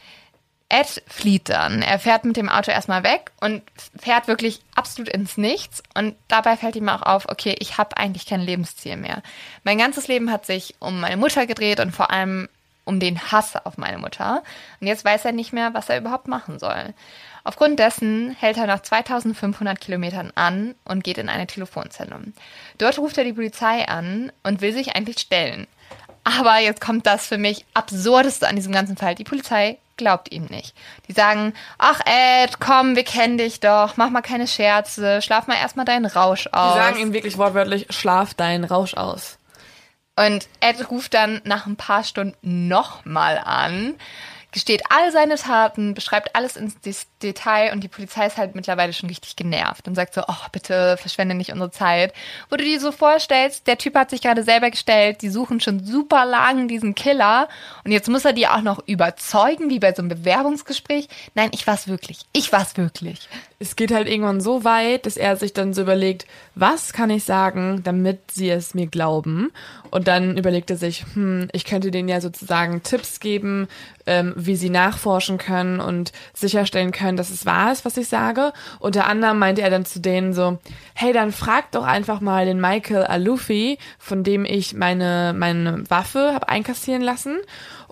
Ed 0.76 1.02
flieht 1.08 1.48
dann. 1.48 1.82
Er 1.82 2.00
fährt 2.00 2.26
mit 2.26 2.36
dem 2.36 2.50
Auto 2.50 2.70
erstmal 2.70 3.04
weg 3.04 3.32
und 3.40 3.62
fährt 3.98 4.28
wirklich 4.28 4.60
absolut 4.76 5.10
ins 5.10 5.38
Nichts. 5.38 5.82
Und 5.94 6.16
dabei 6.28 6.58
fällt 6.58 6.76
ihm 6.76 6.90
auch 6.90 7.02
auf, 7.02 7.30
okay, 7.30 7.56
ich 7.60 7.78
habe 7.78 7.96
eigentlich 7.96 8.26
kein 8.26 8.42
Lebensziel 8.42 8.98
mehr. 8.98 9.22
Mein 9.64 9.78
ganzes 9.78 10.10
Leben 10.10 10.30
hat 10.32 10.46
sich 10.46 10.76
um 10.80 11.00
meine 11.00 11.16
Mutter 11.16 11.48
gedreht 11.48 11.80
und 11.80 11.92
vor 11.92 12.12
allem 12.12 12.50
um 12.84 13.00
den 13.00 13.32
Hass 13.32 13.56
auf 13.56 13.78
meine 13.78 13.98
Mutter. 14.00 14.44
Und 14.82 14.88
jetzt 14.88 15.06
weiß 15.06 15.24
er 15.24 15.32
nicht 15.32 15.54
mehr, 15.54 15.74
was 15.74 15.88
er 15.88 15.98
überhaupt 15.98 16.28
machen 16.28 16.60
soll. 16.60 16.94
Aufgrund 17.46 17.80
dessen 17.80 18.36
hält 18.38 18.58
er 18.58 18.68
nach 18.68 18.82
2500 18.82 19.80
Kilometern 19.80 20.34
an 20.36 20.76
und 20.84 21.06
geht 21.06 21.18
in 21.18 21.30
eine 21.30 21.48
Telefonzelle. 21.48 22.20
Dort 22.80 23.00
ruft 23.00 23.18
er 23.18 23.24
die 23.24 23.34
Polizei 23.34 23.88
an 23.88 24.30
und 24.44 24.60
will 24.60 24.74
sich 24.74 24.94
eigentlich 24.94 25.20
stellen. 25.20 25.68
Aber 26.26 26.58
jetzt 26.60 26.82
kommt 26.82 27.06
das 27.06 27.28
für 27.28 27.38
mich 27.38 27.66
absurdeste 27.74 28.48
an 28.48 28.58
diesem 28.58 28.74
ganzen 28.74 28.98
Fall. 28.98 29.16
Die 29.16 29.24
Polizei 29.24 29.78
glaubt 29.98 30.32
ihm 30.32 30.46
nicht. 30.46 30.76
Die 31.08 31.14
sagen, 31.14 31.54
ach 31.78 32.02
Ed, 32.06 32.60
komm, 32.60 32.96
wir 32.96 33.04
kennen 33.04 33.38
dich 33.38 33.60
doch, 33.60 33.98
mach 33.98 34.10
mal 34.10 34.22
keine 34.22 34.48
Scherze, 34.48 35.22
schlaf 35.22 35.48
mal 35.48 35.58
erstmal 35.58 35.86
deinen 35.86 36.06
Rausch 36.06 36.48
aus. 36.52 36.74
Die 36.74 36.80
sagen 36.80 37.00
ihm 37.00 37.14
wirklich 37.14 37.38
wortwörtlich, 37.38 37.88
schlaf 37.90 38.34
deinen 38.34 38.64
Rausch 38.64 38.94
aus. 38.94 39.38
Und 40.16 40.48
Ed 40.62 40.90
ruft 40.90 41.14
dann 41.14 41.42
nach 41.44 41.66
ein 41.66 41.76
paar 41.76 42.04
Stunden 42.04 42.68
nochmal 42.68 43.42
an, 43.44 43.96
gesteht 44.56 44.84
all 44.90 45.12
seine 45.12 45.36
Taten, 45.36 45.94
beschreibt 45.94 46.34
alles 46.34 46.56
ins 46.56 46.78
Detail 47.22 47.74
und 47.74 47.84
die 47.84 47.90
Polizei 47.90 48.26
ist 48.26 48.38
halt 48.38 48.56
mittlerweile 48.56 48.94
schon 48.94 49.10
richtig 49.10 49.36
genervt 49.36 49.86
und 49.86 49.96
sagt 49.96 50.14
so, 50.14 50.22
oh, 50.26 50.48
bitte 50.54 50.96
verschwende 50.96 51.36
nicht 51.36 51.52
unsere 51.52 51.72
Zeit. 51.72 52.14
Wo 52.50 52.56
du 52.56 52.64
dir 52.64 52.80
so 52.80 52.94
vorstellst, 52.94 53.68
der 53.68 53.78
Typ 53.78 53.96
hat 53.96 54.12
sich 54.12 54.22
gerade 54.22 54.44
selber 54.44 54.72
gestellt, 54.72 55.22
die 55.22 55.28
suchen 55.28 55.60
schon 55.60 55.84
super 55.84 56.26
lang 56.26 56.70
diesen 56.70 56.96
Killer 56.96 57.50
und 57.84 57.92
jetzt 57.92 58.08
muss 58.08 58.24
er 58.24 58.32
die 58.32 58.48
auch 58.48 58.62
noch 58.62 58.82
überzeugen, 58.88 59.70
wie 59.70 59.80
bei 59.80 59.94
so 59.94 60.02
einem 60.02 60.08
Bewerbungsgespräch. 60.08 61.10
Nein, 61.34 61.50
ich 61.54 61.68
war's 61.68 61.90
wirklich. 61.90 62.20
Ich 62.32 62.54
war's 62.54 62.78
wirklich. 62.78 63.28
Es 63.60 63.76
geht 63.76 63.92
halt 63.92 64.08
irgendwann 64.08 64.40
so 64.40 64.64
weit, 64.64 65.06
dass 65.06 65.18
er 65.18 65.36
sich 65.36 65.52
dann 65.52 65.74
so 65.74 65.82
überlegt, 65.82 66.28
was 66.56 66.94
kann 66.94 67.10
ich 67.10 67.26
sagen, 67.26 67.82
damit 67.84 68.32
sie 68.32 68.50
es 68.50 68.74
mir 68.74 68.88
glauben? 68.88 69.52
Und 69.96 70.10
dann 70.10 70.38
überlegt 70.38 70.70
er 70.70 70.76
sich, 70.76 71.06
hm, 71.14 71.48
ich 71.54 71.64
könnte 71.64 71.90
denen 71.90 72.10
ja 72.10 72.20
sozusagen 72.20 72.84
Tipps 72.84 73.22
geben, 73.22 73.70
ähm, 74.06 74.34
wie 74.36 74.58
sie 74.58 74.70
nachforschen 74.70 75.38
können 75.38 75.80
und 75.80 76.12
sicherstellen 76.34 76.92
können, 76.92 77.16
dass 77.16 77.30
es 77.30 77.46
wahr 77.46 77.72
ist, 77.72 77.86
was 77.86 77.96
ich 77.96 78.10
sage. 78.10 78.52
Unter 78.80 79.08
anderem 79.08 79.40
meinte 79.40 79.62
er 79.62 79.70
dann 79.70 79.86
zu 79.86 80.02
denen 80.02 80.34
so, 80.34 80.60
hey, 80.96 81.14
dann 81.14 81.32
fragt 81.32 81.76
doch 81.76 81.86
einfach 81.86 82.20
mal 82.20 82.46
den 82.46 82.60
Michael 82.60 83.06
Alufi, 83.06 83.78
von 83.98 84.26
dem 84.26 84.44
ich 84.44 84.74
meine, 84.74 85.34
meine 85.34 85.90
Waffe 85.90 86.34
habe 86.34 86.50
einkassieren 86.50 87.02
lassen. 87.02 87.38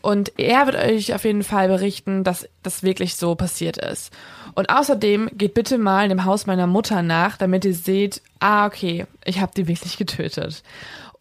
Und 0.02 0.38
er 0.38 0.66
wird 0.66 0.76
euch 0.76 1.14
auf 1.14 1.24
jeden 1.24 1.44
Fall 1.44 1.70
berichten, 1.70 2.26
dass 2.26 2.50
das 2.64 2.84
wirklich 2.84 3.16
so 3.16 3.36
passiert 3.36 3.78
ist. 3.78 4.12
Und 4.56 4.70
außerdem 4.70 5.30
geht 5.32 5.54
bitte 5.54 5.78
mal 5.78 6.10
dem 6.10 6.26
Haus 6.26 6.48
meiner 6.48 6.68
Mutter 6.68 7.02
nach, 7.02 7.38
damit 7.38 7.64
ihr 7.64 7.74
seht, 7.74 8.22
ah, 8.42 8.66
okay, 8.66 9.06
ich 9.24 9.40
habe 9.40 9.54
die 9.56 9.70
wirklich 9.70 9.96
getötet. 9.96 10.64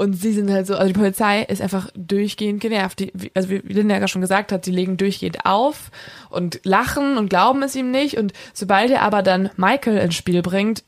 Und 0.02 0.14
sie 0.14 0.32
sind 0.32 0.50
halt 0.50 0.66
so, 0.66 0.74
also 0.74 0.92
die 0.92 0.98
Polizei 0.98 1.44
ist 1.44 1.62
einfach 1.62 1.88
durchgehend 1.94 2.60
genervt. 2.60 2.98
Die, 2.98 3.12
also 3.34 3.50
wie 3.50 3.58
Linda 3.58 3.96
ja 3.96 4.08
schon 4.08 4.20
gesagt 4.20 4.50
hat, 4.50 4.66
die 4.66 4.72
legen 4.72 4.96
durchgehend 4.96 5.46
auf 5.46 5.92
und 6.28 6.58
lachen 6.64 7.18
und 7.18 7.30
glauben 7.30 7.62
es 7.62 7.76
ihm 7.76 7.92
nicht. 7.92 8.18
Und 8.18 8.32
sobald 8.52 8.90
er 8.90 9.02
aber 9.02 9.22
dann 9.22 9.50
Michael 9.56 9.98
ins 9.98 10.16
Spiel 10.16 10.42
bringt, 10.42 10.82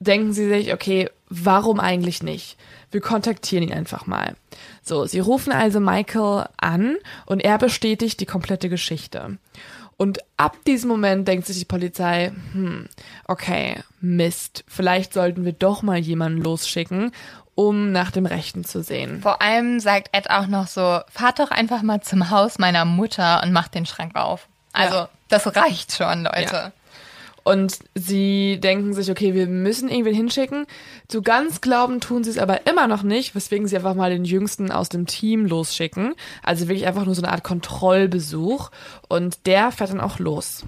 denken 0.00 0.32
sie 0.32 0.48
sich, 0.48 0.72
okay, 0.74 1.08
warum 1.28 1.78
eigentlich 1.78 2.24
nicht? 2.24 2.56
Wir 2.90 3.00
kontaktieren 3.00 3.62
ihn 3.62 3.72
einfach 3.72 4.08
mal. 4.08 4.34
So, 4.82 5.06
sie 5.06 5.20
rufen 5.20 5.52
also 5.52 5.78
Michael 5.78 6.46
an 6.56 6.96
und 7.26 7.44
er 7.44 7.58
bestätigt 7.58 8.18
die 8.18 8.26
komplette 8.26 8.68
Geschichte. 8.68 9.38
Und 10.00 10.20
ab 10.36 10.56
diesem 10.64 10.88
Moment 10.88 11.26
denkt 11.26 11.48
sich 11.48 11.58
die 11.58 11.64
Polizei, 11.64 12.30
hm, 12.52 12.88
okay, 13.26 13.82
Mist, 14.00 14.64
vielleicht 14.68 15.12
sollten 15.12 15.44
wir 15.44 15.52
doch 15.52 15.82
mal 15.82 15.98
jemanden 15.98 16.40
losschicken, 16.40 17.10
um 17.58 17.90
nach 17.90 18.12
dem 18.12 18.24
Rechten 18.24 18.64
zu 18.64 18.84
sehen. 18.84 19.20
Vor 19.20 19.42
allem 19.42 19.80
sagt 19.80 20.10
Ed 20.12 20.30
auch 20.30 20.46
noch 20.46 20.68
so, 20.68 21.00
fahrt 21.10 21.40
doch 21.40 21.50
einfach 21.50 21.82
mal 21.82 22.00
zum 22.00 22.30
Haus 22.30 22.60
meiner 22.60 22.84
Mutter 22.84 23.42
und 23.42 23.52
macht 23.52 23.74
den 23.74 23.84
Schrank 23.84 24.14
auf. 24.14 24.46
Also, 24.72 24.94
Ja. 24.94 25.08
das 25.28 25.56
reicht 25.56 25.92
schon, 25.92 26.22
Leute. 26.22 26.52
Ja. 26.52 26.72
Und 27.42 27.80
sie 27.96 28.60
denken 28.60 28.94
sich, 28.94 29.10
okay, 29.10 29.34
wir 29.34 29.48
müssen 29.48 29.88
irgendwen 29.88 30.14
hinschicken. 30.14 30.66
So 31.10 31.20
ganz 31.20 31.60
glauben 31.60 31.98
tun 31.98 32.22
sie 32.22 32.30
es 32.30 32.38
aber 32.38 32.64
immer 32.68 32.86
noch 32.86 33.02
nicht, 33.02 33.34
weswegen 33.34 33.66
sie 33.66 33.74
einfach 33.74 33.94
mal 33.94 34.10
den 34.10 34.24
Jüngsten 34.24 34.70
aus 34.70 34.88
dem 34.88 35.06
Team 35.08 35.44
losschicken. 35.44 36.14
Also 36.44 36.68
wirklich 36.68 36.86
einfach 36.86 37.06
nur 37.06 37.16
so 37.16 37.22
eine 37.22 37.32
Art 37.32 37.42
Kontrollbesuch. 37.42 38.70
Und 39.08 39.46
der 39.46 39.72
fährt 39.72 39.90
dann 39.90 40.00
auch 40.00 40.20
los. 40.20 40.64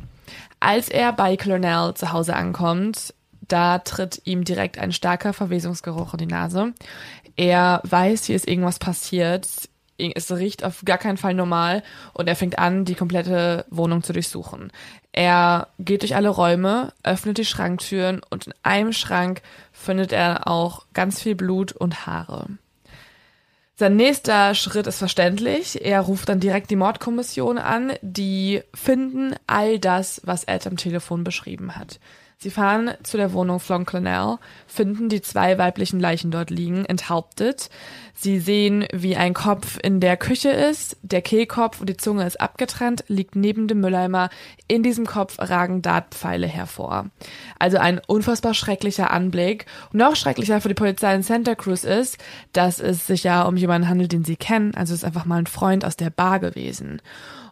Als 0.58 0.88
er 0.88 1.12
bei 1.12 1.36
Colonel 1.36 1.94
zu 1.94 2.10
Hause 2.12 2.34
ankommt, 2.34 3.14
da 3.52 3.78
tritt 3.78 4.22
ihm 4.24 4.44
direkt 4.44 4.78
ein 4.78 4.92
starker 4.92 5.32
Verwesungsgeruch 5.32 6.14
in 6.14 6.18
die 6.18 6.26
Nase. 6.26 6.72
Er 7.36 7.80
weiß, 7.84 8.24
hier 8.24 8.36
ist 8.36 8.48
irgendwas 8.48 8.78
passiert. 8.78 9.48
Es 9.98 10.30
riecht 10.32 10.64
auf 10.64 10.82
gar 10.84 10.98
keinen 10.98 11.18
Fall 11.18 11.34
normal 11.34 11.82
und 12.14 12.26
er 12.26 12.36
fängt 12.36 12.58
an, 12.58 12.86
die 12.86 12.94
komplette 12.94 13.66
Wohnung 13.68 14.02
zu 14.02 14.14
durchsuchen. 14.14 14.72
Er 15.12 15.68
geht 15.78 16.02
durch 16.02 16.16
alle 16.16 16.30
Räume, 16.30 16.92
öffnet 17.02 17.38
die 17.38 17.44
Schranktüren 17.44 18.22
und 18.30 18.46
in 18.46 18.54
einem 18.62 18.92
Schrank 18.92 19.42
findet 19.72 20.12
er 20.12 20.48
auch 20.48 20.86
ganz 20.94 21.20
viel 21.20 21.34
Blut 21.34 21.72
und 21.72 22.06
Haare. 22.06 22.46
Sein 23.80 23.96
nächster 23.96 24.54
Schritt 24.54 24.86
ist 24.86 24.98
verständlich. 24.98 25.82
Er 25.82 26.02
ruft 26.02 26.28
dann 26.28 26.38
direkt 26.38 26.70
die 26.70 26.76
Mordkommission 26.76 27.56
an. 27.56 27.94
Die 28.02 28.60
finden 28.74 29.34
all 29.46 29.78
das, 29.78 30.20
was 30.22 30.44
Ed 30.44 30.66
am 30.66 30.76
Telefon 30.76 31.24
beschrieben 31.24 31.76
hat. 31.76 31.98
Sie 32.42 32.48
fahren 32.48 32.92
zu 33.02 33.18
der 33.18 33.34
Wohnung 33.34 33.60
von 33.60 33.84
Clonel, 33.84 34.38
finden 34.66 35.10
die 35.10 35.20
zwei 35.20 35.58
weiblichen 35.58 36.00
Leichen 36.00 36.30
dort 36.30 36.48
liegen, 36.48 36.86
enthauptet. 36.86 37.68
Sie 38.14 38.38
sehen, 38.38 38.86
wie 38.94 39.14
ein 39.14 39.34
Kopf 39.34 39.78
in 39.82 40.00
der 40.00 40.16
Küche 40.16 40.48
ist, 40.48 40.96
der 41.02 41.20
Kehlkopf 41.20 41.80
und 41.80 41.90
die 41.90 41.98
Zunge 41.98 42.26
ist 42.26 42.40
abgetrennt, 42.40 43.04
liegt 43.08 43.36
neben 43.36 43.68
dem 43.68 43.80
Mülleimer. 43.80 44.30
In 44.68 44.82
diesem 44.82 45.04
Kopf 45.04 45.38
ragen 45.38 45.82
Dartpfeile 45.82 46.46
hervor. 46.46 47.10
Also 47.58 47.76
ein 47.76 48.00
unfassbar 48.06 48.54
schrecklicher 48.54 49.10
Anblick. 49.10 49.66
Noch 49.92 50.16
schrecklicher 50.16 50.62
für 50.62 50.68
die 50.68 50.74
Polizei 50.74 51.14
in 51.14 51.22
Santa 51.22 51.54
Cruz 51.54 51.84
ist, 51.84 52.16
dass 52.54 52.80
es 52.80 53.06
sich 53.06 53.22
ja 53.22 53.42
um 53.42 53.58
jemanden 53.58 53.86
handelt, 53.86 54.12
den 54.12 54.24
sie 54.24 54.36
kennen. 54.36 54.74
Also 54.74 54.94
es 54.94 55.00
ist 55.00 55.04
einfach 55.04 55.26
mal 55.26 55.40
ein 55.40 55.46
Freund 55.46 55.84
aus 55.84 55.96
der 55.96 56.08
Bar 56.08 56.40
gewesen. 56.40 57.02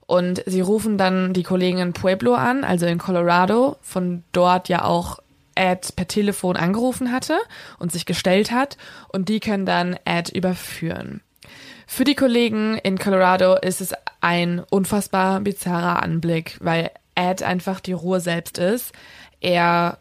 Und 0.09 0.43
sie 0.47 0.63
rufen 0.63 0.97
dann 0.97 1.35
die 1.35 1.43
Kollegen 1.43 1.81
in 1.81 1.93
Pueblo 1.93 2.33
an, 2.33 2.65
also 2.65 2.87
in 2.87 2.97
Colorado, 2.97 3.77
von 3.83 4.25
dort 4.33 4.71
ja 4.71 4.87
auch 4.87 5.19
Ed 5.55 5.95
per 5.97 6.09
Telefon 6.09 6.57
angerufen 6.57 7.13
hatte 7.13 7.37
und 7.79 7.93
sich 7.93 8.07
gestellt 8.07 8.51
hat. 8.51 8.79
Und 9.13 9.29
die 9.29 9.39
können 9.39 9.67
dann 9.67 9.99
Ed 10.07 10.31
überführen. 10.31 11.21
Für 11.87 12.05
die 12.05 12.15
Kollegen 12.15 12.79
in 12.79 12.97
Colorado 12.97 13.57
ist 13.57 13.83
es 13.83 13.93
ein 14.23 14.63
unfassbar 14.71 15.41
bizarrer 15.41 16.03
Anblick, 16.03 16.57
weil 16.63 16.91
Ed 17.15 17.43
einfach 17.43 17.79
die 17.81 17.93
Ruhe 17.93 18.21
selbst 18.21 18.57
ist. 18.57 18.93
Er 19.43 19.99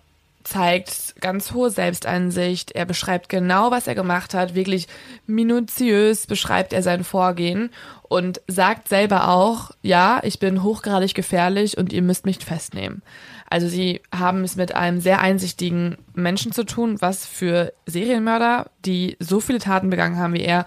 zeigt 0.47 1.19
ganz 1.19 1.51
hohe 1.51 1.69
Selbsteinsicht. 1.69 2.71
Er 2.71 2.85
beschreibt 2.85 3.27
genau, 3.27 3.69
was 3.69 3.87
er 3.87 3.95
gemacht 3.95 4.33
hat. 4.33 4.55
Wirklich 4.55 4.87
minutiös 5.25 6.25
beschreibt 6.25 6.71
er 6.71 6.81
sein 6.81 7.03
Vorgehen 7.03 7.69
und 8.03 8.39
sagt 8.47 8.87
selber 8.87 9.27
auch, 9.27 9.71
ja, 9.81 10.21
ich 10.23 10.39
bin 10.39 10.63
hochgradig 10.63 11.13
gefährlich 11.13 11.77
und 11.77 11.91
ihr 11.91 12.01
müsst 12.01 12.25
mich 12.25 12.37
festnehmen. 12.45 13.01
Also 13.49 13.67
sie 13.67 14.01
haben 14.15 14.45
es 14.45 14.55
mit 14.55 14.73
einem 14.73 15.01
sehr 15.01 15.19
einsichtigen 15.19 15.97
Menschen 16.13 16.53
zu 16.53 16.63
tun, 16.63 17.01
was 17.01 17.25
für 17.25 17.73
Serienmörder, 17.85 18.69
die 18.85 19.17
so 19.19 19.41
viele 19.41 19.59
Taten 19.59 19.89
begangen 19.89 20.17
haben 20.17 20.33
wie 20.33 20.43
er, 20.43 20.65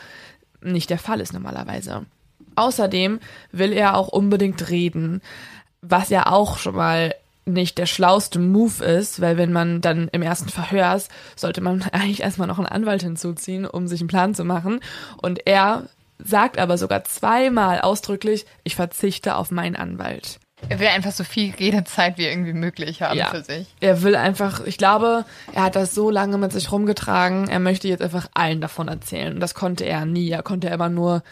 nicht 0.61 0.91
der 0.91 0.99
Fall 0.99 1.21
ist 1.21 1.33
normalerweise. 1.33 2.05
Außerdem 2.55 3.19
will 3.51 3.73
er 3.73 3.97
auch 3.97 4.09
unbedingt 4.09 4.69
reden, 4.69 5.23
was 5.81 6.11
ja 6.11 6.27
auch 6.27 6.59
schon 6.59 6.77
mal 6.77 7.15
nicht 7.47 7.79
der 7.79 7.87
schlauste 7.87 8.39
Move 8.39 8.85
ist, 8.85 9.21
weil 9.21 9.37
wenn 9.37 9.53
man 9.53 9.81
dann 9.81 10.09
im 10.13 10.23
ersten 10.23 10.49
Verhör 10.49 10.95
ist, 10.95 11.11
sollte 11.37 11.61
man 11.61 11.83
eigentlich 11.93 12.23
erstmal 12.23 12.49
noch 12.49 12.59
einen 12.59 12.67
Anwalt 12.67 13.03
hinzuziehen, 13.03 13.67
um 13.67 13.87
sich 13.87 14.01
einen 14.01 14.09
Plan 14.09 14.35
zu 14.35 14.45
machen. 14.45 14.81
Und 15.21 15.47
er 15.47 15.85
sagt 16.19 16.59
aber 16.59 16.79
sogar 16.79 17.05
zweimal 17.05 17.81
ausdrücklich, 17.81 18.47
ich 18.65 18.77
verzichte 18.77 19.37
auf 19.37 19.51
meinen 19.51 19.77
Anwalt. 19.77 20.39
Er 20.69 20.79
will 20.79 20.89
einfach 20.89 21.13
so 21.13 21.25
viel 21.25 21.55
Redezeit 21.55 22.19
wie 22.19 22.27
irgendwie 22.27 22.53
möglich 22.53 23.01
haben 23.01 23.19
für 23.31 23.43
sich. 23.43 23.67
Er 23.81 24.03
will 24.03 24.15
einfach, 24.15 24.65
ich 24.67 24.77
glaube, 24.77 25.25
er 25.55 25.65
hat 25.65 25.77
das 25.77 25.95
so 25.95 26.11
lange 26.11 26.37
mit 26.37 26.53
sich 26.53 26.71
rumgetragen, 26.71 27.49
er 27.49 27.61
möchte 27.61 27.89
jetzt 27.89 28.03
einfach 28.03 28.29
allen 28.35 28.61
davon 28.61 28.89
erzählen. 28.89 29.33
Und 29.33 29.41
das 29.41 29.55
konnte 29.55 29.85
er 29.85 30.05
nie. 30.05 30.29
Er 30.29 30.43
konnte 30.43 30.69
immer 30.69 30.91
nur 30.91 31.23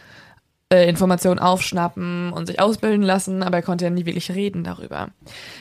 äh, 0.73 0.89
Informationen 0.89 1.39
aufschnappen 1.39 2.33
und 2.33 2.47
sich 2.47 2.61
ausbilden 2.61 3.03
lassen, 3.03 3.43
aber 3.43 3.59
er 3.59 3.63
konnte 3.63 3.85
ja 3.85 3.91
nie 3.91 4.07
wirklich 4.07 4.31
reden 4.31 4.65
darüber. 4.65 5.09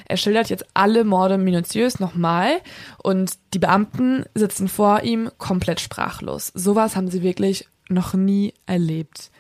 Er 0.06 0.18
schildert 0.18 0.50
jetzt 0.50 0.66
alle 0.74 1.04
Morde 1.04 1.38
minutiös 1.38 2.00
nochmal 2.00 2.58
und 3.02 3.34
die 3.54 3.60
Beamten 3.60 4.26
sitzen 4.36 4.68
vor 4.68 5.04
ihm 5.04 5.30
komplett 5.38 5.80
sprachlos. 5.80 6.52
Sowas 6.54 6.96
haben 6.96 7.10
sie 7.10 7.24
wirklich 7.24 7.68
noch 7.90 8.14
nie 8.14 8.54
erlebt. 8.66 9.32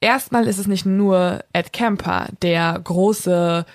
Erstmal 0.00 0.46
ist 0.46 0.58
es 0.58 0.66
nicht 0.66 0.86
nur 0.86 1.42
Ed 1.52 1.72
Kemper, 1.72 2.28
der 2.42 2.78
große, 2.84 3.66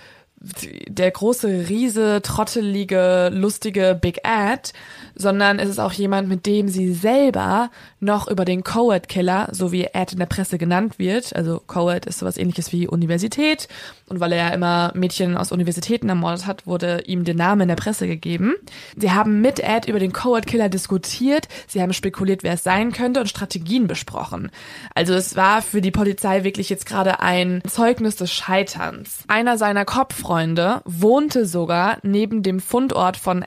der 0.87 1.09
große, 1.09 1.69
riese, 1.69 2.21
trottelige, 2.21 3.29
lustige 3.33 3.97
Big 3.99 4.19
Ed, 4.23 4.73
sondern 5.15 5.57
es 5.57 5.69
ist 5.69 5.79
auch 5.79 5.93
jemand, 5.93 6.27
mit 6.27 6.45
dem 6.45 6.67
sie 6.67 6.93
selber 6.93 7.71
noch 8.01 8.27
über 8.27 8.43
den 8.43 8.63
Coed 8.63 9.07
Killer, 9.07 9.47
so 9.51 9.71
wie 9.71 9.85
Ed 9.93 10.11
in 10.11 10.19
der 10.19 10.25
Presse 10.25 10.57
genannt 10.57 10.99
wird, 10.99 11.33
also 11.33 11.61
Coed 11.65 12.05
ist 12.05 12.19
sowas 12.19 12.37
ähnliches 12.37 12.73
wie 12.73 12.87
Universität 12.87 13.69
und 14.13 14.19
weil 14.19 14.31
er 14.31 14.47
ja 14.47 14.53
immer 14.53 14.91
Mädchen 14.95 15.35
aus 15.37 15.51
Universitäten 15.51 16.09
ermordet 16.09 16.45
hat, 16.45 16.65
wurde 16.65 17.01
ihm 17.05 17.23
der 17.23 17.35
Name 17.35 17.63
in 17.63 17.69
der 17.69 17.75
Presse 17.75 18.07
gegeben. 18.07 18.55
Sie 18.95 19.11
haben 19.11 19.41
mit 19.41 19.59
Ed 19.59 19.87
über 19.87 19.99
den 19.99 20.13
Coed 20.13 20.47
Killer 20.47 20.69
diskutiert, 20.69 21.47
sie 21.67 21.81
haben 21.81 21.93
spekuliert, 21.93 22.43
wer 22.43 22.53
es 22.53 22.63
sein 22.63 22.91
könnte 22.91 23.19
und 23.19 23.27
Strategien 23.27 23.87
besprochen. 23.87 24.49
Also 24.95 25.13
es 25.13 25.35
war 25.35 25.61
für 25.61 25.81
die 25.81 25.91
Polizei 25.91 26.43
wirklich 26.43 26.69
jetzt 26.69 26.85
gerade 26.85 27.19
ein 27.19 27.61
Zeugnis 27.67 28.15
des 28.15 28.31
Scheiterns. 28.31 29.23
Einer 29.27 29.57
seiner 29.57 29.85
Kopffreunde 29.85 30.81
wohnte 30.85 31.45
sogar 31.45 31.97
neben 32.03 32.43
dem 32.43 32.59
Fundort 32.59 33.17
von 33.17 33.45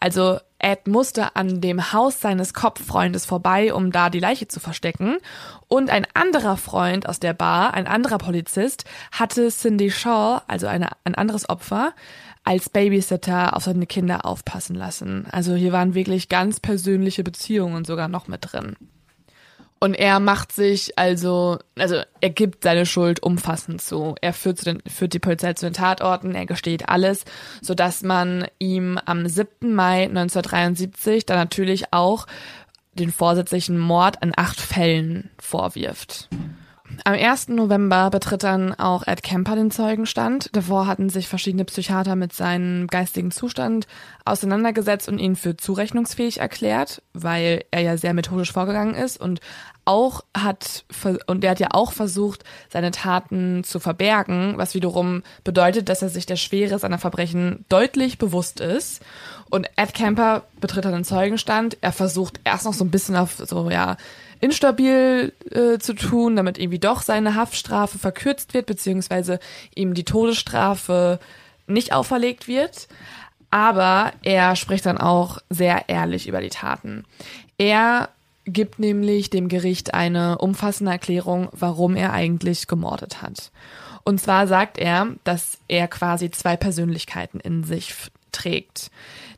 also 0.00 0.10
also 0.10 0.40
Ed 0.60 0.86
musste 0.86 1.36
an 1.36 1.60
dem 1.60 1.92
Haus 1.92 2.20
seines 2.20 2.54
Kopffreundes 2.54 3.26
vorbei, 3.26 3.72
um 3.74 3.90
da 3.90 4.10
die 4.10 4.20
Leiche 4.20 4.46
zu 4.46 4.60
verstecken. 4.60 5.16
Und 5.68 5.90
ein 5.90 6.06
anderer 6.14 6.56
Freund 6.56 7.08
aus 7.08 7.18
der 7.18 7.32
Bar, 7.32 7.74
ein 7.74 7.86
anderer 7.86 8.18
Polizist, 8.18 8.84
hatte 9.10 9.48
Cindy 9.48 9.90
Shaw, 9.90 10.42
also 10.46 10.66
eine, 10.66 10.90
ein 11.04 11.14
anderes 11.14 11.48
Opfer, 11.48 11.94
als 12.44 12.68
Babysitter 12.68 13.56
auf 13.56 13.64
seine 13.64 13.86
Kinder 13.86 14.24
aufpassen 14.24 14.76
lassen. 14.76 15.26
Also 15.30 15.54
hier 15.54 15.72
waren 15.72 15.94
wirklich 15.94 16.28
ganz 16.28 16.60
persönliche 16.60 17.24
Beziehungen 17.24 17.84
sogar 17.84 18.08
noch 18.08 18.28
mit 18.28 18.52
drin. 18.52 18.76
Und 19.82 19.94
er 19.94 20.20
macht 20.20 20.52
sich 20.52 20.98
also, 20.98 21.58
also 21.78 22.02
er 22.20 22.30
gibt 22.30 22.64
seine 22.64 22.84
Schuld 22.84 23.22
umfassend 23.22 23.80
zu. 23.80 24.14
Er 24.20 24.34
führt, 24.34 24.58
zu 24.58 24.64
den, 24.66 24.82
führt 24.86 25.14
die 25.14 25.18
Polizei 25.18 25.54
zu 25.54 25.64
den 25.64 25.72
Tatorten, 25.72 26.34
er 26.34 26.44
gesteht 26.44 26.90
alles, 26.90 27.24
so 27.62 27.72
dass 27.72 28.02
man 28.02 28.46
ihm 28.58 28.98
am 29.06 29.26
7. 29.26 29.74
Mai 29.74 30.04
1973 30.04 31.24
dann 31.24 31.38
natürlich 31.38 31.94
auch 31.94 32.26
den 32.92 33.10
vorsätzlichen 33.10 33.78
Mord 33.78 34.22
an 34.22 34.34
acht 34.36 34.60
Fällen 34.60 35.30
vorwirft. 35.38 36.28
Am 37.04 37.14
1. 37.14 37.48
November 37.48 38.10
betritt 38.10 38.42
dann 38.42 38.74
auch 38.74 39.06
Ed 39.06 39.22
Kemper 39.22 39.54
den 39.54 39.70
Zeugenstand. 39.70 40.50
Davor 40.52 40.86
hatten 40.86 41.08
sich 41.08 41.28
verschiedene 41.28 41.64
Psychiater 41.64 42.16
mit 42.16 42.32
seinem 42.32 42.86
geistigen 42.88 43.30
Zustand 43.30 43.86
auseinandergesetzt 44.24 45.08
und 45.08 45.18
ihn 45.18 45.36
für 45.36 45.56
zurechnungsfähig 45.56 46.40
erklärt, 46.40 47.02
weil 47.12 47.64
er 47.70 47.80
ja 47.82 47.96
sehr 47.96 48.14
methodisch 48.14 48.52
vorgegangen 48.52 48.94
ist 48.94 49.20
und 49.20 49.40
auch 49.84 50.24
hat 50.36 50.84
und 51.26 51.42
er 51.42 51.50
hat 51.50 51.60
ja 51.60 51.68
auch 51.72 51.92
versucht, 51.92 52.44
seine 52.68 52.90
Taten 52.90 53.64
zu 53.64 53.80
verbergen, 53.80 54.54
was 54.56 54.74
wiederum 54.74 55.22
bedeutet, 55.42 55.88
dass 55.88 56.02
er 56.02 56.10
sich 56.10 56.26
der 56.26 56.36
Schwere 56.36 56.78
seiner 56.78 56.98
Verbrechen 56.98 57.64
deutlich 57.68 58.18
bewusst 58.18 58.60
ist. 58.60 59.02
Und 59.48 59.68
Ed 59.76 59.94
Kemper 59.94 60.44
betritt 60.60 60.84
dann 60.84 60.92
den 60.92 61.04
Zeugenstand. 61.04 61.76
Er 61.80 61.92
versucht 61.92 62.40
erst 62.44 62.66
noch 62.66 62.74
so 62.74 62.84
ein 62.84 62.90
bisschen 62.90 63.16
auf 63.16 63.36
so 63.36 63.68
ja 63.70 63.96
instabil 64.40 65.32
äh, 65.50 65.78
zu 65.78 65.94
tun, 65.94 66.36
damit 66.36 66.58
irgendwie 66.58 66.78
doch 66.78 67.02
seine 67.02 67.34
Haftstrafe 67.34 67.98
verkürzt 67.98 68.54
wird, 68.54 68.66
beziehungsweise 68.66 69.38
ihm 69.74 69.94
die 69.94 70.04
Todesstrafe 70.04 71.18
nicht 71.66 71.92
auferlegt 71.92 72.48
wird. 72.48 72.88
Aber 73.50 74.12
er 74.22 74.56
spricht 74.56 74.86
dann 74.86 74.98
auch 74.98 75.38
sehr 75.50 75.88
ehrlich 75.88 76.28
über 76.28 76.40
die 76.40 76.50
Taten. 76.50 77.04
Er 77.58 78.08
gibt 78.44 78.78
nämlich 78.78 79.30
dem 79.30 79.48
Gericht 79.48 79.94
eine 79.94 80.38
umfassende 80.38 80.92
Erklärung, 80.92 81.48
warum 81.52 81.96
er 81.96 82.12
eigentlich 82.12 82.66
gemordet 82.66 83.22
hat. 83.22 83.50
Und 84.04 84.20
zwar 84.20 84.46
sagt 84.46 84.78
er, 84.78 85.08
dass 85.24 85.58
er 85.68 85.88
quasi 85.88 86.30
zwei 86.30 86.56
Persönlichkeiten 86.56 87.38
in 87.38 87.64
sich 87.64 87.94
trägt. 88.32 88.90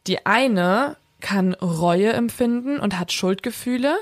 Die 0.07 0.24
eine 0.24 0.97
kann 1.20 1.55
Reue 1.55 2.12
empfinden 2.12 2.79
und 2.79 2.99
hat 2.99 3.12
Schuldgefühle, 3.12 3.99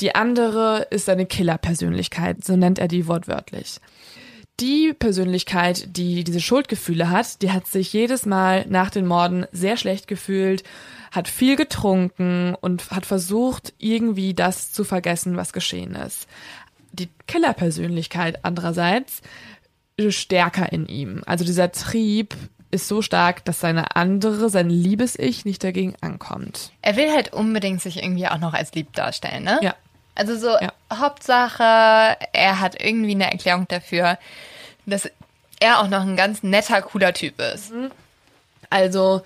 die 0.00 0.14
andere 0.14 0.86
ist 0.90 1.06
seine 1.06 1.26
Killerpersönlichkeit, 1.26 2.44
so 2.44 2.56
nennt 2.56 2.78
er 2.78 2.88
die 2.88 3.06
wortwörtlich. 3.06 3.80
Die 4.60 4.92
Persönlichkeit, 4.92 5.96
die 5.96 6.24
diese 6.24 6.40
Schuldgefühle 6.40 7.10
hat, 7.10 7.42
die 7.42 7.52
hat 7.52 7.66
sich 7.66 7.92
jedes 7.92 8.26
Mal 8.26 8.66
nach 8.68 8.90
den 8.90 9.06
Morden 9.06 9.46
sehr 9.50 9.76
schlecht 9.76 10.06
gefühlt, 10.06 10.62
hat 11.10 11.28
viel 11.28 11.56
getrunken 11.56 12.54
und 12.60 12.90
hat 12.90 13.06
versucht, 13.06 13.72
irgendwie 13.78 14.34
das 14.34 14.72
zu 14.72 14.84
vergessen, 14.84 15.36
was 15.36 15.52
geschehen 15.52 15.94
ist. 15.94 16.26
Die 16.92 17.08
Killerpersönlichkeit 17.26 18.44
andererseits 18.44 19.22
stärker 20.08 20.72
in 20.72 20.86
ihm. 20.86 21.22
Also 21.26 21.44
dieser 21.44 21.72
Trieb 21.72 22.34
ist 22.72 22.88
so 22.88 23.02
stark, 23.02 23.44
dass 23.44 23.60
seine 23.60 23.94
andere, 23.94 24.50
sein 24.50 24.68
liebes 24.68 25.16
Ich 25.18 25.44
nicht 25.44 25.62
dagegen 25.62 25.94
ankommt. 26.00 26.72
Er 26.80 26.96
will 26.96 27.12
halt 27.12 27.32
unbedingt 27.32 27.80
sich 27.80 28.02
irgendwie 28.02 28.26
auch 28.26 28.38
noch 28.38 28.54
als 28.54 28.72
lieb 28.72 28.92
darstellen, 28.94 29.44
ne? 29.44 29.60
Ja. 29.62 29.76
Also 30.14 30.36
so, 30.36 30.48
ja. 30.48 30.72
Hauptsache, 30.92 31.62
er 31.62 32.60
hat 32.60 32.82
irgendwie 32.82 33.12
eine 33.12 33.30
Erklärung 33.30 33.66
dafür, 33.68 34.18
dass 34.84 35.08
er 35.60 35.80
auch 35.80 35.88
noch 35.88 36.02
ein 36.02 36.16
ganz 36.16 36.42
netter, 36.42 36.82
cooler 36.82 37.12
Typ 37.12 37.40
ist. 37.40 37.72
Mhm. 37.72 37.90
Also, 38.68 39.22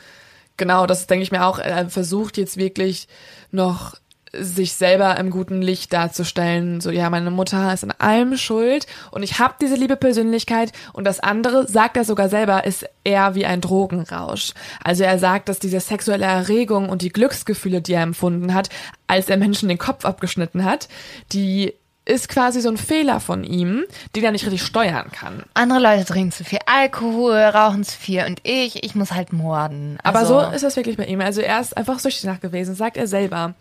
genau, 0.57 0.87
das 0.87 1.07
denke 1.07 1.23
ich 1.23 1.33
mir 1.33 1.45
auch. 1.47 1.59
Er 1.59 1.89
versucht 1.89 2.37
jetzt 2.37 2.57
wirklich 2.57 3.09
noch 3.53 3.97
sich 4.41 4.75
selber 4.75 5.17
im 5.19 5.31
guten 5.31 5.63
Licht 5.63 5.93
darzustellen. 5.93 6.81
So, 6.81 6.91
ja, 6.91 7.11
meine 7.11 7.31
Mutter 7.31 7.73
ist 7.73 7.85
an 7.85 7.93
allem 7.99 8.37
schuld 8.37 8.87
und 9.11 9.23
ich 9.23 9.39
habe 9.39 9.55
diese 9.61 9.77
liebe 9.77 9.97
Persönlichkeit 9.97 10.73
und 10.93 11.05
das 11.05 11.21
andere, 11.21 11.67
sagt 11.67 11.97
er 11.97 12.05
sogar 12.05 12.29
selber, 12.29 12.65
ist 12.65 12.87
eher 13.05 13.35
wie 13.35 13.47
ein 13.47 13.61
Drogenrausch. 13.61 14.53
Also 14.83 15.05
er 15.05 15.19
sagt, 15.19 15.49
dass 15.49 15.59
diese 15.59 15.81
sexuelle 15.81 16.27
Erregung 16.27 16.89
und 16.89 17.03
die 17.03 17.13
Glücksgefühle, 17.13 17.81
die 17.81 17.95
er 17.95 18.03
empfunden 18.03 18.55
hat, 18.55 18.69
als 19.07 19.29
er 19.29 19.37
Menschen 19.37 19.69
den 19.69 19.79
Kopf 19.79 20.05
abgeschnitten 20.05 20.65
hat, 20.65 20.89
die 21.33 21.75
ist 22.07 22.29
quasi 22.29 22.61
so 22.61 22.69
ein 22.69 22.77
Fehler 22.77 23.21
von 23.21 23.45
ihm, 23.45 23.85
den 24.15 24.25
er 24.25 24.31
nicht 24.31 24.47
richtig 24.47 24.63
steuern 24.63 25.11
kann. 25.11 25.43
Andere 25.55 25.81
Leute 25.81 26.05
trinken 26.05 26.33
zu 26.33 26.45
viel 26.45 26.61
Alkohol, 26.65 27.37
rauchen 27.37 27.85
zu 27.85 27.99
viel 27.99 28.25
und 28.25 28.41
ich, 28.45 28.85
ich 28.85 28.95
muss 28.95 29.13
halt 29.13 29.33
morden. 29.33 29.99
Also 30.03 30.39
Aber 30.39 30.49
so 30.49 30.55
ist 30.55 30.63
das 30.63 30.77
wirklich 30.77 30.97
bei 30.97 31.05
ihm. 31.05 31.21
Also 31.21 31.41
er 31.41 31.61
ist 31.61 31.77
einfach 31.77 31.99
süchtig 31.99 32.25
nach 32.25 32.41
gewesen, 32.41 32.77
sagt 32.77 32.97
er 32.97 33.09
selber. 33.09 33.55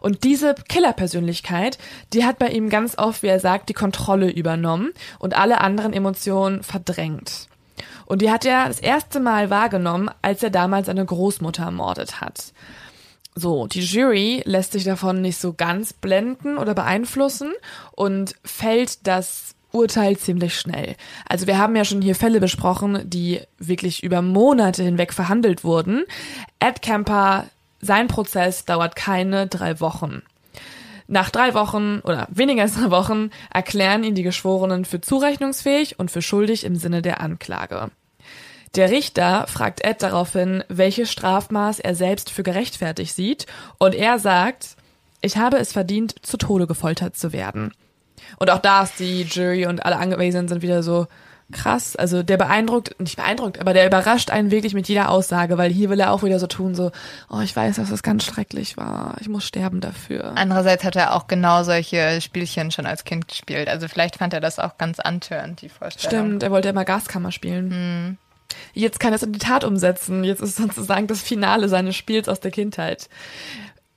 Und 0.00 0.24
diese 0.24 0.54
Killerpersönlichkeit, 0.68 1.78
die 2.14 2.24
hat 2.24 2.38
bei 2.38 2.48
ihm 2.48 2.70
ganz 2.70 2.96
oft, 2.96 3.22
wie 3.22 3.28
er 3.28 3.38
sagt, 3.38 3.68
die 3.68 3.74
Kontrolle 3.74 4.30
übernommen 4.30 4.92
und 5.18 5.36
alle 5.36 5.60
anderen 5.60 5.92
Emotionen 5.92 6.62
verdrängt. 6.62 7.48
Und 8.06 8.22
die 8.22 8.30
hat 8.30 8.44
er 8.44 8.66
das 8.66 8.80
erste 8.80 9.20
Mal 9.20 9.50
wahrgenommen, 9.50 10.10
als 10.22 10.42
er 10.42 10.50
damals 10.50 10.86
seine 10.86 11.04
Großmutter 11.04 11.64
ermordet 11.64 12.20
hat. 12.20 12.52
So, 13.34 13.66
die 13.66 13.80
Jury 13.80 14.42
lässt 14.44 14.72
sich 14.72 14.84
davon 14.84 15.22
nicht 15.22 15.38
so 15.38 15.52
ganz 15.52 15.92
blenden 15.92 16.58
oder 16.58 16.74
beeinflussen 16.74 17.52
und 17.92 18.34
fällt 18.44 19.06
das 19.06 19.54
Urteil 19.72 20.16
ziemlich 20.16 20.58
schnell. 20.58 20.96
Also 21.28 21.46
wir 21.46 21.58
haben 21.58 21.76
ja 21.76 21.84
schon 21.84 22.02
hier 22.02 22.16
Fälle 22.16 22.40
besprochen, 22.40 23.08
die 23.08 23.40
wirklich 23.58 24.02
über 24.02 24.20
Monate 24.20 24.82
hinweg 24.82 25.12
verhandelt 25.12 25.62
wurden. 25.62 26.04
Ed 26.58 26.82
Kemper, 26.82 27.46
sein 27.80 28.08
Prozess 28.08 28.64
dauert 28.64 28.96
keine 28.96 29.46
drei 29.46 29.80
Wochen. 29.80 30.22
Nach 31.06 31.30
drei 31.30 31.54
Wochen 31.54 32.00
oder 32.04 32.28
weniger 32.30 32.62
als 32.62 32.74
drei 32.74 32.90
Wochen 32.90 33.30
erklären 33.52 34.04
ihn 34.04 34.14
die 34.14 34.22
Geschworenen 34.22 34.84
für 34.84 35.00
zurechnungsfähig 35.00 35.98
und 35.98 36.10
für 36.10 36.22
schuldig 36.22 36.64
im 36.64 36.76
Sinne 36.76 37.02
der 37.02 37.20
Anklage. 37.20 37.90
Der 38.76 38.90
Richter 38.90 39.46
fragt 39.48 39.84
Ed 39.84 40.02
daraufhin, 40.02 40.62
welches 40.68 41.10
Strafmaß 41.10 41.80
er 41.80 41.94
selbst 41.94 42.30
für 42.30 42.42
gerechtfertigt 42.42 43.14
sieht, 43.14 43.46
und 43.78 43.94
er 43.94 44.18
sagt, 44.18 44.76
ich 45.22 45.36
habe 45.36 45.58
es 45.58 45.72
verdient, 45.72 46.14
zu 46.22 46.36
Tode 46.36 46.66
gefoltert 46.66 47.16
zu 47.16 47.32
werden. 47.32 47.72
Und 48.38 48.50
auch 48.50 48.60
da 48.60 48.82
ist 48.82 48.98
die 48.98 49.22
Jury 49.22 49.66
und 49.66 49.84
alle 49.84 49.96
Anwesenden 49.96 50.48
sind 50.48 50.62
wieder 50.62 50.82
so 50.82 51.06
krass. 51.52 51.96
Also 51.96 52.22
der 52.22 52.36
beeindruckt, 52.36 52.98
nicht 53.00 53.16
beeindruckt, 53.16 53.60
aber 53.60 53.72
der 53.72 53.86
überrascht 53.86 54.30
einen 54.30 54.52
wirklich 54.52 54.72
mit 54.72 54.88
jeder 54.88 55.10
Aussage, 55.10 55.58
weil 55.58 55.72
hier 55.72 55.90
will 55.90 55.98
er 55.98 56.12
auch 56.12 56.22
wieder 56.22 56.38
so 56.38 56.46
tun, 56.46 56.76
so, 56.76 56.92
oh, 57.28 57.40
ich 57.40 57.56
weiß, 57.56 57.76
dass 57.76 57.90
das 57.90 58.04
ganz 58.04 58.24
schrecklich 58.24 58.76
war. 58.76 59.16
Ich 59.20 59.28
muss 59.28 59.44
sterben 59.44 59.80
dafür. 59.80 60.32
Andererseits 60.36 60.84
hat 60.84 60.94
er 60.94 61.14
auch 61.16 61.26
genau 61.26 61.64
solche 61.64 62.20
Spielchen 62.20 62.70
schon 62.70 62.86
als 62.86 63.02
Kind 63.02 63.26
gespielt. 63.26 63.68
Also 63.68 63.88
vielleicht 63.88 64.16
fand 64.16 64.32
er 64.32 64.40
das 64.40 64.60
auch 64.60 64.78
ganz 64.78 65.00
antörend, 65.00 65.60
die 65.60 65.68
Vorstellung. 65.68 66.26
Stimmt, 66.26 66.42
er 66.44 66.52
wollte 66.52 66.68
immer 66.68 66.84
Gaskammer 66.84 67.32
spielen. 67.32 68.16
Jetzt 68.72 69.00
kann 69.00 69.12
er 69.12 69.16
es 69.16 69.22
in 69.22 69.32
die 69.32 69.38
Tat 69.38 69.64
umsetzen. 69.64 70.24
Jetzt 70.24 70.42
ist 70.42 70.56
sozusagen 70.56 71.06
das 71.06 71.22
Finale 71.22 71.68
seines 71.68 71.96
Spiels 71.96 72.28
aus 72.28 72.40
der 72.40 72.50
Kindheit. 72.50 73.08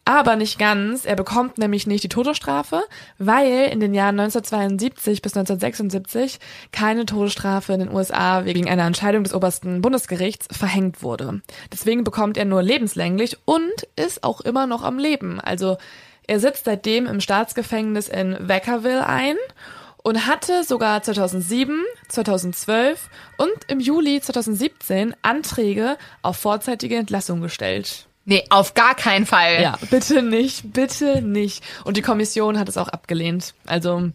Aber 0.06 0.36
nicht 0.36 0.60
ganz. 0.60 1.06
Er 1.06 1.16
bekommt 1.16 1.58
nämlich 1.58 1.88
nicht 1.88 2.04
die 2.04 2.10
Todesstrafe, 2.10 2.84
weil 3.20 3.70
in 3.72 3.80
den 3.80 3.94
Jahren 3.94 4.20
1972 4.20 5.22
bis 5.22 5.38
1976 5.38 6.40
keine 6.74 7.06
Todesstrafe 7.06 7.74
in 7.74 7.80
den 7.80 7.92
USA 7.92 8.44
wegen 8.44 8.70
einer 8.70 8.86
Entscheidung 8.86 9.24
des 9.24 9.34
obersten 9.34 9.82
Bundesgerichts 9.82 10.48
verhängt 10.52 11.04
wurde. 11.04 11.42
Deswegen 11.72 12.04
bekommt 12.04 12.38
er 12.38 12.46
nur 12.46 12.62
lebenslänglich 12.62 13.38
und 13.46 13.88
ist 13.96 14.26
auch 14.26 14.42
immer 14.42 14.68
noch 14.68 14.84
am 14.84 15.00
Leben. 15.00 15.40
Also 15.40 15.78
er 16.28 16.42
sitzt 16.42 16.66
seitdem 16.66 17.06
im 17.06 17.22
Staatsgefängnis 17.22 18.10
in 18.10 18.38
Vacaville 18.42 19.08
ein 19.08 19.36
und 20.04 20.28
hatte 20.28 20.64
sogar 20.64 21.02
2007, 21.02 21.82
2012 22.10 23.10
und 23.38 23.52
im 23.68 23.80
Juli 23.80 24.22
2017 24.22 25.16
Anträge 25.22 25.98
auf 26.22 26.38
vorzeitige 26.38 26.98
Entlassung 26.98 27.42
gestellt. 27.42 28.06
Nee, 28.26 28.46
auf 28.50 28.74
gar 28.74 28.96
keinen 28.96 29.26
Fall. 29.26 29.62
Ja, 29.62 29.78
bitte 29.90 30.22
nicht, 30.22 30.72
bitte 30.72 31.22
nicht. 31.22 31.62
Und 31.84 31.98
die 31.98 32.02
Kommission 32.02 32.58
hat 32.58 32.70
es 32.70 32.78
auch 32.78 32.88
abgelehnt. 32.88 33.54
Also 33.66 34.12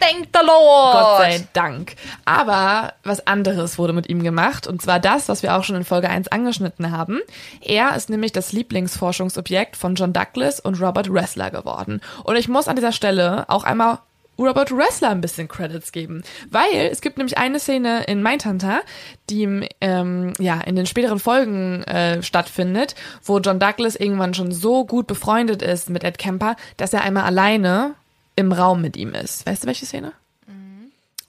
Thank 0.00 0.28
the 0.32 0.46
Lord. 0.46 0.94
Gott 0.94 1.18
sei 1.18 1.46
Dank. 1.52 1.94
Aber 2.24 2.94
was 3.04 3.26
anderes 3.26 3.76
wurde 3.76 3.92
mit 3.92 4.08
ihm 4.08 4.22
gemacht. 4.22 4.66
Und 4.66 4.80
zwar 4.80 4.98
das, 4.98 5.28
was 5.28 5.42
wir 5.42 5.54
auch 5.56 5.64
schon 5.64 5.76
in 5.76 5.84
Folge 5.84 6.08
1 6.08 6.28
angeschnitten 6.28 6.90
haben. 6.90 7.20
Er 7.60 7.94
ist 7.94 8.08
nämlich 8.08 8.32
das 8.32 8.52
Lieblingsforschungsobjekt 8.52 9.76
von 9.76 9.94
John 9.94 10.14
Douglas 10.14 10.60
und 10.60 10.80
Robert 10.80 11.10
Ressler 11.10 11.50
geworden. 11.50 12.00
Und 12.24 12.36
ich 12.36 12.48
muss 12.48 12.66
an 12.66 12.76
dieser 12.76 12.92
Stelle 12.92 13.44
auch 13.48 13.64
einmal 13.64 13.98
Robert 14.40 14.72
Ressler 14.72 15.10
ein 15.10 15.20
bisschen 15.20 15.48
Credits 15.48 15.92
geben. 15.92 16.22
Weil 16.50 16.88
es 16.90 17.00
gibt 17.00 17.18
nämlich 17.18 17.38
eine 17.38 17.60
Szene 17.60 18.04
in 18.04 18.22
Mindhunter, 18.22 18.80
die 19.28 19.68
ähm, 19.80 20.32
ja, 20.38 20.60
in 20.60 20.76
den 20.76 20.86
späteren 20.86 21.18
Folgen 21.18 21.82
äh, 21.84 22.22
stattfindet, 22.22 22.94
wo 23.22 23.38
John 23.38 23.60
Douglas 23.60 23.96
irgendwann 23.96 24.34
schon 24.34 24.52
so 24.52 24.84
gut 24.86 25.06
befreundet 25.06 25.62
ist 25.62 25.90
mit 25.90 26.04
Ed 26.04 26.18
Kemper, 26.18 26.56
dass 26.76 26.92
er 26.92 27.02
einmal 27.02 27.24
alleine 27.24 27.94
im 28.36 28.52
Raum 28.52 28.80
mit 28.80 28.96
ihm 28.96 29.14
ist. 29.14 29.46
Weißt 29.46 29.62
du, 29.62 29.66
welche 29.66 29.86
Szene? 29.86 30.12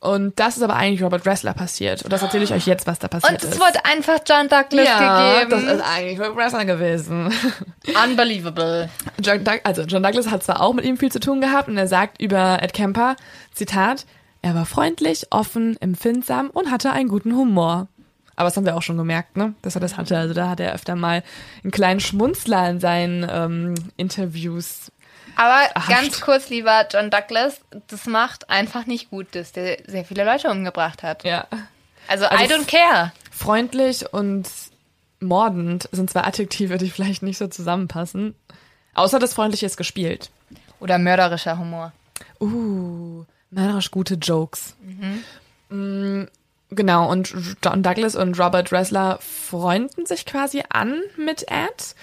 Und 0.01 0.39
das 0.39 0.57
ist 0.57 0.63
aber 0.63 0.75
eigentlich 0.75 1.03
Robert 1.03 1.27
Ressler 1.27 1.53
passiert. 1.53 2.01
Und 2.01 2.11
das 2.11 2.23
erzähle 2.23 2.43
ich 2.43 2.51
euch 2.51 2.65
jetzt, 2.65 2.87
was 2.87 2.97
da 2.97 3.07
passiert 3.07 3.33
Und 3.33 3.43
es 3.43 3.51
ist. 3.51 3.59
wurde 3.59 3.85
einfach 3.85 4.17
John 4.27 4.49
Douglas 4.49 4.87
ja, 4.87 5.43
gegeben. 5.43 5.51
das 5.67 5.75
ist 5.75 5.83
eigentlich 5.85 6.19
Robert 6.19 6.37
Ressler 6.43 6.65
gewesen. 6.65 7.31
Unbelievable. 8.03 8.89
John, 9.19 9.43
Doug 9.43 9.59
also 9.63 9.83
John 9.83 10.01
Douglas 10.01 10.31
hat 10.31 10.43
zwar 10.43 10.59
auch 10.59 10.73
mit 10.73 10.85
ihm 10.85 10.97
viel 10.97 11.11
zu 11.11 11.19
tun 11.19 11.39
gehabt 11.39 11.67
und 11.67 11.77
er 11.77 11.87
sagt 11.87 12.19
über 12.19 12.63
Ed 12.63 12.73
Kemper, 12.73 13.15
Zitat, 13.53 14.07
er 14.41 14.55
war 14.55 14.65
freundlich, 14.65 15.27
offen, 15.29 15.79
empfindsam 15.79 16.49
und 16.49 16.71
hatte 16.71 16.91
einen 16.91 17.07
guten 17.07 17.35
Humor. 17.35 17.87
Aber 18.35 18.47
das 18.47 18.57
haben 18.57 18.65
wir 18.65 18.75
auch 18.75 18.81
schon 18.81 18.97
gemerkt, 18.97 19.37
ne? 19.37 19.53
Dass 19.61 19.75
er 19.75 19.81
das 19.81 19.97
hatte. 19.97 20.17
Also 20.17 20.33
da 20.33 20.49
hat 20.49 20.59
er 20.59 20.73
öfter 20.73 20.95
mal 20.95 21.21
einen 21.63 21.69
kleinen 21.69 21.99
Schmunzler 21.99 22.67
in 22.71 22.79
seinen 22.79 23.27
ähm, 23.29 23.75
Interviews. 23.97 24.91
Aber 25.35 25.61
Erhascht. 25.73 25.89
ganz 25.89 26.21
kurz, 26.21 26.49
lieber 26.49 26.87
John 26.91 27.09
Douglas, 27.09 27.61
das 27.87 28.05
macht 28.05 28.49
einfach 28.49 28.85
nicht 28.85 29.09
gut, 29.09 29.27
dass 29.33 29.51
der 29.51 29.79
sehr 29.87 30.05
viele 30.05 30.23
Leute 30.25 30.49
umgebracht 30.49 31.03
hat. 31.03 31.23
Ja. 31.23 31.47
Also, 32.07 32.25
Also 32.25 32.43
I 32.43 32.47
don't 32.47 32.67
care. 32.67 33.11
Freundlich 33.31 34.11
und 34.13 34.47
mordend 35.19 35.89
sind 35.91 36.09
zwei 36.09 36.21
Adjektive, 36.21 36.77
die 36.77 36.89
vielleicht 36.89 37.23
nicht 37.23 37.37
so 37.37 37.47
zusammenpassen. 37.47 38.35
Außer 38.93 39.19
das 39.19 39.33
Freundliche 39.33 39.65
ist 39.65 39.77
gespielt. 39.77 40.29
Oder 40.79 40.97
mörderischer 40.97 41.57
Humor. 41.57 41.93
Uh, 42.39 43.23
mörderisch 43.51 43.91
gute 43.91 44.15
Jokes. 44.15 44.75
Mm, 45.69 46.23
Genau, 46.73 47.11
und 47.11 47.35
John 47.61 47.83
Douglas 47.83 48.15
und 48.15 48.39
Robert 48.39 48.71
Ressler 48.71 49.19
freunden 49.19 50.05
sich 50.05 50.25
quasi 50.25 50.63
an 50.69 51.01
mit 51.17 51.43
Ed, 51.51 51.95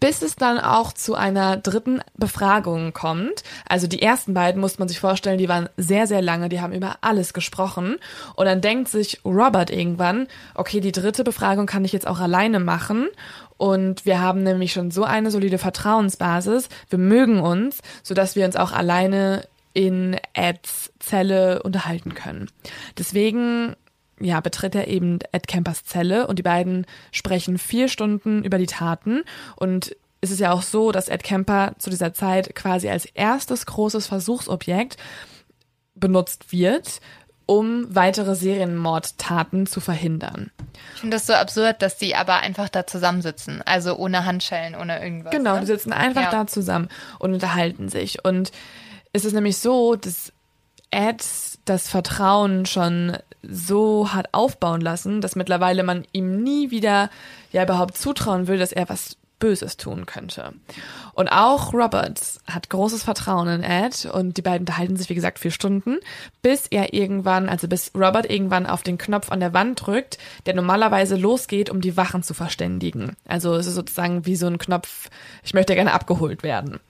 bis 0.00 0.22
es 0.22 0.36
dann 0.36 0.58
auch 0.58 0.92
zu 0.92 1.14
einer 1.14 1.56
dritten 1.56 2.00
Befragung 2.16 2.92
kommt. 2.92 3.42
Also 3.68 3.86
die 3.86 4.02
ersten 4.02 4.34
beiden 4.34 4.60
muss 4.60 4.78
man 4.78 4.88
sich 4.88 5.00
vorstellen, 5.00 5.38
die 5.38 5.48
waren 5.48 5.68
sehr, 5.76 6.06
sehr 6.06 6.22
lange, 6.22 6.48
die 6.48 6.60
haben 6.60 6.72
über 6.72 6.98
alles 7.00 7.32
gesprochen. 7.32 7.96
Und 8.34 8.46
dann 8.46 8.60
denkt 8.60 8.88
sich 8.88 9.20
Robert 9.24 9.70
irgendwann, 9.70 10.28
okay, 10.54 10.80
die 10.80 10.92
dritte 10.92 11.24
Befragung 11.24 11.66
kann 11.66 11.84
ich 11.84 11.92
jetzt 11.92 12.06
auch 12.06 12.20
alleine 12.20 12.60
machen. 12.60 13.08
Und 13.56 14.04
wir 14.04 14.20
haben 14.20 14.42
nämlich 14.42 14.72
schon 14.72 14.90
so 14.90 15.04
eine 15.04 15.30
solide 15.30 15.58
Vertrauensbasis. 15.58 16.68
Wir 16.90 16.98
mögen 16.98 17.40
uns, 17.40 17.80
sodass 18.02 18.36
wir 18.36 18.44
uns 18.44 18.56
auch 18.56 18.72
alleine 18.72 19.48
in 19.72 20.16
Eds 20.32 20.92
Zelle 20.98 21.62
unterhalten 21.62 22.14
können. 22.14 22.50
Deswegen 22.98 23.76
ja, 24.20 24.40
betritt 24.40 24.74
er 24.74 24.88
eben 24.88 25.18
Ed 25.32 25.46
Kempers 25.46 25.84
Zelle 25.84 26.26
und 26.26 26.38
die 26.38 26.42
beiden 26.42 26.86
sprechen 27.12 27.58
vier 27.58 27.88
Stunden 27.88 28.42
über 28.44 28.58
die 28.58 28.66
Taten 28.66 29.22
und 29.56 29.94
es 30.22 30.30
ist 30.30 30.40
ja 30.40 30.52
auch 30.52 30.62
so, 30.62 30.92
dass 30.92 31.08
Ed 31.08 31.22
Kemper 31.22 31.74
zu 31.78 31.90
dieser 31.90 32.12
Zeit 32.14 32.54
quasi 32.54 32.88
als 32.88 33.04
erstes 33.04 33.66
großes 33.66 34.06
Versuchsobjekt 34.06 34.96
benutzt 35.94 36.52
wird, 36.52 37.00
um 37.46 37.86
weitere 37.94 38.34
Serienmordtaten 38.34 39.66
zu 39.66 39.80
verhindern. 39.80 40.50
Ich 40.94 41.00
finde 41.00 41.16
das 41.16 41.26
so 41.26 41.32
absurd, 41.34 41.80
dass 41.80 41.96
die 41.96 42.16
aber 42.16 42.36
einfach 42.40 42.68
da 42.68 42.86
zusammensitzen. 42.86 43.62
Also 43.62 43.96
ohne 43.96 44.24
Handschellen, 44.24 44.74
ohne 44.74 45.00
irgendwas. 45.02 45.32
Genau, 45.32 45.54
ne? 45.54 45.60
die 45.60 45.66
sitzen 45.66 45.92
einfach 45.92 46.22
Ja. 46.22 46.30
da 46.30 46.46
zusammen 46.46 46.88
und 47.18 47.32
unterhalten 47.32 47.88
sich. 47.88 48.24
Und 48.24 48.50
es 49.12 49.24
ist 49.24 49.32
nämlich 49.32 49.58
so, 49.58 49.94
dass 49.94 50.32
Ed 50.90 51.24
das 51.64 51.88
Vertrauen 51.88 52.66
schon 52.66 53.16
so 53.42 54.12
hat 54.12 54.28
aufbauen 54.32 54.80
lassen, 54.80 55.20
dass 55.20 55.36
mittlerweile 55.36 55.82
man 55.82 56.04
ihm 56.12 56.42
nie 56.42 56.70
wieder 56.70 57.10
ja 57.52 57.62
überhaupt 57.62 57.96
zutrauen 57.96 58.46
will, 58.46 58.58
dass 58.58 58.72
er 58.72 58.88
was 58.88 59.16
Böses 59.38 59.76
tun 59.76 60.06
könnte. 60.06 60.52
Und 61.12 61.28
auch 61.28 61.74
Robert 61.74 62.20
hat 62.50 62.70
großes 62.70 63.02
Vertrauen 63.02 63.48
in 63.48 63.62
Ed 63.62 64.06
und 64.06 64.36
die 64.36 64.42
beiden 64.42 64.60
unterhalten 64.60 64.96
sich, 64.96 65.08
wie 65.10 65.14
gesagt, 65.14 65.38
vier 65.38 65.50
Stunden, 65.50 65.98
bis 66.42 66.66
er 66.68 66.94
irgendwann, 66.94 67.48
also 67.48 67.68
bis 67.68 67.92
Robert 67.94 68.30
irgendwann 68.30 68.66
auf 68.66 68.82
den 68.82 68.96
Knopf 68.98 69.30
an 69.30 69.40
der 69.40 69.52
Wand 69.52 69.86
drückt, 69.86 70.18
der 70.46 70.54
normalerweise 70.54 71.16
losgeht, 71.16 71.68
um 71.68 71.80
die 71.80 71.96
Wachen 71.96 72.22
zu 72.22 72.32
verständigen. 72.34 73.16
Also 73.26 73.54
es 73.56 73.66
ist 73.66 73.74
sozusagen 73.74 74.24
wie 74.24 74.36
so 74.36 74.46
ein 74.46 74.58
Knopf, 74.58 75.10
ich 75.42 75.52
möchte 75.54 75.74
gerne 75.74 75.92
abgeholt 75.92 76.42
werden. 76.42 76.80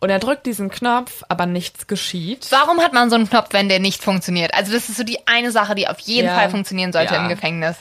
Und 0.00 0.10
er 0.10 0.18
drückt 0.18 0.46
diesen 0.46 0.70
Knopf, 0.70 1.22
aber 1.28 1.46
nichts 1.46 1.86
geschieht. 1.86 2.46
Warum 2.50 2.80
hat 2.80 2.92
man 2.92 3.10
so 3.10 3.16
einen 3.16 3.28
Knopf, 3.28 3.48
wenn 3.52 3.68
der 3.68 3.78
nicht 3.78 4.02
funktioniert? 4.02 4.54
Also 4.54 4.72
das 4.72 4.88
ist 4.88 4.96
so 4.96 5.04
die 5.04 5.26
eine 5.28 5.50
Sache, 5.52 5.74
die 5.74 5.86
auf 5.86 5.98
jeden 6.00 6.26
Ja. 6.28 6.34
Fall 6.34 6.50
funktionieren 6.50 6.92
sollte 6.92 7.14
Ja. 7.14 7.22
im 7.22 7.28
Gefängnis. 7.28 7.76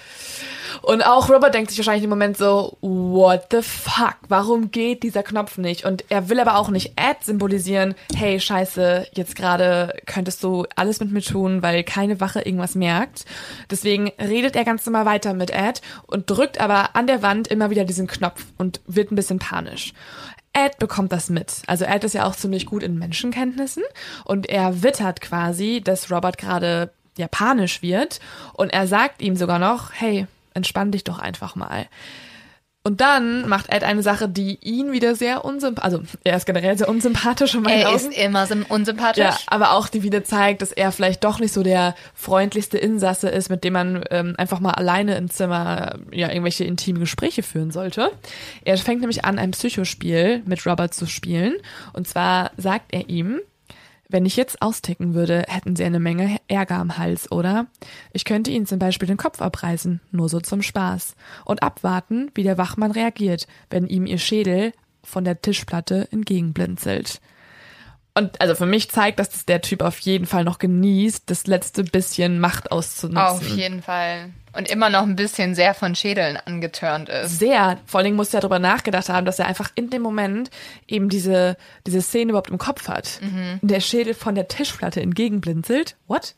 Und 0.82 1.06
auch 1.06 1.30
Robert 1.30 1.54
denkt 1.54 1.70
sich 1.70 1.80
wahrscheinlich 1.80 2.04
im 2.04 2.10
Moment 2.10 2.38
so, 2.38 2.78
what 2.82 3.48
the 3.52 3.62
fuck, 3.62 4.18
warum 4.28 4.72
geht 4.72 5.04
dieser 5.04 5.24
Knopf 5.24 5.58
nicht? 5.58 5.86
Und 5.86 6.06
er 6.10 6.30
will 6.30 6.40
aber 6.40 6.58
auch 6.58 6.70
nicht 6.70 6.94
Ed 6.96 7.24
symbolisieren, 7.24 7.96
hey, 8.16 8.40
scheiße, 8.40 9.08
jetzt 9.14 9.36
gerade 9.36 9.94
könntest 10.06 10.44
du 10.44 10.66
alles 10.76 11.00
mit 11.00 11.12
mir 11.12 11.22
tun, 11.22 11.62
weil 11.62 11.84
keine 11.84 12.20
Wache 12.20 12.42
irgendwas 12.42 12.76
merkt. 12.76 13.26
Deswegen 13.70 14.12
redet 14.20 14.56
er 14.56 14.66
ganz 14.66 14.86
normal 14.86 15.06
weiter 15.06 15.34
mit 15.34 15.52
Ed 15.52 15.82
und 16.08 16.30
drückt 16.30 16.60
aber 16.60 16.96
an 16.96 17.08
der 17.08 17.22
Wand 17.22 17.48
immer 17.48 17.70
wieder 17.70 17.86
diesen 17.86 18.08
Knopf 18.08 18.46
und 18.58 18.82
wird 18.88 19.12
ein 19.12 19.16
bisschen 19.16 19.40
panisch. 19.40 19.94
Ed 20.54 20.80
bekommt 20.80 21.12
das 21.12 21.30
mit. 21.30 21.62
Also 21.68 21.86
Ed 21.86 22.04
ist 22.04 22.14
ja 22.14 22.26
auch 22.26 22.36
ziemlich 22.36 22.66
gut 22.66 22.84
in 22.84 22.98
Menschenkenntnissen 22.98 23.84
und 24.26 24.50
er 24.50 24.84
wittert 24.84 25.22
quasi, 25.22 25.82
dass 25.84 26.12
Robert 26.12 26.38
gerade 26.38 26.92
ja 27.18 27.28
panisch 27.28 27.82
wird 27.82 28.20
und 28.54 28.74
er 28.74 28.88
sagt 28.88 29.22
ihm 29.22 29.36
sogar 29.36 29.60
noch, 29.60 29.92
hey, 29.94 30.28
entspann 30.60 30.92
dich 30.92 31.04
doch 31.04 31.20
einfach 31.20 31.56
mal. 31.56 31.88
Und 32.82 33.02
dann 33.02 33.48
macht 33.50 33.72
Ed 33.72 33.84
eine 33.84 34.02
Sache, 34.02 34.30
die 34.30 34.58
ihn 34.62 34.94
wieder 34.94 35.14
sehr 35.14 35.44
unsympathisch, 35.44 35.84
also 35.84 36.04
er 36.24 36.38
ist 36.38 36.46
generell 36.46 36.78
sehr 36.78 36.88
unsympathisch 36.88 37.54
in 37.54 37.62
meinen 37.62 37.82
Er 37.82 37.90
Augen. 37.90 37.98
ist 37.98 38.18
immer 38.18 38.48
so 38.48 38.56
unsympathisch. 38.70 39.24
Ja, 39.24 39.38
aber 39.48 39.74
auch 39.74 39.90
die 39.90 40.02
wieder 40.02 40.24
zeigt, 40.24 40.62
dass 40.62 40.72
er 40.72 40.94
vielleicht 40.94 41.26
doch 41.26 41.40
nicht 41.40 41.54
so 41.54 41.62
der 41.62 41.94
freundlichste 42.16 42.78
Insasse 42.78 43.28
ist, 43.28 43.50
mit 43.50 43.66
dem 43.66 43.74
man 43.74 44.04
ähm, 44.12 44.34
einfach 44.38 44.62
mal 44.62 44.72
alleine 44.72 45.18
im 45.18 45.30
Zimmer 45.30 45.98
ja 46.12 46.30
irgendwelche 46.30 46.64
intime 46.64 47.00
Gespräche 47.00 47.44
führen 47.44 47.72
sollte. 47.72 48.12
Er 48.64 48.78
fängt 48.78 49.02
nämlich 49.02 49.26
an, 49.26 49.40
ein 49.40 49.52
Psychospiel 49.52 50.42
mit 50.46 50.66
Robert 50.66 50.94
zu 50.94 51.06
spielen. 51.06 51.58
Und 51.92 52.08
zwar 52.08 52.52
sagt 52.56 52.94
er 52.94 53.10
ihm, 53.10 53.42
Wenn 54.12 54.26
ich 54.26 54.36
jetzt 54.36 54.64
austicken 54.64 55.14
würde, 55.14 55.46
hätten 55.48 55.76
sie 55.76 55.84
eine 55.84 56.00
Menge 56.00 56.38
Ärger 56.48 56.78
am 56.78 56.98
Hals, 56.98 57.32
oder? 57.32 57.68
Ich 58.12 58.26
könnte 58.26 58.50
ihnen 58.50 58.66
zum 58.66 58.80
Beispiel 58.80 59.08
den 59.08 59.18
Kopf 59.18 59.40
abreißen, 59.40 60.02
nur 60.12 60.30
so 60.30 60.40
zum 60.40 60.64
Spaß. 60.64 61.16
Und 61.46 61.62
abwarten, 61.62 62.32
wie 62.34 62.42
der 62.42 62.58
Wachmann 62.58 62.90
reagiert, 62.90 63.46
wenn 63.70 63.86
ihm 63.86 64.08
ihr 64.08 64.18
Schädel 64.18 64.74
von 65.04 65.26
der 65.26 65.42
Tischplatte 65.42 66.08
entgegenblinzelt. 66.12 67.22
Und 68.16 68.42
also 68.42 68.56
für 68.56 68.66
mich 68.66 68.90
zeigt, 68.90 69.20
dass 69.20 69.30
das 69.30 69.46
der 69.46 69.62
Typ 69.62 69.84
auf 69.84 70.00
jeden 70.00 70.26
Fall 70.26 70.44
noch 70.44 70.58
genießt, 70.58 71.30
das 71.30 71.46
letzte 71.46 71.84
bisschen 71.84 72.40
Macht 72.40 72.72
auszunutzen. 72.72 73.18
Auf 73.18 73.48
jeden 73.48 73.84
Fall. 73.84 74.32
Und 74.60 74.70
immer 74.70 74.90
noch 74.90 75.04
ein 75.04 75.16
bisschen 75.16 75.56
sehr 75.56 75.74
von 75.74 75.96
Schädeln 75.96 76.36
angetörnt 76.36 77.08
ist. 77.08 77.40
Sehr. 77.40 77.78
Vor 77.86 78.00
allen 78.00 78.06
Dingen 78.06 78.18
muss 78.18 78.34
er 78.34 78.42
darüber 78.42 78.60
nachgedacht 78.60 79.08
haben, 79.08 79.26
dass 79.26 79.40
er 79.40 79.48
einfach 79.48 79.72
in 79.76 79.90
dem 79.90 80.02
Moment 80.02 80.50
eben 80.86 81.08
diese, 81.08 81.56
diese 81.88 82.02
Szene 82.02 82.32
überhaupt 82.32 82.50
im 82.50 82.58
Kopf 82.58 82.90
hat. 82.90 83.22
Der 83.62 83.80
Schädel 83.80 84.14
von 84.14 84.36
der 84.36 84.50
Tischplatte 84.50 85.00
entgegenblinzelt. 85.02 85.96
What? 86.08 86.36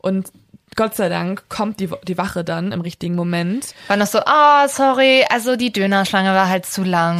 Und 0.00 0.30
Gott 0.76 0.94
sei 0.94 1.08
Dank 1.08 1.48
kommt 1.48 1.80
die, 1.80 1.88
die 2.06 2.18
Wache 2.18 2.44
dann 2.44 2.70
im 2.72 2.82
richtigen 2.82 3.14
Moment. 3.14 3.74
War 3.88 3.96
noch 3.96 4.06
so, 4.06 4.18
oh, 4.18 4.68
sorry, 4.68 5.24
also 5.30 5.56
die 5.56 5.72
Dönerschlange 5.72 6.34
war 6.34 6.48
halt 6.48 6.66
zu 6.66 6.84
lang. 6.84 7.18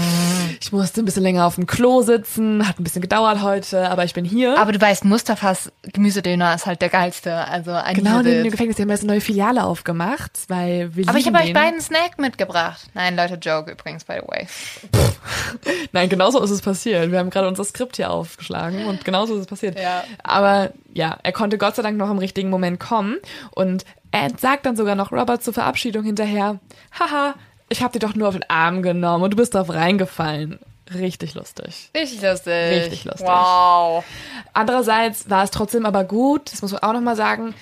Ich 0.61 0.73
musste 0.73 1.01
ein 1.01 1.07
bisschen 1.07 1.23
länger 1.23 1.47
auf 1.47 1.55
dem 1.55 1.66
Klo 1.66 2.03
sitzen, 2.03 2.66
hat 2.69 2.78
ein 2.78 2.85
bisschen 2.85 3.01
gedauert 3.03 3.43
heute, 3.43 3.91
aber 3.91 4.05
ich 4.05 4.12
bin 4.12 4.24
hier. 4.27 4.59
Aber 4.59 4.73
du 4.73 4.81
weißt, 4.81 5.05
Mustafas 5.07 5.73
Gemüsedöner 5.83 6.55
ist 6.55 6.66
halt 6.66 6.83
der 6.83 6.91
geilste. 6.91 7.35
Also 7.49 7.73
I 7.73 7.95
genau 7.95 8.19
neben 8.19 8.45
dem. 8.45 8.51
Gefängnis, 8.51 8.77
die 8.77 8.83
haben 8.83 8.91
jetzt 8.91 9.01
eine 9.05 9.12
neue 9.12 9.20
Filiale 9.23 9.65
aufgemacht, 9.65 10.33
weil 10.49 10.95
wir 10.95 11.09
Aber 11.09 11.19
ich 11.19 11.27
habe 11.27 11.39
euch 11.39 11.47
den. 11.47 11.55
beiden 11.55 11.81
Snack 11.81 12.19
mitgebracht. 12.19 12.83
Nein, 12.95 13.16
Leute, 13.16 13.35
Joke 13.35 13.70
übrigens, 13.70 14.05
by 14.05 14.20
the 14.23 14.28
way. 14.28 14.47
Nein, 15.93 16.09
genauso 16.09 16.43
ist 16.43 16.51
es 16.51 16.61
passiert. 16.61 17.11
Wir 17.11 17.19
haben 17.19 17.31
gerade 17.31 17.49
unser 17.49 17.65
Skript 17.65 17.97
hier 17.97 18.11
aufgeschlagen 18.11 18.87
und 18.87 19.05
genauso 19.05 19.35
ist 19.35 19.41
es 19.41 19.47
passiert. 19.47 19.78
Ja. 19.78 20.05
Aber 20.23 20.70
ja, 20.93 21.19
er 21.23 21.33
konnte 21.33 21.59
Gott 21.59 21.77
sei 21.77 21.83
Dank 21.83 21.97
noch 21.97 22.11
im 22.11 22.19
richtigen 22.19 22.51
Moment 22.51 22.81
kommen 22.81 23.16
und 23.52 23.85
er 24.10 24.31
sagt 24.39 24.66
dann 24.66 24.77
sogar 24.77 24.94
noch 24.94 25.12
Robert 25.12 25.43
zur 25.43 25.55
Verabschiedung 25.55 26.05
hinterher, 26.05 26.59
haha, 26.98 27.35
ich 27.68 27.82
hab 27.82 27.93
dich 27.93 28.01
doch 28.01 28.14
nur 28.14 28.28
auf 28.28 28.35
den 28.35 28.48
Arm 28.48 28.82
genommen 28.82 29.24
und 29.24 29.31
du 29.32 29.36
bist 29.36 29.55
drauf 29.55 29.70
reingefallen. 29.70 30.59
Richtig 30.94 31.35
lustig. 31.35 31.90
Richtig 31.97 32.23
lustig. 32.23 32.52
Richtig 32.52 33.05
lustig. 33.05 33.27
Wow. 33.27 34.05
Andererseits 34.52 35.28
war 35.28 35.43
es 35.43 35.51
trotzdem 35.51 35.85
aber 35.85 36.05
gut, 36.05 36.52
das 36.52 36.62
muss 36.62 36.73
man 36.73 36.82
auch 36.82 36.93
nochmal 36.93 37.16
sagen, 37.16 37.55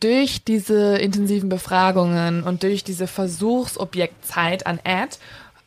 durch 0.00 0.42
diese 0.42 0.96
intensiven 0.96 1.48
Befragungen 1.48 2.42
und 2.42 2.62
durch 2.62 2.82
diese 2.82 3.06
Versuchsobjektzeit 3.06 4.66
an 4.66 4.80
Ed 4.84 5.18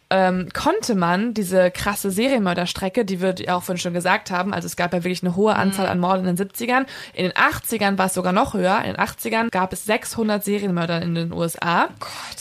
ähm, 0.10 0.50
konnte 0.54 0.94
man 0.94 1.34
diese 1.34 1.72
krasse 1.72 2.12
Serienmörderstrecke, 2.12 3.06
die 3.06 3.22
wir 3.22 3.36
ja 3.40 3.56
auch 3.56 3.64
vorhin 3.64 3.82
schon 3.82 3.94
gesagt 3.94 4.30
haben, 4.30 4.54
also 4.54 4.68
es 4.68 4.76
gab 4.76 4.94
ja 4.94 5.04
wirklich 5.04 5.24
eine 5.24 5.36
hohe 5.36 5.56
Anzahl 5.56 5.88
an 5.88 6.00
Morden 6.00 6.28
in 6.28 6.36
den 6.36 6.48
70ern. 6.48 6.86
In 7.14 7.24
den 7.24 7.34
80ern 7.34 7.98
war 7.98 8.06
es 8.06 8.14
sogar 8.14 8.32
noch 8.32 8.54
höher. 8.54 8.80
In 8.80 8.94
den 8.94 8.98
80ern 8.98 9.50
gab 9.50 9.74
es 9.74 9.86
600 9.86 10.44
Serienmörder 10.44 11.02
in 11.02 11.16
den 11.16 11.34
USA. 11.34 11.90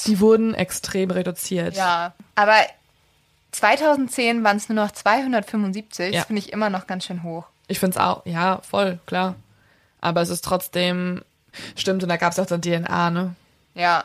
Die 0.06 0.20
wurden 0.20 0.54
extrem 0.54 1.10
reduziert. 1.10 1.74
Ja, 1.76 2.12
aber 2.34 2.56
2010 3.52 4.44
waren 4.44 4.56
es 4.56 4.68
nur 4.68 4.76
noch 4.76 4.90
275. 4.90 6.12
Ja. 6.12 6.20
Das 6.20 6.26
finde 6.26 6.40
ich 6.40 6.52
immer 6.52 6.68
noch 6.68 6.86
ganz 6.86 7.06
schön 7.06 7.22
hoch. 7.22 7.46
Ich 7.66 7.80
finde 7.80 7.98
es 7.98 8.04
auch, 8.04 8.26
ja, 8.26 8.60
voll, 8.68 8.98
klar. 9.06 9.36
Aber 10.00 10.20
es 10.20 10.28
ist 10.28 10.44
trotzdem, 10.44 11.22
stimmt, 11.76 12.02
und 12.02 12.10
da 12.10 12.16
gab 12.18 12.32
es 12.32 12.38
auch 12.38 12.46
dann 12.46 12.60
DNA, 12.60 13.10
ne? 13.10 13.34
Ja, 13.74 14.04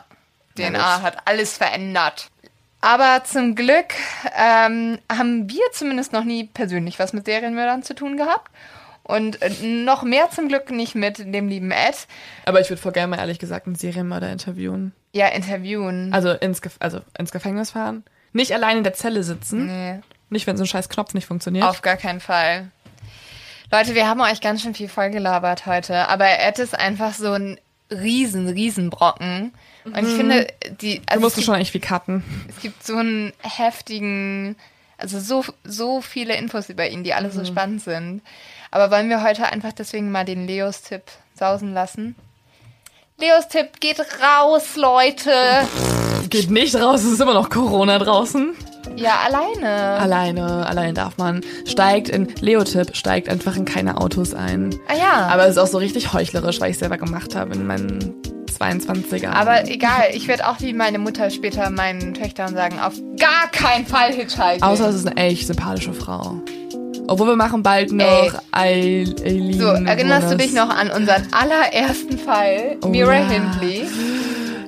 DNA 0.56 0.96
gut. 0.96 1.02
hat 1.02 1.18
alles 1.26 1.58
verändert. 1.58 2.30
Aber 2.80 3.22
zum 3.24 3.54
Glück 3.54 3.94
ähm, 4.36 4.98
haben 5.12 5.50
wir 5.50 5.64
zumindest 5.72 6.12
noch 6.12 6.24
nie 6.24 6.44
persönlich 6.44 6.98
was 6.98 7.12
mit 7.12 7.26
Serienmördern 7.26 7.82
zu 7.82 7.94
tun 7.94 8.16
gehabt. 8.16 8.50
Und 9.02 9.42
äh, 9.42 9.50
noch 9.62 10.02
mehr 10.02 10.30
zum 10.30 10.48
Glück 10.48 10.70
nicht 10.70 10.94
mit 10.94 11.18
dem 11.18 11.48
lieben 11.48 11.70
Ed. 11.72 12.06
Aber 12.46 12.60
ich 12.60 12.70
würde 12.70 12.80
voll 12.80 12.92
gerne 12.92 13.08
mal 13.08 13.18
ehrlich 13.18 13.38
gesagt 13.38 13.66
einen 13.66 13.74
Serienmörder 13.74 14.30
interviewen. 14.30 14.92
Ja, 15.12 15.28
interviewen. 15.28 16.12
Also 16.14 16.30
ins, 16.30 16.62
Gef 16.62 16.76
also 16.78 17.00
ins 17.18 17.32
Gefängnis 17.32 17.72
fahren. 17.72 18.04
Nicht 18.32 18.52
allein 18.54 18.78
in 18.78 18.84
der 18.84 18.94
Zelle 18.94 19.24
sitzen. 19.24 19.66
nee, 19.66 20.00
Nicht, 20.28 20.46
wenn 20.46 20.56
so 20.56 20.62
ein 20.62 20.68
scheiß 20.68 20.88
Knopf 20.88 21.12
nicht 21.14 21.26
funktioniert. 21.26 21.64
auf 21.66 21.82
gar 21.82 21.96
keinen 21.96 22.20
Fall. 22.20 22.70
Leute, 23.72 23.94
wir 23.94 24.06
haben 24.08 24.20
euch 24.20 24.40
ganz 24.40 24.62
schön 24.62 24.74
viel 24.74 24.88
vollgelabert 24.88 25.66
heute. 25.66 26.08
Aber 26.08 26.26
Ed 26.26 26.58
ist 26.60 26.78
einfach 26.78 27.12
so 27.14 27.32
ein 27.32 27.58
riesen, 27.90 28.48
riesen 28.48 28.90
Brocken. 28.90 29.52
Und 29.84 29.96
ich 29.96 30.14
finde, 30.14 30.46
die... 30.80 30.98
du 30.98 31.02
Also 31.06 31.20
musst 31.20 31.38
es 31.38 31.44
schon 31.44 31.54
eigentlich 31.54 31.74
wie 31.74 31.80
cutten. 31.80 32.22
Es 32.48 32.60
gibt 32.60 32.84
so 32.84 32.96
einen 32.96 33.32
heftigen, 33.40 34.56
also 34.98 35.20
so, 35.20 35.44
so 35.64 36.00
viele 36.00 36.36
Infos 36.36 36.68
über 36.68 36.88
ihn, 36.88 37.04
die 37.04 37.14
alle 37.14 37.30
so 37.30 37.44
spannend 37.44 37.82
sind. 37.82 38.22
Aber 38.70 38.90
wollen 38.90 39.08
wir 39.08 39.22
heute 39.22 39.46
einfach 39.46 39.72
deswegen 39.72 40.10
mal 40.10 40.24
den 40.24 40.46
Leos-Tipp 40.46 41.02
sausen 41.34 41.74
lassen? 41.74 42.14
Leos-Tipp 43.18 43.80
geht 43.80 44.00
raus, 44.00 44.76
Leute! 44.76 45.32
Geht 46.30 46.50
nicht 46.50 46.74
raus, 46.76 47.02
es 47.02 47.12
ist 47.12 47.20
immer 47.20 47.34
noch 47.34 47.50
Corona 47.50 47.98
draußen. 47.98 48.54
Ja, 48.96 49.20
alleine. 49.24 49.68
Alleine, 49.68 50.66
alleine 50.66 50.92
darf 50.94 51.16
man. 51.18 51.42
Steigt 51.66 52.08
in, 52.08 52.28
Leotipp 52.40 52.96
steigt 52.96 53.28
einfach 53.28 53.56
in 53.56 53.64
keine 53.64 53.98
Autos 53.98 54.34
ein. 54.34 54.74
Ah 54.88 54.94
ja. 54.94 55.26
Aber 55.28 55.44
es 55.44 55.52
ist 55.52 55.58
auch 55.58 55.66
so 55.66 55.78
richtig 55.78 56.12
heuchlerisch, 56.12 56.60
weil 56.60 56.70
ich 56.70 56.78
selber 56.78 56.98
gemacht 56.98 57.34
habe 57.34 57.54
in 57.54 57.66
meinen 57.66 58.14
22er. 58.60 59.30
Aber 59.30 59.68
egal, 59.68 60.10
ich 60.12 60.28
werde 60.28 60.48
auch 60.48 60.60
wie 60.60 60.72
meine 60.72 60.98
Mutter 60.98 61.30
später 61.30 61.70
meinen 61.70 62.14
Töchtern 62.14 62.54
sagen, 62.54 62.78
auf 62.78 62.94
gar 63.18 63.50
keinen 63.50 63.86
Fall 63.86 64.12
Hitchhiking. 64.12 64.62
Außer 64.62 64.88
es 64.88 64.96
ist 64.96 65.06
eine 65.06 65.16
echt 65.16 65.46
sympathische 65.46 65.92
Frau. 65.92 66.40
Obwohl 67.06 67.28
wir 67.28 67.36
machen 67.36 67.62
bald 67.62 67.90
noch 67.90 68.40
Eileen. 68.52 69.58
so, 69.58 69.66
erinnerst 69.66 70.30
du 70.30 70.36
dich 70.36 70.52
noch 70.52 70.68
an 70.68 70.90
unseren 70.90 71.26
allerersten 71.32 72.18
Fall? 72.18 72.76
Oh 72.82 72.88
Mira 72.88 73.14
ja. 73.14 73.28
Hindley. 73.28 73.88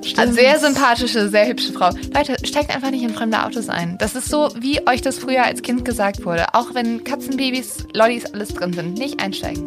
Stimmt. 0.03 0.33
Sehr 0.33 0.59
sympathische, 0.59 1.29
sehr 1.29 1.47
hübsche 1.47 1.71
Frau. 1.71 1.91
Leute, 2.13 2.35
steigt 2.45 2.75
einfach 2.75 2.91
nicht 2.91 3.03
in 3.03 3.13
fremde 3.13 3.41
Autos 3.45 3.69
ein. 3.69 3.97
Das 3.97 4.15
ist 4.15 4.27
so, 4.27 4.49
wie 4.59 4.85
euch 4.87 5.01
das 5.01 5.17
früher 5.17 5.45
als 5.45 5.61
Kind 5.61 5.85
gesagt 5.85 6.25
wurde. 6.25 6.53
Auch 6.53 6.73
wenn 6.73 7.05
Katzenbabys, 7.05 7.87
Lollis, 7.93 8.25
alles 8.33 8.49
drin 8.49 8.73
sind. 8.73 8.97
Nicht 8.97 9.21
einsteigen. 9.21 9.63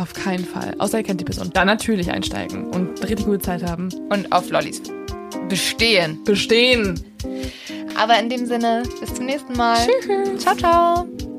Auf 0.00 0.14
keinen 0.14 0.46
Fall. 0.46 0.74
Außer 0.78 0.98
ihr 0.98 1.04
kennt 1.04 1.20
die 1.20 1.26
Person. 1.26 1.50
Dann 1.52 1.66
natürlich 1.66 2.10
einsteigen 2.10 2.68
und 2.68 3.02
richtig 3.02 3.26
gute 3.26 3.40
Zeit 3.40 3.62
haben. 3.62 3.90
Und 4.08 4.32
auf 4.32 4.48
Lollis 4.48 4.80
bestehen. 5.50 6.24
Bestehen. 6.24 6.98
Aber 7.98 8.18
in 8.18 8.30
dem 8.30 8.46
Sinne, 8.46 8.84
bis 8.98 9.12
zum 9.12 9.26
nächsten 9.26 9.52
Mal. 9.52 9.86
Tschüss. 10.00 10.38
Ciao, 10.38 10.56
ciao. 10.56 11.29